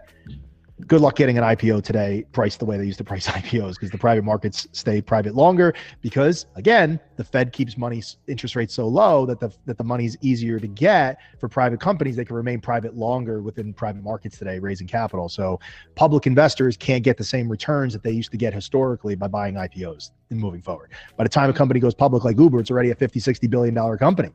good 0.88 1.00
luck 1.00 1.16
getting 1.16 1.38
an 1.38 1.44
IPO 1.44 1.84
today 1.84 2.26
priced 2.34 2.60
the 2.60 2.66
way 2.66 2.78
they 2.78 2.86
used 2.86 2.98
to 2.98 3.04
price 3.04 3.28
IPOs 3.28 3.76
because 3.76 3.92
the 3.92 3.98
private 3.98 4.24
markets 4.24 4.68
stay 4.74 5.02
private 5.02 5.34
longer 5.34 5.74
because 6.02 6.46
again 6.56 7.00
the 7.16 7.24
Fed 7.24 7.54
keeps 7.54 7.78
money 7.78 8.04
interest 8.28 8.56
rates 8.56 8.74
so 8.74 8.88
low 8.88 9.26
that 9.26 9.40
the 9.40 9.54
that 9.66 9.78
the 9.78 9.84
money's 9.84 10.18
easier 10.22 10.60
to 10.60 10.68
get 10.68 11.18
for 11.40 11.48
private 11.48 11.80
companies. 11.80 12.16
They 12.16 12.26
can 12.26 12.36
remain 12.36 12.60
private 12.60 12.96
longer 12.96 13.42
within 13.42 13.74
private 13.74 14.04
markets 14.04 14.38
today 14.38 14.60
raising 14.60 14.88
capital. 14.88 15.30
So 15.30 15.60
public 15.96 16.28
investors 16.28 16.76
can't 16.76 17.04
get 17.04 17.18
the 17.18 17.24
same 17.24 17.48
returns 17.48 17.94
that 17.94 18.04
they 18.04 18.12
used 18.12 18.32
to 18.32 18.38
get 18.38 18.54
historically 18.54 19.16
by 19.16 19.28
buying 19.28 19.56
IPOs 19.56 20.12
and 20.30 20.40
moving 20.40 20.62
forward. 20.62 20.92
By 21.16 21.24
the 21.24 21.30
time 21.30 21.50
a 21.50 21.54
company 21.54 21.80
goes 21.80 21.94
public 21.94 22.26
like 22.26 22.38
Uber 22.38 22.60
it's 22.60 22.72
already 22.72 22.92
a 22.92 22.96
50 22.96 23.20
60 23.20 23.48
billion 23.48 23.74
dollar 23.74 23.98
company 23.98 24.32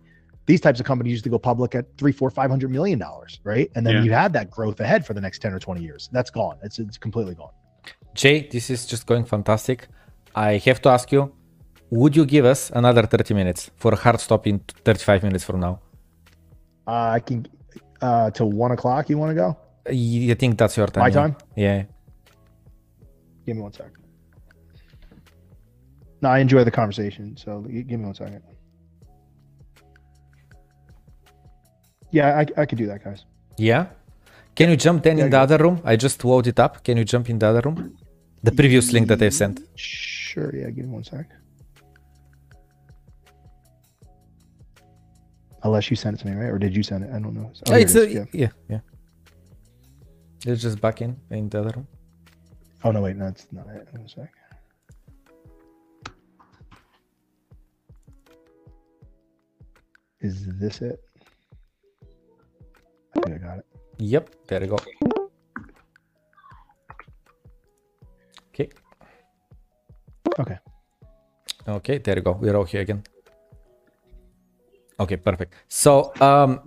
these 0.51 0.63
types 0.67 0.81
of 0.83 0.87
companies 0.91 1.13
used 1.17 1.27
to 1.29 1.35
go 1.37 1.39
public 1.39 1.71
at 1.81 1.85
three, 2.01 2.15
four, 2.21 2.31
five 2.41 2.51
hundred 2.55 2.71
million 2.79 2.99
dollars, 3.07 3.33
right? 3.53 3.69
And 3.75 3.83
then 3.87 3.95
yeah. 3.95 4.05
you 4.07 4.13
had 4.23 4.31
that 4.39 4.47
growth 4.57 4.79
ahead 4.87 5.01
for 5.07 5.13
the 5.17 5.23
next 5.27 5.39
ten 5.45 5.53
or 5.57 5.61
twenty 5.67 5.83
years. 5.89 6.03
That's 6.17 6.31
gone. 6.41 6.57
It's 6.67 6.77
it's 6.85 6.99
completely 7.07 7.37
gone. 7.43 7.55
Jay, 8.21 8.37
this 8.55 8.67
is 8.75 8.81
just 8.93 9.03
going 9.11 9.25
fantastic. 9.35 9.79
I 10.35 10.51
have 10.67 10.81
to 10.85 10.89
ask 10.97 11.07
you, 11.13 11.23
would 12.01 12.13
you 12.19 12.25
give 12.35 12.45
us 12.55 12.61
another 12.81 13.05
thirty 13.13 13.35
minutes 13.41 13.71
for 13.83 13.91
a 13.93 14.01
hard 14.05 14.21
stop 14.27 14.43
in 14.51 14.57
thirty-five 14.87 15.21
minutes 15.23 15.45
from 15.49 15.59
now? 15.67 15.75
Uh, 16.87 17.17
I 17.17 17.21
can 17.21 17.47
uh, 18.03 18.31
till 18.37 18.51
one 18.65 18.73
o'clock. 18.77 19.09
You 19.11 19.19
want 19.23 19.31
to 19.31 19.39
go? 19.45 19.49
I 19.87 20.35
think 20.41 20.59
that's 20.61 20.77
your 20.77 20.89
time. 20.89 21.05
My 21.05 21.11
time? 21.11 21.37
Yeah. 21.57 21.85
Give 23.47 23.57
me 23.57 23.63
one 23.63 23.73
second. 23.73 24.03
No, 26.23 26.29
I 26.37 26.39
enjoy 26.47 26.65
the 26.65 26.77
conversation. 26.81 27.37
So 27.37 27.61
give 27.61 27.99
me 28.01 28.07
one 28.13 28.15
second. 28.15 28.43
Yeah, 32.11 32.39
I, 32.39 32.47
I 32.61 32.67
could 32.67 32.79
do 32.79 32.87
that, 32.87 33.05
guys. 33.05 33.25
Yeah? 33.57 33.87
Can 34.57 34.69
you 34.71 34.77
jump 34.77 35.03
then 35.03 35.19
yeah, 35.19 35.25
in 35.25 35.31
the 35.31 35.39
other 35.39 35.59
room? 35.59 35.81
I 35.85 35.97
just 35.97 36.23
wrote 36.25 36.47
it 36.47 36.59
up. 36.59 36.83
Can 36.83 36.97
you 36.97 37.05
jump 37.05 37.31
in 37.31 37.39
the 37.39 37.47
other 37.47 37.61
room? 37.61 37.97
The 38.43 38.53
previous 38.53 38.93
link 38.93 39.09
that 39.09 39.23
I 39.23 39.29
sent. 39.29 39.61
Sure, 39.77 40.55
yeah, 40.55 40.71
give 40.71 40.87
me 40.87 40.91
one 40.91 41.05
sec. 41.05 41.27
Unless 45.63 45.91
you 45.91 45.97
sent 45.97 46.17
it 46.17 46.23
to 46.23 46.27
me, 46.27 46.35
right? 46.37 46.49
Or 46.49 46.59
did 46.59 46.75
you 46.75 46.83
send 46.83 47.05
it? 47.05 47.11
I 47.11 47.19
don't 47.19 47.35
know. 47.35 47.53
Oh, 47.69 47.75
it's 47.75 47.95
it 47.95 48.11
a, 48.11 48.13
yeah. 48.13 48.25
yeah, 48.33 48.49
yeah. 48.69 48.81
It's 50.47 50.63
just 50.63 50.81
back 50.81 51.03
in 51.03 51.19
in 51.31 51.51
the 51.51 51.61
other 51.61 51.73
room. 51.77 51.87
Oh 52.83 52.91
no, 52.93 53.03
wait, 53.03 53.17
no, 53.17 53.27
that's 53.27 53.47
not 53.53 53.67
it. 53.69 53.87
One 53.93 54.09
sec. 54.09 54.33
Is 60.21 60.47
this 60.59 60.81
it? 60.81 60.99
I 63.27 63.33
I 63.35 63.39
got 63.39 63.59
it. 63.59 63.67
Yep, 63.99 64.31
there 64.49 64.63
you 64.63 64.69
go. 64.69 64.79
Okay. 68.49 68.69
Okay. 70.39 70.59
Okay, 71.69 71.99
there 71.99 72.17
you 72.17 72.23
go. 72.23 72.33
We're 72.41 72.57
all 72.57 72.65
here 72.65 72.81
again. 72.81 73.03
Okay, 74.99 75.17
perfect. 75.17 75.55
So, 75.69 76.13
um, 76.21 76.61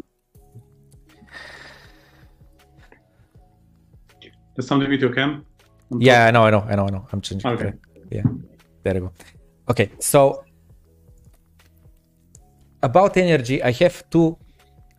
There's 4.55 4.67
something 4.67 4.89
with 4.89 5.01
your 5.01 5.13
cam. 5.13 5.45
on 5.91 5.99
top? 5.99 6.01
yeah, 6.01 6.27
I 6.27 6.31
know, 6.31 6.43
I 6.43 6.51
know, 6.51 6.61
I 6.61 6.75
know, 6.75 6.85
I 6.85 6.89
know. 6.91 7.07
I'm 7.11 7.21
changing. 7.21 7.49
Okay. 7.51 7.67
it. 7.69 7.80
Yeah, 8.11 8.23
there 8.84 8.93
you 8.95 8.99
go. 9.01 9.11
Okay, 9.69 9.89
so 9.99 10.43
about 12.84 13.17
energy, 13.17 13.63
I 13.63 13.71
have 13.71 14.07
two 14.11 14.38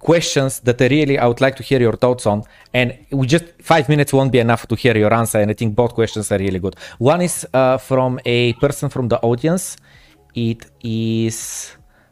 questions 0.05 0.60
that 0.60 0.81
I 0.81 0.86
really 0.97 1.16
I 1.18 1.26
would 1.26 1.40
like 1.40 1.56
to 1.56 1.62
hear 1.62 1.81
your 1.81 1.97
thoughts 1.97 2.26
on, 2.26 2.44
and 2.72 2.89
we 3.10 3.26
just 3.26 3.47
five 3.60 3.89
minutes 3.89 4.12
won't 4.12 4.31
be 4.31 4.39
enough 4.39 4.66
to 4.68 4.76
hear 4.76 4.97
your 4.97 5.12
answer. 5.12 5.39
And 5.40 5.51
I 5.51 5.55
think 5.55 5.74
both 5.74 5.94
questions 5.94 6.31
are 6.31 6.39
really 6.39 6.60
good. 6.60 6.76
One 6.98 7.22
is 7.22 7.47
uh, 7.52 7.78
from 7.78 8.20
a 8.24 8.52
person 8.64 8.90
from 8.90 9.09
the 9.09 9.18
audience. 9.31 9.76
It 10.35 10.66
is 10.82 11.39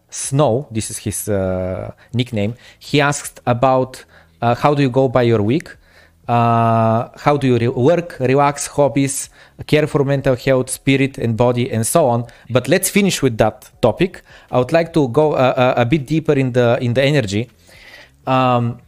Snow. 0.08 0.68
This 0.70 0.90
is 0.90 0.98
his 0.98 1.28
uh, 1.28 1.92
nickname. 2.12 2.54
He 2.78 3.00
asked 3.00 3.40
about 3.46 4.04
uh, 4.40 4.54
how 4.54 4.74
do 4.74 4.82
you 4.82 4.90
go 4.90 5.08
by 5.08 5.22
your 5.22 5.42
week. 5.42 5.68
Uh, 6.28 7.08
how 7.18 7.36
do 7.36 7.46
you 7.46 7.58
re- 7.58 7.68
work, 7.68 8.16
relax, 8.20 8.68
hobbies, 8.68 9.28
care 9.66 9.86
for 9.86 10.04
mental 10.04 10.36
health, 10.36 10.70
spirit 10.70 11.18
and 11.18 11.36
body, 11.36 11.70
and 11.70 11.84
so 11.86 12.06
on. 12.06 12.24
But 12.48 12.68
let's 12.68 12.88
finish 12.88 13.22
with 13.22 13.36
that 13.38 13.70
topic. 13.80 14.22
I 14.50 14.58
would 14.58 14.72
like 14.72 14.92
to 14.92 15.08
go 15.08 15.32
uh, 15.32 15.54
uh, 15.56 15.74
a 15.76 15.84
bit 15.84 16.06
deeper 16.06 16.34
in 16.34 16.52
the 16.52 16.78
in 16.80 16.94
the 16.94 17.02
energy. 17.02 17.50
Um, 18.26 18.78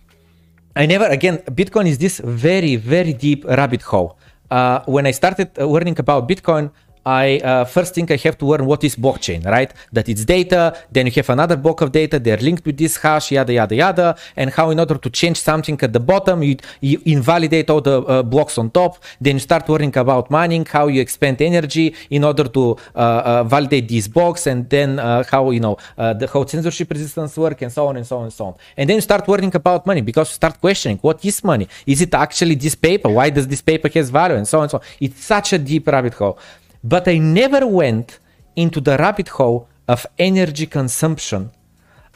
I 0.77 0.87
never 0.87 1.07
again. 1.07 1.39
Bitcoin 1.51 1.87
is 1.87 1.99
this 1.99 2.19
very 2.19 2.77
very 2.77 3.13
deep 3.13 3.45
rabbit 3.45 3.83
hole. 3.83 4.19
Uh, 4.51 4.81
when 4.87 5.07
I 5.07 5.11
started 5.11 5.51
uh, 5.59 5.67
learning 5.67 5.99
about 5.99 6.29
Bitcoin, 6.29 6.71
I 7.07 7.39
uh, 7.39 7.65
first 7.65 7.95
thing 7.95 8.11
I 8.11 8.17
have 8.17 8.39
to 8.39 8.47
learn 8.47 8.65
what 8.67 8.83
is 8.85 8.97
blockchain, 8.97 9.45
right? 9.45 9.73
That 9.93 10.09
it's 10.09 10.25
data. 10.25 10.77
Then 10.91 11.07
you 11.07 11.13
have 11.13 11.31
another 11.31 11.57
block 11.57 11.81
of 11.83 11.93
data. 11.93 12.19
They're 12.19 12.39
linked 12.39 12.65
with 12.65 12.79
this 12.79 12.97
hash, 12.97 13.33
yada 13.33 13.53
yada 13.53 13.75
yada. 13.75 14.17
And 14.37 14.51
how, 14.51 14.71
in 14.71 14.79
order 14.81 14.97
to 14.97 15.11
change 15.11 15.39
something 15.41 15.79
at 15.83 15.93
the 15.93 16.01
bottom, 16.01 16.43
you, 16.43 16.57
you 16.81 17.01
invalidate 17.05 17.69
all 17.71 17.81
the 17.81 18.01
uh, 18.03 18.23
blocks 18.23 18.57
on 18.59 18.71
top. 18.71 19.03
Then 19.21 19.37
you 19.37 19.41
start 19.41 19.69
worrying 19.69 19.97
about 19.97 20.31
mining, 20.31 20.65
how 20.65 20.87
you 20.87 21.01
expend 21.01 21.43
energy 21.43 21.95
in 22.11 22.25
order 22.25 22.45
to 22.45 22.77
uh, 22.95 22.99
uh, 22.99 23.45
validate 23.45 23.89
these 23.89 24.09
blocks, 24.09 24.47
and 24.47 24.69
then 24.71 24.99
uh, 24.99 25.25
how 25.31 25.51
you 25.51 25.61
know 25.61 25.77
uh, 25.99 26.15
the 26.15 26.27
how 26.27 26.45
censorship 26.47 26.91
resistance 26.91 27.37
work, 27.37 27.61
and 27.63 27.73
so 27.73 27.87
on 27.87 27.97
and 27.97 28.07
so 28.07 28.19
on 28.19 28.25
and 28.25 28.33
so 28.33 28.47
on. 28.47 28.55
And 28.77 28.89
then 28.89 28.97
you 28.97 29.03
start 29.03 29.29
worrying 29.29 29.55
about 29.55 29.87
money 29.87 30.01
because 30.01 30.31
you 30.31 30.35
start 30.35 30.61
questioning 30.61 30.99
what 31.03 31.25
is 31.25 31.45
money? 31.45 31.69
Is 31.87 32.01
it 32.01 32.15
actually 32.15 32.55
this 32.55 32.75
paper? 32.75 33.11
Why 33.11 33.31
does 33.31 33.47
this 33.47 33.61
paper 33.61 33.89
has 33.89 34.11
value? 34.11 34.37
And 34.37 34.49
so 34.49 34.59
on 34.59 34.65
and 34.65 34.71
so 34.71 34.79
on. 34.79 34.85
It's 35.01 35.23
such 35.23 35.53
a 35.53 35.59
deep 35.59 35.87
rabbit 35.87 36.15
hole 36.15 36.39
but 36.85 37.09
I 37.09 37.19
never 37.19 37.67
went 37.67 38.21
into 38.55 38.81
the 38.81 38.97
rabbit 38.99 39.29
hole 39.29 39.69
of 39.89 40.07
energy 40.19 40.67
consumption 40.67 41.51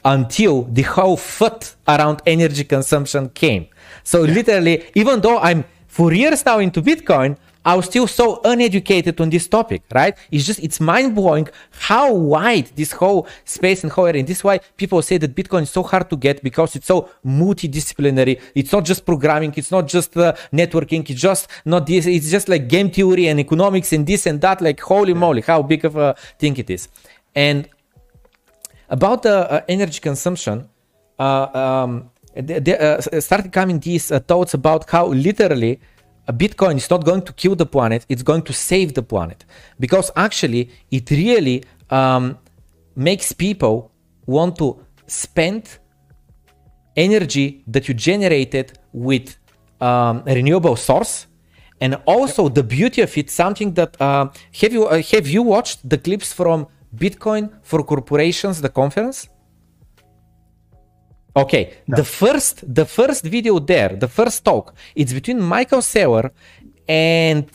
until 0.05 0.63
the 0.63 0.83
whole 0.83 1.17
FUD 1.17 1.75
around 1.89 2.23
energy 2.27 2.65
consumption 2.65 3.31
came. 3.31 3.67
So 4.05 4.21
literally, 4.21 4.85
even 4.95 5.21
though 5.21 5.39
I'm 5.39 5.65
for 5.87 6.13
years 6.13 6.45
now 6.45 6.59
into 6.61 6.83
Bitcoin, 6.83 7.37
I 7.71 7.75
was 7.75 7.85
still 7.85 8.07
so 8.07 8.41
uneducated 8.45 9.21
on 9.21 9.29
this 9.29 9.47
topic, 9.47 9.83
right? 9.95 10.17
It's 10.31 10.47
just 10.47 10.61
it's 10.67 10.81
mind 10.81 11.15
blowing 11.15 11.47
how 11.89 12.15
wide 12.15 12.69
this 12.81 12.93
whole 12.93 13.29
space 13.45 13.83
and 13.83 13.93
whole 13.93 14.07
area. 14.07 14.21
And 14.21 14.29
this 14.31 14.39
is 14.39 14.45
why 14.45 14.57
people 14.79 15.03
say 15.03 15.19
that 15.19 15.35
Bitcoin 15.35 15.65
is 15.65 15.71
so 15.79 15.83
hard 15.83 16.09
to 16.09 16.17
get 16.17 16.43
because 16.43 16.71
it's 16.77 16.87
so 16.87 17.11
multidisciplinary. 17.27 18.41
It's 18.55 18.73
not 18.73 18.87
just 18.87 19.05
programming, 19.05 19.53
it's 19.55 19.71
not 19.71 19.87
just 19.87 20.17
uh, 20.17 20.33
networking, 20.51 21.03
it's 21.11 21.21
just 21.21 21.47
not 21.67 21.87
this. 21.87 22.07
It's 22.07 22.31
just 22.31 22.49
like 22.49 22.69
game 22.69 22.91
theory 22.91 23.29
and 23.29 23.39
economics 23.39 23.93
and 23.93 24.07
this 24.07 24.25
and 24.25 24.41
that. 24.41 24.63
Like 24.63 24.81
holy 24.81 25.13
moly, 25.13 25.43
how 25.43 25.61
big 25.61 25.85
of 25.85 25.95
a 25.97 26.17
thing 26.39 26.57
it 26.57 26.71
is. 26.71 26.89
And 27.35 27.69
about 28.89 29.25
the 29.25 29.37
uh, 29.53 29.61
energy 29.69 30.01
consumption, 30.01 30.71
uh, 31.19 31.25
um, 31.63 32.11
uh, 32.35 33.21
started 33.21 33.53
coming 33.53 33.79
these 33.79 34.11
uh, 34.11 34.21
thoughts 34.21 34.55
about 34.55 34.89
how 34.89 35.09
literally 35.09 35.81
a 36.29 36.33
Bitcoin 36.33 36.77
is 36.77 36.89
not 36.91 37.05
going 37.05 37.23
to 37.23 37.33
kill 37.33 37.57
the 37.57 37.67
planet; 37.67 38.05
it's 38.09 38.23
going 38.23 38.43
to 38.43 38.53
save 38.53 38.95
the 38.95 39.03
planet. 39.03 39.45
Because 39.81 40.11
actually 40.15 40.71
it 40.91 41.11
really 41.11 41.65
um, 41.91 42.39
makes 42.95 43.33
people 43.33 43.91
want 44.27 44.57
to 44.59 44.79
spend 45.07 45.79
energy 46.97 47.65
that 47.67 47.89
you 47.89 47.95
generated 47.95 48.79
with 48.93 49.37
um, 49.81 50.23
a 50.27 50.35
renewable 50.35 50.77
source. 50.77 51.27
And 51.81 51.95
also 52.07 52.49
the 52.49 52.65
beauty 52.65 53.03
of 53.03 53.17
it 53.17 53.31
something 53.31 53.73
that 53.75 54.01
uh, 54.01 54.29
have 54.61 54.73
you 54.73 54.87
uh, 54.87 55.01
have 55.13 55.27
you 55.29 55.43
watched 55.43 55.89
the 55.89 55.97
clips 55.97 56.33
from 56.33 56.67
bitcoin 56.97 57.51
for 57.63 57.85
corporations 57.85 58.61
the 58.61 58.69
conference 58.69 59.29
okay 61.43 61.65
the 61.99 62.07
first 62.21 62.55
the 62.81 62.87
first 62.99 63.23
video 63.25 63.55
there 63.73 63.93
the 64.05 64.11
first 64.19 64.39
talk 64.45 64.75
it's 65.01 65.13
between 65.13 65.41
michael 65.57 65.83
saylor 65.95 66.27
and 66.89 67.49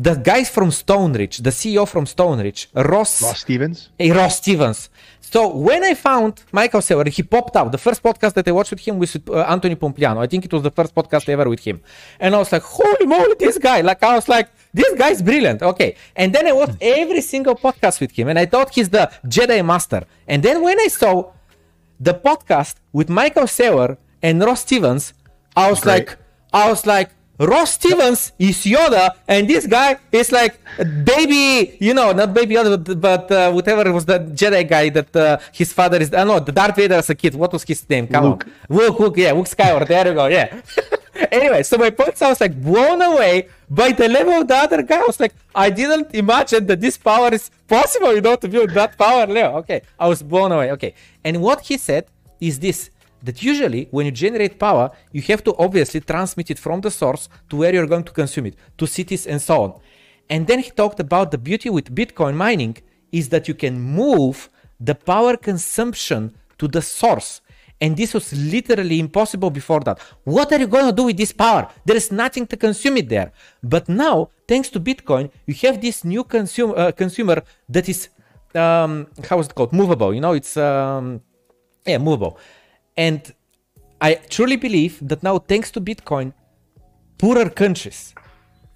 the 0.00 0.14
guys 0.14 0.48
from 0.48 0.70
Stone 0.70 1.12
Ridge, 1.14 1.38
the 1.38 1.50
CEO 1.50 1.86
from 1.86 2.06
Stone 2.06 2.38
Ridge, 2.38 2.68
Ross, 2.72 3.20
Ross 3.20 3.40
Stevens. 3.40 3.90
Hey, 3.98 4.12
Ross 4.12 4.36
Stevens. 4.36 4.90
So 5.20 5.54
when 5.56 5.82
I 5.82 5.94
found 5.94 6.42
Michael 6.52 6.80
Saylor, 6.80 7.08
he 7.08 7.22
popped 7.22 7.56
out. 7.56 7.72
The 7.72 7.78
first 7.78 8.02
podcast 8.02 8.34
that 8.34 8.46
I 8.46 8.52
watched 8.52 8.70
with 8.70 8.80
him 8.80 8.98
was 8.98 9.12
with 9.12 9.28
uh, 9.28 9.40
Anthony 9.40 9.74
Pompliano. 9.74 10.18
I 10.18 10.26
think 10.26 10.44
it 10.44 10.52
was 10.52 10.62
the 10.62 10.70
first 10.70 10.94
podcast 10.94 11.28
ever 11.28 11.48
with 11.48 11.60
him. 11.60 11.80
And 12.20 12.34
I 12.34 12.38
was 12.38 12.50
like, 12.52 12.62
holy 12.62 13.06
moly, 13.06 13.34
this 13.38 13.58
guy. 13.58 13.80
Like, 13.80 14.02
I 14.02 14.14
was 14.14 14.28
like, 14.28 14.48
this 14.72 14.94
guy's 14.94 15.20
brilliant. 15.20 15.62
Okay. 15.62 15.96
And 16.14 16.32
then 16.32 16.46
I 16.46 16.52
watched 16.52 16.76
every 16.80 17.20
single 17.20 17.56
podcast 17.56 18.00
with 18.00 18.12
him 18.12 18.28
and 18.28 18.38
I 18.38 18.46
thought 18.46 18.74
he's 18.74 18.88
the 18.88 19.10
Jedi 19.26 19.64
Master. 19.64 20.04
And 20.28 20.42
then 20.42 20.62
when 20.62 20.78
I 20.78 20.86
saw 20.86 21.32
the 22.00 22.14
podcast 22.14 22.76
with 22.92 23.08
Michael 23.08 23.44
Saylor 23.44 23.96
and 24.22 24.42
Ross 24.42 24.62
Stevens, 24.62 25.14
I 25.56 25.70
was 25.70 25.80
Great. 25.80 26.08
like, 26.08 26.18
I 26.52 26.68
was 26.70 26.86
like, 26.86 27.10
Ross 27.40 27.74
Stevens 27.74 28.32
is 28.38 28.56
Yoda, 28.64 29.14
and 29.28 29.46
this 29.48 29.64
guy 29.66 29.96
is 30.10 30.32
like 30.32 30.58
baby, 31.04 31.76
you 31.78 31.94
know, 31.94 32.10
not 32.12 32.34
baby 32.34 32.56
Yoda, 32.56 32.82
but, 32.82 33.00
but 33.00 33.30
uh, 33.30 33.52
whatever 33.52 33.92
was 33.92 34.04
the 34.04 34.18
Jedi 34.18 34.68
guy 34.68 34.88
that 34.88 35.14
uh, 35.14 35.38
his 35.52 35.72
father 35.72 35.98
is. 35.98 36.12
I 36.12 36.22
uh, 36.22 36.24
know 36.24 36.40
the 36.40 36.50
Darth 36.50 36.74
Vader 36.74 36.96
as 36.96 37.08
a 37.10 37.14
kid. 37.14 37.36
What 37.36 37.52
was 37.52 37.62
his 37.62 37.88
name? 37.88 38.08
Come 38.08 38.24
Luke. 38.24 38.44
on, 38.68 38.76
Luke, 38.76 38.98
Luke, 38.98 39.16
yeah, 39.18 39.32
Luke 39.32 39.46
Skywalker. 39.46 39.86
There 39.86 40.08
you 40.08 40.14
go, 40.14 40.26
yeah. 40.26 40.60
anyway, 41.32 41.62
so 41.62 41.76
my 41.76 41.90
point, 41.90 42.20
I 42.22 42.28
was 42.28 42.40
like 42.40 42.60
blown 42.60 43.02
away 43.02 43.48
by 43.70 43.92
the 43.92 44.08
level 44.08 44.34
of 44.34 44.48
the 44.48 44.56
other 44.56 44.82
guy. 44.82 45.00
I 45.00 45.06
was 45.06 45.20
like, 45.20 45.34
I 45.54 45.70
didn't 45.70 46.14
imagine 46.14 46.66
that 46.66 46.80
this 46.80 46.96
power 46.96 47.32
is 47.32 47.50
possible, 47.66 48.14
you 48.14 48.20
know, 48.20 48.36
to 48.36 48.48
build 48.48 48.70
that 48.70 48.96
power 48.96 49.26
level. 49.26 49.58
Okay, 49.58 49.82
I 49.98 50.08
was 50.08 50.22
blown 50.22 50.52
away. 50.52 50.70
Okay, 50.72 50.94
and 51.24 51.42
what 51.42 51.62
he 51.62 51.76
said 51.76 52.06
is 52.40 52.58
this 52.58 52.90
that 53.22 53.42
usually 53.42 53.88
when 53.90 54.06
you 54.06 54.12
generate 54.12 54.58
power, 54.58 54.90
you 55.12 55.22
have 55.22 55.42
to 55.44 55.54
obviously 55.58 56.00
transmit 56.00 56.50
it 56.50 56.58
from 56.58 56.80
the 56.80 56.90
source 56.90 57.28
to 57.50 57.56
where 57.56 57.74
you're 57.74 57.86
going 57.86 58.04
to 58.04 58.12
consume 58.12 58.46
it, 58.46 58.54
to 58.76 58.86
cities 58.86 59.26
and 59.26 59.42
so 59.42 59.62
on. 59.62 59.80
And 60.30 60.46
then 60.46 60.60
he 60.60 60.70
talked 60.70 61.00
about 61.00 61.30
the 61.30 61.38
beauty 61.38 61.70
with 61.70 61.94
Bitcoin 61.94 62.34
mining 62.34 62.76
is 63.10 63.30
that 63.30 63.48
you 63.48 63.54
can 63.54 63.80
move 63.80 64.48
the 64.78 64.94
power 64.94 65.36
consumption 65.36 66.36
to 66.58 66.68
the 66.68 66.82
source. 66.82 67.40
And 67.80 67.96
this 67.96 68.12
was 68.12 68.32
literally 68.32 68.98
impossible 68.98 69.50
before 69.50 69.80
that. 69.80 70.00
What 70.24 70.52
are 70.52 70.58
you 70.58 70.66
going 70.66 70.86
to 70.86 70.92
do 70.92 71.04
with 71.04 71.16
this 71.16 71.32
power? 71.32 71.68
There 71.84 71.96
is 71.96 72.10
nothing 72.10 72.46
to 72.48 72.56
consume 72.56 72.96
it 72.96 73.08
there. 73.08 73.32
But 73.62 73.88
now, 73.88 74.30
thanks 74.48 74.68
to 74.70 74.80
Bitcoin, 74.80 75.30
you 75.46 75.54
have 75.62 75.80
this 75.80 76.04
new 76.04 76.24
consumer 76.24 76.74
uh, 76.76 76.92
consumer 76.92 77.42
that 77.68 77.88
is 77.88 78.08
um, 78.54 79.06
how 79.28 79.38
is 79.38 79.46
it 79.46 79.54
called? 79.54 79.72
Movable. 79.72 80.12
You 80.12 80.20
know, 80.20 80.32
it's 80.32 80.56
um, 80.56 81.20
yeah, 81.86 81.98
movable. 81.98 82.38
And 82.96 83.32
I 84.00 84.14
truly 84.14 84.56
believe 84.56 84.98
that 85.08 85.22
now, 85.22 85.38
thanks 85.38 85.70
to 85.72 85.80
Bitcoin, 85.80 86.32
poorer 87.18 87.50
countries 87.50 88.14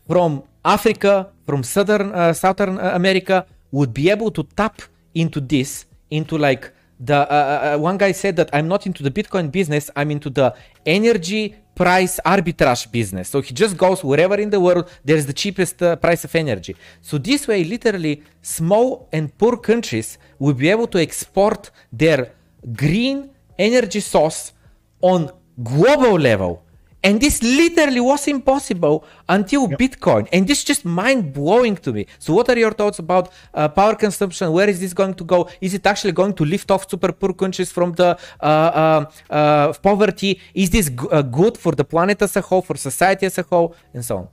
from 0.06 0.44
Africa, 0.64 1.28
from 1.46 1.62
Southern 1.62 2.12
uh, 2.12 2.32
Southern 2.32 2.78
uh, 2.78 2.92
America 2.94 3.46
would 3.70 3.92
be 3.94 4.10
able 4.10 4.30
to 4.30 4.42
tap 4.56 4.82
into 5.14 5.40
this, 5.40 5.86
into 6.10 6.38
like 6.38 6.72
the 7.04 7.16
uh, 7.16 7.74
uh, 7.74 7.78
one 7.78 7.98
guy 7.98 8.12
said 8.12 8.36
that 8.36 8.48
I'm 8.52 8.68
not 8.68 8.86
into 8.86 9.02
the 9.02 9.10
Bitcoin 9.10 9.50
business, 9.50 9.90
I'm 9.96 10.10
into 10.10 10.30
the 10.30 10.54
energy 10.86 11.56
price 11.74 12.20
arbitrage 12.24 12.90
business. 12.92 13.28
So 13.28 13.40
he 13.40 13.52
just 13.52 13.76
goes 13.76 14.04
wherever 14.04 14.36
in 14.36 14.50
the 14.50 14.60
world 14.60 14.88
there's 15.04 15.26
the 15.26 15.32
cheapest 15.32 15.82
uh, 15.82 15.96
price 15.96 16.22
of 16.24 16.34
energy. 16.34 16.76
So 17.00 17.18
this 17.18 17.48
way, 17.48 17.64
literally, 17.64 18.22
small 18.40 19.08
and 19.12 19.36
poor 19.36 19.56
countries 19.56 20.18
will 20.38 20.54
be 20.54 20.68
able 20.68 20.86
to 20.88 20.98
export 20.98 21.70
their 21.92 22.32
green 22.76 23.30
energy 23.58 24.00
source 24.00 24.52
on 25.00 25.30
global 25.62 26.18
level 26.18 26.61
And 27.04 27.20
this 27.20 27.42
literally 27.42 28.00
was 28.00 28.28
impossible 28.28 29.04
until 29.28 29.68
yep. 29.68 29.78
Bitcoin. 29.78 30.28
And 30.32 30.46
this 30.46 30.58
is 30.58 30.64
just 30.64 30.84
mind 30.84 31.32
blowing 31.32 31.76
to 31.78 31.92
me. 31.92 32.06
So, 32.18 32.32
what 32.32 32.48
are 32.48 32.58
your 32.58 32.72
thoughts 32.72 32.98
about 33.00 33.32
uh, 33.52 33.68
power 33.68 33.94
consumption? 33.96 34.52
Where 34.52 34.68
is 34.68 34.78
this 34.80 34.92
going 34.92 35.14
to 35.14 35.24
go? 35.24 35.48
Is 35.60 35.74
it 35.74 35.84
actually 35.86 36.12
going 36.12 36.34
to 36.34 36.44
lift 36.44 36.70
off 36.70 36.88
super 36.88 37.12
poor 37.12 37.32
countries 37.32 37.72
from 37.72 37.92
the 37.92 38.18
uh, 38.40 38.44
uh, 38.44 39.10
uh 39.30 39.72
poverty? 39.74 40.40
Is 40.54 40.70
this 40.70 40.90
g- 40.90 41.08
uh, 41.10 41.22
good 41.22 41.58
for 41.58 41.72
the 41.72 41.84
planet 41.84 42.22
as 42.22 42.36
a 42.36 42.40
whole, 42.40 42.62
for 42.62 42.76
society 42.76 43.26
as 43.26 43.36
a 43.38 43.42
whole, 43.42 43.74
and 43.94 44.04
so 44.04 44.18
on? 44.18 44.28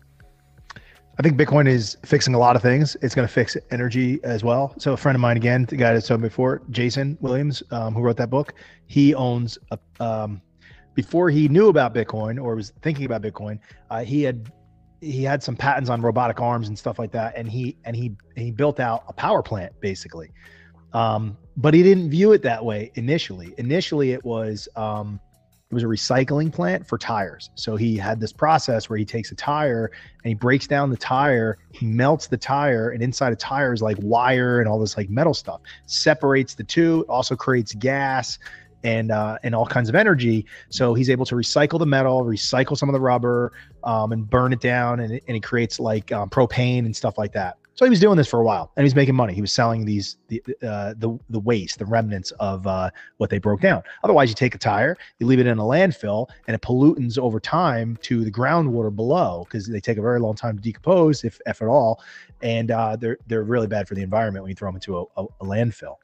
I 1.20 1.22
think 1.22 1.38
Bitcoin 1.38 1.68
is 1.68 1.98
fixing 2.06 2.34
a 2.34 2.40
lot 2.40 2.56
of 2.56 2.62
things. 2.62 2.96
It's 3.02 3.14
going 3.14 3.28
to 3.28 3.34
fix 3.34 3.58
energy 3.72 4.22
as 4.24 4.42
well. 4.42 4.74
So 4.78 4.94
a 4.94 4.98
friend 4.98 5.18
of 5.18 5.20
mine, 5.20 5.36
again, 5.36 5.66
the 5.66 5.76
guy 5.76 5.94
that 5.94 6.06
told 6.06 6.22
me 6.22 6.30
before, 6.30 6.62
Jason 6.70 7.18
Williams, 7.20 7.62
um, 7.72 7.94
who 7.94 8.02
wrote 8.02 8.16
that 8.18 8.30
book, 8.30 8.54
he 8.88 9.14
owns 9.16 9.58
a, 9.72 9.80
um, 10.00 10.42
before 11.02 11.30
he 11.30 11.48
knew 11.48 11.70
about 11.70 11.94
Bitcoin 11.94 12.44
or 12.44 12.56
was 12.56 12.74
thinking 12.82 13.06
about 13.06 13.22
Bitcoin, 13.22 13.58
uh, 13.90 14.04
he 14.04 14.22
had 14.22 14.52
he 15.00 15.24
had 15.24 15.42
some 15.42 15.56
patents 15.56 15.90
on 15.90 16.02
robotic 16.02 16.42
arms 16.42 16.68
and 16.68 16.78
stuff 16.78 17.00
like 17.00 17.14
that, 17.14 17.38
and 17.38 17.48
he 17.50 17.78
and 17.86 17.96
he 17.96 18.12
he 18.36 18.52
built 18.52 18.82
out 18.82 19.06
a 19.08 19.14
power 19.14 19.42
plant 19.42 19.72
basically. 19.80 20.30
Um, 20.92 21.38
but 21.56 21.74
he 21.74 21.84
didn't 21.84 22.10
view 22.10 22.34
it 22.34 22.42
that 22.42 22.66
way 22.66 22.92
initially. 22.96 23.54
Initially, 23.58 24.12
it 24.12 24.26
was 24.26 24.68
um, 24.76 25.22
it 25.72 25.74
was 25.74 25.84
a 25.84 25.88
recycling 25.88 26.52
plant 26.52 26.86
for 26.86 26.98
tires. 26.98 27.50
So 27.56 27.78
he 27.78 27.96
had 27.96 28.20
this 28.20 28.34
process 28.34 28.90
where 28.90 29.00
he 29.00 29.06
takes 29.06 29.32
a 29.32 29.36
tire 29.36 29.92
and 30.26 30.30
he 30.30 30.34
breaks 30.34 30.68
down 30.68 30.90
the 30.90 30.98
tire, 30.98 31.60
he 31.72 31.86
melts 31.86 32.28
the 32.28 32.38
tire, 32.38 32.90
and 32.90 33.02
inside 33.02 33.32
a 33.32 33.38
tire 33.38 33.72
is 33.72 33.82
like 33.82 33.96
wire 34.02 34.60
and 34.60 34.68
all 34.68 34.80
this 34.80 34.98
like 34.98 35.10
metal 35.10 35.34
stuff. 35.34 35.62
Separates 35.86 36.56
the 36.56 36.66
two, 36.66 37.06
also 37.08 37.38
creates 37.38 37.74
gas 37.74 38.38
and 38.84 39.12
uh, 39.12 39.38
and 39.44 39.56
all 39.56 39.66
kinds 39.66 39.90
of 39.90 39.96
energy. 39.96 40.46
So 40.70 40.94
he's 40.94 41.10
able 41.10 41.26
to 41.26 41.36
recycle 41.36 41.80
the 41.80 41.86
metal, 41.86 42.24
recycle 42.24 42.78
some 42.78 42.90
of 42.90 42.94
the 42.94 43.02
rubber, 43.02 43.52
um, 43.84 44.12
and 44.12 44.30
burn 44.30 44.54
it 44.54 44.62
down, 44.62 45.00
and, 45.00 45.14
and 45.14 45.36
he 45.36 45.40
creates 45.40 45.80
like 45.80 46.12
um, 46.12 46.30
propane 46.30 46.86
and 46.86 46.96
stuff 46.96 47.18
like 47.18 47.34
that. 47.34 47.58
So 47.80 47.86
he 47.86 47.90
was 47.90 48.02
doing 48.02 48.18
this 48.18 48.28
for 48.28 48.42
a 48.42 48.44
while, 48.44 48.74
and 48.76 48.86
he's 48.86 48.94
making 48.94 49.16
money. 49.16 49.34
He 49.34 49.40
was 49.40 49.54
selling 49.54 49.86
these 49.86 50.18
the 50.28 50.44
uh, 50.62 50.96
the 50.98 51.18
the 51.30 51.40
waste, 51.40 51.80
the 51.80 51.86
remnants 51.86 52.32
of 52.32 52.68
uh, 52.68 52.90
what 53.18 53.30
they 53.30 53.38
broke 53.38 53.62
down. 53.62 53.84
Otherwise, 54.04 54.28
you 54.28 54.36
take 54.36 54.54
a 54.54 54.58
tire, 54.58 54.98
you 55.20 55.26
leave 55.26 55.40
it 55.40 55.48
in 55.48 55.58
a 55.58 55.64
landfill, 55.64 56.28
and 56.48 56.56
it 56.56 56.62
pollutes 56.62 57.18
over 57.18 57.40
time 57.40 57.98
to 58.02 58.26
the 58.26 58.32
groundwater 58.32 58.94
below 58.94 59.46
because 59.46 59.66
they 59.66 59.80
take 59.80 59.98
a 59.98 60.02
very 60.02 60.20
long 60.20 60.36
time 60.36 60.58
to 60.58 60.62
decompose, 60.62 61.24
if 61.24 61.40
if 61.46 61.62
at 61.62 61.70
all, 61.70 62.04
and 62.42 62.70
uh, 62.70 62.98
they're 62.98 63.18
they're 63.28 63.44
really 63.44 63.68
bad 63.68 63.88
for 63.88 63.96
the 63.96 64.02
environment 64.02 64.44
when 64.44 64.50
you 64.50 64.56
throw 64.56 64.68
them 64.68 64.76
into 64.76 64.98
a, 64.98 65.04
a, 65.16 65.24
a 65.24 65.46
landfill 65.46 65.96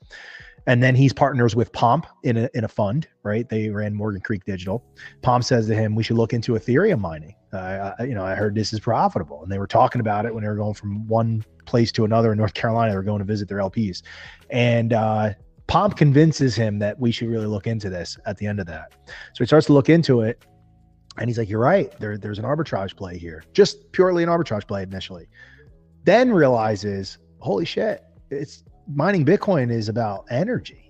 and 0.67 0.81
then 0.81 0.95
he's 0.95 1.13
partners 1.13 1.55
with 1.55 1.71
Pomp 1.73 2.07
in 2.23 2.37
a 2.37 2.49
in 2.53 2.63
a 2.63 2.67
fund, 2.67 3.07
right? 3.23 3.47
They 3.47 3.69
ran 3.69 3.93
Morgan 3.93 4.21
Creek 4.21 4.43
Digital. 4.45 4.83
Pomp 5.21 5.43
says 5.43 5.67
to 5.67 5.75
him, 5.75 5.95
"We 5.95 6.03
should 6.03 6.17
look 6.17 6.33
into 6.33 6.53
Ethereum 6.53 6.99
mining." 6.99 7.35
Uh, 7.53 7.93
I, 7.99 8.03
you 8.03 8.15
know, 8.15 8.25
I 8.25 8.35
heard 8.35 8.55
this 8.55 8.73
is 8.73 8.79
profitable, 8.79 9.43
and 9.43 9.51
they 9.51 9.59
were 9.59 9.67
talking 9.67 10.01
about 10.01 10.25
it 10.25 10.33
when 10.33 10.43
they 10.43 10.49
were 10.49 10.55
going 10.55 10.73
from 10.73 11.07
one 11.07 11.43
place 11.65 11.91
to 11.93 12.05
another 12.05 12.31
in 12.31 12.37
North 12.37 12.53
Carolina. 12.53 12.91
They 12.91 12.97
were 12.97 13.03
going 13.03 13.19
to 13.19 13.25
visit 13.25 13.47
their 13.47 13.59
LPs, 13.59 14.01
and 14.49 14.93
uh, 14.93 15.33
Pomp 15.67 15.97
convinces 15.97 16.55
him 16.55 16.79
that 16.79 16.99
we 16.99 17.11
should 17.11 17.29
really 17.29 17.47
look 17.47 17.67
into 17.67 17.89
this. 17.89 18.17
At 18.25 18.37
the 18.37 18.47
end 18.47 18.59
of 18.59 18.65
that, 18.67 18.93
so 19.05 19.43
he 19.43 19.45
starts 19.45 19.67
to 19.67 19.73
look 19.73 19.89
into 19.89 20.21
it, 20.21 20.43
and 21.17 21.29
he's 21.29 21.37
like, 21.37 21.49
"You're 21.49 21.59
right. 21.59 21.91
There, 21.99 22.17
there's 22.17 22.39
an 22.39 22.45
arbitrage 22.45 22.95
play 22.95 23.17
here, 23.17 23.43
just 23.53 23.91
purely 23.91 24.23
an 24.23 24.29
arbitrage 24.29 24.67
play 24.67 24.81
initially." 24.81 25.27
Then 26.03 26.31
realizes, 26.31 27.19
"Holy 27.39 27.65
shit! 27.65 28.03
It's 28.31 28.63
mining 28.87 29.25
Bitcoin 29.25 29.71
is 29.71 29.89
about 29.89 30.25
energy. 30.29 30.89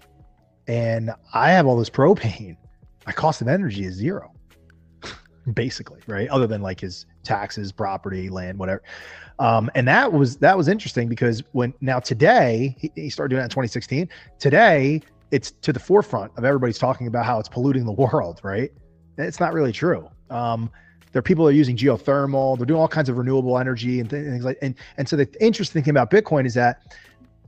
And 0.68 1.12
I 1.34 1.52
have 1.52 1.68
all 1.68 1.78
this 1.78 1.90
propane. 1.90 2.58
My 3.06 3.12
cost 3.12 3.42
of 3.42 3.48
energy 3.48 3.86
is 3.86 3.94
zero, 3.94 4.34
basically, 5.54 6.02
right? 6.08 6.28
Other 6.30 6.48
than 6.48 6.62
like 6.62 6.80
his 6.80 7.06
taxes, 7.24 7.72
property, 7.72 8.30
land, 8.30 8.58
whatever. 8.58 8.82
Um, 9.38 9.70
and 9.76 9.88
that 9.88 10.12
was 10.12 10.38
that 10.38 10.58
was 10.58 10.68
interesting 10.68 11.08
because 11.08 11.44
when 11.52 11.74
now 11.82 12.00
today 12.00 12.76
he, 12.80 12.92
he 12.96 13.10
started 13.10 13.30
doing 13.30 13.40
that 13.40 13.46
in 13.46 13.50
2016. 13.50 14.10
Today 14.40 15.02
it's 15.32 15.52
to 15.52 15.74
the 15.74 15.80
forefront 15.80 16.32
of 16.38 16.46
everybody's 16.46 16.78
talking 16.78 17.08
about 17.08 17.26
how 17.26 17.40
it's 17.40 17.50
polluting 17.50 17.86
the 17.86 17.92
world, 17.92 18.40
right? 18.44 18.72
It's 19.18 19.40
not 19.40 19.54
really 19.54 19.72
true. 19.72 20.10
Um, 20.30 20.72
there 21.12 21.20
are 21.20 21.24
people 21.24 21.46
that 21.46 21.52
are 21.52 21.56
using 21.56 21.78
geothermal, 21.78 22.58
they're 22.58 22.66
doing 22.66 22.80
all 22.80 22.88
kinds 22.88 23.08
of 23.08 23.18
renewable 23.18 23.58
energy 23.58 24.00
and 24.00 24.10
th- 24.10 24.26
things 24.26 24.44
like 24.44 24.58
and 24.62 24.76
and 24.98 25.08
so 25.08 25.16
the 25.16 25.30
interesting 25.40 25.84
thing 25.84 25.92
about 25.92 26.10
Bitcoin 26.10 26.46
is 26.46 26.54
that 26.56 26.98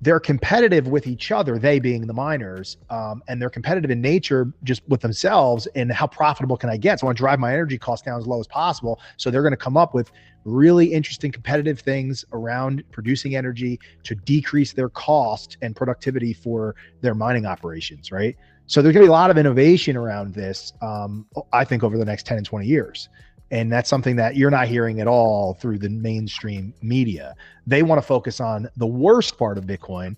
they're 0.01 0.19
competitive 0.19 0.87
with 0.87 1.07
each 1.07 1.31
other, 1.31 1.57
they 1.57 1.79
being 1.79 2.05
the 2.07 2.13
miners, 2.13 2.77
um, 2.89 3.23
and 3.27 3.41
they're 3.41 3.49
competitive 3.49 3.89
in 3.89 4.01
nature 4.01 4.51
just 4.63 4.81
with 4.87 5.01
themselves 5.01 5.67
and 5.75 5.91
how 5.91 6.07
profitable 6.07 6.57
can 6.57 6.69
I 6.69 6.77
get? 6.77 6.99
So 6.99 7.05
I 7.05 7.09
want 7.09 7.17
to 7.17 7.21
drive 7.21 7.39
my 7.39 7.53
energy 7.53 7.77
costs 7.77 8.05
down 8.05 8.19
as 8.19 8.27
low 8.27 8.39
as 8.39 8.47
possible. 8.47 8.99
So 9.17 9.31
they're 9.31 9.41
going 9.41 9.51
to 9.51 9.57
come 9.57 9.77
up 9.77 9.93
with 9.93 10.11
really 10.45 10.93
interesting 10.93 11.31
competitive 11.31 11.79
things 11.79 12.23
around 12.31 12.83
producing 12.91 13.35
energy 13.35 13.79
to 14.03 14.15
decrease 14.15 14.73
their 14.73 14.89
cost 14.89 15.57
and 15.61 15.75
productivity 15.75 16.33
for 16.33 16.75
their 17.01 17.13
mining 17.13 17.45
operations, 17.45 18.11
right? 18.11 18.35
So 18.67 18.81
there's 18.81 18.93
going 18.93 19.05
to 19.05 19.07
be 19.07 19.09
a 19.09 19.13
lot 19.13 19.31
of 19.31 19.37
innovation 19.37 19.95
around 19.95 20.33
this, 20.33 20.73
um, 20.81 21.25
I 21.53 21.63
think, 21.63 21.83
over 21.83 21.97
the 21.97 22.05
next 22.05 22.25
10 22.25 22.37
and 22.37 22.45
20 22.45 22.65
years. 22.65 23.09
And 23.51 23.71
that's 23.71 23.89
something 23.89 24.15
that 24.17 24.35
you're 24.35 24.51
not 24.51 24.67
hearing 24.67 24.99
at 24.99 25.07
all 25.07 25.53
through 25.55 25.79
the 25.79 25.89
mainstream 25.89 26.73
media. 26.81 27.35
They 27.65 27.83
want 27.83 28.01
to 28.01 28.05
focus 28.05 28.39
on 28.39 28.69
the 28.75 28.87
worst 28.87 29.37
part 29.37 29.57
of 29.57 29.65
Bitcoin, 29.65 30.15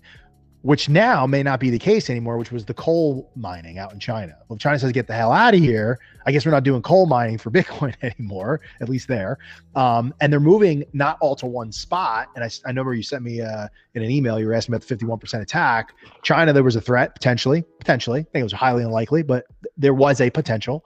which 0.62 0.88
now 0.88 1.26
may 1.26 1.42
not 1.42 1.58
be 1.58 1.70
the 1.70 1.78
case 1.78 2.10
anymore, 2.10 2.36
which 2.36 2.52
was 2.52 2.64
the 2.66 2.74
coal 2.74 3.30
mining 3.34 3.78
out 3.78 3.92
in 3.92 3.98
China. 3.98 4.36
Well, 4.48 4.58
China 4.58 4.78
says, 4.78 4.92
get 4.92 5.06
the 5.06 5.14
hell 5.14 5.32
out 5.32 5.54
of 5.54 5.60
here. 5.60 5.98
I 6.26 6.32
guess 6.32 6.44
we're 6.44 6.52
not 6.52 6.64
doing 6.64 6.82
coal 6.82 7.06
mining 7.06 7.38
for 7.38 7.50
Bitcoin 7.50 7.94
anymore, 8.02 8.60
at 8.80 8.88
least 8.88 9.08
there. 9.08 9.38
Um, 9.74 10.12
and 10.20 10.32
they're 10.32 10.40
moving 10.40 10.84
not 10.92 11.16
all 11.20 11.34
to 11.36 11.46
one 11.46 11.72
spot. 11.72 12.28
And 12.34 12.44
I, 12.44 12.50
I 12.66 12.72
know 12.72 12.82
where 12.82 12.94
you 12.94 13.02
sent 13.02 13.22
me 13.22 13.40
uh, 13.40 13.68
in 13.94 14.02
an 14.02 14.10
email, 14.10 14.38
you 14.38 14.46
were 14.46 14.54
asking 14.54 14.74
about 14.74 14.86
the 14.86 14.96
51% 14.96 15.40
attack. 15.40 15.94
China, 16.22 16.52
there 16.52 16.64
was 16.64 16.76
a 16.76 16.80
threat, 16.80 17.14
potentially, 17.14 17.64
potentially. 17.78 18.20
I 18.20 18.24
think 18.24 18.40
it 18.40 18.42
was 18.42 18.52
highly 18.52 18.82
unlikely, 18.82 19.22
but 19.22 19.46
there 19.78 19.94
was 19.94 20.20
a 20.20 20.28
potential 20.28 20.84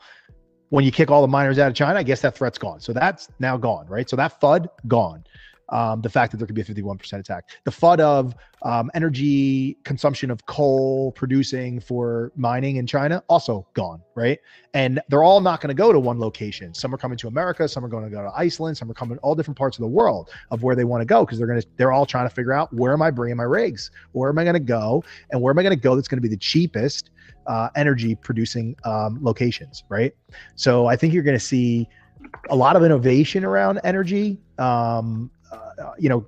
when 0.70 0.84
you 0.84 0.90
kick 0.90 1.10
all 1.10 1.22
the 1.22 1.28
miners 1.28 1.58
out 1.58 1.68
of 1.68 1.74
China, 1.74 1.98
I 1.98 2.02
guess 2.02 2.20
that 2.22 2.36
threat's 2.36 2.58
gone. 2.58 2.80
So 2.80 2.92
that's 2.92 3.28
now 3.38 3.56
gone, 3.56 3.86
right? 3.86 4.08
So 4.08 4.16
that 4.16 4.40
FUD 4.40 4.68
gone. 4.88 5.24
Um, 5.70 6.02
the 6.02 6.10
fact 6.10 6.30
that 6.30 6.36
there 6.36 6.46
could 6.46 6.54
be 6.54 6.60
a 6.60 6.64
51% 6.64 7.18
attack, 7.18 7.48
the 7.64 7.70
FUD 7.70 8.00
of 8.00 8.34
um, 8.62 8.90
energy 8.94 9.78
consumption 9.84 10.30
of 10.30 10.44
coal 10.46 11.12
producing 11.12 11.80
for 11.80 12.32
mining 12.36 12.76
in 12.76 12.86
China, 12.86 13.22
also 13.28 13.66
gone, 13.74 14.02
right? 14.14 14.38
And 14.74 15.00
they're 15.08 15.22
all 15.22 15.40
not 15.40 15.60
going 15.60 15.68
to 15.68 15.74
go 15.74 15.92
to 15.92 15.98
one 15.98 16.18
location. 16.18 16.74
Some 16.74 16.94
are 16.94 16.98
coming 16.98 17.16
to 17.18 17.28
America, 17.28 17.66
some 17.66 17.84
are 17.84 17.88
going 17.88 18.04
to 18.04 18.10
go 18.10 18.22
to 18.22 18.30
Iceland, 18.36 18.76
some 18.76 18.90
are 18.90 18.94
coming 18.94 19.18
all 19.18 19.34
different 19.34 19.56
parts 19.56 19.78
of 19.78 19.82
the 19.82 19.88
world 19.88 20.30
of 20.50 20.62
where 20.62 20.76
they 20.76 20.84
want 20.84 21.00
to 21.00 21.06
go 21.06 21.24
because 21.24 21.38
they're 21.38 21.46
going 21.46 21.60
to, 21.60 21.66
they're 21.76 21.92
all 21.92 22.06
trying 22.06 22.28
to 22.28 22.34
figure 22.34 22.52
out 22.52 22.72
where 22.72 22.92
am 22.92 23.02
I 23.02 23.10
bringing 23.10 23.36
my 23.36 23.44
rigs? 23.44 23.90
Where 24.12 24.28
am 24.28 24.38
I 24.38 24.44
going 24.44 24.54
to 24.54 24.60
go? 24.60 25.02
And 25.30 25.40
where 25.40 25.50
am 25.50 25.58
I 25.58 25.62
going 25.62 25.76
to 25.76 25.82
go 25.82 25.96
that's 25.96 26.08
going 26.08 26.18
to 26.18 26.22
be 26.22 26.28
the 26.28 26.36
cheapest 26.36 27.10
uh, 27.46 27.68
energy 27.76 28.14
producing 28.14 28.76
um, 28.84 29.18
locations, 29.22 29.84
right? 29.88 30.14
So 30.56 30.86
I 30.86 30.96
think 30.96 31.12
you're 31.12 31.22
going 31.22 31.38
to 31.38 31.44
see 31.44 31.88
a 32.50 32.56
lot 32.56 32.76
of 32.76 32.82
innovation 32.82 33.44
around 33.44 33.80
energy. 33.84 34.38
Um, 34.58 35.30
uh, 35.54 35.92
you 35.98 36.08
know, 36.08 36.26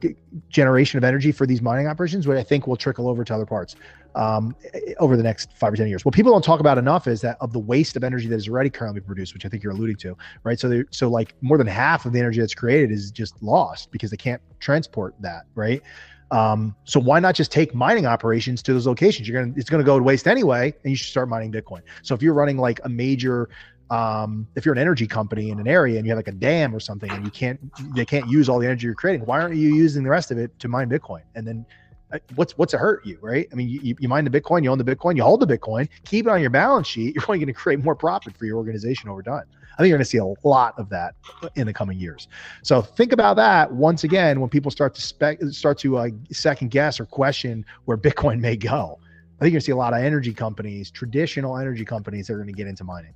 generation 0.48 0.98
of 0.98 1.04
energy 1.04 1.32
for 1.32 1.46
these 1.46 1.62
mining 1.62 1.86
operations, 1.86 2.26
which 2.26 2.38
I 2.38 2.42
think 2.42 2.66
will 2.66 2.76
trickle 2.76 3.08
over 3.08 3.24
to 3.24 3.34
other 3.34 3.46
parts 3.46 3.76
um, 4.14 4.56
over 4.98 5.16
the 5.16 5.22
next 5.22 5.52
five 5.52 5.72
or 5.72 5.76
ten 5.76 5.88
years. 5.88 6.04
What 6.04 6.14
people 6.14 6.32
don't 6.32 6.44
talk 6.44 6.60
about 6.60 6.78
enough 6.78 7.06
is 7.06 7.20
that 7.20 7.36
of 7.40 7.52
the 7.52 7.58
waste 7.58 7.96
of 7.96 8.04
energy 8.04 8.28
that 8.28 8.36
is 8.36 8.48
already 8.48 8.70
currently 8.70 9.00
produced, 9.00 9.34
which 9.34 9.44
I 9.44 9.48
think 9.48 9.62
you're 9.62 9.72
alluding 9.72 9.96
to, 9.96 10.16
right? 10.42 10.58
So, 10.58 10.82
so 10.90 11.08
like 11.08 11.34
more 11.40 11.58
than 11.58 11.66
half 11.66 12.06
of 12.06 12.12
the 12.12 12.18
energy 12.18 12.40
that's 12.40 12.54
created 12.54 12.90
is 12.90 13.10
just 13.10 13.40
lost 13.42 13.90
because 13.90 14.10
they 14.10 14.16
can't 14.16 14.42
transport 14.58 15.14
that, 15.20 15.44
right? 15.54 15.82
Um, 16.30 16.74
so 16.84 16.98
why 16.98 17.20
not 17.20 17.34
just 17.34 17.52
take 17.52 17.74
mining 17.74 18.06
operations 18.06 18.62
to 18.62 18.72
those 18.72 18.86
locations? 18.86 19.28
You're 19.28 19.42
gonna 19.42 19.54
it's 19.56 19.70
gonna 19.70 19.84
go 19.84 19.98
to 19.98 20.02
waste 20.02 20.26
anyway, 20.26 20.74
and 20.82 20.90
you 20.90 20.96
should 20.96 21.08
start 21.08 21.28
mining 21.28 21.52
Bitcoin. 21.52 21.82
So 22.02 22.14
if 22.14 22.22
you're 22.22 22.34
running 22.34 22.58
like 22.58 22.80
a 22.84 22.88
major 22.88 23.48
um, 23.90 24.48
if 24.56 24.64
you're 24.64 24.74
an 24.74 24.80
energy 24.80 25.06
company 25.06 25.50
in 25.50 25.60
an 25.60 25.68
area 25.68 25.96
and 25.96 26.06
you 26.06 26.10
have 26.10 26.18
like 26.18 26.28
a 26.28 26.32
dam 26.32 26.74
or 26.74 26.80
something 26.80 27.10
and 27.10 27.24
you 27.24 27.30
can't 27.30 27.60
they 27.94 28.04
can't 28.04 28.28
use 28.28 28.48
all 28.48 28.58
the 28.58 28.66
energy 28.66 28.86
you're 28.86 28.94
creating, 28.94 29.24
why 29.26 29.40
aren't 29.40 29.56
you 29.56 29.74
using 29.74 30.02
the 30.02 30.10
rest 30.10 30.30
of 30.30 30.38
it 30.38 30.56
to 30.58 30.68
mine 30.68 30.88
Bitcoin? 30.88 31.22
And 31.34 31.46
then 31.46 31.64
uh, 32.12 32.18
what's 32.34 32.56
what's 32.58 32.74
it 32.74 32.78
hurt 32.78 33.04
you, 33.04 33.18
right? 33.20 33.48
I 33.52 33.54
mean, 33.54 33.68
you, 33.68 33.96
you 33.98 34.08
mine 34.08 34.24
the 34.24 34.40
Bitcoin, 34.40 34.62
you 34.62 34.70
own 34.70 34.78
the 34.78 34.84
Bitcoin, 34.84 35.16
you 35.16 35.22
hold 35.22 35.40
the 35.40 35.46
Bitcoin, 35.46 35.88
keep 36.04 36.26
it 36.26 36.30
on 36.30 36.40
your 36.40 36.50
balance 36.50 36.86
sheet. 36.86 37.14
You're 37.16 37.24
only 37.28 37.38
going 37.38 37.46
to 37.48 37.52
create 37.52 37.82
more 37.82 37.94
profit 37.94 38.36
for 38.36 38.44
your 38.44 38.56
organization 38.56 39.08
over 39.08 39.22
time. 39.22 39.44
I 39.74 39.82
think 39.82 39.90
you're 39.90 39.98
going 39.98 40.04
to 40.04 40.10
see 40.10 40.18
a 40.18 40.48
lot 40.48 40.72
of 40.78 40.88
that 40.88 41.14
in 41.54 41.66
the 41.66 41.72
coming 41.72 41.98
years. 41.98 42.28
So 42.62 42.80
think 42.80 43.12
about 43.12 43.36
that 43.36 43.70
once 43.70 44.04
again 44.04 44.40
when 44.40 44.48
people 44.48 44.70
start 44.70 44.94
to 44.94 45.02
spec 45.02 45.38
start 45.50 45.78
to 45.80 45.98
uh, 45.98 46.08
second 46.32 46.70
guess 46.70 46.98
or 46.98 47.04
question 47.04 47.64
where 47.84 47.98
Bitcoin 47.98 48.40
may 48.40 48.56
go. 48.56 48.98
I 49.38 49.44
think 49.44 49.50
you're 49.50 49.50
going 49.50 49.60
to 49.60 49.60
see 49.60 49.72
a 49.72 49.76
lot 49.76 49.92
of 49.92 50.02
energy 50.02 50.32
companies, 50.32 50.90
traditional 50.90 51.58
energy 51.58 51.84
companies, 51.84 52.26
that 52.26 52.32
are 52.32 52.36
going 52.38 52.46
to 52.46 52.54
get 52.54 52.66
into 52.66 52.84
mining. 52.84 53.14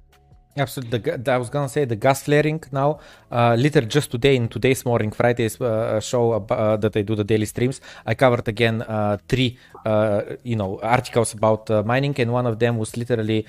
Absolutely. 0.56 0.98
The, 0.98 1.32
I 1.32 1.36
was 1.38 1.48
gonna 1.48 1.68
say 1.68 1.84
the 1.84 1.94
gas 1.96 2.24
flaring 2.24 2.62
now. 2.72 2.98
Uh, 3.30 3.54
literally 3.56 3.86
just 3.86 4.10
today 4.10 4.34
in 4.34 4.48
today's 4.48 4.84
morning, 4.84 5.12
Friday's 5.12 5.60
uh, 5.60 6.00
show 6.00 6.32
uh, 6.32 6.76
that 6.76 6.96
I 6.96 7.02
do 7.02 7.14
the 7.14 7.22
daily 7.22 7.46
streams, 7.46 7.80
I 8.04 8.14
covered 8.14 8.48
again 8.48 8.82
uh, 8.82 9.18
three, 9.28 9.56
uh, 9.86 10.22
you 10.42 10.56
know, 10.56 10.80
articles 10.82 11.34
about 11.34 11.70
uh, 11.70 11.84
mining, 11.84 12.16
and 12.18 12.32
one 12.32 12.46
of 12.46 12.58
them 12.58 12.78
was 12.78 12.96
literally 12.96 13.46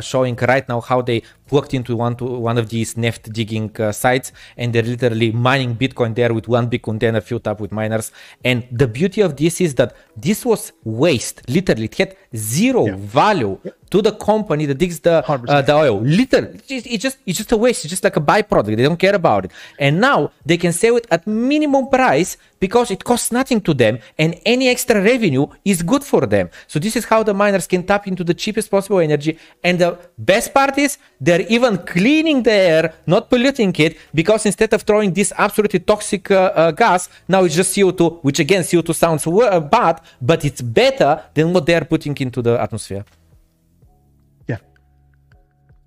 showing 0.00 0.36
right 0.36 0.68
now 0.68 0.82
how 0.82 1.00
they 1.00 1.22
walked 1.50 1.72
into 1.72 1.96
one 1.96 2.16
to 2.16 2.24
one 2.24 2.58
of 2.58 2.68
these 2.68 2.94
neft 2.94 3.32
digging 3.32 3.74
sites, 3.92 4.30
and 4.58 4.74
they're 4.74 4.82
literally 4.82 5.32
mining 5.32 5.74
Bitcoin 5.74 6.14
there 6.14 6.34
with 6.34 6.46
one 6.46 6.66
big 6.66 6.82
container 6.82 7.22
filled 7.22 7.48
up 7.48 7.60
with 7.60 7.72
miners. 7.72 8.12
And 8.44 8.66
the 8.70 8.86
beauty 8.86 9.22
of 9.22 9.36
this 9.36 9.62
is 9.62 9.76
that 9.76 9.96
this 10.14 10.44
was 10.44 10.72
waste. 10.84 11.48
Literally, 11.48 11.86
it 11.86 11.94
had 11.94 12.16
zero 12.36 12.86
yeah. 12.86 12.96
value. 12.96 13.58
To 13.90 14.02
the 14.02 14.12
company 14.12 14.66
that 14.66 14.78
digs 14.78 15.00
the 15.00 15.22
the 15.66 15.74
oil. 15.74 16.00
Literally, 16.00 16.60
it's 16.68 17.02
just 17.02 17.18
it's 17.26 17.38
just 17.38 17.52
a 17.52 17.56
waste. 17.56 17.84
It's 17.84 17.90
just 17.90 18.04
like 18.04 18.16
a 18.16 18.20
byproduct. 18.20 18.76
They 18.76 18.82
don't 18.82 18.98
care 18.98 19.14
about 19.14 19.46
it. 19.46 19.50
And 19.78 20.00
now 20.00 20.30
they 20.44 20.56
can 20.56 20.72
sell 20.72 20.96
it 20.96 21.06
at 21.10 21.26
minimum 21.26 21.88
price 21.88 22.36
because 22.66 22.90
it 22.90 23.04
costs 23.04 23.30
nothing 23.30 23.60
to 23.60 23.74
them 23.74 23.98
and 24.18 24.30
any 24.54 24.66
extra 24.74 24.96
revenue 25.12 25.46
is 25.64 25.82
good 25.82 26.02
for 26.02 26.22
them. 26.34 26.46
So 26.66 26.78
this 26.78 26.96
is 26.96 27.04
how 27.04 27.22
the 27.22 27.34
miners 27.34 27.66
can 27.66 27.82
tap 27.90 28.06
into 28.06 28.24
the 28.24 28.32
cheapest 28.42 28.70
possible 28.70 29.00
energy. 29.00 29.32
And 29.62 29.78
the 29.78 29.90
best 30.16 30.54
part 30.54 30.78
is 30.78 30.96
they're 31.20 31.46
even 31.56 31.78
cleaning 31.78 32.42
the 32.42 32.52
air, 32.52 32.94
not 33.06 33.28
polluting 33.28 33.74
it, 33.86 33.98
because 34.14 34.46
instead 34.46 34.72
of 34.72 34.80
throwing 34.82 35.12
this 35.12 35.30
absolutely 35.36 35.80
toxic 35.80 36.30
uh, 36.30 36.52
uh, 36.54 36.70
gas, 36.70 37.10
now 37.28 37.44
it's 37.44 37.54
just 37.54 37.76
CO2, 37.76 38.20
which 38.22 38.38
again, 38.38 38.62
CO2 38.62 38.94
sounds 38.94 39.26
uh, 39.26 39.60
bad, 39.60 40.00
but 40.22 40.44
it's 40.44 40.62
better 40.62 41.22
than 41.34 41.52
what 41.52 41.66
they're 41.66 41.84
putting 41.84 42.16
into 42.16 42.40
the 42.40 42.58
atmosphere 42.58 43.04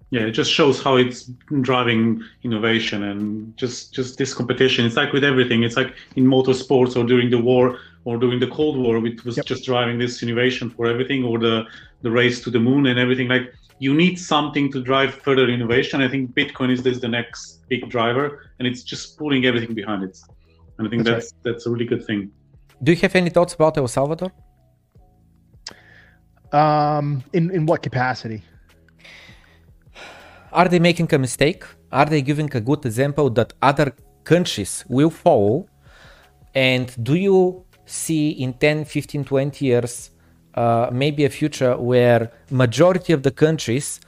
yeah 0.10 0.22
it 0.22 0.32
just 0.32 0.52
shows 0.52 0.82
how 0.82 0.96
it's 0.96 1.32
driving 1.62 2.24
innovation 2.44 3.04
and 3.04 3.56
just 3.58 3.94
just 3.94 4.18
this 4.18 4.34
competition. 4.34 4.86
It's 4.86 4.96
like 4.96 5.12
with 5.14 5.24
everything. 5.24 5.64
It's 5.64 5.76
like 5.76 5.94
in 6.16 6.26
motorsports 6.26 6.96
or 6.96 7.04
during 7.04 7.30
the 7.30 7.40
war 7.40 7.80
or 8.06 8.18
during 8.18 8.40
the 8.40 8.48
cold 8.48 8.78
war 8.78 9.06
it 9.06 9.26
was 9.26 9.38
yep. 9.38 9.46
just 9.46 9.66
driving 9.66 9.98
this 9.98 10.24
innovation 10.24 10.70
for 10.70 10.86
everything 10.86 11.24
or 11.24 11.38
the 11.40 11.66
the 12.04 12.12
race 12.12 12.42
to 12.44 12.50
the 12.50 12.60
moon 12.60 12.86
and 12.86 12.98
everything. 13.00 13.28
Like 13.28 13.54
you 13.80 13.94
need 13.94 14.18
something 14.18 14.72
to 14.72 14.82
drive 14.82 15.14
further 15.14 15.50
innovation. 15.50 16.02
I 16.02 16.08
think 16.08 16.34
bitcoin 16.34 16.72
is 16.72 16.82
this 16.82 17.00
the 17.00 17.08
next 17.08 17.68
big 17.68 17.90
driver 17.90 18.26
and 18.60 18.68
it's 18.68 18.84
just 18.84 19.18
pulling 19.18 19.46
everything 19.46 19.74
behind 19.76 20.04
it. 20.04 20.18
And 20.78 20.88
i 20.88 20.90
think 20.90 21.04
that's 21.04 21.16
that's, 21.16 21.34
right. 21.34 21.44
that's 21.44 21.66
a 21.66 21.70
really 21.70 21.86
good 21.86 22.06
thing. 22.06 22.32
Do 22.82 22.92
you 22.92 23.00
have 23.00 23.16
any 23.16 23.30
thoughts 23.30 23.54
about 23.56 23.78
el 23.78 23.88
salvador? 23.88 24.32
Um 26.54 27.24
in 27.34 27.52
in 27.52 27.66
what 27.66 27.82
capacity 27.82 28.42
are 30.52 30.68
they 30.68 30.80
making 30.80 31.14
a 31.14 31.18
mistake? 31.18 31.64
Are 31.92 32.06
they 32.06 32.22
giving 32.22 32.50
a 32.54 32.62
good 32.62 32.86
example 32.86 33.30
that 33.32 33.54
other 33.62 33.94
countries 34.24 34.86
will 34.88 35.10
follow? 35.10 35.68
And 36.54 36.96
do 37.04 37.16
you 37.16 37.66
see 37.86 38.30
in 38.30 38.54
10, 38.54 38.86
15, 38.86 39.26
20 39.26 39.66
years 39.66 40.12
uh, 40.54 40.90
maybe 40.92 41.26
a 41.26 41.30
future 41.30 41.78
where 41.78 42.32
majority 42.50 43.14
of 43.14 43.24
the 43.24 43.32
countries 43.32 44.00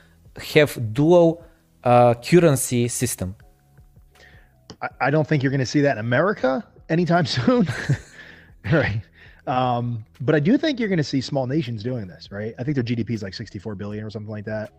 have 0.53 0.93
dual 0.93 1.43
uh, 1.83 2.13
currency 2.15 2.87
system? 2.87 3.35
I 5.01 5.09
don't 5.09 5.27
think 5.27 5.43
you're 5.43 5.51
going 5.51 5.59
to 5.59 5.65
see 5.65 5.81
that 5.81 5.93
in 5.93 5.99
America 5.99 6.65
anytime 6.87 7.25
soon. 7.37 7.67
right. 8.71 9.01
Um, 9.47 10.05
but 10.21 10.35
I 10.35 10.39
do 10.39 10.57
think 10.57 10.79
you're 10.79 10.89
going 10.89 10.97
to 10.97 11.03
see 11.03 11.21
small 11.21 11.47
nations 11.47 11.83
doing 11.83 12.07
this, 12.07 12.31
right? 12.31 12.53
I 12.59 12.63
think 12.63 12.75
their 12.75 12.83
GDP 12.83 13.11
is 13.11 13.23
like 13.23 13.33
64 13.33 13.75
billion 13.75 14.03
or 14.03 14.09
something 14.09 14.31
like 14.31 14.45
that. 14.45 14.71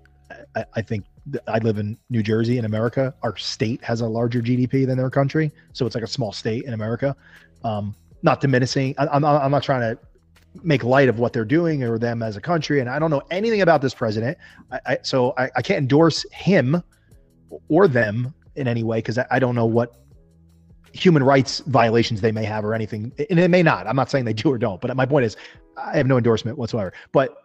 I, 0.55 0.65
I 0.75 0.83
think 0.83 1.05
I 1.47 1.59
live 1.59 1.79
in 1.79 1.99
New 2.09 2.23
Jersey 2.23 2.59
in 2.59 2.65
America. 2.65 3.15
Our 3.23 3.37
state 3.37 3.83
has 3.85 4.01
a 4.01 4.07
larger 4.07 4.41
GDP 4.41 4.87
than 4.87 4.97
their 4.97 5.11
country, 5.11 5.53
so 5.73 5.87
it's 5.87 5.95
like 5.95 6.05
a 6.05 6.09
small 6.09 6.33
state 6.33 6.65
in 6.65 6.73
America. 6.73 7.17
Um, 7.65 7.95
not 8.23 8.41
diminishing. 8.41 8.95
I, 8.99 9.07
I'm 9.07 9.25
I'm 9.25 9.51
not 9.51 9.63
trying 9.63 9.81
to 9.81 9.99
make 10.63 10.85
light 10.85 11.09
of 11.09 11.19
what 11.19 11.33
they're 11.33 11.45
doing 11.45 11.83
or 11.83 11.99
them 11.99 12.23
as 12.23 12.37
a 12.37 12.41
country. 12.41 12.81
And 12.81 12.89
I 12.89 12.99
don't 12.99 13.11
know 13.11 13.23
anything 13.31 13.61
about 13.61 13.83
this 13.83 13.95
president, 13.95 14.37
I, 14.73 14.81
I 14.87 14.99
so 15.03 15.35
I, 15.39 15.51
I, 15.57 15.63
can't 15.63 15.79
endorse 15.79 16.27
him 16.33 16.83
or 17.69 17.87
them 17.87 18.35
in 18.57 18.67
any 18.67 18.83
way 18.83 18.99
because 18.99 19.19
I, 19.19 19.27
I, 19.31 19.39
don't 19.39 19.55
know 19.55 19.67
what 19.67 19.97
human 20.93 21.23
rights 21.23 21.61
violations 21.67 22.21
they 22.21 22.33
may 22.33 22.45
have 22.45 22.65
or 22.65 22.75
anything. 22.75 23.13
And 23.31 23.39
it 23.39 23.49
may 23.49 23.63
not. 23.63 23.87
I'm 23.87 23.97
not 23.97 24.11
saying 24.11 24.25
they 24.25 24.33
do 24.33 24.51
or 24.51 24.59
don't. 24.59 24.81
But 24.81 24.95
my 24.97 25.07
point 25.07 25.25
is, 25.25 25.37
I 25.77 25.97
have 25.97 26.07
no 26.07 26.17
endorsement 26.17 26.59
whatsoever. 26.59 26.93
But 27.13 27.37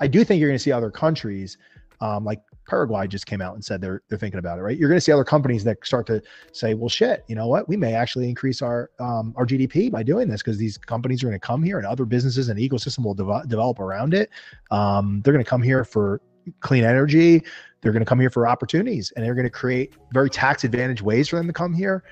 I 0.00 0.06
do 0.06 0.24
think 0.24 0.40
you're 0.40 0.48
going 0.48 0.58
to 0.58 0.62
see 0.62 0.72
other 0.72 0.90
countries 0.90 1.58
um, 2.00 2.24
like 2.24 2.40
Paraguay 2.68 3.06
just 3.06 3.26
came 3.26 3.40
out 3.40 3.54
and 3.54 3.64
said 3.64 3.80
they're 3.80 4.02
they're 4.08 4.18
thinking 4.18 4.38
about 4.38 4.58
it, 4.58 4.62
right? 4.62 4.76
You're 4.76 4.88
going 4.88 4.96
to 4.96 5.00
see 5.00 5.12
other 5.12 5.24
companies 5.24 5.64
that 5.64 5.84
start 5.84 6.06
to 6.08 6.22
say, 6.52 6.74
well, 6.74 6.88
shit, 6.88 7.24
you 7.28 7.34
know 7.34 7.46
what? 7.46 7.68
We 7.68 7.76
may 7.76 7.94
actually 7.94 8.28
increase 8.28 8.62
our 8.62 8.90
um, 8.98 9.32
our 9.36 9.46
GDP 9.46 9.90
by 9.90 10.02
doing 10.02 10.28
this 10.28 10.42
because 10.42 10.58
these 10.58 10.76
companies 10.76 11.22
are 11.22 11.26
going 11.26 11.38
to 11.38 11.46
come 11.46 11.62
here 11.62 11.78
and 11.78 11.86
other 11.86 12.04
businesses 12.04 12.48
and 12.48 12.58
ecosystem 12.58 13.04
will 13.04 13.14
de- 13.14 13.48
develop 13.48 13.78
around 13.78 14.14
it. 14.14 14.30
Um, 14.70 15.20
they're 15.22 15.32
going 15.32 15.44
to 15.44 15.48
come 15.48 15.62
here 15.62 15.84
for 15.84 16.20
clean 16.60 16.84
energy. 16.84 17.42
They're 17.80 17.92
going 17.92 18.04
to 18.04 18.08
come 18.08 18.18
here 18.18 18.30
for 18.30 18.48
opportunities, 18.48 19.12
and 19.14 19.24
they're 19.24 19.34
going 19.34 19.44
to 19.44 19.50
create 19.50 19.94
very 20.12 20.30
tax 20.30 20.64
advantage 20.64 21.02
ways 21.02 21.28
for 21.28 21.36
them 21.36 21.46
to 21.46 21.52
come 21.52 21.72
here 21.72 22.02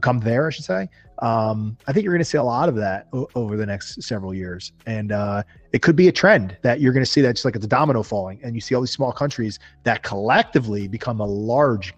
come 0.00 0.20
there, 0.20 0.46
I 0.46 0.50
should 0.50 0.64
say. 0.64 0.88
Um, 1.20 1.76
I 1.86 1.92
think 1.92 2.04
you're 2.04 2.12
going 2.12 2.20
to 2.20 2.32
see 2.34 2.38
a 2.38 2.42
lot 2.42 2.68
of 2.68 2.76
that 2.76 3.06
o- 3.12 3.28
over 3.34 3.56
the 3.56 3.66
next 3.66 4.02
several 4.02 4.34
years, 4.34 4.72
and 4.86 5.12
uh, 5.12 5.42
it 5.72 5.82
could 5.82 5.96
be 5.96 6.08
a 6.08 6.12
trend 6.12 6.56
that 6.62 6.80
you're 6.80 6.92
going 6.92 7.04
to 7.04 7.10
see 7.10 7.20
that 7.20 7.34
just 7.34 7.44
like 7.44 7.56
it's 7.56 7.64
a 7.64 7.68
domino 7.68 8.02
falling, 8.02 8.40
and 8.42 8.54
you 8.54 8.60
see 8.60 8.74
all 8.74 8.80
these 8.80 8.90
small 8.90 9.12
countries 9.12 9.58
that 9.84 10.02
collectively 10.02 10.88
become 10.88 11.20
a 11.20 11.26
large 11.26 11.94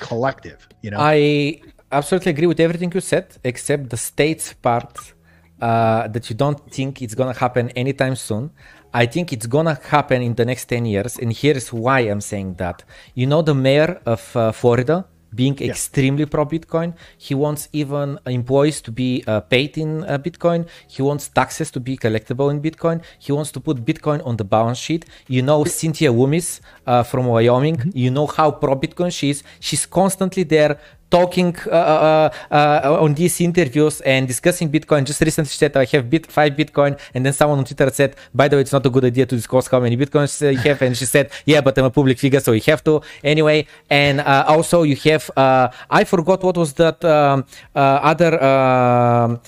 collective. 0.00 0.68
You 0.82 0.90
know, 0.90 0.98
I 1.00 1.60
absolutely 1.90 2.30
agree 2.30 2.46
with 2.46 2.60
everything 2.60 2.92
you 2.92 3.00
said, 3.00 3.38
except 3.44 3.90
the 3.90 3.96
states 3.96 4.52
part 4.52 5.14
uh, 5.60 6.08
that 6.08 6.28
you 6.28 6.36
don't 6.36 6.70
think 6.70 7.00
it's 7.02 7.14
going 7.14 7.32
to 7.32 7.38
happen 7.38 7.70
anytime 7.70 8.16
soon. 8.16 8.50
I 8.92 9.06
think 9.06 9.32
it's 9.32 9.46
gonna 9.46 9.78
happen 9.84 10.20
in 10.20 10.34
the 10.34 10.44
next 10.44 10.64
10 10.64 10.84
years, 10.84 11.16
and 11.16 11.32
here's 11.32 11.72
why 11.72 12.00
I'm 12.00 12.20
saying 12.20 12.54
that. 12.54 12.82
You 13.14 13.26
know, 13.26 13.40
the 13.40 13.54
mayor 13.54 14.00
of 14.04 14.36
uh, 14.36 14.50
Florida, 14.50 15.06
being 15.34 15.56
yeah. 15.58 15.70
extremely 15.70 16.26
pro 16.26 16.44
Bitcoin. 16.44 16.94
He 17.16 17.34
wants 17.34 17.68
even 17.72 18.18
employees 18.26 18.80
to 18.82 18.92
be 18.92 19.24
uh, 19.26 19.40
paid 19.40 19.78
in 19.78 20.04
uh, 20.04 20.18
Bitcoin. 20.18 20.66
He 20.86 21.02
wants 21.02 21.28
taxes 21.28 21.70
to 21.72 21.80
be 21.80 21.96
collectible 21.96 22.50
in 22.50 22.60
Bitcoin. 22.60 23.02
He 23.18 23.32
wants 23.32 23.50
to 23.52 23.60
put 23.60 23.84
Bitcoin 23.84 24.24
on 24.26 24.36
the 24.36 24.44
balance 24.44 24.78
sheet. 24.78 25.04
You 25.28 25.42
know 25.42 25.64
Cynthia 25.64 26.12
Lummis 26.12 26.60
uh, 26.86 27.02
from 27.02 27.26
Wyoming. 27.26 27.76
Mm-hmm. 27.76 27.90
You 27.94 28.10
know 28.10 28.26
how 28.26 28.50
pro 28.50 28.76
Bitcoin 28.76 29.12
she 29.12 29.30
is. 29.30 29.42
She's 29.60 29.86
constantly 29.86 30.42
there 30.42 30.78
talking 31.10 31.56
uh, 31.66 31.70
uh, 31.70 32.30
uh, 32.50 33.02
on 33.02 33.14
these 33.14 33.40
interviews 33.40 34.00
and 34.02 34.26
discussing 34.28 34.70
Bitcoin. 34.70 35.04
Just 35.04 35.20
recently 35.20 35.50
said 35.50 35.76
I 35.76 35.84
have 35.86 36.08
bit 36.08 36.26
five 36.30 36.52
Bitcoin, 36.54 36.98
and 37.14 37.26
then 37.26 37.32
someone 37.32 37.58
on 37.58 37.64
Twitter 37.64 37.90
said, 37.90 38.16
"By 38.34 38.48
the 38.48 38.56
way, 38.56 38.62
it's 38.62 38.72
not 38.72 38.86
a 38.86 38.90
good 38.90 39.04
idea 39.04 39.26
to 39.26 39.36
discuss 39.36 39.68
how 39.68 39.80
many 39.80 39.96
Bitcoins 39.96 40.40
you 40.40 40.58
have." 40.58 40.80
And 40.82 40.96
she 40.96 41.06
said, 41.06 41.30
"Yeah, 41.44 41.60
but 41.60 41.76
I'm 41.78 41.86
a 41.86 41.90
public 41.90 42.18
figure, 42.18 42.40
so 42.40 42.52
you 42.52 42.62
have 42.66 42.82
to 42.84 43.02
anyway." 43.24 43.66
And 43.88 44.20
also, 44.20 44.82
you 44.82 44.96
have 45.10 45.30
I 45.36 46.04
forgot 46.04 46.42
what 46.42 46.56
was 46.56 46.72
that 46.74 47.04
um, 47.04 47.44
other. 47.74 48.42
Um, 48.42 49.40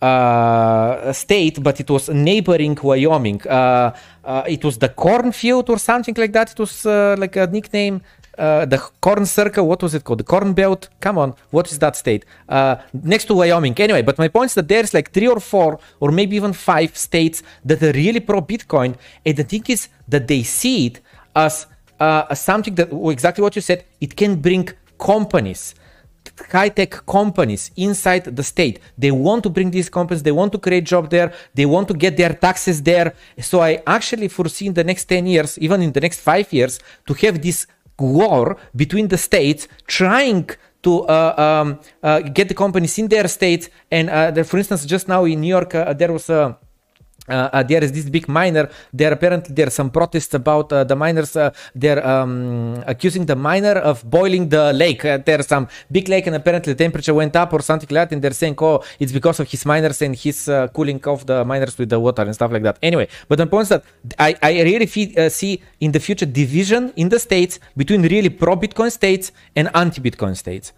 uh, 0.00 1.12
state, 1.12 1.60
but 1.60 1.80
it 1.80 1.90
was 1.90 2.08
neighboring 2.08 2.78
Wyoming. 2.80 3.42
Uh, 3.48 3.92
uh, 4.24 4.44
it 4.46 4.62
was 4.64 4.78
the 4.78 4.88
cornfield 4.88 5.68
or 5.70 5.78
something 5.78 6.14
like 6.16 6.32
that. 6.32 6.52
It 6.52 6.58
was 6.60 6.84
like 6.84 7.34
a 7.34 7.48
nickname. 7.48 8.02
Uh, 8.38 8.64
the 8.64 8.78
corn 9.00 9.26
circle, 9.26 9.66
what 9.66 9.82
was 9.82 9.94
it 9.94 10.04
called? 10.04 10.20
The 10.20 10.24
corn 10.24 10.52
belt? 10.52 10.88
Come 11.00 11.18
on, 11.18 11.34
what 11.50 11.70
is 11.72 11.78
that 11.80 11.96
state? 11.96 12.24
Uh, 12.48 12.76
next 12.92 13.24
to 13.24 13.34
Wyoming. 13.34 13.74
Anyway, 13.78 14.02
but 14.02 14.16
my 14.16 14.28
point 14.28 14.50
is 14.50 14.54
that 14.54 14.68
there's 14.68 14.94
like 14.94 15.10
three 15.10 15.26
or 15.26 15.40
four 15.40 15.80
or 15.98 16.12
maybe 16.12 16.36
even 16.36 16.52
five 16.52 16.96
states 16.96 17.42
that 17.64 17.82
are 17.82 17.92
really 17.92 18.20
pro 18.20 18.40
Bitcoin. 18.40 18.94
And 19.26 19.36
the 19.36 19.42
thing 19.42 19.64
is 19.68 19.88
that 20.06 20.28
they 20.28 20.44
see 20.44 20.86
it 20.86 21.00
as, 21.34 21.66
uh, 21.98 22.32
something 22.34 22.76
that, 22.76 22.88
exactly 23.10 23.42
what 23.42 23.56
you 23.56 23.62
said, 23.62 23.84
it 24.00 24.14
can 24.14 24.36
bring 24.36 24.68
companies 24.98 25.74
high 26.50 26.68
tech 26.68 26.90
companies 27.06 27.70
inside 27.76 28.24
the 28.24 28.42
state. 28.42 28.80
They 28.96 29.10
want 29.10 29.42
to 29.44 29.50
bring 29.50 29.70
these 29.70 29.88
companies, 29.88 30.22
they 30.22 30.32
want 30.32 30.52
to 30.52 30.58
create 30.58 30.84
job 30.84 31.10
there, 31.10 31.32
they 31.54 31.66
want 31.66 31.88
to 31.88 31.94
get 31.94 32.16
their 32.16 32.34
taxes 32.34 32.82
there. 32.82 33.14
So 33.40 33.60
I 33.60 33.82
actually 33.86 34.28
foresee 34.28 34.66
in 34.66 34.74
the 34.74 34.84
next 34.84 35.04
10 35.06 35.26
years, 35.26 35.58
even 35.58 35.82
in 35.82 35.92
the 35.92 36.00
next 36.00 36.20
five 36.20 36.52
years, 36.52 36.80
to 37.06 37.14
have 37.14 37.40
this 37.40 37.66
war 37.98 38.56
between 38.74 39.08
the 39.08 39.18
states 39.18 39.68
trying 39.86 40.48
to 40.82 41.02
uh, 41.06 41.34
um, 41.36 41.80
uh, 42.02 42.20
get 42.20 42.48
the 42.48 42.54
companies 42.54 42.98
in 42.98 43.08
their 43.08 43.28
states. 43.28 43.68
And 43.90 44.08
uh, 44.10 44.44
for 44.44 44.58
instance, 44.58 44.84
just 44.86 45.08
now 45.08 45.24
in 45.24 45.40
New 45.40 45.48
York, 45.48 45.70
there 45.70 46.12
was 46.12 46.30
a 46.30 46.56
uh, 47.28 47.50
uh, 47.52 47.62
there 47.62 47.82
is 47.84 47.92
this 47.92 48.08
big 48.08 48.28
miner. 48.28 48.68
There 48.92 49.12
apparently 49.12 49.54
there 49.54 49.66
are 49.66 49.76
some 49.80 49.90
protests 49.90 50.34
about 50.34 50.72
uh, 50.72 50.84
the 50.84 50.96
miners. 50.96 51.36
Uh, 51.36 51.50
they're 51.74 52.04
um, 52.06 52.82
accusing 52.86 53.26
the 53.26 53.36
miner 53.36 53.76
of 53.90 54.08
boiling 54.08 54.48
the 54.48 54.72
lake. 54.72 55.04
Uh, 55.04 55.18
there's 55.18 55.46
some 55.46 55.68
big 55.90 56.08
lake, 56.08 56.26
and 56.26 56.36
apparently 56.36 56.72
the 56.72 56.78
temperature 56.78 57.14
went 57.14 57.36
up 57.36 57.52
or 57.52 57.62
something 57.62 57.88
like 57.90 58.08
that. 58.08 58.14
And 58.14 58.22
they're 58.22 58.38
saying, 58.42 58.56
"Oh, 58.60 58.82
it's 58.98 59.12
because 59.12 59.40
of 59.40 59.48
his 59.48 59.64
miners 59.66 60.02
and 60.02 60.14
he's 60.14 60.48
uh, 60.48 60.68
cooling 60.68 61.04
off 61.06 61.26
the 61.26 61.44
miners 61.44 61.76
with 61.78 61.90
the 61.90 62.00
water 62.00 62.22
and 62.22 62.34
stuff 62.34 62.52
like 62.52 62.62
that." 62.62 62.78
Anyway, 62.82 63.08
but 63.28 63.36
the 63.38 63.46
point 63.46 63.62
is 63.62 63.68
that 63.70 63.84
I, 64.18 64.34
I 64.42 64.62
really 64.62 64.86
see 64.86 65.62
in 65.80 65.92
the 65.92 66.00
future 66.00 66.26
division 66.26 66.92
in 66.96 67.08
the 67.08 67.18
states 67.18 67.60
between 67.76 68.02
really 68.02 68.30
pro 68.30 68.56
Bitcoin 68.56 68.90
states 68.90 69.32
and 69.54 69.70
anti 69.74 70.00
Bitcoin 70.00 70.36
states. 70.36 70.72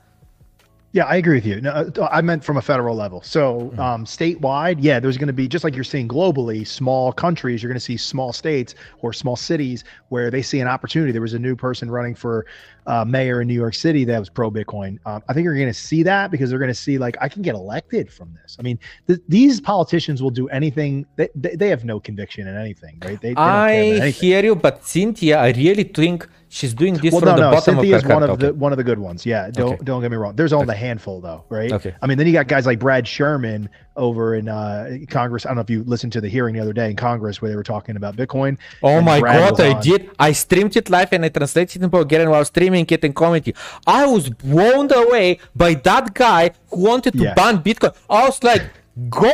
Yeah, 0.93 1.05
I 1.05 1.17
agree 1.17 1.37
with 1.37 1.47
you. 1.47 1.61
No, 1.61 1.71
uh, 1.71 2.09
I 2.11 2.21
meant 2.21 2.43
from 2.43 2.57
a 2.57 2.62
federal 2.62 2.97
level. 2.97 3.23
So, 3.23 3.61
mm-hmm. 3.61 3.79
um, 3.79 4.05
statewide, 4.05 4.79
yeah, 4.81 4.99
there's 4.99 5.17
going 5.17 5.29
to 5.29 5.33
be 5.33 5.47
just 5.47 5.62
like 5.62 5.77
you're 5.77 5.85
seeing 5.85 6.09
globally, 6.09 6.67
small 6.67 7.12
countries. 7.12 7.62
You're 7.62 7.71
going 7.71 7.79
to 7.79 7.85
see 7.85 7.97
small 7.97 8.33
states 8.33 8.75
or 9.01 9.12
small 9.12 9.37
cities 9.37 9.85
where 10.09 10.33
they 10.33 10.43
see 10.43 10.59
an 10.59 10.67
opportunity. 10.67 11.12
There 11.12 11.21
was 11.23 11.35
a 11.35 11.39
new 11.39 11.55
person 11.55 11.93
running 11.93 12.17
for 12.17 12.45
uh, 12.86 13.05
mayor 13.05 13.40
in 13.40 13.48
New 13.48 13.55
York 13.55 13.74
City 13.74 14.05
that 14.05 14.19
was 14.19 14.28
pro 14.28 14.51
Bitcoin. 14.51 14.98
Um, 15.07 15.23
I 15.28 15.32
think 15.32 15.44
you're 15.44 15.55
going 15.55 15.66
to 15.66 15.74
see 15.74 16.02
that 16.05 16.31
because 16.31 16.51
they're 16.51 16.59
going 16.59 16.70
to 16.70 16.74
see 16.74 16.98
like 16.98 17.16
I 17.20 17.28
can 17.28 17.43
get 17.43 17.55
elected 17.55 18.12
from 18.12 18.36
this. 18.43 18.57
I 18.59 18.62
mean, 18.62 18.78
th- 19.07 19.20
these 19.28 19.61
politicians 19.61 20.23
will 20.23 20.31
do 20.31 20.48
anything. 20.48 21.07
They, 21.16 21.28
they, 21.35 21.57
they 21.57 21.69
have 21.69 21.85
no 21.85 22.01
conviction 22.01 22.47
in 22.47 22.57
anything, 22.57 22.98
right? 23.05 23.20
They, 23.20 23.35
they 23.35 23.40
I 23.40 24.11
hear 24.11 24.44
you, 24.44 24.55
but 24.55 24.85
Cynthia, 24.85 25.39
I 25.39 25.51
really 25.51 25.85
think 25.85 26.28
she's 26.48 26.74
doing 26.74 26.94
this 26.94 27.12
well, 27.12 27.20
from 27.20 27.28
no, 27.31 27.36
the 27.36 27.40
no. 27.43 27.51
bottom 27.52 27.74
Cynthia 27.77 27.97
of 27.97 28.02
her 28.02 28.09
is 28.09 28.15
one 28.15 28.23
of 28.23 28.31
okay. 28.31 28.47
the 28.47 28.55
one 28.55 28.73
of 28.73 28.78
the 28.78 28.85
good 28.85 28.98
ones. 28.98 29.24
Yeah, 29.24 29.51
don't 29.51 29.74
okay. 29.74 29.85
don't 29.85 30.02
get 30.02 30.11
me 30.11 30.16
wrong. 30.16 30.36
There's 30.36 30.52
only 30.52 30.65
okay. 30.65 30.74
a 30.74 30.77
handful 30.77 31.20
though, 31.20 31.44
right? 31.48 31.73
Okay. 31.73 31.94
I 32.02 32.07
mean, 32.07 32.19
then 32.19 32.27
you 32.27 32.32
got 32.32 32.48
guys 32.48 32.66
like 32.66 32.78
Brad 32.78 33.07
Sherman 33.07 33.69
over 34.01 34.35
in 34.35 34.48
uh, 34.48 34.98
Congress. 35.09 35.44
I 35.44 35.51
don't 35.51 35.56
know 35.56 35.66
if 35.68 35.70
you 35.70 35.85
listened 35.85 36.12
to 36.14 36.20
the 36.20 36.28
hearing 36.28 36.55
the 36.56 36.60
other 36.60 36.72
day 36.72 36.89
in 36.90 36.97
Congress 36.97 37.40
where 37.40 37.51
they 37.51 37.56
were 37.56 37.70
talking 37.74 37.97
about 37.97 38.16
Bitcoin. 38.16 38.59
Oh 38.82 39.01
my 39.01 39.20
Brad 39.20 39.56
god, 39.56 39.60
I 39.60 39.81
did. 39.81 40.10
I 40.18 40.32
streamed 40.32 40.74
it 40.77 40.90
live 40.90 41.12
and 41.12 41.24
I 41.24 41.28
translated 41.28 41.77
it 41.77 41.85
in 41.85 41.90
Bulgarian 41.90 42.31
while 42.31 42.44
streaming 42.44 42.86
it 42.89 43.05
in 43.05 43.12
comedy. 43.12 43.55
I 43.86 44.06
was 44.06 44.31
blown 44.31 44.89
away 44.93 45.39
by 45.55 45.74
that 45.89 46.14
guy 46.14 46.51
who 46.70 46.81
wanted 46.90 47.12
to 47.20 47.24
yeah. 47.24 47.35
ban 47.35 47.62
Bitcoin. 47.62 47.94
I 48.09 48.20
was 48.28 48.43
like, 48.43 48.62
go 49.09 49.31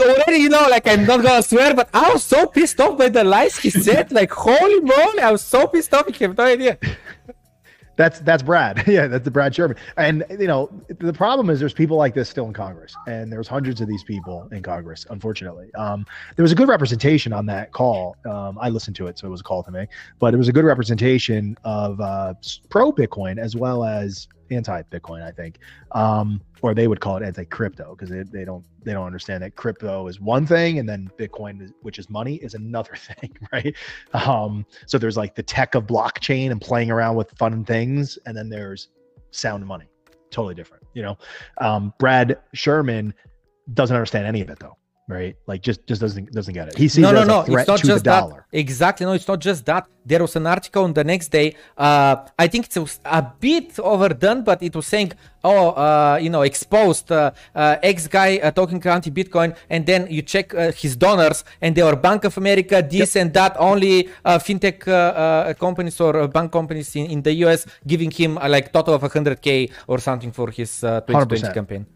already, 0.00 0.38
you 0.38 0.48
know, 0.48 0.66
like 0.68 0.86
I'm 0.86 1.04
not 1.06 1.22
gonna 1.22 1.42
swear, 1.42 1.74
but 1.74 1.88
I 1.94 2.12
was 2.12 2.24
so 2.24 2.46
pissed 2.46 2.80
off 2.80 2.98
by 2.98 3.08
the 3.08 3.24
lies 3.24 3.56
he 3.56 3.70
said. 3.70 4.10
Like, 4.12 4.32
holy 4.32 4.80
moly, 4.80 5.20
I 5.20 5.30
was 5.30 5.42
so 5.42 5.66
pissed 5.66 5.92
off. 5.94 6.06
You 6.08 6.28
have 6.28 6.36
no 6.36 6.44
idea. 6.44 6.78
That's 7.96 8.20
that's 8.20 8.42
Brad. 8.42 8.84
yeah, 8.88 9.06
that's 9.06 9.24
the 9.24 9.30
Brad 9.30 9.54
Sherman. 9.54 9.76
And 9.96 10.24
you 10.30 10.46
know, 10.46 10.70
the 10.98 11.12
problem 11.12 11.50
is 11.50 11.60
there's 11.60 11.72
people 11.72 11.96
like 11.96 12.14
this 12.14 12.28
still 12.28 12.46
in 12.46 12.52
Congress, 12.52 12.94
and 13.06 13.32
there's 13.32 13.48
hundreds 13.48 13.80
of 13.80 13.88
these 13.88 14.02
people 14.02 14.48
in 14.52 14.62
Congress. 14.62 15.06
Unfortunately, 15.10 15.72
um, 15.74 16.06
there 16.36 16.42
was 16.42 16.52
a 16.52 16.56
good 16.56 16.68
representation 16.68 17.32
on 17.32 17.46
that 17.46 17.72
call. 17.72 18.16
Um, 18.24 18.58
I 18.60 18.68
listened 18.68 18.96
to 18.96 19.06
it, 19.06 19.18
so 19.18 19.26
it 19.26 19.30
was 19.30 19.40
a 19.40 19.44
call 19.44 19.62
to 19.62 19.70
me. 19.70 19.86
But 20.18 20.34
it 20.34 20.36
was 20.36 20.48
a 20.48 20.52
good 20.52 20.64
representation 20.64 21.56
of 21.64 22.00
uh, 22.00 22.34
pro 22.68 22.92
Bitcoin 22.92 23.38
as 23.38 23.54
well 23.56 23.84
as 23.84 24.28
anti-Bitcoin, 24.50 25.22
I 25.22 25.30
think, 25.30 25.58
um, 25.92 26.40
or 26.62 26.74
they 26.74 26.88
would 26.88 27.00
call 27.00 27.16
it 27.16 27.22
anti-crypto 27.22 27.94
because 27.94 28.10
they, 28.10 28.22
they 28.22 28.44
don't 28.44 28.64
they 28.84 28.92
don't 28.92 29.06
understand 29.06 29.42
that 29.42 29.56
crypto 29.56 30.06
is 30.08 30.20
one 30.20 30.46
thing 30.46 30.78
and 30.78 30.88
then 30.88 31.10
Bitcoin, 31.18 31.72
which 31.82 31.98
is 31.98 32.10
money, 32.10 32.36
is 32.36 32.54
another 32.54 32.94
thing, 32.96 33.36
right? 33.52 33.74
Um, 34.12 34.66
so 34.86 34.98
there's 34.98 35.16
like 35.16 35.34
the 35.34 35.42
tech 35.42 35.74
of 35.74 35.86
blockchain 35.86 36.50
and 36.50 36.60
playing 36.60 36.90
around 36.90 37.16
with 37.16 37.30
fun 37.32 37.64
things, 37.64 38.18
and 38.26 38.36
then 38.36 38.48
there's 38.48 38.88
sound 39.30 39.66
money, 39.66 39.86
totally 40.30 40.54
different. 40.54 40.84
You 40.94 41.02
know, 41.02 41.18
um, 41.58 41.92
Brad 41.98 42.38
Sherman 42.52 43.14
doesn't 43.72 43.96
understand 43.96 44.26
any 44.26 44.42
of 44.42 44.50
it 44.50 44.58
though 44.58 44.76
right? 45.08 45.36
Like 45.46 45.60
just 45.62 45.86
just 45.86 46.00
doesn't 46.00 46.32
doesn't 46.32 46.54
get 46.54 46.68
it. 46.68 46.78
He 46.78 46.88
sees 46.88 47.02
no, 47.02 47.12
no, 47.12 47.24
no. 47.24 47.40
it's 47.46 47.68
not 47.68 47.82
just 47.82 48.04
that. 48.04 48.24
Exactly. 48.52 49.06
No, 49.06 49.12
it's 49.12 49.28
not 49.28 49.40
just 49.40 49.66
that. 49.66 49.86
There 50.06 50.20
was 50.20 50.36
an 50.36 50.46
article 50.46 50.84
on 50.84 50.92
the 50.92 51.04
next 51.04 51.28
day. 51.28 51.56
Uh, 51.76 52.16
I 52.38 52.46
think 52.48 52.66
it 52.66 52.78
was 52.78 53.00
a 53.04 53.22
bit 53.22 53.78
overdone, 53.78 54.44
but 54.44 54.62
it 54.62 54.74
was 54.74 54.86
saying, 54.86 55.12
"Oh, 55.42 55.70
uh, 55.70 56.18
you 56.20 56.30
know, 56.30 56.42
exposed 56.42 57.10
uh, 57.12 57.32
uh 57.54 57.76
X 57.82 58.06
guy 58.06 58.38
uh, 58.38 58.50
talking 58.50 58.84
anti-Bitcoin," 58.86 59.56
and 59.68 59.84
then 59.86 60.06
you 60.10 60.22
check 60.22 60.54
uh, 60.54 60.72
his 60.72 60.96
donors, 60.96 61.44
and 61.60 61.74
they 61.74 61.82
are 61.82 61.96
Bank 61.96 62.24
of 62.24 62.36
America, 62.38 62.82
this 62.82 63.14
yep. 63.14 63.22
and 63.22 63.34
that. 63.34 63.56
Only 63.58 64.08
fintech 64.24 65.58
companies 65.58 66.00
or 66.00 66.28
bank 66.28 66.52
companies 66.52 66.94
in, 66.96 67.06
in 67.06 67.22
the 67.22 67.32
US 67.44 67.66
giving 67.86 68.10
him 68.10 68.34
like 68.34 68.72
total 68.72 68.94
of 68.94 69.02
100k 69.02 69.70
or 69.86 69.98
something 69.98 70.32
for 70.32 70.50
his 70.50 70.80
2020 70.80 71.42
100%. 71.42 71.54
campaign. 71.54 71.86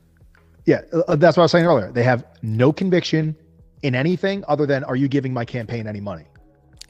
Yeah, 0.69 0.83
uh, 0.93 1.17
that's 1.17 1.39
what 1.39 1.45
I 1.45 1.47
was 1.49 1.53
saying 1.53 1.65
earlier. 1.65 1.91
They 1.91 2.03
have 2.03 2.27
no 2.43 2.75
conviction 2.75 3.35
in 3.81 3.95
anything 3.95 4.45
other 4.49 4.67
than 4.67 4.85
are 4.85 4.97
you 4.97 5.09
giving 5.09 5.33
my 5.33 5.47
campaign 5.47 5.87
any 5.87 6.03
money? 6.11 6.27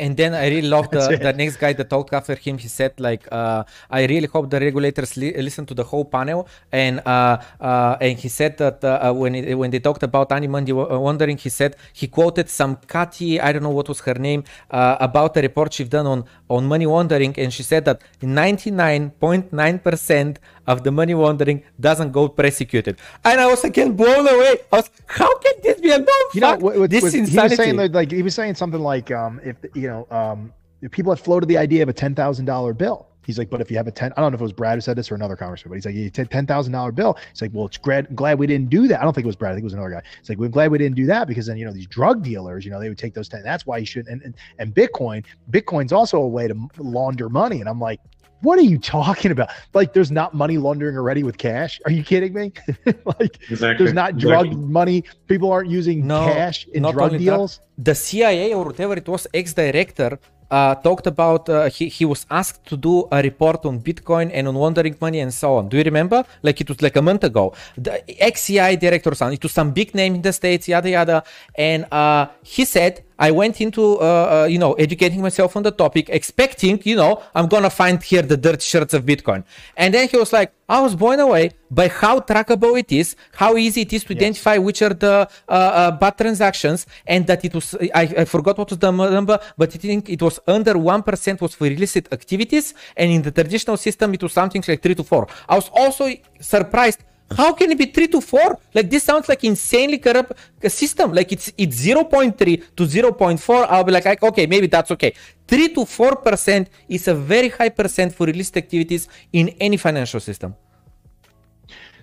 And 0.00 0.16
then 0.16 0.34
I 0.34 0.48
really 0.48 0.68
love 0.68 0.90
the, 0.96 1.18
the 1.20 1.32
next 1.32 1.56
guy 1.56 1.72
that 1.74 1.88
talked 1.88 2.12
after 2.12 2.34
him. 2.34 2.58
He 2.58 2.66
said 2.68 2.92
like, 2.98 3.26
uh, 3.30 3.62
I 3.88 4.06
really 4.06 4.26
hope 4.26 4.50
the 4.50 4.58
regulators 4.58 5.16
li- 5.16 5.36
listen 5.36 5.64
to 5.66 5.74
the 5.74 5.84
whole 5.84 6.04
panel. 6.04 6.48
And 6.72 7.00
uh, 7.06 7.38
uh, 7.60 7.96
and 8.00 8.18
he 8.18 8.28
said 8.28 8.58
that 8.58 8.82
uh, 8.82 9.10
uh, 9.10 9.12
when 9.12 9.36
it, 9.36 9.54
when 9.54 9.70
they 9.70 9.78
talked 9.78 10.02
about 10.02 10.32
anti-money 10.32 10.72
laundering, 10.72 11.36
he 11.36 11.48
said 11.48 11.76
he 11.92 12.08
quoted 12.08 12.48
some 12.48 12.78
Katy, 12.86 13.40
I 13.40 13.52
don't 13.52 13.62
know 13.62 13.70
what 13.70 13.88
was 13.88 14.00
her 14.00 14.14
name, 14.14 14.42
uh, 14.70 14.96
about 15.00 15.36
a 15.36 15.40
report 15.40 15.72
she'd 15.72 15.90
done 15.90 16.06
on 16.06 16.24
on 16.48 16.66
money 16.66 16.86
laundering, 16.86 17.34
and 17.38 17.52
she 17.52 17.62
said 17.62 17.84
that 17.84 18.00
99.9 18.22 19.82
percent 19.82 20.38
of 20.68 20.84
the 20.84 20.92
money 20.92 21.14
laundering 21.14 21.64
doesn't 21.80 22.12
go 22.12 22.28
prosecuted. 22.28 22.98
And 23.24 23.40
I 23.40 23.46
was 23.46 23.64
again 23.64 23.96
blown 23.96 24.28
away. 24.28 24.58
I 24.70 24.76
was, 24.76 24.90
how 25.06 25.36
can 25.38 25.54
this 25.62 25.80
be 25.80 25.90
a 25.90 25.98
no 25.98 26.06
You 26.34 26.40
know, 26.42 26.56
what, 26.56 26.90
this 26.90 27.14
insanity. 27.14 27.32
He 27.32 27.38
was 27.38 27.56
saying 27.56 27.92
like 27.92 28.12
he 28.12 28.22
was 28.22 28.34
saying 28.34 28.54
something 28.54 28.80
like, 28.80 29.10
um, 29.10 29.40
if 29.42 29.56
you 29.74 29.88
know, 29.88 30.06
um, 30.10 30.52
if 30.82 30.92
people 30.92 31.10
had 31.10 31.18
floated 31.18 31.46
the 31.46 31.58
idea 31.58 31.82
of 31.82 31.88
a 31.88 31.92
ten 31.92 32.14
thousand 32.14 32.44
dollar 32.44 32.72
bill. 32.74 33.06
He's 33.24 33.38
like, 33.38 33.50
but 33.50 33.60
if 33.60 33.70
you 33.70 33.76
have 33.76 33.86
a 33.86 33.90
ten, 33.90 34.10
I 34.16 34.22
don't 34.22 34.32
know 34.32 34.36
if 34.36 34.40
it 34.40 34.44
was 34.44 34.54
Brad 34.54 34.78
who 34.78 34.80
said 34.80 34.96
this 34.96 35.12
or 35.12 35.14
another 35.14 35.36
congressman, 35.36 35.68
but 35.68 35.74
he's 35.74 35.84
like, 35.84 35.94
you 35.94 36.08
take 36.08 36.30
ten 36.30 36.46
thousand 36.46 36.72
dollar 36.72 36.92
bill. 36.92 37.18
He's 37.30 37.42
like, 37.42 37.50
well, 37.52 37.66
it's 37.66 37.76
glad 37.76 38.14
glad 38.16 38.38
we 38.38 38.46
didn't 38.46 38.70
do 38.70 38.88
that. 38.88 39.00
I 39.00 39.04
don't 39.04 39.12
think 39.12 39.26
it 39.26 39.26
was 39.26 39.36
Brad. 39.36 39.52
I 39.52 39.54
think 39.54 39.64
it 39.64 39.70
was 39.72 39.74
another 39.74 39.90
guy. 39.90 40.02
It's 40.20 40.30
like 40.30 40.38
we're 40.38 40.48
glad 40.48 40.70
we 40.70 40.78
didn't 40.78 40.96
do 40.96 41.04
that 41.06 41.28
because 41.28 41.46
then 41.46 41.58
you 41.58 41.66
know 41.66 41.72
these 41.72 41.86
drug 41.86 42.22
dealers, 42.22 42.64
you 42.64 42.70
know, 42.70 42.80
they 42.80 42.88
would 42.88 42.96
take 42.96 43.14
those 43.14 43.28
ten. 43.28 43.42
That's 43.42 43.66
why 43.66 43.78
you 43.78 43.86
should. 43.86 44.06
And 44.06 44.22
and, 44.22 44.34
and 44.58 44.74
Bitcoin, 44.74 45.24
Bitcoin's 45.50 45.92
also 45.92 46.22
a 46.22 46.28
way 46.28 46.48
to 46.48 46.56
launder 46.78 47.28
money. 47.28 47.60
And 47.60 47.68
I'm 47.68 47.80
like, 47.80 48.00
what 48.40 48.58
are 48.58 48.62
you 48.62 48.78
talking 48.78 49.30
about? 49.30 49.50
Like, 49.74 49.92
there's 49.92 50.10
not 50.10 50.34
money 50.34 50.58
laundering 50.58 50.96
already 50.96 51.22
with 51.22 51.38
cash. 51.38 51.80
Are 51.84 51.90
you 51.90 52.02
kidding 52.02 52.32
me? 52.32 52.52
like, 53.18 53.38
exactly. 53.50 53.84
there's 53.84 53.94
not 53.94 54.16
drug 54.18 54.46
exactly. 54.46 54.68
money. 54.80 55.04
People 55.26 55.50
aren't 55.50 55.70
using 55.70 56.06
no, 56.06 56.24
cash 56.26 56.66
in 56.68 56.82
drug 56.82 57.18
deals. 57.18 57.58
That, 57.58 57.84
the 57.84 57.94
CIA 57.94 58.54
or 58.54 58.64
whatever 58.64 58.94
it 58.94 59.08
was, 59.08 59.26
ex-director 59.34 60.18
uh, 60.50 60.74
talked 60.76 61.06
about 61.06 61.48
uh, 61.48 61.68
he, 61.68 61.88
he 61.88 62.04
was 62.04 62.26
asked 62.30 62.64
to 62.66 62.76
do 62.76 63.06
a 63.12 63.22
report 63.22 63.64
on 63.66 63.80
Bitcoin 63.80 64.30
and 64.32 64.48
on 64.48 64.54
laundering 64.54 64.96
money 65.00 65.20
and 65.20 65.32
so 65.32 65.56
on. 65.56 65.68
Do 65.68 65.76
you 65.76 65.82
remember? 65.84 66.24
Like 66.42 66.60
it 66.60 66.68
was 66.68 66.80
like 66.80 66.96
a 66.96 67.02
month 67.02 67.24
ago. 67.24 67.54
The 67.76 68.02
ex-CIA 68.22 68.76
director, 68.76 69.10
it 69.12 69.42
was 69.42 69.52
some 69.52 69.72
big 69.72 69.94
name 69.94 70.14
in 70.14 70.22
the 70.22 70.32
states, 70.32 70.68
yada 70.68 70.90
yada, 70.90 71.24
and 71.54 71.86
uh, 71.92 72.28
he 72.42 72.64
said 72.64 73.04
I 73.18 73.30
went 73.30 73.60
into, 73.60 73.98
uh, 74.00 74.44
uh, 74.44 74.46
you 74.46 74.58
know, 74.58 74.74
educating 74.74 75.20
myself 75.22 75.56
on 75.56 75.62
the 75.62 75.70
topic, 75.70 76.08
expecting, 76.08 76.80
you 76.84 76.96
know, 76.96 77.22
I'm 77.34 77.46
gonna 77.48 77.70
find 77.70 78.02
here 78.02 78.22
the 78.22 78.36
dirty 78.36 78.60
shirts 78.60 78.94
of 78.94 79.04
Bitcoin. 79.04 79.44
And 79.76 79.92
then 79.94 80.08
he 80.08 80.16
was 80.16 80.32
like, 80.32 80.52
I 80.68 80.80
was 80.80 80.94
blown 80.94 81.18
away 81.18 81.52
by 81.70 81.88
how 81.88 82.20
trackable 82.20 82.78
it 82.78 82.92
is, 82.92 83.16
how 83.32 83.56
easy 83.56 83.82
it 83.82 83.92
is 83.92 84.04
to 84.04 84.12
yes. 84.14 84.22
identify 84.22 84.58
which 84.58 84.82
are 84.82 84.92
the 84.92 85.28
uh, 85.48 85.52
uh, 85.52 85.90
bad 85.92 86.18
transactions, 86.18 86.86
and 87.06 87.26
that 87.26 87.42
it 87.44 87.54
was, 87.54 87.74
I, 87.94 88.02
I 88.18 88.24
forgot 88.26 88.58
what 88.58 88.68
was 88.70 88.78
the 88.78 88.90
number, 88.90 89.40
but 89.56 89.74
I 89.74 89.78
think 89.78 90.10
it 90.10 90.20
was 90.20 90.38
under 90.46 90.74
1% 90.74 91.40
was 91.40 91.54
for 91.54 91.66
illicit 91.66 92.12
activities, 92.12 92.74
and 92.96 93.10
in 93.10 93.22
the 93.22 93.30
traditional 93.30 93.78
system, 93.78 94.12
it 94.12 94.22
was 94.22 94.32
something 94.32 94.62
like 94.68 94.82
3 94.82 94.94
to 94.94 95.04
4. 95.04 95.26
I 95.48 95.54
was 95.54 95.70
also 95.74 96.12
surprised 96.38 97.02
how 97.36 97.52
can 97.52 97.70
it 97.70 97.78
be 97.78 97.86
3 97.86 98.08
to 98.08 98.20
4? 98.20 98.58
Like 98.74 98.90
this 98.90 99.04
sounds 99.04 99.28
like 99.28 99.44
insanely 99.44 99.98
corrupt 99.98 100.32
system. 100.68 101.12
Like 101.12 101.30
it's 101.32 101.52
it's 101.58 101.76
0.3 101.76 102.36
to 102.36 102.82
0.4. 102.84 103.66
I'll 103.68 103.84
be 103.84 103.92
like, 103.92 104.22
okay, 104.22 104.46
maybe 104.46 104.66
that's 104.66 104.90
okay. 104.92 105.14
3 105.46 105.68
to 105.74 105.80
4% 105.80 106.66
is 106.88 107.08
a 107.08 107.14
very 107.14 107.50
high 107.50 107.68
percent 107.68 108.14
for 108.14 108.28
illicit 108.28 108.56
activities 108.56 109.08
in 109.32 109.50
any 109.60 109.76
financial 109.76 110.20
system. 110.20 110.54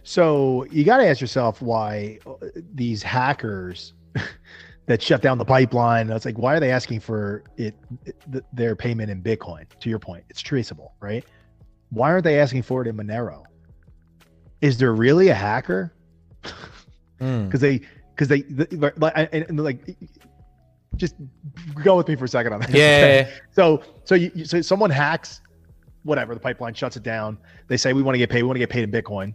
So 0.03 0.65
you 0.69 0.83
got 0.83 0.97
to 0.97 1.07
ask 1.07 1.19
yourself 1.19 1.61
why 1.61 2.19
uh, 2.27 2.33
these 2.75 3.01
hackers 3.01 3.93
that 4.85 5.01
shut 5.01 5.23
down 5.23 5.39
the 5.39 5.45
pipeline. 5.45 6.11
It's 6.11 6.25
like, 6.25 6.37
why 6.37 6.55
are 6.55 6.59
they 6.59 6.71
asking 6.71 6.99
for 6.99 7.43
it, 7.57 7.73
it, 8.05 8.45
their 8.53 8.75
payment 8.75 9.09
in 9.09 9.23
Bitcoin? 9.23 9.65
To 9.79 9.89
your 9.89 9.97
point, 9.97 10.23
it's 10.29 10.41
traceable, 10.41 10.93
right? 10.99 11.25
Why 11.89 12.11
aren't 12.11 12.23
they 12.23 12.39
asking 12.39 12.61
for 12.61 12.83
it 12.83 12.87
in 12.87 12.95
Monero? 12.95 13.45
Is 14.61 14.77
there 14.77 14.93
really 14.93 15.29
a 15.29 15.33
hacker? 15.33 15.93
Because 16.41 16.51
mm. 17.19 17.59
they, 17.59 17.81
because 18.15 18.27
they, 18.27 18.43
like, 18.77 19.13
and, 19.33 19.59
like, 19.59 19.97
just 20.95 21.15
go 21.83 21.97
with 21.97 22.07
me 22.07 22.15
for 22.15 22.25
a 22.25 22.27
second 22.27 22.53
on 22.53 22.61
that. 22.61 22.69
Yeah. 22.71 23.29
so, 23.51 23.83
so 24.05 24.15
you, 24.15 24.45
so 24.45 24.61
someone 24.61 24.89
hacks, 24.89 25.41
whatever, 26.03 26.33
the 26.33 26.39
pipeline 26.39 26.73
shuts 26.73 26.95
it 26.95 27.03
down. 27.03 27.37
They 27.67 27.77
say 27.77 27.93
we 27.93 28.01
want 28.01 28.15
to 28.15 28.19
get 28.19 28.29
paid. 28.29 28.43
We 28.43 28.47
want 28.47 28.55
to 28.55 28.59
get 28.59 28.69
paid 28.69 28.83
in 28.83 28.91
Bitcoin. 28.91 29.33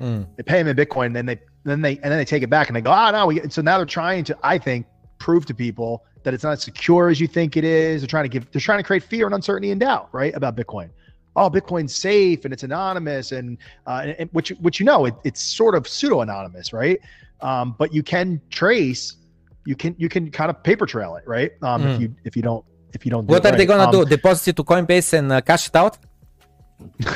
Mm. 0.00 0.26
They 0.36 0.42
pay 0.42 0.62
them 0.62 0.68
in 0.68 0.76
Bitcoin, 0.76 1.12
then 1.12 1.26
they, 1.26 1.40
then 1.64 1.80
they, 1.80 1.92
and 1.96 2.04
then 2.04 2.18
they 2.18 2.24
take 2.24 2.42
it 2.42 2.50
back 2.50 2.68
and 2.68 2.76
they 2.76 2.80
go, 2.80 2.92
oh 2.92 3.10
no, 3.10 3.26
we. 3.26 3.40
So 3.50 3.62
now 3.62 3.76
they're 3.76 3.86
trying 3.86 4.24
to, 4.24 4.38
I 4.42 4.58
think, 4.58 4.86
prove 5.18 5.46
to 5.46 5.54
people 5.54 6.04
that 6.24 6.34
it's 6.34 6.44
not 6.44 6.52
as 6.52 6.62
secure 6.62 7.08
as 7.08 7.20
you 7.20 7.26
think 7.26 7.56
it 7.56 7.64
is. 7.64 8.00
They're 8.00 8.08
trying 8.08 8.24
to 8.24 8.28
give, 8.28 8.50
they're 8.50 8.60
trying 8.60 8.78
to 8.78 8.84
create 8.84 9.04
fear 9.04 9.26
and 9.26 9.34
uncertainty 9.34 9.70
and 9.70 9.80
doubt, 9.80 10.08
right, 10.12 10.34
about 10.34 10.56
Bitcoin. 10.56 10.90
Oh, 11.34 11.48
Bitcoin's 11.48 11.94
safe 11.94 12.44
and 12.44 12.52
it's 12.52 12.62
anonymous, 12.62 13.32
and, 13.32 13.56
uh, 13.86 14.00
and, 14.04 14.16
and 14.18 14.30
which 14.32 14.50
which 14.60 14.78
you 14.80 14.86
know 14.86 15.06
it, 15.06 15.14
it's 15.24 15.40
sort 15.40 15.74
of 15.74 15.88
pseudo 15.88 16.20
anonymous, 16.20 16.72
right? 16.72 17.00
Um, 17.40 17.74
but 17.78 17.92
you 17.94 18.02
can 18.02 18.40
trace, 18.50 19.16
you 19.64 19.74
can 19.74 19.94
you 19.98 20.08
can 20.08 20.30
kind 20.30 20.50
of 20.50 20.62
paper 20.62 20.86
trail 20.86 21.16
it, 21.16 21.24
right? 21.26 21.52
Um, 21.62 21.82
Mm. 21.82 21.94
If 21.94 22.00
you 22.00 22.16
if 22.24 22.36
you 22.36 22.42
don't 22.42 22.64
if 22.92 23.04
you 23.06 23.10
don't. 23.10 23.26
Do 23.26 23.32
What 23.32 23.44
it 23.46 23.54
are 23.54 23.56
they 23.56 23.64
gonna 23.66 23.84
Um, 23.84 23.90
do? 23.90 24.04
Deposit 24.04 24.48
it 24.50 24.56
to 24.56 24.64
Coinbase 24.64 25.14
and 25.18 25.32
uh, 25.32 25.40
cash 25.40 25.68
it 25.68 25.76
out? 25.76 25.96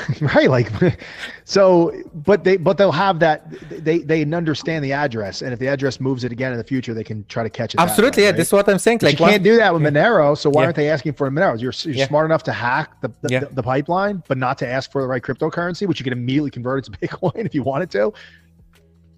right 0.36 0.50
like 0.50 0.70
so 1.44 1.92
but 2.14 2.44
they 2.44 2.56
but 2.56 2.78
they'll 2.78 2.92
have 2.92 3.18
that 3.20 3.50
they 3.84 3.98
they 3.98 4.22
understand 4.24 4.84
the 4.84 4.92
address 4.92 5.42
and 5.42 5.52
if 5.52 5.58
the 5.58 5.66
address 5.68 6.00
moves 6.00 6.24
it 6.24 6.32
again 6.32 6.52
in 6.52 6.58
the 6.58 6.64
future 6.64 6.94
they 6.94 7.04
can 7.04 7.24
try 7.26 7.42
to 7.42 7.50
catch 7.50 7.74
it 7.74 7.80
Absolutely, 7.80 8.22
way, 8.22 8.24
yeah. 8.24 8.30
right? 8.30 8.36
This 8.36 8.48
is 8.48 8.52
what 8.52 8.68
I'm 8.68 8.78
saying. 8.78 8.98
But 8.98 9.06
Like 9.06 9.18
you 9.18 9.22
one- 9.22 9.30
can't 9.32 9.42
do 9.44 9.56
that 9.56 9.72
with 9.72 9.82
Monero 9.82 10.36
so 10.36 10.50
why 10.50 10.62
Yeah. 10.62 10.64
aren't 10.66 10.76
they 10.76 10.90
asking 10.90 11.12
for 11.14 11.30
Monero 11.30 11.60
you're, 11.60 11.72
you're 11.84 11.94
Yeah. 11.94 12.06
smart 12.08 12.24
enough 12.26 12.42
to 12.44 12.52
hack 12.52 13.00
the 13.00 13.08
the, 13.22 13.28
Yeah. 13.30 13.40
the 13.40 13.46
the 13.54 13.62
pipeline 13.62 14.22
but 14.28 14.38
not 14.38 14.58
to 14.58 14.66
ask 14.68 14.90
for 14.90 15.02
the 15.02 15.08
right 15.08 15.22
cryptocurrency 15.22 15.86
which 15.86 16.00
you 16.00 16.04
can 16.04 16.12
immediately 16.12 16.50
convert 16.50 16.86
it 16.86 16.92
to 16.92 16.98
bitcoin 17.08 17.46
if 17.46 17.54
you 17.54 17.62
wanted 17.62 17.90
to 17.92 18.12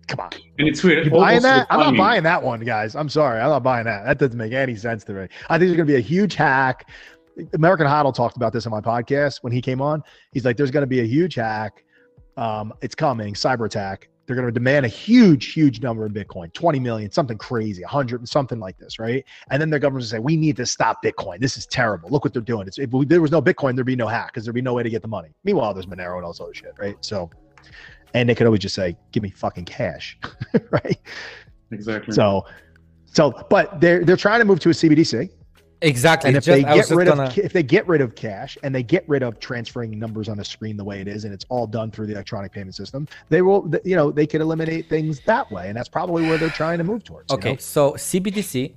come 0.07 0.21
on 0.21 0.31
And 0.59 0.67
it's 0.67 0.83
weird. 0.83 1.05
you 1.05 1.11
buying 1.11 1.43
that 1.43 1.67
i'm 1.71 1.81
not 1.81 1.97
buying 1.97 2.23
that 2.23 2.43
one 2.43 2.61
guys 2.61 2.97
i'm 2.97 3.11
sorry 3.11 3.41
i'm 3.41 3.51
not 3.51 3.63
buying 3.63 3.85
that 3.85 4.07
that 4.07 4.19
doesn't 4.19 4.39
make 4.39 4.53
any 4.55 4.75
sense 4.75 5.05
to 5.05 5.13
me 5.13 5.23
i 5.51 5.59
think 5.59 5.69
there's 5.69 5.77
going 5.77 5.87
to 5.87 5.93
be 5.93 5.97
a 5.97 6.01
huge 6.01 6.35
hack 6.35 6.89
American 7.55 7.87
Hodl 7.87 8.15
talked 8.15 8.37
about 8.37 8.53
this 8.53 8.67
on 8.67 8.71
my 8.71 8.81
podcast 8.81 9.43
when 9.43 9.53
he 9.53 9.61
came 9.61 9.81
on. 9.81 10.03
He's 10.33 10.45
like, 10.45 10.57
there's 10.57 10.71
going 10.71 10.83
to 10.83 10.89
be 10.89 11.01
a 11.01 11.05
huge 11.05 11.35
hack. 11.35 11.85
Um, 12.37 12.73
it's 12.83 12.95
coming, 12.95 13.35
cyber 13.35 13.67
attack. 13.67 14.09
They're 14.27 14.37
going 14.37 14.47
to 14.47 14.53
demand 14.53 14.85
a 14.85 14.89
huge, 14.89 15.53
huge 15.55 15.81
number 15.81 16.05
of 16.05 16.13
Bitcoin, 16.13 16.53
20 16.53 16.79
million, 16.81 17.11
something 17.11 17.39
crazy, 17.39 17.83
100, 17.83 18.29
something 18.29 18.61
like 18.61 18.77
this, 18.77 18.99
right? 18.99 19.25
And 19.51 19.61
then 19.61 19.71
their 19.71 19.79
government's 19.79 20.13
going 20.13 20.21
to 20.21 20.23
say, 20.23 20.25
we 20.25 20.37
need 20.37 20.57
to 20.57 20.67
stop 20.67 21.03
Bitcoin. 21.03 21.41
This 21.41 21.57
is 21.57 21.67
terrible. 21.67 22.11
Look 22.11 22.25
what 22.25 22.35
they're 22.35 22.43
doing. 22.43 22.67
It's, 22.67 22.79
if 22.79 22.91
we, 22.91 23.07
there 23.07 23.23
was 23.23 23.31
no 23.31 23.41
Bitcoin, 23.41 23.75
there'd 23.75 23.87
be 23.87 23.97
no 23.97 24.07
hack 24.07 24.29
because 24.29 24.45
there'd 24.45 24.55
be 24.55 24.61
no 24.61 24.75
way 24.75 24.83
to 24.83 24.91
get 24.91 25.01
the 25.01 25.09
money. 25.09 25.31
Meanwhile, 25.45 25.73
there's 25.73 25.87
Monero 25.87 26.17
and 26.17 26.27
all 26.27 26.33
this 26.33 26.41
other 26.41 26.53
shit, 26.53 26.75
right? 26.79 26.97
So, 27.01 27.31
and 28.13 28.29
they 28.29 28.35
could 28.35 28.47
always 28.47 28.61
just 28.61 28.75
say, 28.75 28.97
give 29.13 29.23
me 29.23 29.31
fucking 29.31 29.65
cash, 29.65 30.19
right? 30.71 30.99
Exactly. 31.71 32.15
So, 32.15 32.45
so, 33.07 33.33
but 33.49 33.81
they're 33.81 34.05
they're 34.05 34.17
trying 34.17 34.41
to 34.41 34.45
move 34.45 34.61
to 34.61 34.69
a 34.69 34.73
CBDC. 34.73 35.31
Exactly. 35.81 36.29
And 36.29 36.37
if 36.37 36.45
just- 36.45 36.57
they 36.57 36.63
get 36.63 36.91
rid 36.91 37.09
gonna- 37.09 37.25
of 37.25 37.39
if 37.39 37.53
they 37.53 37.63
get 37.63 37.87
rid 37.89 38.01
of 38.01 38.15
cash 38.15 38.57
and 38.63 38.75
they 38.75 38.83
get 38.83 39.05
rid 39.09 39.23
of 39.23 39.39
transferring 39.41 39.99
numbers 39.99 40.29
on 40.29 40.39
a 40.41 40.45
screen 40.45 40.77
the 40.77 40.85
way 40.85 41.01
it 41.01 41.09
is, 41.09 41.25
and 41.25 41.33
it's 41.33 41.45
all 41.49 41.67
done 41.67 41.91
through 41.91 42.07
the 42.07 42.13
electronic 42.15 42.53
payment 42.53 42.75
system, 42.75 43.07
they 43.29 43.43
will 43.43 43.71
you 43.85 43.97
know 43.97 44.11
they 44.11 44.27
could 44.27 44.41
eliminate 44.41 44.89
things 44.89 45.21
that 45.27 45.51
way, 45.51 45.69
and 45.69 45.77
that's 45.77 45.89
probably 45.89 46.23
where 46.29 46.39
they're 46.39 46.49
trying 46.51 46.79
to 46.79 46.85
move 46.85 47.05
towards. 47.05 47.31
you 47.31 47.37
Okay, 47.39 47.53
know? 47.53 47.57
so 47.59 47.93
CBDC 47.97 48.75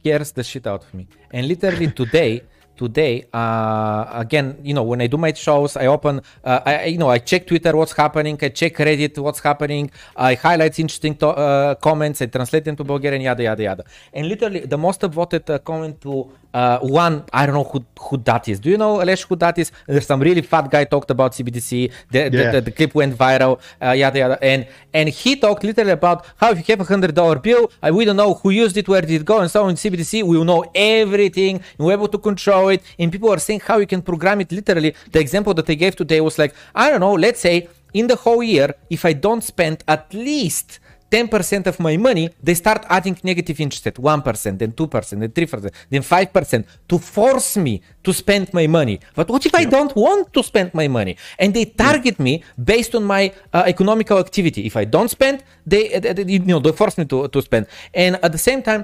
scares 0.00 0.32
the 0.32 0.42
shit 0.44 0.66
out 0.66 0.82
of 0.84 0.92
me. 0.94 1.06
And 1.32 1.46
literally 1.48 1.90
today, 1.90 2.42
today, 2.82 3.14
uh, 3.32 4.02
again, 4.24 4.46
you 4.68 4.74
know, 4.74 4.82
when 4.90 5.00
I 5.00 5.06
do 5.06 5.16
my 5.26 5.32
shows, 5.46 5.76
I 5.76 5.86
open, 5.86 6.20
uh, 6.42 6.60
I, 6.66 6.86
you 6.94 6.98
know, 6.98 7.10
I 7.16 7.18
check 7.18 7.46
Twitter, 7.46 7.72
what's 7.80 7.94
happening, 8.02 8.36
I 8.42 8.48
check 8.60 8.74
Reddit, 8.76 9.14
what's 9.26 9.40
happening, 9.48 9.84
I 10.16 10.34
highlight 10.34 10.74
interesting 10.84 11.14
to, 11.22 11.28
uh, 11.28 11.74
comments, 11.76 12.18
I 12.22 12.26
translate 12.26 12.64
them 12.64 12.76
to 12.80 12.84
Bulgarian, 12.92 13.22
yada, 13.22 13.42
yada, 13.48 13.62
yada. 13.62 13.84
And 14.12 14.26
literally, 14.26 14.60
the 14.74 14.78
most 14.86 15.00
voted 15.02 15.48
uh, 15.48 15.58
comment 15.70 16.00
to 16.00 16.12
uh, 16.54 16.78
one, 16.80 17.24
I 17.32 17.46
don't 17.46 17.54
know 17.54 17.64
who, 17.64 17.84
who 17.98 18.16
that 18.18 18.48
is. 18.48 18.60
Do 18.60 18.68
you 18.70 18.76
know, 18.76 18.98
Alesh, 18.98 19.22
who 19.26 19.36
that 19.36 19.58
is? 19.58 19.72
There's 19.86 20.06
some 20.06 20.20
really 20.20 20.42
fat 20.42 20.70
guy 20.70 20.84
talked 20.84 21.10
about 21.10 21.32
CBDC. 21.32 21.90
The, 22.10 22.28
the, 22.28 22.36
Yeah. 22.38 22.50
the, 22.52 22.60
the 22.60 22.70
clip 22.70 22.94
went 22.94 23.16
viral, 23.16 23.58
uh, 23.82 23.92
yada 23.92 24.18
yada, 24.18 24.38
and 24.42 24.66
and 24.92 25.08
he 25.08 25.36
talked 25.36 25.64
literally 25.64 25.92
about 25.92 26.26
how 26.36 26.50
if 26.50 26.58
you 26.68 26.72
have 26.74 26.80
a 26.80 26.84
hundred 26.84 27.14
dollar 27.14 27.38
bill, 27.38 27.70
uh, 27.82 27.90
we 27.92 28.04
don't 28.04 28.16
know 28.16 28.34
who 28.34 28.50
used 28.50 28.76
it, 28.76 28.86
where 28.88 29.00
did 29.00 29.10
it 29.10 29.24
go, 29.24 29.38
and 29.40 29.50
so 29.50 29.64
on. 29.64 29.70
In 29.70 29.76
CBDC, 29.76 30.22
we 30.24 30.36
will 30.36 30.44
know 30.44 30.64
everything, 30.74 31.62
we're 31.78 31.92
able 31.92 32.08
to 32.08 32.18
control 32.18 32.68
it. 32.68 32.82
And 32.98 33.10
people 33.10 33.30
are 33.30 33.38
saying 33.38 33.60
how 33.68 33.78
you 33.78 33.86
can 33.86 34.02
program 34.02 34.40
it. 34.42 34.52
Literally, 34.52 34.94
the 35.10 35.20
example 35.20 35.54
that 35.54 35.68
I 35.70 35.74
gave 35.74 35.96
today 35.96 36.20
was 36.20 36.38
like, 36.38 36.54
I 36.74 36.90
don't 36.90 37.00
know, 37.00 37.14
let's 37.14 37.40
say 37.40 37.68
in 37.94 38.06
the 38.06 38.16
whole 38.16 38.42
year, 38.42 38.74
if 38.90 39.04
I 39.04 39.12
don't 39.12 39.42
spend 39.42 39.84
at 39.86 40.12
least 40.14 40.80
10% 41.12 41.66
of 41.66 41.76
my 41.88 41.94
money, 42.08 42.26
they 42.46 42.54
start 42.54 42.80
adding 42.96 43.16
negative 43.30 43.58
interest 43.60 43.86
at 43.86 43.96
1%, 43.96 44.58
then 44.58 44.72
2%, 44.72 45.20
then 45.20 45.30
3%, 45.30 45.70
then 45.90 46.02
5% 46.02 46.64
to 46.88 46.96
force 46.98 47.56
me 47.66 47.74
to 48.06 48.10
spend 48.22 48.46
my 48.54 48.66
money. 48.78 48.96
But 49.18 49.26
what 49.28 49.42
if 49.48 49.54
I 49.54 49.64
don't 49.74 49.94
want 49.94 50.32
to 50.36 50.42
spend 50.50 50.68
my 50.80 50.88
money? 50.98 51.14
And 51.38 51.48
they 51.56 51.66
target 51.66 52.16
me 52.18 52.34
based 52.72 52.94
on 52.98 53.04
my 53.04 53.22
uh, 53.52 53.64
economical 53.74 54.16
activity. 54.26 54.60
If 54.70 54.74
I 54.82 54.84
don't 54.94 55.10
spend, 55.18 55.36
they, 55.72 55.82
uh, 55.94 56.00
they- 56.00 56.24
you 56.34 56.38
know, 56.50 56.60
they 56.66 56.72
force 56.72 56.96
me 57.00 57.04
to, 57.12 57.28
to 57.34 57.38
spend. 57.48 57.66
And 58.04 58.12
at 58.26 58.32
the 58.36 58.42
same 58.48 58.60
time, 58.62 58.82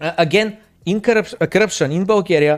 uh, 0.00 0.12
again, 0.26 0.48
in 0.86 1.00
corrup- 1.00 1.34
uh, 1.40 1.46
corruption 1.46 1.88
in 1.92 2.04
Bulgaria, 2.04 2.56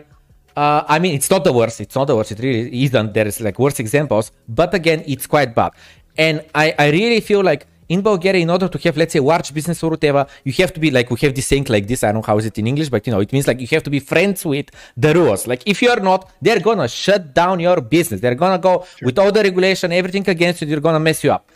uh, 0.56 0.82
I 0.88 0.98
mean, 1.02 1.14
it's 1.18 1.30
not 1.34 1.42
the 1.44 1.52
worst. 1.52 1.76
It's 1.84 1.94
not 2.00 2.06
the 2.10 2.16
worst. 2.18 2.30
It 2.32 2.38
really 2.46 2.64
isn't. 2.84 3.12
There 3.12 3.26
is 3.32 3.40
like 3.46 3.58
worse 3.58 3.78
examples, 3.78 4.26
but 4.48 4.70
again, 4.80 5.00
it's 5.06 5.26
quite 5.26 5.54
bad. 5.54 5.72
And 6.16 6.36
I, 6.54 6.74
I 6.78 6.86
really 6.98 7.20
feel 7.20 7.42
like 7.50 7.66
in 7.88 8.02
Bulgaria, 8.02 8.42
in 8.42 8.50
order 8.50 8.68
to 8.68 8.78
have, 8.78 8.96
let's 8.96 9.12
say, 9.12 9.20
large 9.20 9.52
business 9.54 9.82
or 9.82 9.90
whatever, 9.90 10.26
you 10.44 10.52
have 10.54 10.72
to 10.72 10.80
be 10.80 10.90
like, 10.90 11.10
we 11.10 11.18
have 11.20 11.34
this 11.34 11.46
saying 11.46 11.66
like 11.68 11.86
this. 11.86 12.02
I 12.02 12.08
don't 12.08 12.16
know 12.16 12.26
how 12.26 12.38
is 12.38 12.46
it 12.46 12.58
in 12.58 12.66
English, 12.66 12.88
but 12.88 13.06
you 13.06 13.12
know, 13.12 13.20
it 13.20 13.32
means 13.32 13.46
like 13.46 13.60
you 13.60 13.68
have 13.70 13.82
to 13.84 13.90
be 13.90 14.00
friends 14.00 14.44
with 14.44 14.70
the 14.96 15.14
rules. 15.14 15.46
Like 15.46 15.62
if 15.66 15.82
you're 15.82 16.00
not, 16.00 16.30
they're 16.40 16.60
gonna 16.60 16.88
shut 16.88 17.34
down 17.34 17.60
your 17.60 17.80
business. 17.80 18.20
They're 18.20 18.34
gonna 18.34 18.58
go 18.58 18.86
with 19.02 19.18
all 19.18 19.30
the 19.30 19.42
regulation, 19.42 19.92
everything 19.92 20.28
against 20.28 20.60
you. 20.60 20.66
They're 20.66 20.80
gonna 20.80 21.00
mess 21.00 21.22
you 21.22 21.32
up. 21.32 21.48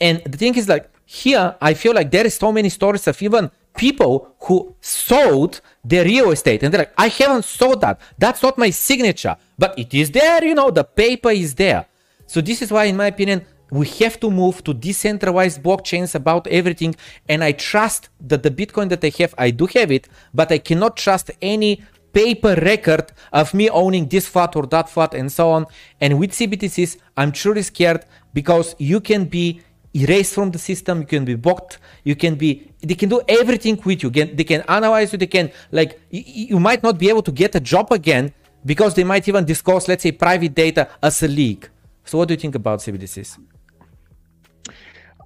And 0.00 0.22
the 0.24 0.36
thing 0.36 0.54
is, 0.56 0.68
like 0.68 0.88
here, 1.04 1.56
I 1.60 1.74
feel 1.74 1.94
like 1.94 2.10
there 2.10 2.26
is 2.26 2.34
so 2.34 2.52
many 2.52 2.68
stories 2.68 3.06
of 3.06 3.20
even 3.22 3.50
people 3.76 4.34
who 4.40 4.74
sold 4.80 5.60
their 5.84 6.04
real 6.04 6.30
estate, 6.30 6.62
and 6.62 6.72
they're 6.72 6.80
like, 6.80 6.94
I 6.96 7.08
haven't 7.08 7.44
sold 7.44 7.80
that. 7.80 8.00
That's 8.18 8.42
not 8.42 8.58
my 8.58 8.70
signature, 8.70 9.36
but 9.58 9.78
it 9.78 9.92
is 9.94 10.10
there. 10.10 10.44
You 10.44 10.54
know, 10.54 10.70
the 10.70 10.84
paper 10.84 11.30
is 11.30 11.54
there. 11.54 11.86
So 12.26 12.40
this 12.40 12.62
is 12.62 12.70
why, 12.70 12.84
in 12.84 12.96
my 12.96 13.06
opinion, 13.06 13.44
we 13.72 13.86
have 13.86 14.20
to 14.20 14.30
move 14.30 14.62
to 14.64 14.74
decentralized 14.74 15.62
blockchains 15.62 16.14
about 16.14 16.46
everything. 16.48 16.94
And 17.26 17.42
I 17.42 17.52
trust 17.52 18.10
that 18.20 18.42
the 18.42 18.50
Bitcoin 18.50 18.90
that 18.90 19.02
I 19.02 19.10
have, 19.18 19.34
I 19.38 19.50
do 19.50 19.66
have 19.74 19.90
it, 19.90 20.08
but 20.34 20.52
I 20.52 20.58
cannot 20.58 20.98
trust 20.98 21.30
any 21.40 21.82
paper 22.12 22.54
record 22.56 23.12
of 23.32 23.54
me 23.54 23.70
owning 23.70 24.08
this 24.08 24.28
flat 24.28 24.54
or 24.56 24.66
that 24.66 24.90
flat 24.90 25.14
and 25.14 25.32
so 25.32 25.50
on. 25.50 25.64
And 26.02 26.18
with 26.18 26.32
CBDCs, 26.32 26.98
I'm 27.16 27.32
truly 27.32 27.62
scared 27.62 28.04
because 28.34 28.76
you 28.78 29.00
can 29.00 29.24
be 29.24 29.62
erased 29.94 30.34
from 30.34 30.50
the 30.50 30.58
system, 30.58 31.00
you 31.00 31.06
can 31.06 31.24
be 31.24 31.34
blocked, 31.34 31.78
you 32.04 32.14
can 32.14 32.34
be, 32.34 32.70
they 32.82 32.94
can 32.94 33.08
do 33.08 33.22
everything 33.26 33.80
with 33.86 34.02
you. 34.02 34.10
They 34.10 34.44
can 34.44 34.60
analyze 34.68 35.12
you, 35.12 35.18
they 35.18 35.26
can, 35.26 35.50
like, 35.70 35.98
you 36.10 36.60
might 36.60 36.82
not 36.82 36.98
be 36.98 37.08
able 37.08 37.22
to 37.22 37.32
get 37.32 37.54
a 37.54 37.60
job 37.60 37.90
again 37.90 38.34
because 38.66 38.92
they 38.94 39.04
might 39.04 39.26
even 39.28 39.46
disclose, 39.46 39.88
let's 39.88 40.02
say, 40.02 40.12
private 40.12 40.54
data 40.54 40.90
as 41.02 41.22
a 41.22 41.28
leak. 41.28 41.70
So, 42.04 42.18
what 42.18 42.28
do 42.28 42.34
you 42.34 42.40
think 42.40 42.54
about 42.54 42.80
CBDCs? 42.80 43.51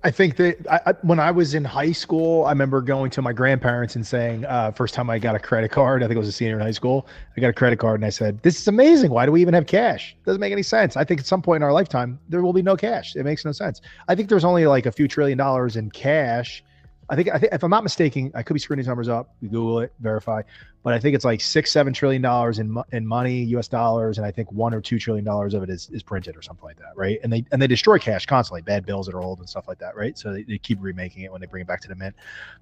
I 0.05 0.11
think 0.11 0.37
that 0.37 0.67
I, 0.71 0.91
I, 0.91 0.93
when 1.03 1.19
I 1.19 1.31
was 1.31 1.55
in 1.55 1.65
high 1.65 1.93
school, 1.93 2.45
I 2.45 2.51
remember 2.51 2.81
going 2.81 3.11
to 3.11 3.23
my 3.23 3.33
grandparents 3.33 3.97
and 3.97 4.07
saying, 4.07 4.45
uh, 4.45 4.71
first 4.73 4.95
time 4.95 5.11
I 5.11 5.19
got 5.19 5.35
a 5.35 5.39
credit 5.39 5.71
card, 5.71 6.03
I 6.03 6.07
think 6.07 6.17
I 6.17 6.21
was 6.21 6.29
a 6.29 6.33
senior 6.33 6.57
in 6.57 6.61
high 6.61 6.71
school, 6.71 7.07
I 7.37 7.41
got 7.41 7.49
a 7.49 7.53
credit 7.53 7.79
card 7.79 8.01
and 8.01 8.05
I 8.05 8.11
said, 8.11 8.43
this 8.43 8.61
is 8.61 8.69
amazing. 8.69 9.11
Why 9.11 9.27
do 9.27 9.33
we 9.33 9.41
even 9.41 9.55
have 9.55 9.67
cash? 9.67 10.17
Doesn't 10.25 10.41
make 10.41 10.53
any 10.53 10.63
sense. 10.63 10.97
I 10.97 11.05
think 11.05 11.21
at 11.21 11.27
some 11.27 11.43
point 11.43 11.57
in 11.57 11.63
our 11.63 11.73
lifetime, 11.73 12.19
there 12.29 12.43
will 12.43 12.53
be 12.53 12.63
no 12.63 12.77
cash. 12.77 13.17
It 13.17 13.25
makes 13.25 13.45
no 13.45 13.53
sense. 13.53 13.81
I 14.09 14.15
think 14.15 14.29
there's 14.29 14.45
only 14.45 14.67
like 14.67 14.87
a 14.87 14.93
few 14.93 15.09
trillion 15.09 15.39
dollars 15.39 15.77
in 15.77 15.91
cash. 15.91 16.63
I 17.09 17.17
think, 17.17 17.29
I 17.33 17.39
think 17.39 17.53
if 17.53 17.63
I'm 17.63 17.71
not 17.71 17.85
mistaken, 17.85 18.33
I 18.35 18.43
could 18.43 18.55
be 18.55 18.61
screwing 18.61 18.79
these 18.79 18.89
numbers 18.89 19.09
up. 19.09 19.35
You 19.41 19.49
Google 19.49 19.81
it, 19.81 19.93
verify, 20.01 20.43
but 20.83 20.93
I 20.93 20.99
think 20.99 21.15
it's 21.15 21.25
like 21.25 21.41
six, 21.41 21.71
seven 21.71 21.93
trillion 21.93 22.23
dollars 22.23 22.59
in 22.59 22.77
in 22.93 23.07
money, 23.07 23.45
U.S. 23.45 23.69
dollars, 23.69 24.19
and 24.19 24.27
I 24.27 24.31
think 24.31 24.51
one 24.51 24.75
or 24.75 24.81
two 24.81 24.99
trillion 24.99 25.25
dollars 25.25 25.55
of 25.55 25.63
it 25.63 25.71
is, 25.71 25.89
is 25.91 26.03
printed 26.03 26.37
or 26.37 26.43
something 26.43 26.65
like 26.65 26.79
that, 26.79 26.97
right? 26.97 27.19
And 27.23 27.33
they 27.33 27.45
and 27.53 27.63
they 27.63 27.67
destroy 27.67 27.99
cash 27.99 28.27
constantly, 28.27 28.63
bad 28.63 28.87
bills 28.87 29.07
that 29.07 29.15
are 29.15 29.23
old 29.23 29.39
and 29.39 29.49
stuff 29.49 29.69
like 29.69 29.79
that, 29.79 29.97
right? 29.97 30.19
So 30.19 30.33
they, 30.33 30.43
they 30.43 30.59
keep 30.59 30.79
remaking 30.81 31.23
it 31.23 31.31
when 31.31 31.41
they 31.41 31.47
bring 31.47 31.63
it 31.63 31.69
back 31.69 31.81
to 31.83 31.89
the 31.89 31.95
mint. 31.95 32.15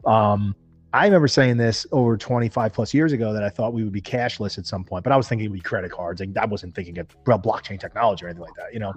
Um, 0.05 0.55
I 0.93 1.07
remember 1.07 1.27
saying 1.27 1.57
this 1.57 1.87
over 1.91 2.17
25 2.17 2.73
plus 2.73 2.95
years 2.95 3.13
ago 3.13 3.33
that 3.33 3.43
I 3.43 3.49
thought 3.49 3.73
we 3.73 3.83
would 3.83 3.93
be 3.93 4.01
cashless 4.01 4.59
at 4.59 4.67
some 4.67 4.85
point, 4.85 5.03
but 5.03 5.13
I 5.13 5.17
was 5.17 5.27
thinking 5.27 5.47
it 5.47 5.49
would 5.49 5.57
be 5.57 5.61
credit 5.61 5.91
cards. 5.91 6.21
Like 6.21 6.37
I 6.37 6.45
wasn't 6.45 6.73
thinking 6.75 6.99
of 6.99 7.09
blockchain 7.25 7.81
technology 7.81 8.25
or 8.25 8.29
anything 8.29 8.43
like 8.43 8.55
that, 8.55 8.73
you 8.73 8.79
know. 8.79 8.95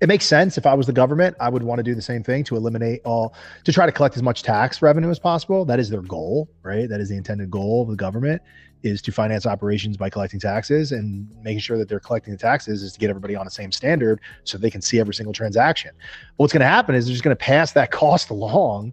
It 0.00 0.08
makes 0.08 0.26
sense 0.26 0.58
if 0.58 0.66
I 0.66 0.74
was 0.74 0.86
the 0.86 0.92
government, 0.92 1.36
I 1.40 1.48
would 1.48 1.62
want 1.62 1.78
to 1.78 1.82
do 1.82 1.94
the 1.94 2.02
same 2.02 2.22
thing 2.22 2.44
to 2.44 2.56
eliminate 2.56 3.00
all 3.04 3.34
to 3.64 3.72
try 3.72 3.86
to 3.86 3.92
collect 3.92 4.16
as 4.16 4.22
much 4.22 4.42
tax 4.42 4.82
revenue 4.82 5.10
as 5.10 5.18
possible. 5.18 5.64
That 5.64 5.78
is 5.78 5.90
their 5.90 6.02
goal, 6.02 6.48
right? 6.62 6.88
That 6.88 7.00
is 7.00 7.08
the 7.08 7.16
intended 7.16 7.50
goal 7.50 7.82
of 7.82 7.88
the 7.88 7.96
government 7.96 8.42
is 8.82 9.02
to 9.02 9.12
finance 9.12 9.46
operations 9.46 9.96
by 9.96 10.08
collecting 10.08 10.40
taxes 10.40 10.92
and 10.92 11.28
making 11.42 11.60
sure 11.60 11.76
that 11.78 11.88
they're 11.88 12.00
collecting 12.00 12.32
the 12.32 12.38
taxes 12.38 12.82
is 12.82 12.92
to 12.94 12.98
get 12.98 13.10
everybody 13.10 13.36
on 13.36 13.44
the 13.44 13.50
same 13.50 13.70
standard 13.70 14.20
so 14.44 14.56
they 14.56 14.70
can 14.70 14.80
see 14.80 14.98
every 14.98 15.14
single 15.14 15.32
transaction. 15.32 15.90
What's 16.36 16.52
going 16.52 16.60
to 16.60 16.66
happen 16.66 16.94
is 16.94 17.06
they're 17.06 17.12
just 17.12 17.24
going 17.24 17.36
to 17.36 17.44
pass 17.44 17.72
that 17.72 17.90
cost 17.90 18.30
along 18.30 18.92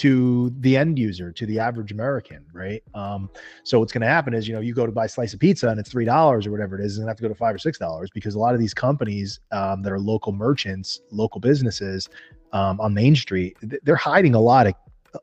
to 0.00 0.50
the 0.60 0.76
end 0.76 0.98
user, 0.98 1.32
to 1.32 1.46
the 1.46 1.58
average 1.58 1.92
American, 1.92 2.44
right? 2.52 2.82
Um, 2.94 3.30
so 3.64 3.78
what's 3.80 3.92
going 3.92 4.02
to 4.02 4.08
happen 4.08 4.34
is, 4.34 4.46
you 4.48 4.54
know, 4.54 4.60
you 4.60 4.74
go 4.74 4.86
to 4.86 4.92
buy 4.92 5.06
a 5.06 5.08
slice 5.08 5.34
of 5.34 5.40
pizza 5.40 5.68
and 5.68 5.78
it's 5.80 5.90
three 5.90 6.04
dollars 6.04 6.46
or 6.46 6.50
whatever 6.52 6.78
it 6.78 6.84
is, 6.84 6.96
and 6.98 7.04
you 7.04 7.08
have 7.08 7.16
to 7.18 7.22
go 7.22 7.28
to 7.28 7.34
five 7.34 7.54
or 7.54 7.58
six 7.58 7.78
dollars 7.78 8.10
because 8.14 8.34
a 8.34 8.38
lot 8.38 8.54
of 8.54 8.60
these 8.60 8.74
companies 8.74 9.40
um, 9.52 9.82
that 9.82 9.92
are 9.92 9.98
local 10.00 10.32
merchants, 10.32 11.00
local 11.12 11.40
businesses 11.40 12.08
um, 12.52 12.80
on 12.80 12.94
Main 12.94 13.16
Street, 13.16 13.56
they're 13.84 13.96
hiding 13.96 14.34
a 14.34 14.40
lot 14.40 14.66
of 14.66 14.74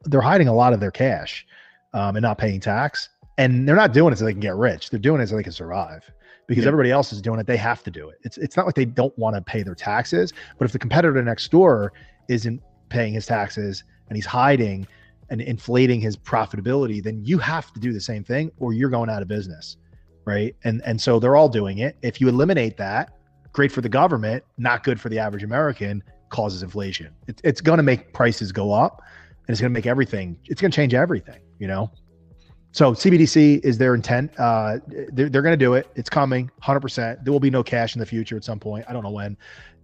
they're 0.05 0.21
hiding 0.21 0.47
a 0.49 0.53
lot 0.53 0.73
of 0.73 0.79
their 0.79 0.91
cash. 0.91 1.45
um, 1.93 2.15
and 2.17 2.23
not 2.23 2.37
paying 2.37 2.59
tax. 2.59 3.09
And 3.39 3.67
they're 3.67 3.75
not 3.75 3.93
doing 3.93 4.11
it 4.13 4.17
so 4.19 4.25
they 4.25 4.33
can 4.33 4.41
get 4.41 4.55
rich. 4.55 4.89
They're 4.89 4.99
doing 4.99 5.21
it 5.21 5.27
so 5.29 5.35
they 5.37 5.43
can 5.43 5.51
survive 5.53 6.03
because 6.47 6.63
Yeah. 6.65 6.69
everybody 6.69 6.91
else 6.91 7.13
is 7.13 7.21
doing 7.21 7.39
it. 7.39 7.47
They 7.47 7.57
have 7.57 7.83
to 7.83 7.91
do 7.91 8.09
it. 8.09 8.17
It's 8.23 8.37
it's 8.37 8.57
not 8.57 8.65
like 8.65 8.75
they 8.75 8.85
don't 8.85 9.17
want 9.17 9.35
to 9.35 9.41
pay 9.41 9.63
their 9.63 9.75
taxes, 9.75 10.33
but 10.57 10.65
if 10.65 10.71
the 10.73 10.79
competitor 10.79 11.23
next 11.23 11.49
door 11.51 11.93
isn't 12.29 12.61
paying 12.89 13.13
his 13.13 13.25
taxes 13.25 13.83
and 14.09 14.15
he's 14.15 14.25
hiding 14.25 14.87
and 15.29 15.41
inflating 15.41 15.99
his 15.99 16.15
profitability, 16.15 17.03
then 17.03 17.23
you 17.23 17.37
have 17.37 17.73
to 17.73 17.79
do 17.79 17.91
the 17.91 18.01
same 18.01 18.23
thing 18.23 18.51
or 18.59 18.73
you're 18.73 18.89
going 18.89 19.09
out 19.09 19.21
of 19.21 19.27
business. 19.27 19.77
Right. 20.25 20.55
And 20.63 20.81
and 20.85 20.99
so 20.99 21.19
they're 21.19 21.37
all 21.37 21.49
doing 21.49 21.79
it. 21.79 21.95
If 22.01 22.19
you 22.19 22.27
eliminate 22.27 22.75
that, 22.77 23.13
great 23.53 23.71
for 23.71 23.81
the 23.81 23.89
government, 23.89 24.43
not 24.57 24.83
good 24.83 24.99
for 24.99 25.09
the 25.09 25.19
average 25.19 25.43
American, 25.43 26.03
causes 26.29 26.63
inflation. 26.63 27.13
It, 27.27 27.39
it's 27.43 27.61
going 27.61 27.77
to 27.77 27.83
make 27.83 28.13
prices 28.13 28.51
go 28.51 28.73
up 28.73 29.01
and 29.47 29.53
it's 29.53 29.61
going 29.61 29.71
to 29.71 29.77
make 29.77 29.85
everything, 29.85 30.37
it's 30.45 30.59
going 30.59 30.71
to 30.71 30.75
change 30.75 30.93
everything, 30.93 31.39
you 31.59 31.67
know? 31.67 31.89
So 32.73 32.91
CBDC 32.91 33.63
is 33.63 33.77
their 33.77 33.95
intent. 33.95 34.37
Uh, 34.37 34.79
they're 35.13 35.29
they're 35.29 35.41
going 35.41 35.57
to 35.57 35.65
do 35.65 35.73
it. 35.73 35.87
It's 35.95 36.09
coming 36.09 36.51
100%. 36.61 37.23
There 37.23 37.33
will 37.33 37.39
be 37.39 37.49
no 37.49 37.63
cash 37.63 37.95
in 37.95 37.99
the 37.99 38.05
future 38.05 38.35
at 38.35 38.43
some 38.43 38.59
point. 38.59 38.85
I 38.87 38.93
don't 38.93 39.03
know 39.03 39.09
when. 39.09 39.37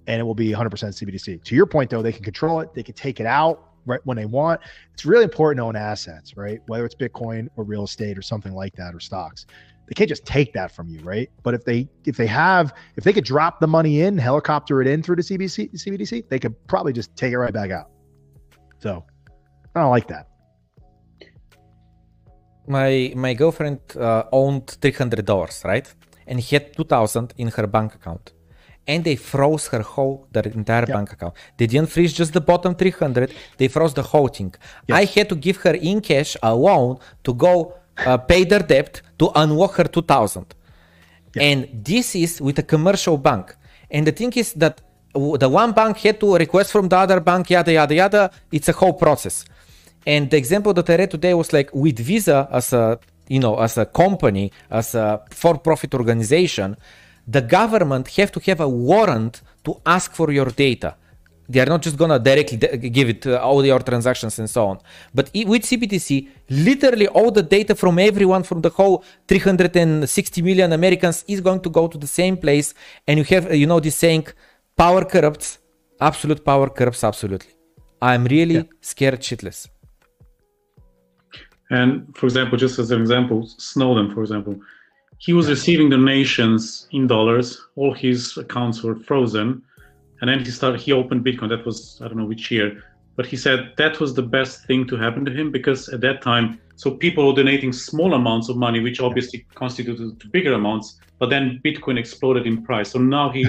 And 0.05 0.19
it 0.19 0.23
will 0.23 0.35
be 0.35 0.51
100% 0.51 0.69
CBDC. 0.69 1.43
To 1.43 1.55
your 1.55 1.65
point, 1.65 1.89
though, 1.89 2.01
they 2.01 2.11
can 2.11 2.23
control 2.23 2.59
it. 2.59 2.73
They 2.73 2.83
can 2.83 2.93
take 2.93 3.21
it 3.21 3.25
out 3.25 3.72
right 3.85 3.99
when 4.03 4.17
they 4.17 4.25
want. 4.25 4.61
It's 4.93 5.05
really 5.05 5.23
important 5.23 5.57
to 5.59 5.63
own 5.63 5.75
assets, 5.75 6.35
right? 6.37 6.59
Whether 6.67 6.85
it's 6.85 6.95
Bitcoin 6.95 7.47
or 7.55 7.63
real 7.63 7.83
estate 7.83 8.17
or 8.17 8.21
something 8.21 8.53
like 8.53 8.75
that 8.75 8.93
or 8.93 8.99
stocks. 8.99 9.45
They 9.87 9.93
can't 9.93 10.09
just 10.09 10.25
take 10.25 10.53
that 10.53 10.71
from 10.71 10.87
you, 10.87 11.01
right? 11.01 11.29
But 11.43 11.53
if 11.53 11.65
they 11.65 11.89
if 12.05 12.15
they 12.15 12.27
have 12.27 12.73
if 12.95 13.03
they 13.03 13.13
could 13.13 13.25
drop 13.25 13.59
the 13.59 13.67
money 13.67 14.01
in, 14.01 14.17
helicopter 14.17 14.81
it 14.81 14.87
in 14.87 15.03
through 15.03 15.17
the 15.17 15.23
CBC, 15.23 15.73
CBDC, 15.73 16.29
they 16.29 16.39
could 16.39 16.55
probably 16.67 16.93
just 16.93 17.15
take 17.17 17.33
it 17.33 17.37
right 17.37 17.53
back 17.53 17.71
out. 17.71 17.91
So 18.79 19.05
I 19.75 19.81
don't 19.81 19.91
like 19.91 20.07
that. 20.07 20.27
my 22.67 23.13
my 23.15 23.33
girlfriend 23.33 23.79
uh, 23.97 24.23
owned 24.31 24.67
three 24.67 24.91
hundred 24.91 25.25
dollars, 25.25 25.61
right, 25.65 25.93
and 26.27 26.39
he 26.39 26.55
had 26.55 26.75
two 26.75 26.83
thousand 26.83 27.33
in 27.37 27.49
her 27.49 27.67
bank 27.67 27.95
account, 27.95 28.33
and 28.87 29.03
they 29.03 29.15
froze 29.15 29.67
her 29.67 29.81
whole 29.81 30.27
their 30.33 30.47
entire 30.59 30.85
Yeah. 30.87 30.95
bank 30.95 31.13
account. 31.13 31.33
They 31.57 31.67
didn't 31.67 31.89
freeze 31.89 32.13
just 32.13 32.33
the 32.33 32.41
bottom 32.41 32.75
three 32.75 32.95
hundred; 33.03 33.29
they 33.57 33.67
froze 33.67 33.93
the 33.93 34.03
whole 34.11 34.27
thing. 34.27 34.53
I 34.89 35.05
had 35.15 35.27
to 35.29 35.35
give 35.35 35.57
her 35.65 35.75
in 35.91 36.01
cash 36.01 36.35
a 36.41 36.53
loan 36.53 36.97
to 37.25 37.33
go 37.33 37.53
uh, 38.05 38.17
pay 38.17 38.43
their 38.43 38.63
debt 38.73 39.01
to 39.19 39.31
unlock 39.35 39.73
her 39.79 39.85
two 39.95 40.01
thousand. 40.13 40.47
And 41.35 41.59
this 41.89 42.15
is 42.15 42.41
with 42.41 42.59
a 42.59 42.63
commercial 42.63 43.17
bank. 43.17 43.55
And 43.89 44.05
the 44.05 44.11
thing 44.11 44.31
is 44.35 44.53
that 44.53 44.81
the 45.13 45.49
one 45.49 45.71
bank 45.71 45.97
had 45.97 46.19
to 46.19 46.35
request 46.35 46.71
from 46.71 46.89
the 46.89 46.97
other 46.97 47.19
bank, 47.19 47.49
yada, 47.49 47.71
yada, 47.71 47.95
yada. 47.95 48.31
It's 48.51 48.69
a 48.69 48.73
whole 48.73 48.93
process. 48.93 49.45
And 50.05 50.29
the 50.29 50.37
example 50.37 50.73
that 50.73 50.89
I 50.89 50.95
read 50.97 51.11
today 51.11 51.33
was 51.33 51.53
like 51.53 51.69
with 51.73 51.97
Visa 51.99 52.47
as 52.51 52.73
a, 52.73 52.99
you 53.29 53.39
know, 53.39 53.57
as 53.59 53.77
a 53.77 53.85
company, 53.85 54.51
as 54.69 54.95
a 54.95 55.21
for-profit 55.29 55.93
organization, 55.95 56.75
the 57.27 57.41
government 57.41 58.07
have 58.09 58.31
to 58.31 58.39
have 58.41 58.59
a 58.59 58.67
warrant 58.67 59.41
to 59.63 59.81
ask 59.85 60.13
for 60.13 60.31
your 60.31 60.47
data. 60.47 60.95
They 61.47 61.59
are 61.59 61.65
not 61.65 61.81
just 61.81 61.97
gonna 61.97 62.19
directly 62.19 62.57
give 62.89 63.09
it 63.09 63.27
uh, 63.27 63.37
all 63.37 63.65
your 63.65 63.79
transactions 63.79 64.39
and 64.39 64.49
so 64.49 64.65
on. 64.67 64.79
But 65.13 65.29
with 65.33 65.63
CBDC, 65.63 66.29
literally 66.49 67.07
all 67.07 67.31
the 67.31 67.43
data 67.43 67.75
from 67.75 67.99
everyone 67.99 68.43
from 68.43 68.61
the 68.61 68.69
whole 68.69 69.03
360 69.27 70.41
million 70.41 70.71
Americans 70.71 71.25
is 71.27 71.41
going 71.41 71.59
to 71.61 71.69
go 71.69 71.87
to 71.87 71.97
the 71.97 72.07
same 72.07 72.37
place, 72.37 72.73
and 73.07 73.17
you 73.19 73.25
have 73.25 73.51
uh, 73.51 73.53
you 73.53 73.67
know 73.67 73.79
this 73.79 73.95
saying, 73.95 74.27
"Power 74.77 75.03
corrupts, 75.03 75.59
absolute 75.99 76.43
power 76.45 76.69
corrupts 76.69 77.03
absolutely." 77.03 77.51
I'm 78.01 78.25
really 78.25 78.69
scared 78.81 79.21
shitless. 79.21 79.67
And 81.69 82.15
for 82.17 82.25
example, 82.25 82.57
just 82.57 82.79
as 82.79 82.91
an 82.91 83.01
example, 83.01 83.47
Snowden, 83.57 84.13
for 84.13 84.21
example, 84.21 84.55
he 85.17 85.33
was 85.33 85.49
receiving 85.49 85.89
donations 85.89 86.87
in 86.91 87.07
dollars. 87.07 87.61
All 87.75 87.93
his 87.93 88.37
accounts 88.37 88.83
were 88.83 88.95
frozen, 88.95 89.61
and 90.21 90.29
then 90.29 90.39
he 90.39 90.51
started. 90.51 90.81
He 90.81 90.91
opened 90.91 91.25
Bitcoin. 91.25 91.49
That 91.49 91.65
was 91.65 91.99
I 92.01 92.07
don't 92.07 92.17
know 92.17 92.25
which 92.25 92.51
year, 92.51 92.83
but 93.15 93.25
he 93.25 93.37
said 93.37 93.73
that 93.77 93.99
was 93.99 94.13
the 94.13 94.23
best 94.23 94.65
thing 94.65 94.87
to 94.87 94.97
happen 94.97 95.25
to 95.25 95.31
him 95.31 95.51
because 95.51 95.89
at 95.89 96.01
that 96.01 96.21
time, 96.21 96.59
so 96.75 96.91
people 96.91 97.27
were 97.27 97.33
donating 97.33 97.71
small 97.71 98.13
amounts 98.13 98.49
of 98.49 98.57
money, 98.57 98.79
which 98.79 98.99
obviously 98.99 99.45
constituted 99.55 100.31
bigger 100.31 100.53
amounts. 100.53 100.99
But 101.19 101.29
then 101.29 101.61
Bitcoin 101.63 101.97
exploded 101.97 102.47
in 102.47 102.63
price. 102.63 102.91
So 102.91 102.99
now 102.99 103.29
he, 103.29 103.45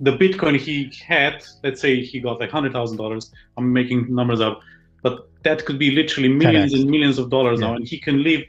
the 0.00 0.12
Bitcoin 0.12 0.58
he 0.58 0.90
had, 1.06 1.44
let's 1.62 1.80
say 1.80 2.02
he 2.02 2.20
got 2.20 2.40
like 2.40 2.50
hundred 2.50 2.72
thousand 2.72 2.96
dollars. 2.96 3.32
I'm 3.56 3.72
making 3.72 4.14
numbers 4.14 4.40
up, 4.40 4.60
but 5.02 5.28
that 5.42 5.64
could 5.66 5.78
be 5.78 5.90
literally 5.90 6.28
millions 6.28 6.72
10x. 6.72 6.80
and 6.80 6.90
millions 6.90 7.18
of 7.18 7.30
dollars 7.30 7.60
now, 7.60 7.74
and 7.74 7.86
he 7.86 7.98
can 7.98 8.22
live 8.22 8.42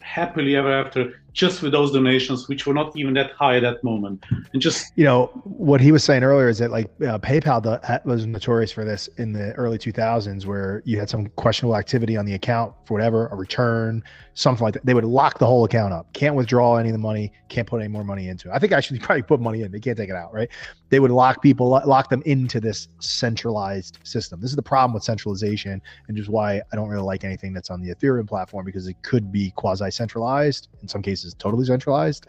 happily 0.00 0.56
ever 0.56 0.72
after 0.72 1.20
just 1.36 1.60
with 1.60 1.70
those 1.70 1.92
donations, 1.92 2.48
which 2.48 2.66
were 2.66 2.72
not 2.72 2.96
even 2.96 3.12
that 3.12 3.32
high 3.32 3.56
at 3.58 3.62
that 3.62 3.84
moment, 3.84 4.24
and 4.54 4.62
just 4.62 4.90
you 4.96 5.04
know 5.04 5.26
what 5.44 5.82
he 5.82 5.92
was 5.92 6.02
saying 6.02 6.24
earlier 6.24 6.48
is 6.48 6.58
that 6.58 6.70
like 6.70 6.86
uh, 7.02 7.18
PayPal 7.18 7.84
ha- 7.84 8.00
was 8.06 8.26
notorious 8.26 8.72
for 8.72 8.86
this 8.86 9.08
in 9.18 9.34
the 9.34 9.52
early 9.52 9.76
2000s, 9.76 10.46
where 10.46 10.82
you 10.86 10.98
had 10.98 11.10
some 11.10 11.26
questionable 11.36 11.76
activity 11.76 12.16
on 12.16 12.24
the 12.24 12.32
account 12.32 12.72
for 12.86 12.94
whatever 12.94 13.26
a 13.28 13.36
return, 13.36 14.02
something 14.32 14.64
like 14.64 14.74
that. 14.74 14.86
They 14.86 14.94
would 14.94 15.04
lock 15.04 15.38
the 15.38 15.46
whole 15.46 15.64
account 15.64 15.92
up, 15.92 16.10
can't 16.14 16.34
withdraw 16.34 16.76
any 16.76 16.88
of 16.88 16.94
the 16.94 16.98
money, 16.98 17.30
can't 17.50 17.68
put 17.68 17.80
any 17.80 17.88
more 17.88 18.04
money 18.04 18.28
into 18.28 18.48
it. 18.48 18.52
I 18.54 18.58
think 18.58 18.72
actually 18.72 18.98
probably 19.00 19.22
put 19.22 19.38
money 19.38 19.60
in, 19.60 19.70
they 19.70 19.80
can't 19.80 19.98
take 19.98 20.08
it 20.08 20.16
out, 20.16 20.32
right? 20.32 20.48
They 20.88 21.00
would 21.00 21.10
lock 21.10 21.42
people, 21.42 21.68
lock 21.68 22.08
them 22.08 22.22
into 22.24 22.60
this 22.60 22.88
centralized 23.00 23.98
system. 24.04 24.40
This 24.40 24.50
is 24.50 24.56
the 24.56 24.62
problem 24.62 24.94
with 24.94 25.02
centralization, 25.02 25.82
and 26.08 26.16
just 26.16 26.30
why 26.30 26.62
I 26.72 26.76
don't 26.76 26.88
really 26.88 27.02
like 27.02 27.24
anything 27.24 27.52
that's 27.52 27.70
on 27.70 27.82
the 27.82 27.94
Ethereum 27.94 28.26
platform 28.26 28.64
because 28.64 28.86
it 28.86 28.96
could 29.02 29.30
be 29.30 29.50
quasi-centralized, 29.50 30.68
in 30.80 30.88
some 30.88 31.02
cases 31.02 31.25
totally 31.34 31.64
centralized 31.64 32.26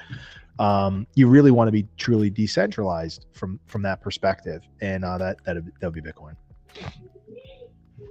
um, 0.60 1.06
you 1.16 1.28
really 1.28 1.52
want 1.52 1.68
to 1.68 1.72
be 1.72 1.88
truly 1.98 2.30
decentralized 2.30 3.26
from 3.34 3.60
from 3.68 3.82
that 3.84 4.02
perspective, 4.02 4.64
and 4.82 5.06
uh, 5.06 5.18
that 5.18 5.38
that 5.46 5.58
that 5.80 5.92
would 5.92 5.94
be 5.94 6.02
Bitcoin. 6.02 6.36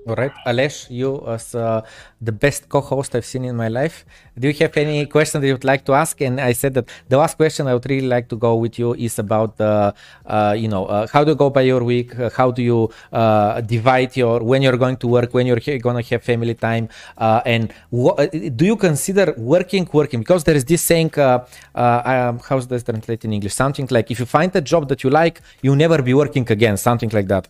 Right, 0.08 0.30
Alesh, 0.46 0.88
you 0.88 1.20
as 1.26 1.52
uh, 1.56 1.82
the 2.20 2.30
best 2.30 2.68
co-host 2.68 3.16
I've 3.16 3.24
seen 3.24 3.44
in 3.44 3.56
my 3.56 3.66
life. 3.66 4.04
Do 4.38 4.46
you 4.46 4.54
have 4.60 4.76
any 4.76 5.04
question 5.06 5.40
that 5.40 5.48
you'd 5.48 5.64
like 5.64 5.84
to 5.86 5.94
ask? 5.94 6.20
And 6.20 6.40
I 6.40 6.52
said 6.52 6.74
that 6.74 6.88
the 7.08 7.16
last 7.16 7.36
question 7.36 7.66
I 7.66 7.74
would 7.74 7.90
really 7.90 8.06
like 8.06 8.28
to 8.28 8.36
go 8.36 8.54
with 8.54 8.78
you 8.78 8.94
is 8.94 9.18
about 9.18 9.56
the, 9.56 9.92
uh, 10.24 10.54
you 10.56 10.68
know, 10.68 10.86
uh, 10.86 11.08
how 11.12 11.24
do 11.24 11.32
you 11.32 11.34
go 11.34 11.50
by 11.50 11.62
your 11.62 11.82
week? 11.82 12.16
Uh, 12.16 12.30
how 12.30 12.52
do 12.52 12.62
you 12.62 12.88
uh, 13.12 13.60
divide 13.62 14.16
your 14.16 14.44
when 14.44 14.62
you're 14.62 14.76
going 14.76 14.96
to 14.98 15.08
work, 15.08 15.34
when 15.34 15.44
you're 15.44 15.58
he- 15.58 15.78
going 15.78 16.00
to 16.00 16.08
have 16.10 16.22
family 16.22 16.54
time, 16.54 16.88
uh, 17.18 17.40
and 17.44 17.72
uh, 17.92 18.26
do 18.54 18.64
you 18.64 18.76
consider 18.76 19.34
working 19.36 19.88
working? 19.92 20.20
Because 20.20 20.44
there 20.44 20.54
is 20.54 20.64
this 20.64 20.82
saying, 20.82 21.18
uh, 21.18 21.44
uh, 21.74 22.02
um, 22.04 22.40
how's 22.48 22.68
this 22.68 22.84
translated 22.84 23.24
in 23.24 23.32
English? 23.32 23.54
Something 23.54 23.88
like 23.90 24.08
if 24.12 24.20
you 24.20 24.26
find 24.26 24.54
a 24.54 24.60
job 24.60 24.86
that 24.88 25.02
you 25.02 25.10
like, 25.10 25.42
you'll 25.62 25.74
never 25.74 26.00
be 26.00 26.14
working 26.14 26.46
again. 26.48 26.76
Something 26.76 27.10
like 27.10 27.26
that. 27.26 27.48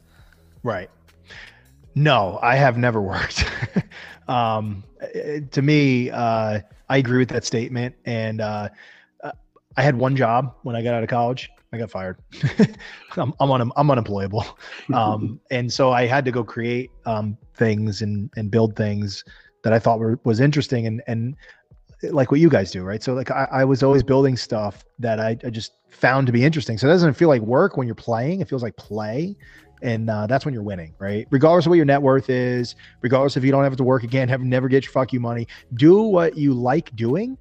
Right. 0.63 0.89
No, 1.97 2.39
I 2.43 2.57
have 2.57 2.77
never 2.77 3.01
worked. 3.01 3.51
um, 4.29 4.85
to 5.51 5.63
me, 5.63 6.11
uh, 6.11 6.61
I 6.91 6.97
agree 6.99 7.19
with 7.19 7.31
that 7.31 7.47
statement. 7.47 7.95
And 8.05 8.43
uh, 8.43 8.69
uh, 9.25 9.33
I 9.79 9.83
had 9.83 9.97
one 9.97 10.15
job 10.15 10.55
when 10.63 10.77
I 10.77 10.83
got 10.83 10.93
out 10.93 11.03
of 11.03 11.09
college. 11.09 11.51
I 11.73 11.79
got 11.79 11.91
fired. 11.91 12.19
I'm 13.17 13.33
I'm, 13.41 13.51
un- 13.51 13.73
I'm 13.77 13.91
unemployable, 13.91 14.45
um, 14.95 15.41
and 15.51 15.73
so 15.73 15.91
I 15.91 16.07
had 16.07 16.25
to 16.27 16.31
go 16.31 16.45
create 16.45 16.91
um, 17.07 17.37
things 17.55 18.03
and 18.03 18.31
and 18.37 18.51
build 18.51 18.77
things 18.77 19.25
that 19.65 19.73
I 19.73 19.79
thought 19.79 19.99
were 19.99 20.21
was 20.23 20.39
interesting 20.39 20.87
and 20.87 21.03
and 21.07 21.35
like 22.03 22.31
what 22.31 22.41
you 22.41 22.49
guys 22.49 22.71
do, 22.71 22.85
right? 22.85 23.03
So 23.03 23.15
like 23.15 23.31
I, 23.31 23.49
I 23.51 23.65
was 23.65 23.83
always 23.83 24.03
building 24.03 24.37
stuff 24.37 24.85
that 24.99 25.19
I, 25.19 25.37
I 25.45 25.51
just 25.51 25.73
found 25.89 26.27
to 26.29 26.33
be 26.33 26.45
interesting. 26.45 26.79
So 26.79 26.87
it 26.87 26.91
doesn't 26.91 27.15
feel 27.15 27.29
like 27.29 27.43
work 27.43 27.77
when 27.77 27.89
you're 27.89 27.95
playing; 27.97 28.41
it 28.41 28.49
feels 28.49 28.63
like 28.63 28.77
play 28.77 29.35
and 29.83 30.09
uh, 30.09 30.27
that's 30.27 30.45
when 30.45 30.55
you're 30.55 30.63
winning, 30.63 30.95
right? 30.99 31.27
Regardless 31.31 31.67
of 31.67 31.71
what 31.71 31.77
your 31.77 31.85
net 31.85 32.01
worth 32.01 32.31
is, 32.31 32.75
regardless 33.03 33.37
if 33.37 33.45
you 33.45 33.51
don't 33.51 33.65
have 33.65 33.77
to 33.77 33.85
work 33.85 34.03
again, 34.05 34.29
have 34.29 34.41
never 34.41 34.69
get 34.69 34.85
your 34.85 34.93
fuck 34.93 35.13
you 35.13 35.21
money, 35.21 35.47
do 35.75 36.03
what 36.03 36.37
you 36.37 36.55
like 36.55 36.95
doing. 36.97 37.37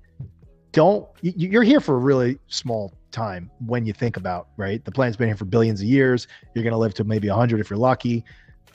Don't 0.71 1.07
you, 1.21 1.33
you're 1.35 1.63
here 1.63 1.79
for 1.79 1.95
a 1.95 1.99
really 1.99 2.37
small 2.47 2.93
time 3.11 3.49
when 3.65 3.85
you 3.85 3.93
think 3.93 4.17
about 4.17 4.49
right. 4.57 4.83
The 4.83 4.91
planet's 4.91 5.15
been 5.15 5.27
here 5.27 5.37
for 5.37 5.45
billions 5.45 5.79
of 5.79 5.87
years. 5.87 6.27
You're 6.53 6.63
gonna 6.63 6.77
live 6.77 6.93
to 6.95 7.03
maybe 7.03 7.27
hundred 7.29 7.61
if 7.61 7.69
you're 7.69 7.79
lucky. 7.79 8.25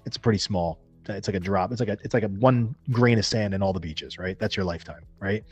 It's 0.06 0.16
pretty 0.16 0.38
small. 0.38 0.78
It's 1.08 1.28
like 1.28 1.36
a 1.36 1.40
drop. 1.40 1.72
It's 1.72 1.80
like 1.80 1.90
a 1.90 1.98
it's 2.02 2.14
like 2.14 2.22
a 2.22 2.28
one 2.28 2.74
grain 2.90 3.18
of 3.18 3.26
sand 3.26 3.52
in 3.52 3.62
all 3.62 3.72
the 3.72 3.80
beaches, 3.80 4.18
right? 4.18 4.38
That's 4.38 4.56
your 4.56 4.64
lifetime, 4.64 5.04
right? 5.18 5.44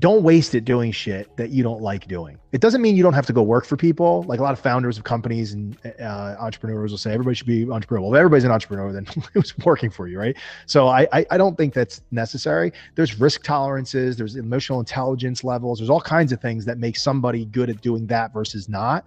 Don't 0.00 0.22
waste 0.22 0.54
it 0.54 0.64
doing 0.64 0.90
shit 0.92 1.36
that 1.36 1.50
you 1.50 1.62
don't 1.62 1.82
like 1.82 2.08
doing. 2.08 2.38
It 2.52 2.62
doesn't 2.62 2.80
mean 2.80 2.96
you 2.96 3.02
don't 3.02 3.12
have 3.12 3.26
to 3.26 3.34
go 3.34 3.42
work 3.42 3.66
for 3.66 3.76
people. 3.76 4.22
Like 4.22 4.40
a 4.40 4.42
lot 4.42 4.54
of 4.54 4.58
founders 4.58 4.96
of 4.96 5.04
companies 5.04 5.52
and 5.52 5.76
uh, 6.00 6.36
entrepreneurs 6.40 6.90
will 6.90 6.98
say 6.98 7.12
everybody 7.12 7.34
should 7.34 7.46
be 7.46 7.66
entrepreneurial. 7.66 8.04
Well, 8.04 8.14
if 8.14 8.18
everybody's 8.18 8.44
an 8.44 8.50
entrepreneur, 8.50 8.92
then 8.92 9.06
who's 9.34 9.56
working 9.58 9.90
for 9.90 10.08
you, 10.08 10.18
right? 10.18 10.36
So 10.66 10.88
I, 10.88 11.06
I 11.12 11.26
I 11.32 11.36
don't 11.36 11.56
think 11.56 11.74
that's 11.74 12.00
necessary. 12.10 12.72
There's 12.94 13.20
risk 13.20 13.42
tolerances, 13.42 14.16
there's 14.16 14.36
emotional 14.36 14.80
intelligence 14.80 15.44
levels, 15.44 15.78
there's 15.78 15.90
all 15.90 16.00
kinds 16.00 16.32
of 16.32 16.40
things 16.40 16.64
that 16.64 16.78
make 16.78 16.96
somebody 16.96 17.44
good 17.44 17.68
at 17.68 17.82
doing 17.82 18.06
that 18.06 18.32
versus 18.32 18.68
not. 18.68 19.04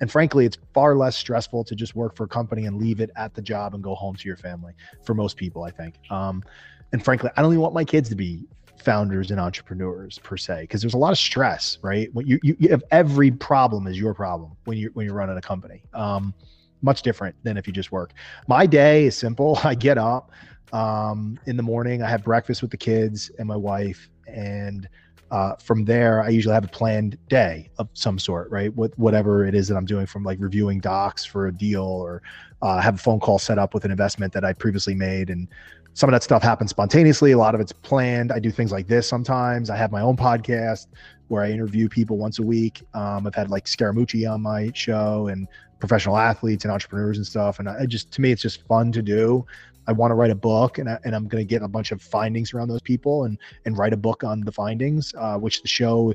And 0.00 0.10
frankly, 0.10 0.44
it's 0.44 0.58
far 0.74 0.96
less 0.96 1.16
stressful 1.16 1.62
to 1.62 1.76
just 1.76 1.94
work 1.94 2.16
for 2.16 2.24
a 2.24 2.28
company 2.28 2.66
and 2.66 2.78
leave 2.78 3.00
it 3.00 3.10
at 3.14 3.34
the 3.34 3.42
job 3.42 3.74
and 3.74 3.82
go 3.82 3.94
home 3.94 4.16
to 4.16 4.26
your 4.26 4.36
family 4.36 4.72
for 5.04 5.14
most 5.14 5.36
people, 5.36 5.62
I 5.62 5.70
think. 5.70 5.94
Um, 6.10 6.42
and 6.90 7.04
frankly, 7.04 7.30
I 7.36 7.42
don't 7.42 7.52
even 7.52 7.62
want 7.62 7.74
my 7.74 7.84
kids 7.84 8.08
to 8.08 8.16
be 8.16 8.44
founders 8.82 9.30
and 9.30 9.40
entrepreneurs 9.40 10.18
per 10.18 10.36
se 10.36 10.62
because 10.62 10.80
there's 10.80 10.94
a 10.94 10.98
lot 10.98 11.12
of 11.12 11.18
stress 11.18 11.78
right? 11.82 12.12
When 12.14 12.26
you, 12.26 12.38
you, 12.42 12.56
you 12.58 12.68
have 12.70 12.82
every 12.90 13.30
problem 13.30 13.86
is 13.86 13.98
your 13.98 14.14
problem 14.14 14.52
when 14.64 14.76
you 14.76 14.90
when 14.94 15.06
you're 15.06 15.14
running 15.14 15.36
a 15.36 15.42
company 15.42 15.82
um, 15.94 16.34
much 16.82 17.02
different 17.02 17.36
than 17.44 17.56
if 17.56 17.66
you 17.66 17.72
just 17.72 17.92
work. 17.92 18.12
My 18.48 18.66
day 18.66 19.06
is 19.06 19.16
simple. 19.16 19.58
I 19.64 19.74
get 19.74 19.98
up 19.98 20.32
um, 20.72 21.38
in 21.46 21.56
the 21.56 21.62
morning 21.62 22.02
i 22.02 22.08
have 22.08 22.24
breakfast 22.24 22.62
with 22.62 22.70
the 22.70 22.76
kids 22.76 23.30
and 23.38 23.46
my 23.46 23.56
wife 23.56 24.08
and 24.26 24.88
uh, 25.30 25.54
from 25.56 25.84
there 25.84 26.22
i 26.22 26.28
usually 26.28 26.54
have 26.54 26.64
a 26.64 26.68
planned 26.68 27.16
day 27.28 27.70
of 27.78 27.88
some 27.94 28.18
sort 28.18 28.50
right? 28.50 28.74
With 28.74 28.98
whatever 28.98 29.46
it 29.46 29.54
is 29.54 29.68
that 29.68 29.76
i'm 29.76 29.84
doing 29.84 30.06
from 30.06 30.24
like 30.24 30.38
reviewing 30.40 30.80
docs 30.80 31.24
for 31.24 31.46
a 31.46 31.52
deal 31.52 31.84
or 31.84 32.22
uh, 32.62 32.80
have 32.80 32.94
a 32.94 32.98
phone 32.98 33.20
call 33.20 33.38
set 33.38 33.58
up 33.58 33.74
with 33.74 33.84
an 33.84 33.90
investment 33.90 34.32
that 34.32 34.44
i 34.44 34.52
previously 34.52 34.94
made 34.94 35.30
and 35.30 35.48
some 35.94 36.08
of 36.08 36.12
that 36.12 36.22
stuff 36.22 36.42
happens 36.42 36.70
spontaneously. 36.70 37.32
A 37.32 37.38
lot 37.38 37.54
of 37.54 37.60
it's 37.60 37.72
planned. 37.72 38.32
I 38.32 38.38
do 38.38 38.50
things 38.50 38.72
like 38.72 38.88
this 38.88 39.06
sometimes. 39.06 39.70
I 39.70 39.76
have 39.76 39.92
my 39.92 40.00
own 40.00 40.16
podcast 40.16 40.86
where 41.28 41.42
I 41.42 41.50
interview 41.50 41.88
people 41.88 42.16
once 42.16 42.38
a 42.38 42.42
week. 42.42 42.82
Um, 42.94 43.26
I've 43.26 43.34
had 43.34 43.50
like 43.50 43.66
Scaramucci 43.66 44.30
on 44.30 44.42
my 44.42 44.70
show 44.74 45.28
and 45.28 45.46
professional 45.80 46.16
athletes 46.16 46.64
and 46.64 46.72
entrepreneurs 46.72 47.16
and 47.16 47.26
stuff. 47.26 47.58
And 47.58 47.68
I 47.68 47.86
just, 47.86 48.12
to 48.12 48.20
me, 48.20 48.32
it's 48.32 48.42
just 48.42 48.66
fun 48.66 48.92
to 48.92 49.02
do. 49.02 49.44
I 49.86 49.92
want 49.92 50.12
to 50.12 50.14
write 50.14 50.30
a 50.30 50.36
book 50.36 50.78
and, 50.78 50.88
I, 50.88 50.98
and 51.04 51.14
I'm 51.14 51.26
going 51.26 51.42
to 51.42 51.48
get 51.48 51.62
a 51.62 51.68
bunch 51.68 51.90
of 51.90 52.00
findings 52.00 52.54
around 52.54 52.68
those 52.68 52.82
people 52.82 53.24
and, 53.24 53.38
and 53.64 53.76
write 53.76 53.92
a 53.92 53.96
book 53.96 54.24
on 54.24 54.40
the 54.40 54.52
findings, 54.52 55.12
uh, 55.18 55.36
which 55.36 55.60
the 55.60 55.68
show 55.68 56.14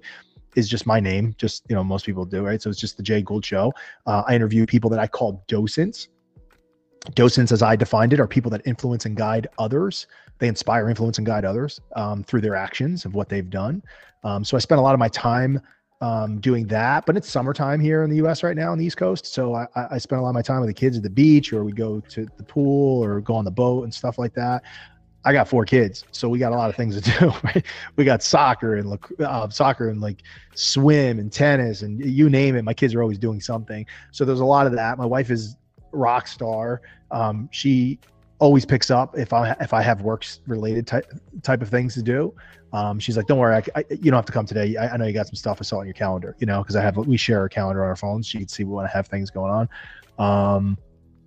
is 0.56 0.70
just 0.70 0.88
my 0.88 1.00
name. 1.00 1.36
Just, 1.38 1.66
you 1.70 1.76
know, 1.76 1.84
most 1.84 2.06
people 2.06 2.26
do, 2.26 2.46
right? 2.46 2.62
So 2.62 2.70
it's 2.70 2.80
just 2.80 2.98
the 2.98 3.04
Jay 3.04 3.22
Gould 3.22 3.46
show. 3.46 3.74
Uh, 4.06 4.24
I 4.26 4.36
interview 4.36 4.66
people 4.66 4.90
that 4.92 5.00
I 5.00 5.08
call 5.08 5.44
docents 5.48 6.08
Docents, 7.14 7.52
as 7.52 7.62
I 7.62 7.76
defined 7.76 8.14
it, 8.14 8.20
are 8.20 8.28
people 8.28 8.52
that 8.52 8.62
influence 8.66 9.06
and 9.06 9.16
guide 9.16 9.48
others. 9.58 10.08
They 10.40 10.48
inspire, 10.48 10.90
influence, 10.90 11.18
and 11.18 11.26
guide 11.26 11.46
others 11.46 11.80
um, 11.96 12.24
through 12.24 12.42
their 12.42 12.56
actions 12.56 13.06
of 13.06 13.16
what 13.16 13.30
they've 13.30 13.50
done. 13.50 13.82
Um, 14.24 14.44
so 14.44 14.58
I 14.58 14.60
spent 14.60 14.80
a 14.80 14.82
lot 14.82 14.94
of 14.94 15.00
my 15.00 15.10
time 15.10 15.62
um, 16.02 16.40
doing 16.40 16.68
that. 16.68 17.06
But 17.06 17.18
it's 17.18 17.30
summertime 17.30 17.80
here 17.80 18.04
in 18.04 18.10
the 18.10 18.18
U.S. 18.18 18.44
right 18.44 18.56
now 18.56 18.72
on 18.72 18.78
the 18.78 18.86
East 18.86 18.98
Coast, 18.98 19.26
so 19.26 19.56
I, 19.56 19.68
I 19.76 19.98
spend 19.98 20.20
a 20.20 20.24
lot 20.24 20.30
of 20.30 20.36
my 20.36 20.42
time 20.42 20.60
with 20.60 20.70
the 20.70 20.74
kids 20.74 20.98
at 20.98 21.04
the 21.04 21.10
beach, 21.10 21.54
or 21.54 21.64
we 21.64 21.72
go 21.72 22.00
to 22.02 22.28
the 22.38 22.44
pool, 22.44 23.04
or 23.04 23.20
go 23.22 23.36
on 23.36 23.46
the 23.46 23.52
boat 23.52 23.84
and 23.84 23.94
stuff 23.94 24.18
like 24.18 24.34
that. 24.36 24.64
I 25.26 25.34
got 25.34 25.48
four 25.48 25.66
kids, 25.66 26.06
so 26.12 26.30
we 26.30 26.40
got 26.40 26.54
a 26.54 26.56
lot 26.56 26.70
of 26.70 26.76
things 26.76 27.02
to 27.02 27.20
do. 27.20 27.62
We 27.98 28.06
got 28.06 28.24
soccer 28.24 28.76
and 28.76 28.98
uh, 29.20 29.50
soccer 29.50 29.90
and 29.90 30.00
like 30.00 30.22
swim 30.56 31.20
and 31.20 31.32
tennis 31.32 31.82
and 31.82 32.00
you 32.00 32.30
name 32.30 32.56
it. 32.56 32.62
My 32.62 32.74
kids 32.74 32.96
are 32.96 33.02
always 33.02 33.18
doing 33.18 33.42
something. 33.42 33.86
So 34.12 34.24
there's 34.24 34.40
a 34.40 34.46
lot 34.46 34.68
of 34.68 34.74
that. 34.74 34.98
My 34.98 35.06
wife 35.06 35.30
is 35.30 35.58
rock 35.98 36.28
star. 36.28 36.82
Um, 37.12 37.50
she 37.52 38.00
always 38.40 38.66
picks 38.66 38.92
up 38.92 39.18
if 39.18 39.34
I 39.34 39.52
if 39.60 39.74
I 39.74 39.82
have 39.82 40.02
works 40.02 40.42
related 40.48 40.88
type 40.88 41.12
type 41.44 41.62
of 41.62 41.70
things 41.70 41.94
to 41.96 42.04
do. 42.04 42.34
Um, 42.74 43.00
she's 43.00 43.16
like, 43.16 43.28
"Don't 43.28 43.40
worry, 43.40 43.56
I, 43.56 43.80
I, 43.80 43.86
you 43.90 44.12
don't 44.12 44.16
have 44.16 44.26
to 44.26 44.32
come 44.32 44.46
today. 44.46 44.76
I, 44.76 44.94
I, 44.94 44.98
know 44.98 45.06
you 45.06 45.14
got 45.14 45.28
some 45.28 45.36
stuff 45.36 45.58
I 45.62 45.64
saw 45.64 45.80
on 45.80 45.86
your 45.86 45.94
calendar, 45.94 46.36
you 46.40 46.46
know, 46.46 46.62
because 46.62 46.76
I 46.76 46.82
have 46.82 46.98
we 46.98 47.18
share 47.18 47.40
our 47.40 47.50
calendar 47.50 47.84
on 47.84 47.90
our 47.90 47.96
phones. 47.96 48.28
She 48.28 48.40
can 48.40 48.48
see 48.48 48.64
we 48.66 48.74
want 48.74 48.90
to 48.90 48.94
have 48.94 49.08
things 49.08 49.32
going 49.32 49.52
on." 49.52 49.70
Um, 50.20 50.78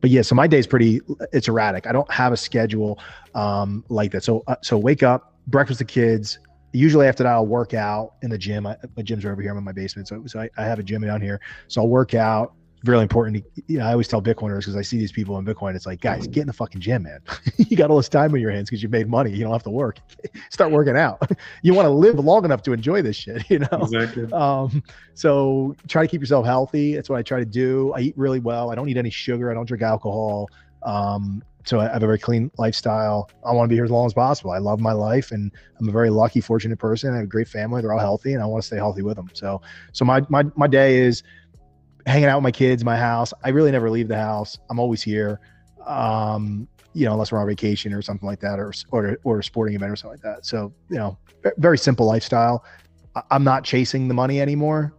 but 0.01 0.10
yeah, 0.10 0.22
so 0.22 0.34
my 0.34 0.47
day's 0.47 0.66
pretty 0.66 1.01
it's 1.32 1.48
erratic. 1.48 1.86
I 1.86 1.92
don't 1.92 2.10
have 2.10 2.32
a 2.32 2.36
schedule 2.36 2.98
um, 3.34 3.84
like 3.88 4.12
that. 4.12 4.24
So 4.24 4.42
uh, 4.47 4.56
so 4.62 4.78
wake 4.78 5.02
up, 5.02 5.34
breakfast 5.47 5.78
the 5.78 5.84
kids. 5.84 6.38
Usually 6.72 7.06
after 7.06 7.24
that, 7.24 7.32
I'll 7.32 7.47
work 7.47 7.74
out 7.74 8.14
in 8.22 8.30
the 8.30 8.38
gym. 8.38 8.66
I, 8.66 8.76
my 8.97 9.02
gyms 9.02 9.24
are 9.24 9.32
over 9.32 9.42
here. 9.42 9.51
I'm 9.51 9.59
in 9.59 9.64
my 9.64 9.72
basement, 9.72 10.06
so, 10.06 10.22
so 10.26 10.40
I, 10.40 10.51
I 10.56 10.64
have 10.64 10.78
a 10.78 10.84
gym 10.84 11.02
down 11.02 11.20
here. 11.20 11.40
So 11.66 11.80
I'll 11.80 11.88
work 11.88 12.14
out, 12.14 12.55
really 12.85 13.02
important. 13.02 13.44
To, 13.44 13.62
you 13.66 13.78
know, 13.78 13.86
I 13.86 13.93
always 13.93 14.09
tell 14.09 14.23
Bitcoiners 14.23 14.61
because 14.61 14.77
I 14.77 14.82
see 14.82 14.97
these 14.97 15.12
people 15.12 15.39
in 15.39 15.44
Bitcoin. 15.44 15.74
It's 15.74 15.86
like, 15.86 16.01
guys, 16.01 16.27
get 16.27 16.43
in 16.43 16.47
the 16.47 16.52
fucking 16.52 16.81
gym, 16.81 17.02
man. 17.05 17.20
you 17.57 17.77
got 17.77 17.90
all 17.90 17.97
this 17.97 18.09
time 18.09 18.32
on 18.32 18.40
your 18.40 18.51
hands 18.51 18.70
because 18.70 18.82
you 18.82 18.89
made 18.89 19.09
money. 19.09 19.31
You 19.31 19.43
don't 19.43 19.52
have 19.52 19.62
to 19.65 19.70
work. 19.70 19.98
Start 20.51 20.73
working 20.73 20.97
out. 20.97 21.31
you 21.62 21.74
want 21.74 21.86
to 21.86 21.90
live 21.90 22.19
long 22.19 22.44
enough 22.44 22.62
to 22.62 22.73
enjoy 22.73 23.02
this 23.02 23.16
shit. 23.16 23.48
You 23.51 23.61
know. 23.61 23.69
Exactly. 23.82 24.32
Um, 24.32 24.82
so 25.15 25.74
try 25.89 26.02
to 26.02 26.09
keep 26.09 26.20
yourself 26.20 26.47
healthy. 26.47 26.94
That's 26.94 27.11
what 27.11 27.19
I 27.19 27.23
try 27.23 27.39
to 27.39 27.44
do. 27.44 27.93
I 27.94 28.01
eat 28.01 28.15
really 28.16 28.40
well. 28.40 28.70
I 28.70 28.74
don't 28.74 28.89
eat 28.89 28.97
any 28.97 29.11
sugar. 29.11 29.51
I 29.51 29.55
don't 29.55 29.66
drink 29.66 29.82
alcohol. 29.82 30.48
Um, 30.82 31.43
so 31.65 31.81
I 31.81 31.85
have 31.85 32.02
a 32.02 32.07
very 32.07 32.19
clean 32.19 32.51
lifestyle. 32.59 33.31
I 33.44 33.52
want 33.52 33.66
to 33.66 33.69
be 33.69 33.74
here 33.74 33.85
as 33.85 33.90
long 33.90 34.07
as 34.07 34.15
possible. 34.15 34.51
I 34.51 34.59
love 34.59 34.81
my 34.81 34.93
life, 34.93 35.31
and 35.31 35.52
I'm 35.78 35.89
a 35.89 35.93
very 35.93 36.11
lucky, 36.11 36.40
fortunate 36.40 36.78
person. 36.78 37.12
I 37.12 37.16
have 37.16 37.24
a 37.24 37.28
great 37.28 37.48
family. 37.48 37.82
They're 37.82 37.93
all 37.93 37.98
healthy, 37.98 38.32
and 38.32 38.43
I 38.43 38.47
want 38.47 38.62
to 38.62 38.66
stay 38.66 38.77
healthy 38.77 39.02
with 39.02 39.16
them. 39.16 39.28
So, 39.35 39.61
so 39.93 40.05
my 40.05 40.24
my 40.28 40.44
my 40.57 40.66
day 40.66 40.98
is 40.98 41.23
hanging 42.06 42.28
out 42.28 42.39
with 42.39 42.44
my 42.44 42.51
kids, 42.51 42.85
my 42.85 42.97
house. 42.97 43.32
I 43.44 43.51
really 43.51 43.70
never 43.70 43.90
leave 43.90 44.09
the 44.09 44.16
house. 44.16 44.59
I'm 44.68 44.78
always 44.78 45.02
here. 45.02 45.40
Um, 45.86 46.68
you 46.93 47.05
know, 47.05 47.12
unless 47.12 47.31
we're 47.31 47.39
on 47.39 47.47
vacation 47.47 47.93
or 47.93 48.02
something 48.02 48.27
like 48.27 48.40
that, 48.40 48.59
or 48.59 48.72
or 48.90 49.16
or 49.24 49.39
a 49.39 49.44
sporting 49.44 49.74
event 49.74 49.93
or 49.93 49.97
something 49.97 50.20
like 50.22 50.35
that. 50.35 50.44
So, 50.44 50.72
you 50.89 50.97
know, 50.97 51.18
very 51.56 51.78
simple 51.78 52.06
lifestyle. 52.06 52.64
I'm 53.31 53.44
not 53.44 53.64
chasing 53.64 54.09
the 54.09 54.14
money 54.14 54.40
anymore. 54.40 54.93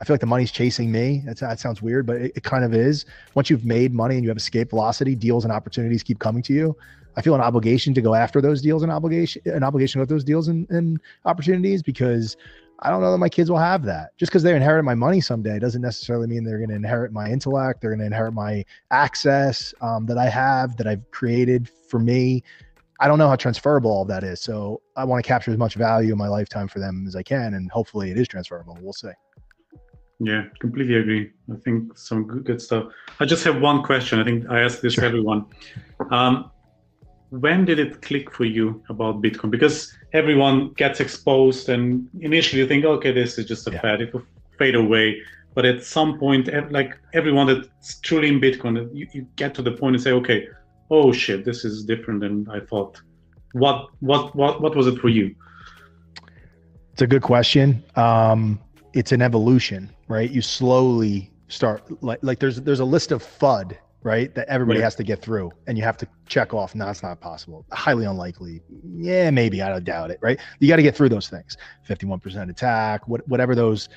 I 0.00 0.04
feel 0.04 0.14
like 0.14 0.20
the 0.20 0.26
money's 0.26 0.52
chasing 0.52 0.92
me. 0.92 1.22
That's, 1.24 1.40
that 1.40 1.58
sounds 1.58 1.82
weird, 1.82 2.06
but 2.06 2.16
it, 2.16 2.32
it, 2.36 2.42
kind 2.44 2.64
of 2.64 2.72
is. 2.72 3.04
Once 3.34 3.50
you've 3.50 3.64
made 3.64 3.92
money 3.92 4.14
and 4.14 4.22
you 4.22 4.30
have 4.30 4.36
escape 4.36 4.70
velocity, 4.70 5.16
deals 5.16 5.44
and 5.44 5.52
opportunities 5.52 6.04
keep 6.04 6.20
coming 6.20 6.42
to 6.44 6.52
you. 6.52 6.76
I 7.16 7.22
feel 7.22 7.34
an 7.34 7.40
obligation 7.40 7.94
to 7.94 8.00
go 8.00 8.14
after 8.14 8.40
those 8.40 8.62
deals 8.62 8.84
and 8.84 8.92
obligation, 8.92 9.42
an 9.46 9.64
obligation 9.64 9.98
with 9.98 10.08
those 10.08 10.22
deals 10.22 10.46
and, 10.46 10.70
and 10.70 11.00
opportunities 11.24 11.82
because 11.82 12.36
I 12.80 12.90
don't 12.90 13.00
know 13.00 13.10
that 13.10 13.18
my 13.18 13.28
kids 13.28 13.50
will 13.50 13.58
have 13.58 13.84
that. 13.86 14.16
Just 14.16 14.30
because 14.30 14.42
they 14.42 14.54
inherit 14.54 14.84
my 14.84 14.94
money 14.94 15.20
someday 15.20 15.58
doesn't 15.58 15.82
necessarily 15.82 16.28
mean 16.28 16.44
they're 16.44 16.58
going 16.58 16.70
to 16.70 16.76
inherit 16.76 17.12
my 17.12 17.28
intellect. 17.28 17.80
They're 17.80 17.90
going 17.90 18.00
to 18.00 18.06
inherit 18.06 18.34
my 18.34 18.64
access 18.90 19.74
um, 19.80 20.06
that 20.06 20.16
I 20.16 20.26
have, 20.26 20.76
that 20.76 20.86
I've 20.86 21.10
created 21.10 21.68
for 21.88 21.98
me. 21.98 22.44
I 23.00 23.08
don't 23.08 23.18
know 23.18 23.28
how 23.28 23.36
transferable 23.36 23.90
all 23.90 24.04
that 24.06 24.22
is. 24.22 24.40
So 24.40 24.80
I 24.96 25.04
want 25.04 25.24
to 25.24 25.28
capture 25.28 25.50
as 25.50 25.56
much 25.56 25.74
value 25.74 26.12
in 26.12 26.18
my 26.18 26.28
lifetime 26.28 26.68
for 26.68 26.78
them 26.78 27.04
as 27.06 27.16
I 27.16 27.22
can, 27.22 27.54
and 27.54 27.70
hopefully 27.70 28.10
it 28.10 28.18
is 28.18 28.28
transferable. 28.28 28.78
We'll 28.80 28.92
see. 28.92 29.10
Yeah, 30.20 30.44
completely 30.58 30.96
agree. 30.96 31.30
I 31.52 31.56
think 31.56 31.96
some 31.96 32.26
good, 32.26 32.44
good 32.44 32.60
stuff. 32.60 32.92
I 33.20 33.24
just 33.24 33.44
have 33.44 33.60
one 33.60 33.84
question. 33.84 34.18
I 34.18 34.24
think 34.24 34.50
I 34.50 34.60
ask 34.60 34.80
this 34.80 34.94
sure. 34.94 35.02
to 35.02 35.08
everyone. 35.08 35.46
Um, 36.10 36.50
when 37.30 37.64
did 37.64 37.78
it 37.78 38.02
click 38.02 38.32
for 38.32 38.44
you 38.44 38.82
about 38.88 39.22
Bitcoin? 39.22 39.50
Because 39.50 39.94
everyone 40.12 40.72
gets 40.74 41.00
exposed, 41.00 41.68
and 41.68 42.08
initially 42.20 42.62
you 42.62 42.68
think, 42.68 42.84
okay, 42.84 43.12
this 43.12 43.38
is 43.38 43.46
just 43.46 43.68
a 43.68 43.72
yeah. 43.72 43.80
fad; 43.80 44.00
it 44.00 44.12
will 44.12 44.22
fade 44.58 44.74
away. 44.74 45.20
But 45.54 45.64
at 45.64 45.82
some 45.82 46.18
point, 46.18 46.48
like 46.70 46.98
everyone 47.12 47.46
that's 47.46 47.98
truly 48.00 48.28
in 48.28 48.40
Bitcoin, 48.40 48.94
you, 48.94 49.06
you 49.12 49.26
get 49.36 49.54
to 49.54 49.62
the 49.62 49.72
point 49.72 49.96
and 49.96 50.02
say, 50.02 50.12
okay, 50.12 50.48
oh 50.90 51.12
shit, 51.12 51.44
this 51.44 51.64
is 51.64 51.84
different 51.84 52.20
than 52.20 52.48
I 52.48 52.60
thought. 52.60 53.00
What 53.52 53.88
what 54.00 54.34
what 54.36 54.60
what 54.60 54.76
was 54.76 54.86
it 54.86 54.98
for 54.98 55.08
you? 55.08 55.34
It's 56.92 57.02
a 57.02 57.06
good 57.06 57.22
question. 57.22 57.82
Um, 57.96 58.60
it's 58.92 59.12
an 59.12 59.22
evolution, 59.22 59.90
right? 60.08 60.30
You 60.30 60.42
slowly 60.42 61.30
start 61.48 61.82
like 62.02 62.20
like 62.22 62.38
there's 62.38 62.60
there's 62.60 62.80
a 62.80 62.84
list 62.84 63.12
of 63.12 63.22
FUD 63.22 63.76
right? 64.02 64.34
That 64.34 64.48
everybody 64.48 64.78
yeah. 64.78 64.86
has 64.86 64.94
to 64.96 65.02
get 65.02 65.20
through, 65.20 65.50
and 65.66 65.76
you 65.76 65.84
have 65.84 65.96
to 65.98 66.08
check 66.26 66.54
off. 66.54 66.74
No, 66.74 66.88
it's 66.88 67.02
not 67.02 67.20
possible. 67.20 67.66
Highly 67.72 68.04
unlikely. 68.04 68.62
Yeah, 68.96 69.30
maybe. 69.30 69.60
I 69.62 69.68
don't 69.68 69.84
doubt 69.84 70.10
it. 70.10 70.18
Right? 70.22 70.38
You 70.60 70.68
got 70.68 70.76
to 70.76 70.82
get 70.82 70.96
through 70.96 71.08
those 71.08 71.28
things. 71.28 71.56
Fifty-one 71.84 72.20
percent 72.20 72.50
attack. 72.50 73.06
What, 73.08 73.26
whatever 73.28 73.54
those 73.54 73.88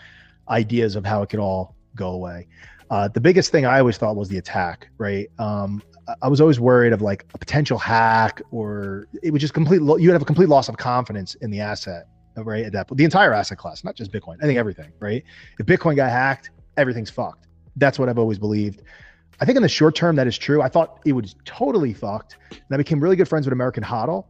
ideas 0.49 0.95
of 0.95 1.06
how 1.06 1.22
it 1.22 1.30
could 1.30 1.40
all 1.40 1.76
go 1.95 2.10
away. 2.10 2.48
Uh, 2.90 3.07
the 3.07 3.22
biggest 3.22 3.52
thing 3.52 3.65
I 3.65 3.80
always 3.80 3.98
thought 3.98 4.15
was 4.15 4.28
the 4.28 4.38
attack. 4.38 4.90
Right? 4.98 5.30
Um, 5.40 5.82
I 6.22 6.28
was 6.28 6.41
always 6.41 6.60
worried 6.60 6.94
of 6.94 7.02
like 7.02 7.26
a 7.34 7.38
potential 7.38 7.78
hack, 7.78 8.41
or 8.52 9.07
it 9.22 9.32
would 9.32 9.41
just 9.41 9.53
complete. 9.53 9.78
You 9.78 9.86
would 9.86 10.14
have 10.14 10.22
a 10.22 10.26
complete 10.26 10.49
loss 10.49 10.68
of 10.68 10.78
confidence 10.78 11.36
in 11.36 11.52
the 11.52 11.61
asset. 11.61 12.07
Right? 12.36 12.65
At 12.65 12.72
that, 12.72 12.88
the 12.91 13.03
entire 13.03 13.34
asset 13.34 13.57
class, 13.57 13.84
not 13.84 13.95
just 13.95 14.11
Bitcoin. 14.11 14.38
I 14.41 14.45
think 14.45 14.57
everything. 14.57 14.91
Right? 14.99 15.23
If 15.60 15.65
Bitcoin 15.65 15.95
got 15.95 16.10
hacked, 16.10 16.49
everything's 16.78 17.10
fucked. 17.10 17.48
That's 17.76 17.99
what 17.99 18.10
I've 18.10 18.18
always 18.18 18.40
believed. 18.40 18.82
I 19.41 19.45
think 19.45 19.55
in 19.55 19.63
the 19.63 19.69
short 19.69 19.95
term 19.95 20.15
that 20.18 20.27
is 20.27 20.38
true. 20.38 20.61
I 20.61 20.69
thought 20.69 20.99
it 21.03 21.13
was 21.13 21.35
totally 21.45 21.93
fucked. 21.93 22.38
And 22.51 22.61
I 22.72 22.77
became 22.77 22.99
really 22.99 23.15
good 23.15 23.27
friends 23.27 23.47
with 23.47 23.53
American 23.53 23.84
HODL. 23.84 24.26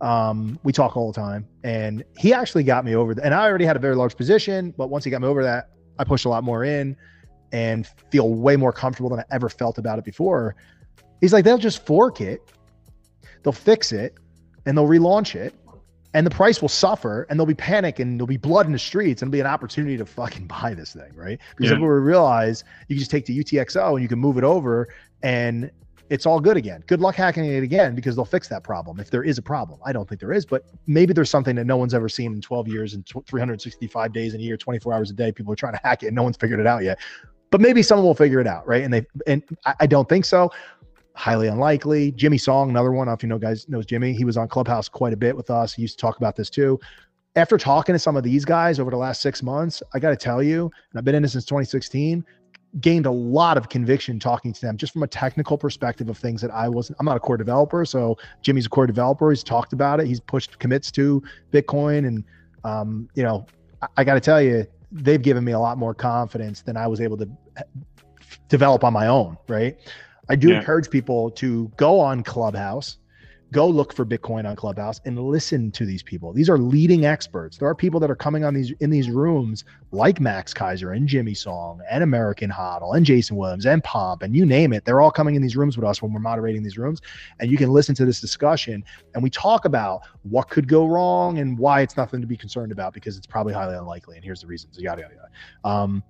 Um, 0.00 0.58
we 0.62 0.72
talk 0.72 0.96
all 0.96 1.12
the 1.12 1.18
time, 1.18 1.46
and 1.62 2.04
he 2.18 2.32
actually 2.34 2.64
got 2.64 2.84
me 2.84 2.94
over. 2.94 3.12
And 3.22 3.34
I 3.34 3.44
already 3.46 3.64
had 3.64 3.76
a 3.76 3.78
very 3.78 3.94
large 3.94 4.16
position, 4.16 4.74
but 4.76 4.88
once 4.88 5.04
he 5.04 5.10
got 5.10 5.20
me 5.20 5.28
over 5.28 5.42
that, 5.42 5.70
I 5.98 6.04
pushed 6.04 6.24
a 6.24 6.28
lot 6.28 6.44
more 6.44 6.64
in 6.64 6.96
and 7.52 7.86
feel 8.10 8.34
way 8.34 8.56
more 8.56 8.72
comfortable 8.72 9.08
than 9.08 9.20
I 9.20 9.24
ever 9.30 9.48
felt 9.48 9.78
about 9.78 9.98
it 9.98 10.04
before. 10.04 10.56
He's 11.20 11.32
like, 11.32 11.44
they'll 11.44 11.56
just 11.56 11.86
fork 11.86 12.20
it, 12.20 12.40
they'll 13.42 13.52
fix 13.52 13.92
it, 13.92 14.18
and 14.66 14.76
they'll 14.76 14.88
relaunch 14.88 15.34
it, 15.34 15.54
and 16.14 16.26
the 16.26 16.30
price 16.30 16.60
will 16.60 16.68
suffer 16.68 17.26
and 17.28 17.38
there'll 17.38 17.46
be 17.46 17.54
panic 17.54 17.98
and 17.98 18.18
there'll 18.18 18.26
be 18.26 18.36
blood 18.36 18.66
in 18.66 18.72
the 18.72 18.78
streets 18.78 19.22
and 19.22 19.28
it'll 19.28 19.32
be 19.32 19.40
an 19.40 19.46
opportunity 19.46 19.96
to 19.96 20.06
fucking 20.06 20.46
buy 20.46 20.74
this 20.74 20.92
thing, 20.92 21.14
right? 21.14 21.38
Because 21.56 21.72
yeah. 21.72 21.78
will 21.78 21.88
realize 21.88 22.64
you 22.88 22.96
can 22.96 23.00
just 23.00 23.10
take 23.10 23.26
the 23.26 23.38
UTXO 23.38 23.94
and 23.94 24.02
you 24.02 24.08
can 24.08 24.18
move 24.18 24.38
it 24.38 24.44
over 24.44 24.88
and 25.22 25.70
it's 26.08 26.26
all 26.26 26.40
good 26.40 26.56
again. 26.56 26.84
Good 26.86 27.00
luck 27.00 27.16
hacking 27.16 27.44
it 27.44 27.62
again 27.62 27.94
because 27.94 28.16
they'll 28.16 28.24
fix 28.24 28.48
that 28.48 28.62
problem 28.62 29.00
if 29.00 29.10
there 29.10 29.24
is 29.24 29.38
a 29.38 29.42
problem. 29.42 29.80
I 29.84 29.92
don't 29.92 30.08
think 30.08 30.20
there 30.20 30.32
is, 30.32 30.46
but 30.46 30.64
maybe 30.86 31.12
there's 31.12 31.30
something 31.30 31.56
that 31.56 31.64
no 31.64 31.76
one's 31.76 31.94
ever 31.94 32.08
seen 32.08 32.32
in 32.32 32.40
12 32.40 32.68
years 32.68 32.94
and 32.94 33.06
365 33.26 34.12
days 34.12 34.34
in 34.34 34.40
a 34.40 34.42
year, 34.42 34.56
24 34.56 34.94
hours 34.94 35.10
a 35.10 35.14
day. 35.14 35.32
People 35.32 35.52
are 35.52 35.56
trying 35.56 35.72
to 35.72 35.80
hack 35.82 36.02
it 36.02 36.08
and 36.08 36.16
no 36.16 36.22
one's 36.22 36.36
figured 36.36 36.60
it 36.60 36.66
out 36.66 36.84
yet. 36.84 36.98
But 37.50 37.60
maybe 37.60 37.82
someone 37.82 38.06
will 38.06 38.14
figure 38.14 38.40
it 38.40 38.46
out, 38.46 38.66
right? 38.66 38.82
And 38.82 38.92
they 38.92 39.06
and 39.26 39.42
I, 39.64 39.74
I 39.80 39.86
don't 39.86 40.08
think 40.08 40.24
so. 40.24 40.50
Highly 41.16 41.48
unlikely. 41.48 42.12
Jimmy 42.12 42.38
Song, 42.38 42.68
another 42.68 42.92
one. 42.92 43.08
I 43.08 43.12
don't 43.12 43.12
know 43.12 43.14
if 43.14 43.22
you 43.22 43.28
know 43.28 43.38
guys 43.38 43.68
knows 43.68 43.86
Jimmy. 43.86 44.12
He 44.12 44.24
was 44.24 44.36
on 44.36 44.48
Clubhouse 44.48 44.88
quite 44.88 45.12
a 45.12 45.16
bit 45.16 45.34
with 45.34 45.50
us. 45.50 45.72
He 45.72 45.82
used 45.82 45.98
to 45.98 46.02
talk 46.02 46.18
about 46.18 46.36
this 46.36 46.50
too. 46.50 46.78
After 47.34 47.58
talking 47.58 47.94
to 47.94 47.98
some 47.98 48.16
of 48.16 48.22
these 48.22 48.44
guys 48.44 48.78
over 48.78 48.90
the 48.90 48.96
last 48.96 49.22
six 49.22 49.42
months, 49.42 49.82
I 49.94 49.98
got 49.98 50.10
to 50.10 50.16
tell 50.16 50.42
you, 50.42 50.64
and 50.90 50.98
I've 50.98 51.04
been 51.04 51.14
in 51.14 51.22
this 51.22 51.32
since 51.32 51.44
2016, 51.46 52.24
gained 52.80 53.06
a 53.06 53.10
lot 53.10 53.56
of 53.56 53.68
conviction 53.70 54.18
talking 54.18 54.52
to 54.52 54.60
them 54.60 54.76
just 54.76 54.92
from 54.92 55.02
a 55.02 55.06
technical 55.06 55.56
perspective 55.56 56.10
of 56.10 56.18
things 56.18 56.42
that 56.42 56.50
I 56.50 56.68
wasn't. 56.68 56.98
I'm 57.00 57.06
not 57.06 57.16
a 57.16 57.20
core 57.20 57.38
developer, 57.38 57.84
so 57.86 58.16
Jimmy's 58.42 58.66
a 58.66 58.68
core 58.68 58.86
developer. 58.86 59.30
He's 59.30 59.42
talked 59.42 59.72
about 59.72 60.00
it. 60.00 60.06
He's 60.06 60.20
pushed 60.20 60.58
commits 60.58 60.90
to 60.92 61.22
Bitcoin, 61.52 62.06
and 62.06 62.24
um, 62.64 63.08
you 63.14 63.22
know, 63.22 63.46
I, 63.80 63.88
I 63.98 64.04
got 64.04 64.14
to 64.14 64.20
tell 64.20 64.42
you, 64.42 64.66
they've 64.92 65.22
given 65.22 65.44
me 65.44 65.52
a 65.52 65.58
lot 65.58 65.78
more 65.78 65.94
confidence 65.94 66.60
than 66.60 66.76
I 66.76 66.86
was 66.86 67.00
able 67.00 67.16
to 67.18 67.28
develop 68.48 68.84
on 68.84 68.92
my 68.92 69.06
own. 69.06 69.38
Right. 69.48 69.78
I 70.28 70.36
do 70.36 70.48
yeah. 70.48 70.58
encourage 70.58 70.90
people 70.90 71.30
to 71.32 71.70
go 71.76 72.00
on 72.00 72.22
Clubhouse 72.22 72.98
go 73.52 73.68
look 73.68 73.92
for 73.94 74.04
Bitcoin 74.04 74.48
on 74.48 74.56
Clubhouse 74.56 75.00
and 75.04 75.18
listen 75.18 75.70
to 75.72 75.86
these 75.86 76.02
people. 76.02 76.32
These 76.32 76.50
are 76.50 76.58
leading 76.58 77.06
experts. 77.06 77.58
There 77.58 77.68
are 77.68 77.74
people 77.74 78.00
that 78.00 78.10
are 78.10 78.16
coming 78.16 78.44
on 78.44 78.54
these 78.54 78.72
in 78.80 78.90
these 78.90 79.08
rooms 79.08 79.64
like 79.92 80.20
Max 80.20 80.52
Keiser 80.52 80.96
and 80.96 81.06
Jimmy 81.06 81.34
Song 81.34 81.80
and 81.90 82.02
American 82.02 82.50
Hodl 82.50 82.96
and 82.96 83.06
Jason 83.06 83.36
Williams 83.36 83.64
and 83.64 83.82
Pomp 83.84 84.22
and 84.22 84.34
you 84.36 84.44
name 84.44 84.72
it. 84.72 84.84
They're 84.84 85.00
all 85.00 85.10
coming 85.10 85.36
in 85.36 85.42
these 85.42 85.56
rooms 85.56 85.76
with 85.76 85.86
us 85.86 86.02
when 86.02 86.12
we're 86.12 86.20
moderating 86.20 86.62
these 86.62 86.76
rooms. 86.76 87.00
And 87.38 87.50
you 87.50 87.56
can 87.56 87.70
listen 87.70 87.94
to 87.96 88.04
this 88.04 88.20
discussion 88.20 88.84
and 89.14 89.22
we 89.22 89.30
talk 89.30 89.64
about 89.64 90.02
what 90.22 90.50
could 90.50 90.66
go 90.66 90.86
wrong 90.86 91.38
and 91.38 91.58
why 91.58 91.82
it's 91.82 91.96
nothing 91.96 92.20
to 92.20 92.26
be 92.26 92.36
concerned 92.36 92.72
about 92.72 92.94
because 92.94 93.16
it's 93.16 93.26
probably 93.26 93.54
highly 93.54 93.76
unlikely. 93.76 94.16
And 94.16 94.24
here's 94.24 94.40
the 94.40 94.48
reasons. 94.48 94.78
Yada 94.78 95.02
yada 95.02 95.14
yada. 95.14 95.76
Um, 95.76 96.02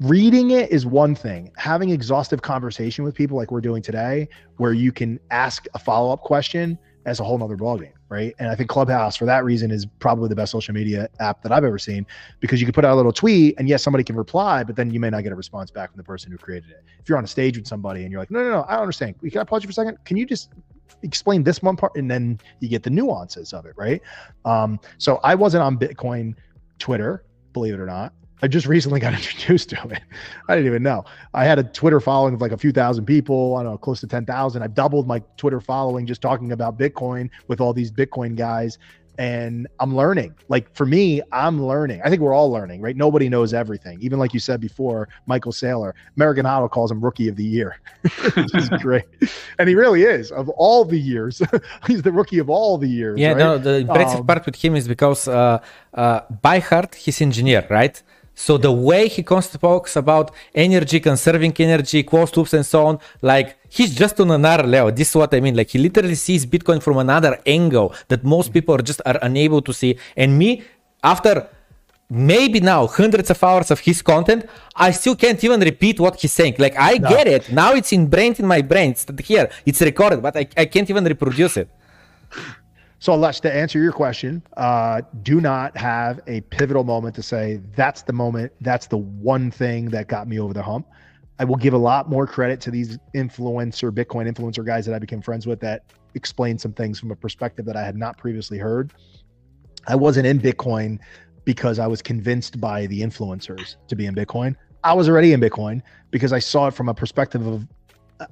reading 0.00 0.50
it 0.50 0.70
is 0.70 0.86
one 0.86 1.14
thing. 1.14 1.50
Having 1.56 1.90
exhaustive 1.90 2.42
conversation 2.42 3.04
with 3.04 3.14
people 3.14 3.36
like 3.36 3.50
we're 3.50 3.60
doing 3.60 3.82
today 3.82 4.28
where 4.56 4.72
you 4.72 4.92
can 4.92 5.20
ask 5.30 5.66
a 5.74 5.78
follow-up 5.78 6.22
question 6.22 6.78
as 7.06 7.20
a 7.20 7.24
whole 7.24 7.38
nother 7.38 7.56
ballgame 7.56 7.92
right? 8.14 8.34
And 8.38 8.48
i 8.48 8.54
think 8.54 8.68
clubhouse 8.68 9.16
for 9.16 9.24
that 9.26 9.44
reason 9.44 9.70
is 9.70 9.86
probably 9.98 10.28
the 10.28 10.36
best 10.36 10.52
social 10.52 10.72
media 10.72 11.08
app 11.20 11.42
that 11.42 11.52
i've 11.52 11.64
ever 11.64 11.78
seen 11.78 12.06
because 12.40 12.60
you 12.60 12.66
can 12.66 12.72
put 12.72 12.84
out 12.84 12.94
a 12.94 12.96
little 12.96 13.12
tweet 13.12 13.54
and 13.58 13.68
yes 13.68 13.82
somebody 13.82 14.04
can 14.04 14.14
reply 14.14 14.62
but 14.62 14.76
then 14.76 14.90
you 14.90 15.00
may 15.00 15.10
not 15.10 15.22
get 15.22 15.32
a 15.32 15.34
response 15.34 15.70
back 15.70 15.90
from 15.90 15.96
the 15.96 16.04
person 16.04 16.30
who 16.30 16.38
created 16.38 16.70
it. 16.70 16.84
If 17.00 17.08
you're 17.08 17.18
on 17.18 17.24
a 17.24 17.28
stage 17.28 17.58
with 17.58 17.66
somebody 17.66 18.02
and 18.02 18.12
you're 18.12 18.20
like 18.20 18.30
no 18.30 18.42
no 18.42 18.50
no 18.50 18.64
i 18.68 18.72
don't 18.72 18.82
understand. 18.82 19.16
Can 19.20 19.40
i 19.40 19.44
pause 19.44 19.62
you 19.62 19.68
for 19.68 19.72
a 19.72 19.74
second? 19.74 19.98
Can 20.04 20.16
you 20.16 20.26
just 20.26 20.52
explain 21.02 21.42
this 21.42 21.62
one 21.62 21.76
part? 21.76 21.96
And 21.96 22.10
then 22.10 22.38
you 22.60 22.68
get 22.68 22.82
the 22.82 22.90
nuances 22.90 23.52
of 23.52 23.66
it 23.66 23.74
right? 23.76 24.00
Um, 24.44 24.78
so 24.98 25.18
i 25.24 25.34
wasn't 25.34 25.62
on 25.62 25.78
bitcoin 25.78 26.34
twitter 26.78 27.24
believe 27.52 27.74
it 27.74 27.80
or 27.80 27.86
not 27.86 28.12
I 28.42 28.48
just 28.48 28.66
recently 28.66 29.00
got 29.00 29.14
introduced 29.14 29.70
to 29.70 29.88
it. 29.88 30.02
I 30.48 30.54
didn't 30.54 30.66
even 30.66 30.82
know. 30.82 31.04
I 31.32 31.44
had 31.44 31.58
a 31.58 31.64
Twitter 31.64 32.00
following 32.00 32.34
of 32.34 32.40
like 32.40 32.52
a 32.52 32.58
few 32.58 32.72
thousand 32.72 33.06
people. 33.06 33.56
I 33.56 33.62
don't 33.62 33.72
know, 33.72 33.78
close 33.78 34.00
to 34.00 34.06
10,000. 34.06 34.62
I've 34.62 34.74
doubled 34.74 35.06
my 35.06 35.20
Twitter 35.36 35.60
following 35.60 36.06
just 36.06 36.22
talking 36.22 36.52
about 36.52 36.78
Bitcoin 36.78 37.30
with 37.48 37.60
all 37.60 37.72
these 37.72 37.90
Bitcoin 37.90 38.36
guys. 38.36 38.78
And 39.16 39.68
I'm 39.78 39.94
learning. 39.94 40.34
Like 40.48 40.74
for 40.74 40.84
me, 40.84 41.22
I'm 41.30 41.62
learning. 41.62 42.02
I 42.04 42.10
think 42.10 42.20
we're 42.20 42.34
all 42.34 42.50
learning, 42.50 42.80
right? 42.80 42.96
Nobody 42.96 43.28
knows 43.28 43.54
everything. 43.54 43.98
Even 44.00 44.18
like 44.18 44.34
you 44.34 44.40
said 44.40 44.60
before, 44.60 45.08
Michael 45.26 45.52
Saylor, 45.52 45.92
American 46.16 46.44
calls 46.68 46.90
him 46.90 47.00
rookie 47.00 47.28
of 47.28 47.36
the 47.36 47.44
year. 47.44 47.78
which 48.34 48.54
is 48.56 48.68
great. 48.82 49.04
and 49.60 49.68
he 49.68 49.76
really 49.76 50.02
is. 50.02 50.32
Of 50.32 50.48
all 50.48 50.84
the 50.84 50.98
years, 50.98 51.40
he's 51.86 52.02
the 52.02 52.10
rookie 52.10 52.38
of 52.38 52.50
all 52.50 52.76
the 52.76 52.88
years. 52.88 53.20
Yeah, 53.20 53.28
right? 53.28 53.38
no, 53.38 53.56
the 53.56 53.76
impressive 53.76 54.20
um, 54.20 54.26
part 54.26 54.44
with 54.44 54.56
him 54.56 54.74
is 54.74 54.88
because 54.88 55.28
uh, 55.28 55.60
uh, 55.94 56.20
by 56.42 56.58
heart, 56.58 56.96
he's 56.96 57.20
engineer, 57.20 57.64
right? 57.70 58.02
So 58.34 58.58
the 58.58 58.72
way 58.72 59.08
he 59.08 59.22
constantly 59.22 59.68
talks 59.68 59.96
about 59.96 60.32
energy, 60.54 60.98
conserving 61.00 61.54
energy, 61.58 62.02
closed 62.02 62.36
loops, 62.36 62.52
and 62.52 62.66
so 62.66 62.86
on, 62.86 62.98
like 63.22 63.56
he's 63.68 63.94
just 63.94 64.18
on 64.20 64.30
another 64.30 64.64
level. 64.64 64.90
This 64.90 65.10
is 65.10 65.16
what 65.16 65.32
I 65.32 65.40
mean. 65.40 65.56
Like 65.56 65.70
he 65.70 65.78
literally 65.78 66.16
sees 66.16 66.44
Bitcoin 66.44 66.82
from 66.82 66.98
another 66.98 67.40
angle 67.46 67.94
that 68.08 68.24
most 68.24 68.52
people 68.52 68.74
are 68.74 68.82
just 68.82 69.00
are 69.06 69.18
unable 69.22 69.62
to 69.62 69.72
see. 69.72 69.96
And 70.16 70.36
me, 70.36 70.64
after 71.02 71.48
maybe 72.10 72.60
now 72.60 72.86
hundreds 72.86 73.30
of 73.30 73.42
hours 73.42 73.70
of 73.70 73.80
his 73.80 74.02
content, 74.02 74.46
I 74.74 74.90
still 74.90 75.14
can't 75.14 75.42
even 75.42 75.60
repeat 75.60 76.00
what 76.00 76.20
he's 76.20 76.32
saying. 76.32 76.56
Like 76.58 76.74
I 76.76 76.98
no. 76.98 77.08
get 77.08 77.28
it. 77.28 77.52
Now 77.52 77.72
it's 77.74 77.92
ingrained 77.92 78.40
in 78.40 78.46
my 78.46 78.62
brain. 78.62 78.90
It's 78.90 79.06
here. 79.26 79.48
It's 79.64 79.80
recorded, 79.80 80.22
but 80.22 80.36
I, 80.36 80.46
I 80.56 80.64
can't 80.66 80.90
even 80.90 81.04
reproduce 81.04 81.56
it. 81.56 81.68
So, 83.04 83.14
let's 83.14 83.38
to 83.40 83.54
answer 83.54 83.78
your 83.78 83.92
question, 83.92 84.42
uh, 84.56 85.02
do 85.22 85.38
not 85.38 85.76
have 85.76 86.20
a 86.26 86.40
pivotal 86.40 86.84
moment 86.84 87.14
to 87.16 87.22
say 87.22 87.60
that's 87.76 88.00
the 88.00 88.14
moment, 88.14 88.50
that's 88.62 88.86
the 88.86 88.96
one 88.96 89.50
thing 89.50 89.90
that 89.90 90.08
got 90.08 90.26
me 90.26 90.40
over 90.40 90.54
the 90.54 90.62
hump. 90.62 90.86
I 91.38 91.44
will 91.44 91.56
give 91.56 91.74
a 91.74 91.78
lot 91.78 92.08
more 92.08 92.26
credit 92.26 92.62
to 92.62 92.70
these 92.70 92.96
influencer, 93.14 93.90
Bitcoin 93.90 94.26
influencer 94.26 94.64
guys 94.64 94.86
that 94.86 94.94
I 94.94 94.98
became 94.98 95.20
friends 95.20 95.46
with 95.46 95.60
that 95.60 95.82
explained 96.14 96.62
some 96.62 96.72
things 96.72 96.98
from 96.98 97.10
a 97.10 97.14
perspective 97.14 97.66
that 97.66 97.76
I 97.76 97.84
had 97.84 97.94
not 97.94 98.16
previously 98.16 98.56
heard. 98.56 98.94
I 99.86 99.96
wasn't 99.96 100.26
in 100.26 100.40
Bitcoin 100.40 100.98
because 101.44 101.78
I 101.78 101.86
was 101.86 102.00
convinced 102.00 102.58
by 102.58 102.86
the 102.86 103.02
influencers 103.02 103.76
to 103.86 103.96
be 103.96 104.06
in 104.06 104.14
Bitcoin. 104.14 104.56
I 104.82 104.94
was 104.94 105.10
already 105.10 105.34
in 105.34 105.42
Bitcoin 105.42 105.82
because 106.10 106.32
I 106.32 106.38
saw 106.38 106.68
it 106.68 106.74
from 106.74 106.88
a 106.88 106.94
perspective 106.94 107.46
of 107.46 107.68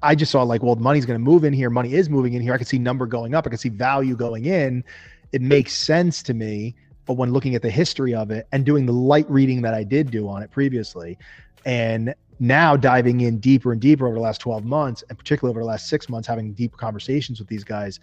I 0.02 0.14
just 0.14 0.32
saw 0.32 0.42
like, 0.42 0.62
well, 0.62 0.76
money's 0.76 1.06
going 1.06 1.18
to 1.18 1.24
move 1.24 1.44
in 1.44 1.52
here. 1.52 1.70
Money 1.70 1.94
is 1.94 2.08
moving 2.08 2.34
in 2.34 2.42
here. 2.42 2.54
I 2.54 2.56
can 2.56 2.66
see 2.66 2.78
number 2.78 3.06
going 3.06 3.34
up. 3.34 3.46
I 3.46 3.50
can 3.50 3.58
see 3.58 3.68
value 3.68 4.16
going 4.16 4.44
in. 4.44 4.84
It 5.32 5.42
makes 5.42 5.72
sense 5.72 6.22
to 6.24 6.34
me. 6.34 6.74
But 7.04 7.14
when 7.14 7.32
looking 7.32 7.54
at 7.54 7.62
the 7.62 7.70
history 7.70 8.14
of 8.14 8.30
it 8.30 8.46
and 8.52 8.64
doing 8.64 8.86
the 8.86 8.92
light 8.92 9.28
reading 9.28 9.62
that 9.62 9.74
I 9.74 9.82
did 9.82 10.10
do 10.10 10.28
on 10.28 10.42
it 10.42 10.50
previously, 10.50 11.18
and 11.64 12.14
now 12.38 12.76
diving 12.76 13.22
in 13.22 13.38
deeper 13.38 13.72
and 13.72 13.80
deeper 13.80 14.06
over 14.06 14.14
the 14.14 14.20
last 14.20 14.40
12 14.40 14.64
months, 14.64 15.02
and 15.08 15.18
particularly 15.18 15.52
over 15.52 15.60
the 15.60 15.66
last 15.66 15.88
six 15.88 16.08
months, 16.08 16.28
having 16.28 16.52
deep 16.52 16.76
conversations 16.76 17.38
with 17.40 17.48
these 17.48 17.64
guys, 17.64 17.98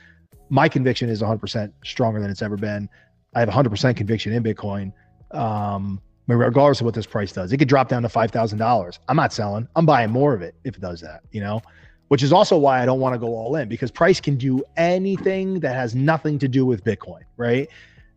my 0.49 0.67
conviction 0.67 1.09
is 1.09 1.21
100% 1.21 1.71
stronger 1.83 2.19
than 2.19 2.29
it's 2.29 2.41
ever 2.41 2.57
been. 2.57 2.89
I 3.35 3.39
have 3.39 3.49
100% 3.49 3.95
conviction 3.95 4.33
in 4.33 4.43
Bitcoin. 4.43 4.91
Um, 5.31 6.01
regardless 6.37 6.81
of 6.81 6.85
what 6.85 6.93
this 6.93 7.05
price 7.05 7.31
does. 7.31 7.51
It 7.51 7.57
could 7.57 7.67
drop 7.67 7.89
down 7.89 8.03
to 8.03 8.09
five 8.09 8.31
thousand 8.31 8.59
dollars. 8.59 8.99
I'm 9.07 9.15
not 9.15 9.33
selling. 9.33 9.67
I'm 9.75 9.85
buying 9.85 10.11
more 10.11 10.33
of 10.33 10.41
it 10.41 10.55
if 10.63 10.75
it 10.75 10.81
does 10.81 11.01
that. 11.01 11.21
You 11.31 11.41
know, 11.41 11.61
which 12.09 12.23
is 12.23 12.31
also 12.31 12.57
why 12.57 12.81
I 12.81 12.85
don't 12.85 12.99
want 12.99 13.13
to 13.13 13.19
go 13.19 13.27
all 13.27 13.55
in 13.55 13.67
because 13.67 13.91
price 13.91 14.19
can 14.21 14.35
do 14.35 14.63
anything 14.77 15.59
that 15.61 15.75
has 15.75 15.95
nothing 15.95 16.39
to 16.39 16.47
do 16.47 16.65
with 16.65 16.83
Bitcoin. 16.83 17.21
Right? 17.37 17.69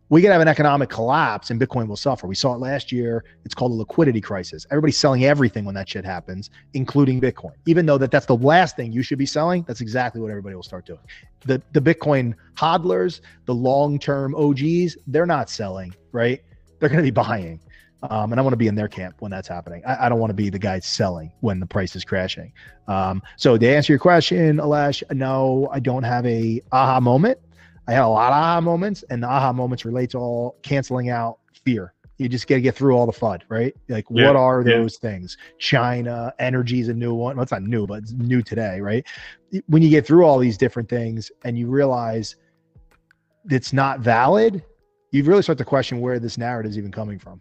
We 0.09 0.21
can 0.21 0.29
have 0.29 0.41
an 0.41 0.47
economic 0.47 0.89
collapse 0.89 1.49
and 1.49 1.59
Bitcoin 1.59 1.87
will 1.87 1.97
suffer. 1.97 2.27
We 2.27 2.35
saw 2.35 2.53
it 2.53 2.59
last 2.59 2.91
year. 2.91 3.23
It's 3.45 3.55
called 3.55 3.71
a 3.71 3.75
liquidity 3.75 4.21
crisis. 4.21 4.67
Everybody's 4.69 4.97
selling 4.97 5.25
everything 5.25 5.65
when 5.65 5.73
that 5.73 5.89
shit 5.89 6.05
happens, 6.05 6.51
including 6.75 7.19
Bitcoin. 7.19 7.53
Even 7.65 7.87
though 7.87 7.97
that 7.97 8.11
that's 8.11 8.27
the 8.27 8.35
last 8.35 8.75
thing 8.75 8.91
you 8.91 9.01
should 9.01 9.17
be 9.17 9.25
selling, 9.25 9.63
that's 9.63 9.81
exactly 9.81 10.21
what 10.21 10.29
everybody 10.29 10.55
will 10.55 10.61
start 10.61 10.85
doing. 10.85 10.99
The 11.45 11.59
the 11.71 11.81
Bitcoin 11.81 12.35
hodlers, 12.55 13.21
the 13.45 13.55
long 13.55 13.97
term 13.97 14.35
OGs, 14.35 14.97
they're 15.07 15.25
not 15.25 15.49
selling. 15.49 15.95
Right? 16.11 16.43
They're 16.79 16.89
going 16.89 16.99
to 16.99 17.03
be 17.03 17.11
buying. 17.11 17.61
Um, 18.09 18.33
and 18.33 18.39
I 18.39 18.43
want 18.43 18.53
to 18.53 18.57
be 18.57 18.67
in 18.67 18.75
their 18.75 18.89
camp 18.89 19.15
when 19.19 19.31
that's 19.31 19.47
happening. 19.47 19.81
I, 19.85 20.05
I 20.05 20.09
don't 20.09 20.19
want 20.19 20.29
to 20.29 20.35
be 20.35 20.49
the 20.49 20.59
guy 20.59 20.79
selling 20.79 21.31
when 21.39 21.59
the 21.59 21.65
price 21.65 21.95
is 21.95 22.03
crashing. 22.03 22.51
Um, 22.87 23.21
so 23.37 23.57
to 23.57 23.67
answer 23.67 23.93
your 23.93 23.99
question, 23.99 24.57
Alesh, 24.57 25.03
no, 25.15 25.69
I 25.71 25.79
don't 25.79 26.03
have 26.03 26.25
a 26.25 26.61
aha 26.71 26.99
moment. 26.99 27.39
I 27.87 27.93
had 27.93 28.03
a 28.03 28.07
lot 28.07 28.31
of 28.31 28.37
aha 28.37 28.61
moments, 28.61 29.03
and 29.09 29.23
the 29.23 29.27
aha 29.27 29.53
moments 29.53 29.85
relate 29.85 30.09
to 30.11 30.17
all 30.17 30.57
canceling 30.63 31.09
out 31.09 31.39
fear. 31.63 31.93
You 32.17 32.29
just 32.29 32.47
got 32.47 32.55
to 32.55 32.61
get 32.61 32.75
through 32.75 32.95
all 32.95 33.05
the 33.05 33.13
FUD, 33.13 33.41
right? 33.49 33.75
Like, 33.89 34.05
yeah, 34.09 34.27
what 34.27 34.35
are 34.35 34.63
those 34.63 34.99
yeah. 35.01 35.09
things? 35.09 35.37
China, 35.57 36.33
energy 36.39 36.79
is 36.79 36.89
a 36.89 36.93
new 36.93 37.13
one. 37.13 37.35
Well, 37.35 37.43
it's 37.43 37.51
not 37.51 37.63
new, 37.63 37.87
but 37.87 38.03
it's 38.03 38.11
new 38.11 38.41
today, 38.41 38.79
right? 38.81 39.05
When 39.67 39.81
you 39.81 39.89
get 39.89 40.05
through 40.05 40.25
all 40.25 40.39
these 40.39 40.57
different 40.57 40.89
things 40.89 41.31
and 41.43 41.57
you 41.57 41.67
realize 41.67 42.35
it's 43.49 43.73
not 43.73 43.99
valid, 43.99 44.63
you 45.11 45.23
really 45.23 45.41
start 45.41 45.57
to 45.57 45.65
question 45.65 46.01
where 46.01 46.19
this 46.19 46.37
narrative 46.37 46.71
is 46.71 46.77
even 46.77 46.91
coming 46.91 47.19
from 47.19 47.39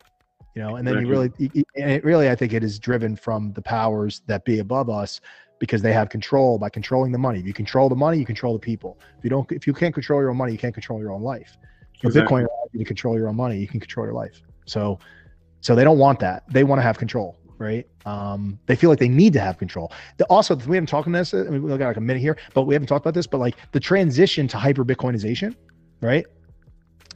you 0.55 0.63
know 0.63 0.77
and 0.77 0.87
then 0.87 0.99
exactly. 0.99 1.47
you 1.47 1.51
really 1.51 1.65
and 1.77 1.91
it 1.91 2.05
really 2.05 2.29
i 2.29 2.35
think 2.35 2.53
it 2.53 2.63
is 2.63 2.79
driven 2.79 3.17
from 3.17 3.53
the 3.55 3.63
powers 3.63 4.23
that 4.27 4.45
be 4.45 4.59
above 4.59 4.91
us 4.91 5.21
because 5.63 5.81
they 5.81 5.93
have 5.93 6.09
control 6.09 6.59
by 6.59 6.69
controlling 6.69 7.13
the 7.13 7.19
money. 7.19 7.39
If 7.39 7.47
you 7.47 7.53
control 7.53 7.89
the 7.89 7.95
money 7.95 8.19
you 8.19 8.27
control 8.27 8.53
the 8.53 8.59
people. 8.59 8.99
If 9.17 9.23
you 9.23 9.31
don't 9.31 9.51
if 9.53 9.65
you 9.65 9.73
can't 9.73 9.95
control 9.95 10.21
your 10.21 10.31
own 10.31 10.37
money 10.37 10.51
you 10.51 10.59
can't 10.59 10.75
control 10.75 10.99
your 10.99 11.13
own 11.13 11.23
life. 11.23 11.57
If 11.95 12.07
exactly. 12.07 12.21
bitcoin 12.21 12.39
allows 12.41 12.69
you 12.73 12.81
to 12.81 12.85
control 12.85 13.17
your 13.17 13.29
own 13.29 13.37
money 13.37 13.59
you 13.59 13.69
can 13.69 13.79
control 13.79 14.05
your 14.05 14.13
life. 14.13 14.43
So 14.67 14.99
so 15.61 15.77
they 15.77 15.85
don't 15.85 15.99
want 15.99 16.19
that. 16.19 16.43
They 16.49 16.65
want 16.65 16.81
to 16.81 16.83
have 16.83 16.99
control 16.99 17.39
right? 17.59 17.87
Um 18.07 18.59
they 18.67 18.75
feel 18.75 18.91
like 18.91 18.99
they 18.99 19.09
need 19.09 19.33
to 19.35 19.41
have 19.41 19.57
control. 19.57 19.93
The, 20.17 20.25
also 20.25 20.57
we 20.57 20.75
haven't 20.75 20.89
talked 20.89 21.07
about 21.07 21.19
this 21.19 21.33
I 21.33 21.45
mean, 21.45 21.63
we 21.63 21.69
got 21.79 21.87
like 21.87 21.97
a 21.97 22.01
minute 22.01 22.19
here 22.19 22.37
but 22.55 22.63
we 22.63 22.75
haven't 22.75 22.89
talked 22.89 23.05
about 23.07 23.15
this 23.15 23.29
but 23.29 23.39
like 23.39 23.55
the 23.71 23.79
transition 23.79 24.49
to 24.49 24.57
hyper 24.57 24.85
bitcoinization 24.85 25.55
right? 26.01 26.27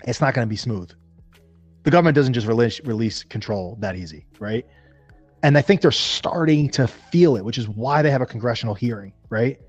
It's 0.05 0.21
not 0.21 0.35
going 0.35 0.47
to 0.47 0.49
be 0.49 0.55
smooth 0.55 0.93
the 1.87 1.91
government 1.93 2.17
doesn't 2.17 2.33
just 2.33 2.49
release 2.49 2.81
release 2.81 3.23
control 3.23 3.77
that 3.79 3.95
easy, 3.95 4.27
right? 4.41 4.67
And 5.45 5.57
I 5.57 5.63
think 5.63 5.83
they're 5.83 5.93
starting 5.93 6.69
to 6.71 6.89
feel 6.89 7.37
it, 7.37 7.45
which 7.45 7.59
is 7.59 7.69
why 7.69 8.03
they 8.03 8.11
have 8.11 8.21
a 8.21 8.27
congressional 8.27 8.75
hearing, 8.75 9.13
right? 9.31 9.61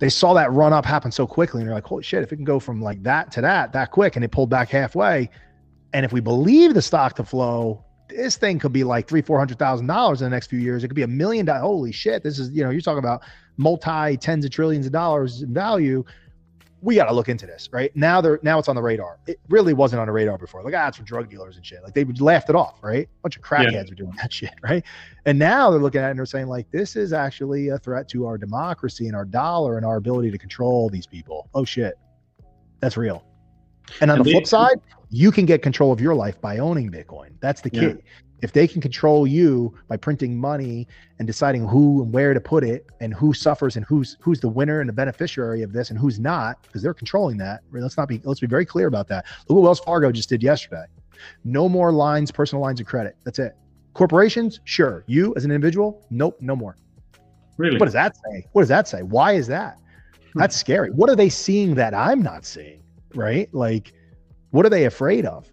They 0.00 0.08
saw 0.08 0.34
that 0.34 0.50
run 0.50 0.72
up 0.72 0.84
happen 0.84 1.12
so 1.12 1.24
quickly, 1.24 1.60
and 1.60 1.68
they're 1.68 1.76
like, 1.76 1.84
"Holy 1.84 2.02
shit! 2.02 2.24
If 2.24 2.32
it 2.32 2.36
can 2.36 2.44
go 2.44 2.58
from 2.58 2.82
like 2.82 3.00
that 3.04 3.30
to 3.32 3.40
that 3.42 3.72
that 3.74 3.92
quick," 3.92 4.16
and 4.16 4.24
it 4.24 4.32
pulled 4.32 4.50
back 4.50 4.70
halfway, 4.70 5.30
and 5.92 6.04
if 6.04 6.12
we 6.12 6.18
believe 6.18 6.74
the 6.74 6.82
stock 6.82 7.14
to 7.14 7.24
flow, 7.24 7.84
this 8.08 8.34
thing 8.34 8.58
could 8.58 8.72
be 8.72 8.82
like 8.82 9.06
three, 9.06 9.22
four 9.22 9.38
hundred 9.38 9.60
thousand 9.60 9.86
dollars 9.86 10.20
in 10.20 10.26
the 10.26 10.30
next 10.30 10.48
few 10.48 10.58
years. 10.58 10.82
It 10.82 10.88
could 10.88 10.96
be 10.96 11.02
a 11.02 11.06
million 11.06 11.46
dollars. 11.46 11.62
Holy 11.62 11.92
shit! 11.92 12.24
This 12.24 12.40
is 12.40 12.50
you 12.50 12.64
know 12.64 12.70
you're 12.70 12.80
talking 12.80 12.98
about 12.98 13.22
multi 13.56 14.16
tens 14.16 14.44
of 14.44 14.50
trillions 14.50 14.86
of 14.86 14.90
dollars 14.90 15.42
in 15.42 15.54
value. 15.54 16.02
We 16.84 16.96
got 16.96 17.04
to 17.06 17.12
look 17.14 17.28
into 17.28 17.46
this, 17.46 17.68
right? 17.72 17.94
Now 17.96 18.20
they're 18.20 18.40
now 18.42 18.58
it's 18.58 18.68
on 18.68 18.74
the 18.74 18.82
radar. 18.82 19.20
It 19.28 19.38
really 19.48 19.72
wasn't 19.72 20.00
on 20.00 20.06
the 20.08 20.12
radar 20.12 20.36
before. 20.36 20.62
Like, 20.64 20.74
ah, 20.76 20.88
it's 20.88 20.96
for 20.96 21.04
drug 21.04 21.30
dealers 21.30 21.56
and 21.56 21.64
shit. 21.64 21.82
Like 21.84 21.94
they 21.94 22.02
would 22.02 22.20
laughed 22.20 22.48
it 22.50 22.56
off, 22.56 22.82
right? 22.82 23.06
A 23.06 23.22
bunch 23.22 23.36
of 23.36 23.42
crackheads 23.42 23.72
Yeah. 23.72 23.82
were 23.88 23.94
doing 23.94 24.14
that 24.20 24.32
shit, 24.38 24.52
right? 24.62 24.84
And 25.24 25.38
now 25.38 25.70
they're 25.70 25.80
looking 25.80 26.00
at 26.00 26.08
it 26.08 26.10
and 26.10 26.18
they're 26.18 26.26
saying 26.26 26.48
like, 26.48 26.68
this 26.72 26.96
is 26.96 27.12
actually 27.12 27.68
a 27.68 27.78
threat 27.78 28.08
to 28.08 28.26
our 28.26 28.36
democracy 28.36 29.06
and 29.06 29.14
our 29.14 29.24
dollar 29.24 29.76
and 29.76 29.86
our 29.86 29.96
ability 29.96 30.30
to 30.32 30.38
control 30.38 30.90
these 30.90 31.06
people. 31.06 31.48
Oh 31.54 31.64
shit, 31.64 31.94
that's 32.80 32.96
real. 32.96 33.24
And 34.00 34.10
on 34.10 34.16
And 34.18 34.26
the 34.26 34.30
they- 34.30 34.32
flip 34.34 34.46
side, 34.48 34.80
you 35.10 35.30
can 35.30 35.46
get 35.46 35.62
control 35.62 35.92
of 35.92 36.00
your 36.00 36.14
life 36.14 36.40
by 36.40 36.58
owning 36.58 36.90
Bitcoin. 36.90 37.30
That's 37.40 37.60
the 37.60 37.70
key. 37.70 37.80
Yeah. 37.86 37.94
If 38.42 38.52
they 38.52 38.66
can 38.66 38.80
control 38.80 39.26
you 39.26 39.72
by 39.88 39.96
printing 39.96 40.36
money 40.36 40.88
and 41.18 41.26
deciding 41.26 41.66
who 41.66 42.02
and 42.02 42.12
where 42.12 42.34
to 42.34 42.40
put 42.40 42.64
it 42.64 42.86
and 43.00 43.14
who 43.14 43.32
suffers 43.32 43.76
and 43.76 43.84
who's 43.86 44.16
who's 44.20 44.40
the 44.40 44.48
winner 44.48 44.80
and 44.80 44.88
the 44.88 44.92
beneficiary 44.92 45.62
of 45.62 45.72
this 45.72 45.90
and 45.90 45.98
who's 45.98 46.18
not, 46.18 46.60
because 46.62 46.82
they're 46.82 46.92
controlling 46.92 47.38
that. 47.38 47.60
Let's 47.72 47.96
not 47.96 48.08
be 48.08 48.20
let's 48.24 48.40
be 48.40 48.48
very 48.48 48.66
clear 48.66 48.88
about 48.88 49.08
that. 49.08 49.26
Look 49.48 49.56
what 49.56 49.62
Wells 49.62 49.80
Fargo 49.80 50.10
just 50.10 50.28
did 50.28 50.42
yesterday. 50.42 50.84
No 51.44 51.68
more 51.68 51.92
lines, 51.92 52.32
personal 52.32 52.60
lines 52.60 52.80
of 52.80 52.86
credit. 52.86 53.16
That's 53.24 53.38
it. 53.38 53.56
Corporations, 53.94 54.60
sure. 54.64 55.04
You 55.06 55.32
as 55.36 55.44
an 55.44 55.52
individual, 55.52 56.04
nope, 56.10 56.36
no 56.40 56.56
more. 56.56 56.76
Really? 57.58 57.78
What 57.78 57.86
does 57.86 57.94
that 57.94 58.16
say? 58.16 58.46
What 58.52 58.62
does 58.62 58.68
that 58.70 58.88
say? 58.88 59.02
Why 59.02 59.32
is 59.32 59.46
that? 59.46 59.78
That's 60.34 60.56
scary. 60.56 60.90
What 60.90 61.10
are 61.10 61.16
they 61.16 61.28
seeing 61.28 61.74
that 61.74 61.94
I'm 61.94 62.22
not 62.22 62.44
seeing? 62.44 62.82
Right? 63.14 63.52
Like, 63.52 63.92
what 64.50 64.64
are 64.64 64.70
they 64.70 64.86
afraid 64.86 65.26
of? 65.26 65.52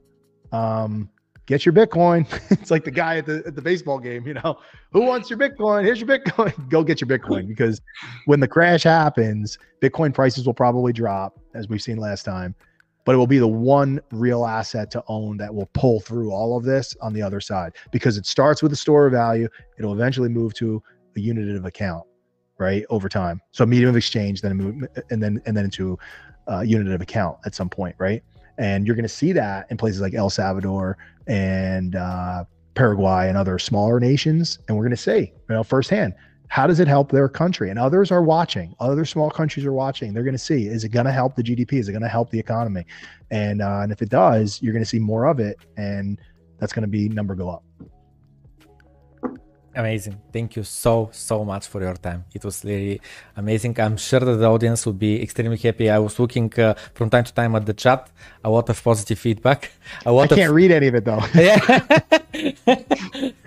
Um, 0.51 1.09
get 1.49 1.65
your 1.65 1.73
Bitcoin. 1.73 2.27
it's 2.51 2.69
like 2.69 2.85
the 2.85 2.91
guy 2.91 3.17
at 3.17 3.25
the 3.25 3.43
at 3.45 3.55
the 3.55 3.61
baseball 3.61 3.99
game, 3.99 4.25
you 4.25 4.35
know. 4.35 4.59
Who 4.93 5.01
wants 5.01 5.29
your 5.29 5.39
Bitcoin? 5.39 5.83
Here's 5.83 5.99
your 5.99 6.07
Bitcoin. 6.07 6.69
Go 6.69 6.83
get 6.83 7.01
your 7.01 7.07
Bitcoin 7.07 7.47
because 7.47 7.81
when 8.25 8.39
the 8.39 8.47
crash 8.47 8.83
happens, 8.83 9.57
Bitcoin 9.81 10.13
prices 10.13 10.45
will 10.45 10.53
probably 10.53 10.93
drop, 10.93 11.37
as 11.55 11.67
we've 11.67 11.81
seen 11.81 11.97
last 11.97 12.23
time. 12.23 12.55
But 13.03 13.15
it 13.15 13.17
will 13.17 13.27
be 13.27 13.39
the 13.39 13.47
one 13.47 13.99
real 14.11 14.45
asset 14.45 14.91
to 14.91 15.03
own 15.07 15.37
that 15.37 15.53
will 15.53 15.69
pull 15.73 15.99
through 15.99 16.31
all 16.31 16.55
of 16.55 16.63
this 16.63 16.95
on 17.01 17.11
the 17.11 17.23
other 17.23 17.41
side 17.41 17.73
because 17.91 18.17
it 18.17 18.27
starts 18.27 18.61
with 18.61 18.71
a 18.71 18.75
store 18.75 19.07
of 19.07 19.13
value. 19.13 19.49
It'll 19.79 19.93
eventually 19.93 20.29
move 20.29 20.53
to 20.55 20.83
a 21.17 21.19
unit 21.19 21.55
of 21.55 21.65
account, 21.65 22.03
right? 22.59 22.85
Over 22.91 23.09
time. 23.09 23.41
So 23.51 23.63
a 23.63 23.67
medium 23.67 23.89
of 23.89 23.97
exchange, 23.97 24.41
then 24.41 24.55
move, 24.55 24.83
and 25.09 25.23
then 25.23 25.41
and 25.47 25.57
then 25.57 25.65
into 25.65 25.97
a 26.47 26.57
uh, 26.57 26.61
unit 26.61 26.93
of 26.93 27.01
account 27.01 27.37
at 27.45 27.55
some 27.55 27.69
point, 27.69 27.95
right? 27.97 28.23
And 28.59 28.85
you're 28.85 28.95
going 28.95 29.03
to 29.03 29.09
see 29.09 29.31
that 29.33 29.65
in 29.71 29.77
places 29.77 30.01
like 30.01 30.13
El 30.13 30.29
Salvador 30.29 30.97
and 31.25 31.95
uh, 31.95 32.43
Paraguay 32.75 33.27
and 33.27 33.37
other 33.37 33.57
smaller 33.57 33.99
nations. 33.99 34.59
And 34.67 34.77
we're 34.77 34.83
going 34.83 34.91
to 34.91 34.97
see, 34.97 35.19
you 35.19 35.55
know, 35.55 35.63
firsthand, 35.63 36.13
how 36.49 36.67
does 36.67 36.79
it 36.79 36.87
help 36.87 37.11
their 37.11 37.29
country? 37.29 37.69
And 37.69 37.79
others 37.79 38.11
are 38.11 38.21
watching. 38.21 38.75
Other 38.79 39.05
small 39.05 39.29
countries 39.29 39.65
are 39.65 39.73
watching. 39.73 40.13
They're 40.13 40.23
going 40.23 40.33
to 40.33 40.37
see: 40.37 40.67
is 40.67 40.83
it 40.83 40.89
going 40.89 41.05
to 41.05 41.11
help 41.11 41.35
the 41.35 41.43
GDP? 41.43 41.73
Is 41.73 41.87
it 41.87 41.93
going 41.93 42.01
to 42.01 42.09
help 42.09 42.31
the 42.31 42.39
economy? 42.39 42.85
And 43.31 43.61
uh, 43.61 43.79
and 43.81 43.91
if 43.91 44.01
it 44.01 44.09
does, 44.09 44.61
you're 44.61 44.73
going 44.73 44.83
to 44.83 44.89
see 44.89 44.99
more 44.99 45.25
of 45.25 45.39
it, 45.39 45.57
and 45.77 46.19
that's 46.59 46.73
going 46.73 46.81
to 46.81 46.89
be 46.89 47.07
number 47.07 47.35
go 47.35 47.49
up. 47.49 47.63
Amazing. 49.79 50.19
Thank 50.33 50.57
you 50.57 50.63
so, 50.63 51.09
so 51.13 51.45
much 51.45 51.67
for 51.67 51.79
your 51.81 51.93
time. 51.93 52.25
It 52.33 52.43
was 52.43 52.65
really 52.65 52.99
amazing. 53.37 53.79
I'm 53.79 53.95
sure 53.95 54.19
that 54.19 54.35
the 54.35 54.45
audience 54.45 54.85
will 54.85 54.99
be 55.07 55.23
extremely 55.23 55.55
happy. 55.55 55.89
I 55.89 55.99
was 55.99 56.19
looking 56.19 56.51
uh, 56.59 56.73
from 56.95 57.09
time 57.09 57.23
to 57.23 57.33
time 57.33 57.55
at 57.55 57.65
the 57.65 57.73
chat, 57.73 58.09
a 58.43 58.49
lot 58.49 58.67
of 58.67 58.83
positive 58.83 59.17
feedback. 59.17 59.71
A 60.05 60.09
I 60.09 60.11
lot 60.11 60.33
I 60.33 60.35
can't 60.35 60.49
of 60.49 60.55
read 60.55 60.71
any 60.71 60.87
of 60.87 60.95
it 60.95 61.05
though. 61.05 61.23
yeah. 61.33 61.79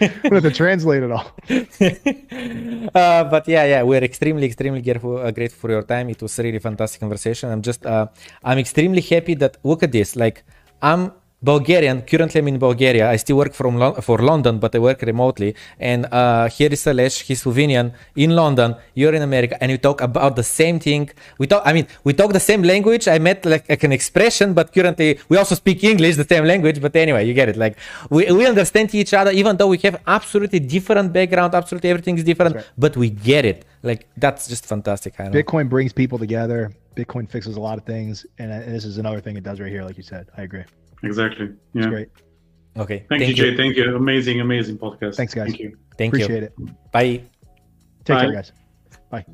I'm 0.00 0.30
going 0.30 0.42
to 0.42 0.50
translate 0.50 1.02
it 1.02 1.12
all. 1.12 1.28
uh, 2.94 3.24
but 3.24 3.46
yeah, 3.46 3.64
yeah, 3.66 3.82
we're 3.82 4.02
extremely, 4.02 4.46
extremely 4.46 4.80
grateful, 4.80 5.18
uh, 5.18 5.30
grateful 5.32 5.60
for 5.60 5.70
your 5.70 5.82
time. 5.82 6.08
It 6.08 6.22
was 6.22 6.38
a 6.38 6.42
really 6.42 6.60
fantastic 6.60 7.00
conversation. 7.00 7.50
I'm 7.50 7.60
just, 7.60 7.84
uh, 7.84 8.06
I'm 8.42 8.56
extremely 8.56 9.02
happy 9.02 9.34
that 9.34 9.58
look 9.64 9.82
at 9.82 9.92
this. 9.92 10.16
Like, 10.16 10.44
I'm 10.80 11.12
Bulgarian. 11.42 12.02
Currently, 12.02 12.38
I'm 12.40 12.48
in 12.48 12.58
Bulgaria. 12.58 13.10
I 13.10 13.16
still 13.16 13.36
work 13.36 13.52
from 13.52 13.76
Lon- 13.76 14.00
for 14.00 14.18
London, 14.18 14.58
but 14.58 14.74
I 14.74 14.78
work 14.78 15.02
remotely. 15.02 15.54
And 15.78 16.06
uh, 16.06 16.48
here 16.48 16.72
is 16.72 16.84
Alesh. 16.84 17.22
He's 17.22 17.42
Slovenian 17.42 17.92
in 18.16 18.30
London. 18.36 18.76
You're 18.94 19.14
in 19.14 19.22
America, 19.22 19.56
and 19.60 19.70
we 19.72 19.78
talk 19.78 20.00
about 20.00 20.36
the 20.36 20.42
same 20.42 20.78
thing. 20.78 21.10
We 21.38 21.46
talk. 21.46 21.62
I 21.64 21.72
mean, 21.72 21.86
we 22.04 22.12
talk 22.12 22.32
the 22.32 22.40
same 22.40 22.62
language. 22.62 23.08
I 23.08 23.18
met 23.18 23.44
like, 23.44 23.68
like 23.68 23.82
an 23.82 23.92
expression, 23.92 24.54
but 24.54 24.72
currently 24.72 25.18
we 25.28 25.36
also 25.36 25.54
speak 25.54 25.82
English, 25.82 26.16
the 26.16 26.28
same 26.34 26.44
language. 26.44 26.80
But 26.80 26.94
anyway, 26.96 27.26
you 27.26 27.34
get 27.34 27.48
it. 27.48 27.56
Like 27.56 27.76
we, 28.10 28.30
we 28.30 28.46
understand 28.46 28.94
each 28.94 29.12
other, 29.12 29.32
even 29.32 29.56
though 29.56 29.68
we 29.68 29.78
have 29.78 30.00
absolutely 30.06 30.60
different 30.60 31.12
background. 31.12 31.54
Absolutely 31.54 31.90
everything 31.90 32.16
is 32.18 32.24
different, 32.24 32.56
right. 32.56 32.66
but 32.78 32.96
we 32.96 33.10
get 33.10 33.44
it. 33.44 33.64
Like 33.82 34.06
that's 34.16 34.46
just 34.46 34.64
fantastic. 34.66 35.18
I 35.18 35.24
know. 35.24 35.42
Bitcoin 35.42 35.68
brings 35.68 35.92
people 35.92 36.18
together. 36.18 36.72
Bitcoin 36.94 37.28
fixes 37.28 37.56
a 37.56 37.60
lot 37.60 37.78
of 37.78 37.84
things, 37.84 38.26
and, 38.38 38.52
and 38.52 38.74
this 38.74 38.84
is 38.84 38.98
another 38.98 39.20
thing 39.20 39.36
it 39.36 39.42
does 39.42 39.58
right 39.58 39.70
here, 39.70 39.82
like 39.82 39.96
you 39.96 40.02
said. 40.02 40.28
I 40.36 40.42
agree. 40.42 40.64
Exactly. 41.02 41.46
It's 41.46 41.56
Yeah. 41.74 41.88
great. 41.88 42.08
Okay. 42.76 43.04
Thank, 43.08 43.26
you, 43.28 43.34
Jay. 43.34 43.56
Thank 43.56 43.76
you. 43.76 43.96
Amazing, 43.96 44.40
amazing 44.40 44.78
podcast. 44.78 45.16
Thanks, 45.16 45.34
guys. 45.34 45.48
Thank 45.48 45.60
you. 45.60 45.76
Thank 45.98 46.14
Appreciate 46.14 46.42
you. 46.58 46.66
it. 46.66 46.92
Bye. 46.92 47.22
Take 48.04 48.16
Bye. 48.16 48.20
care, 48.22 48.32
guys. 48.32 48.52
Bye. 49.10 49.26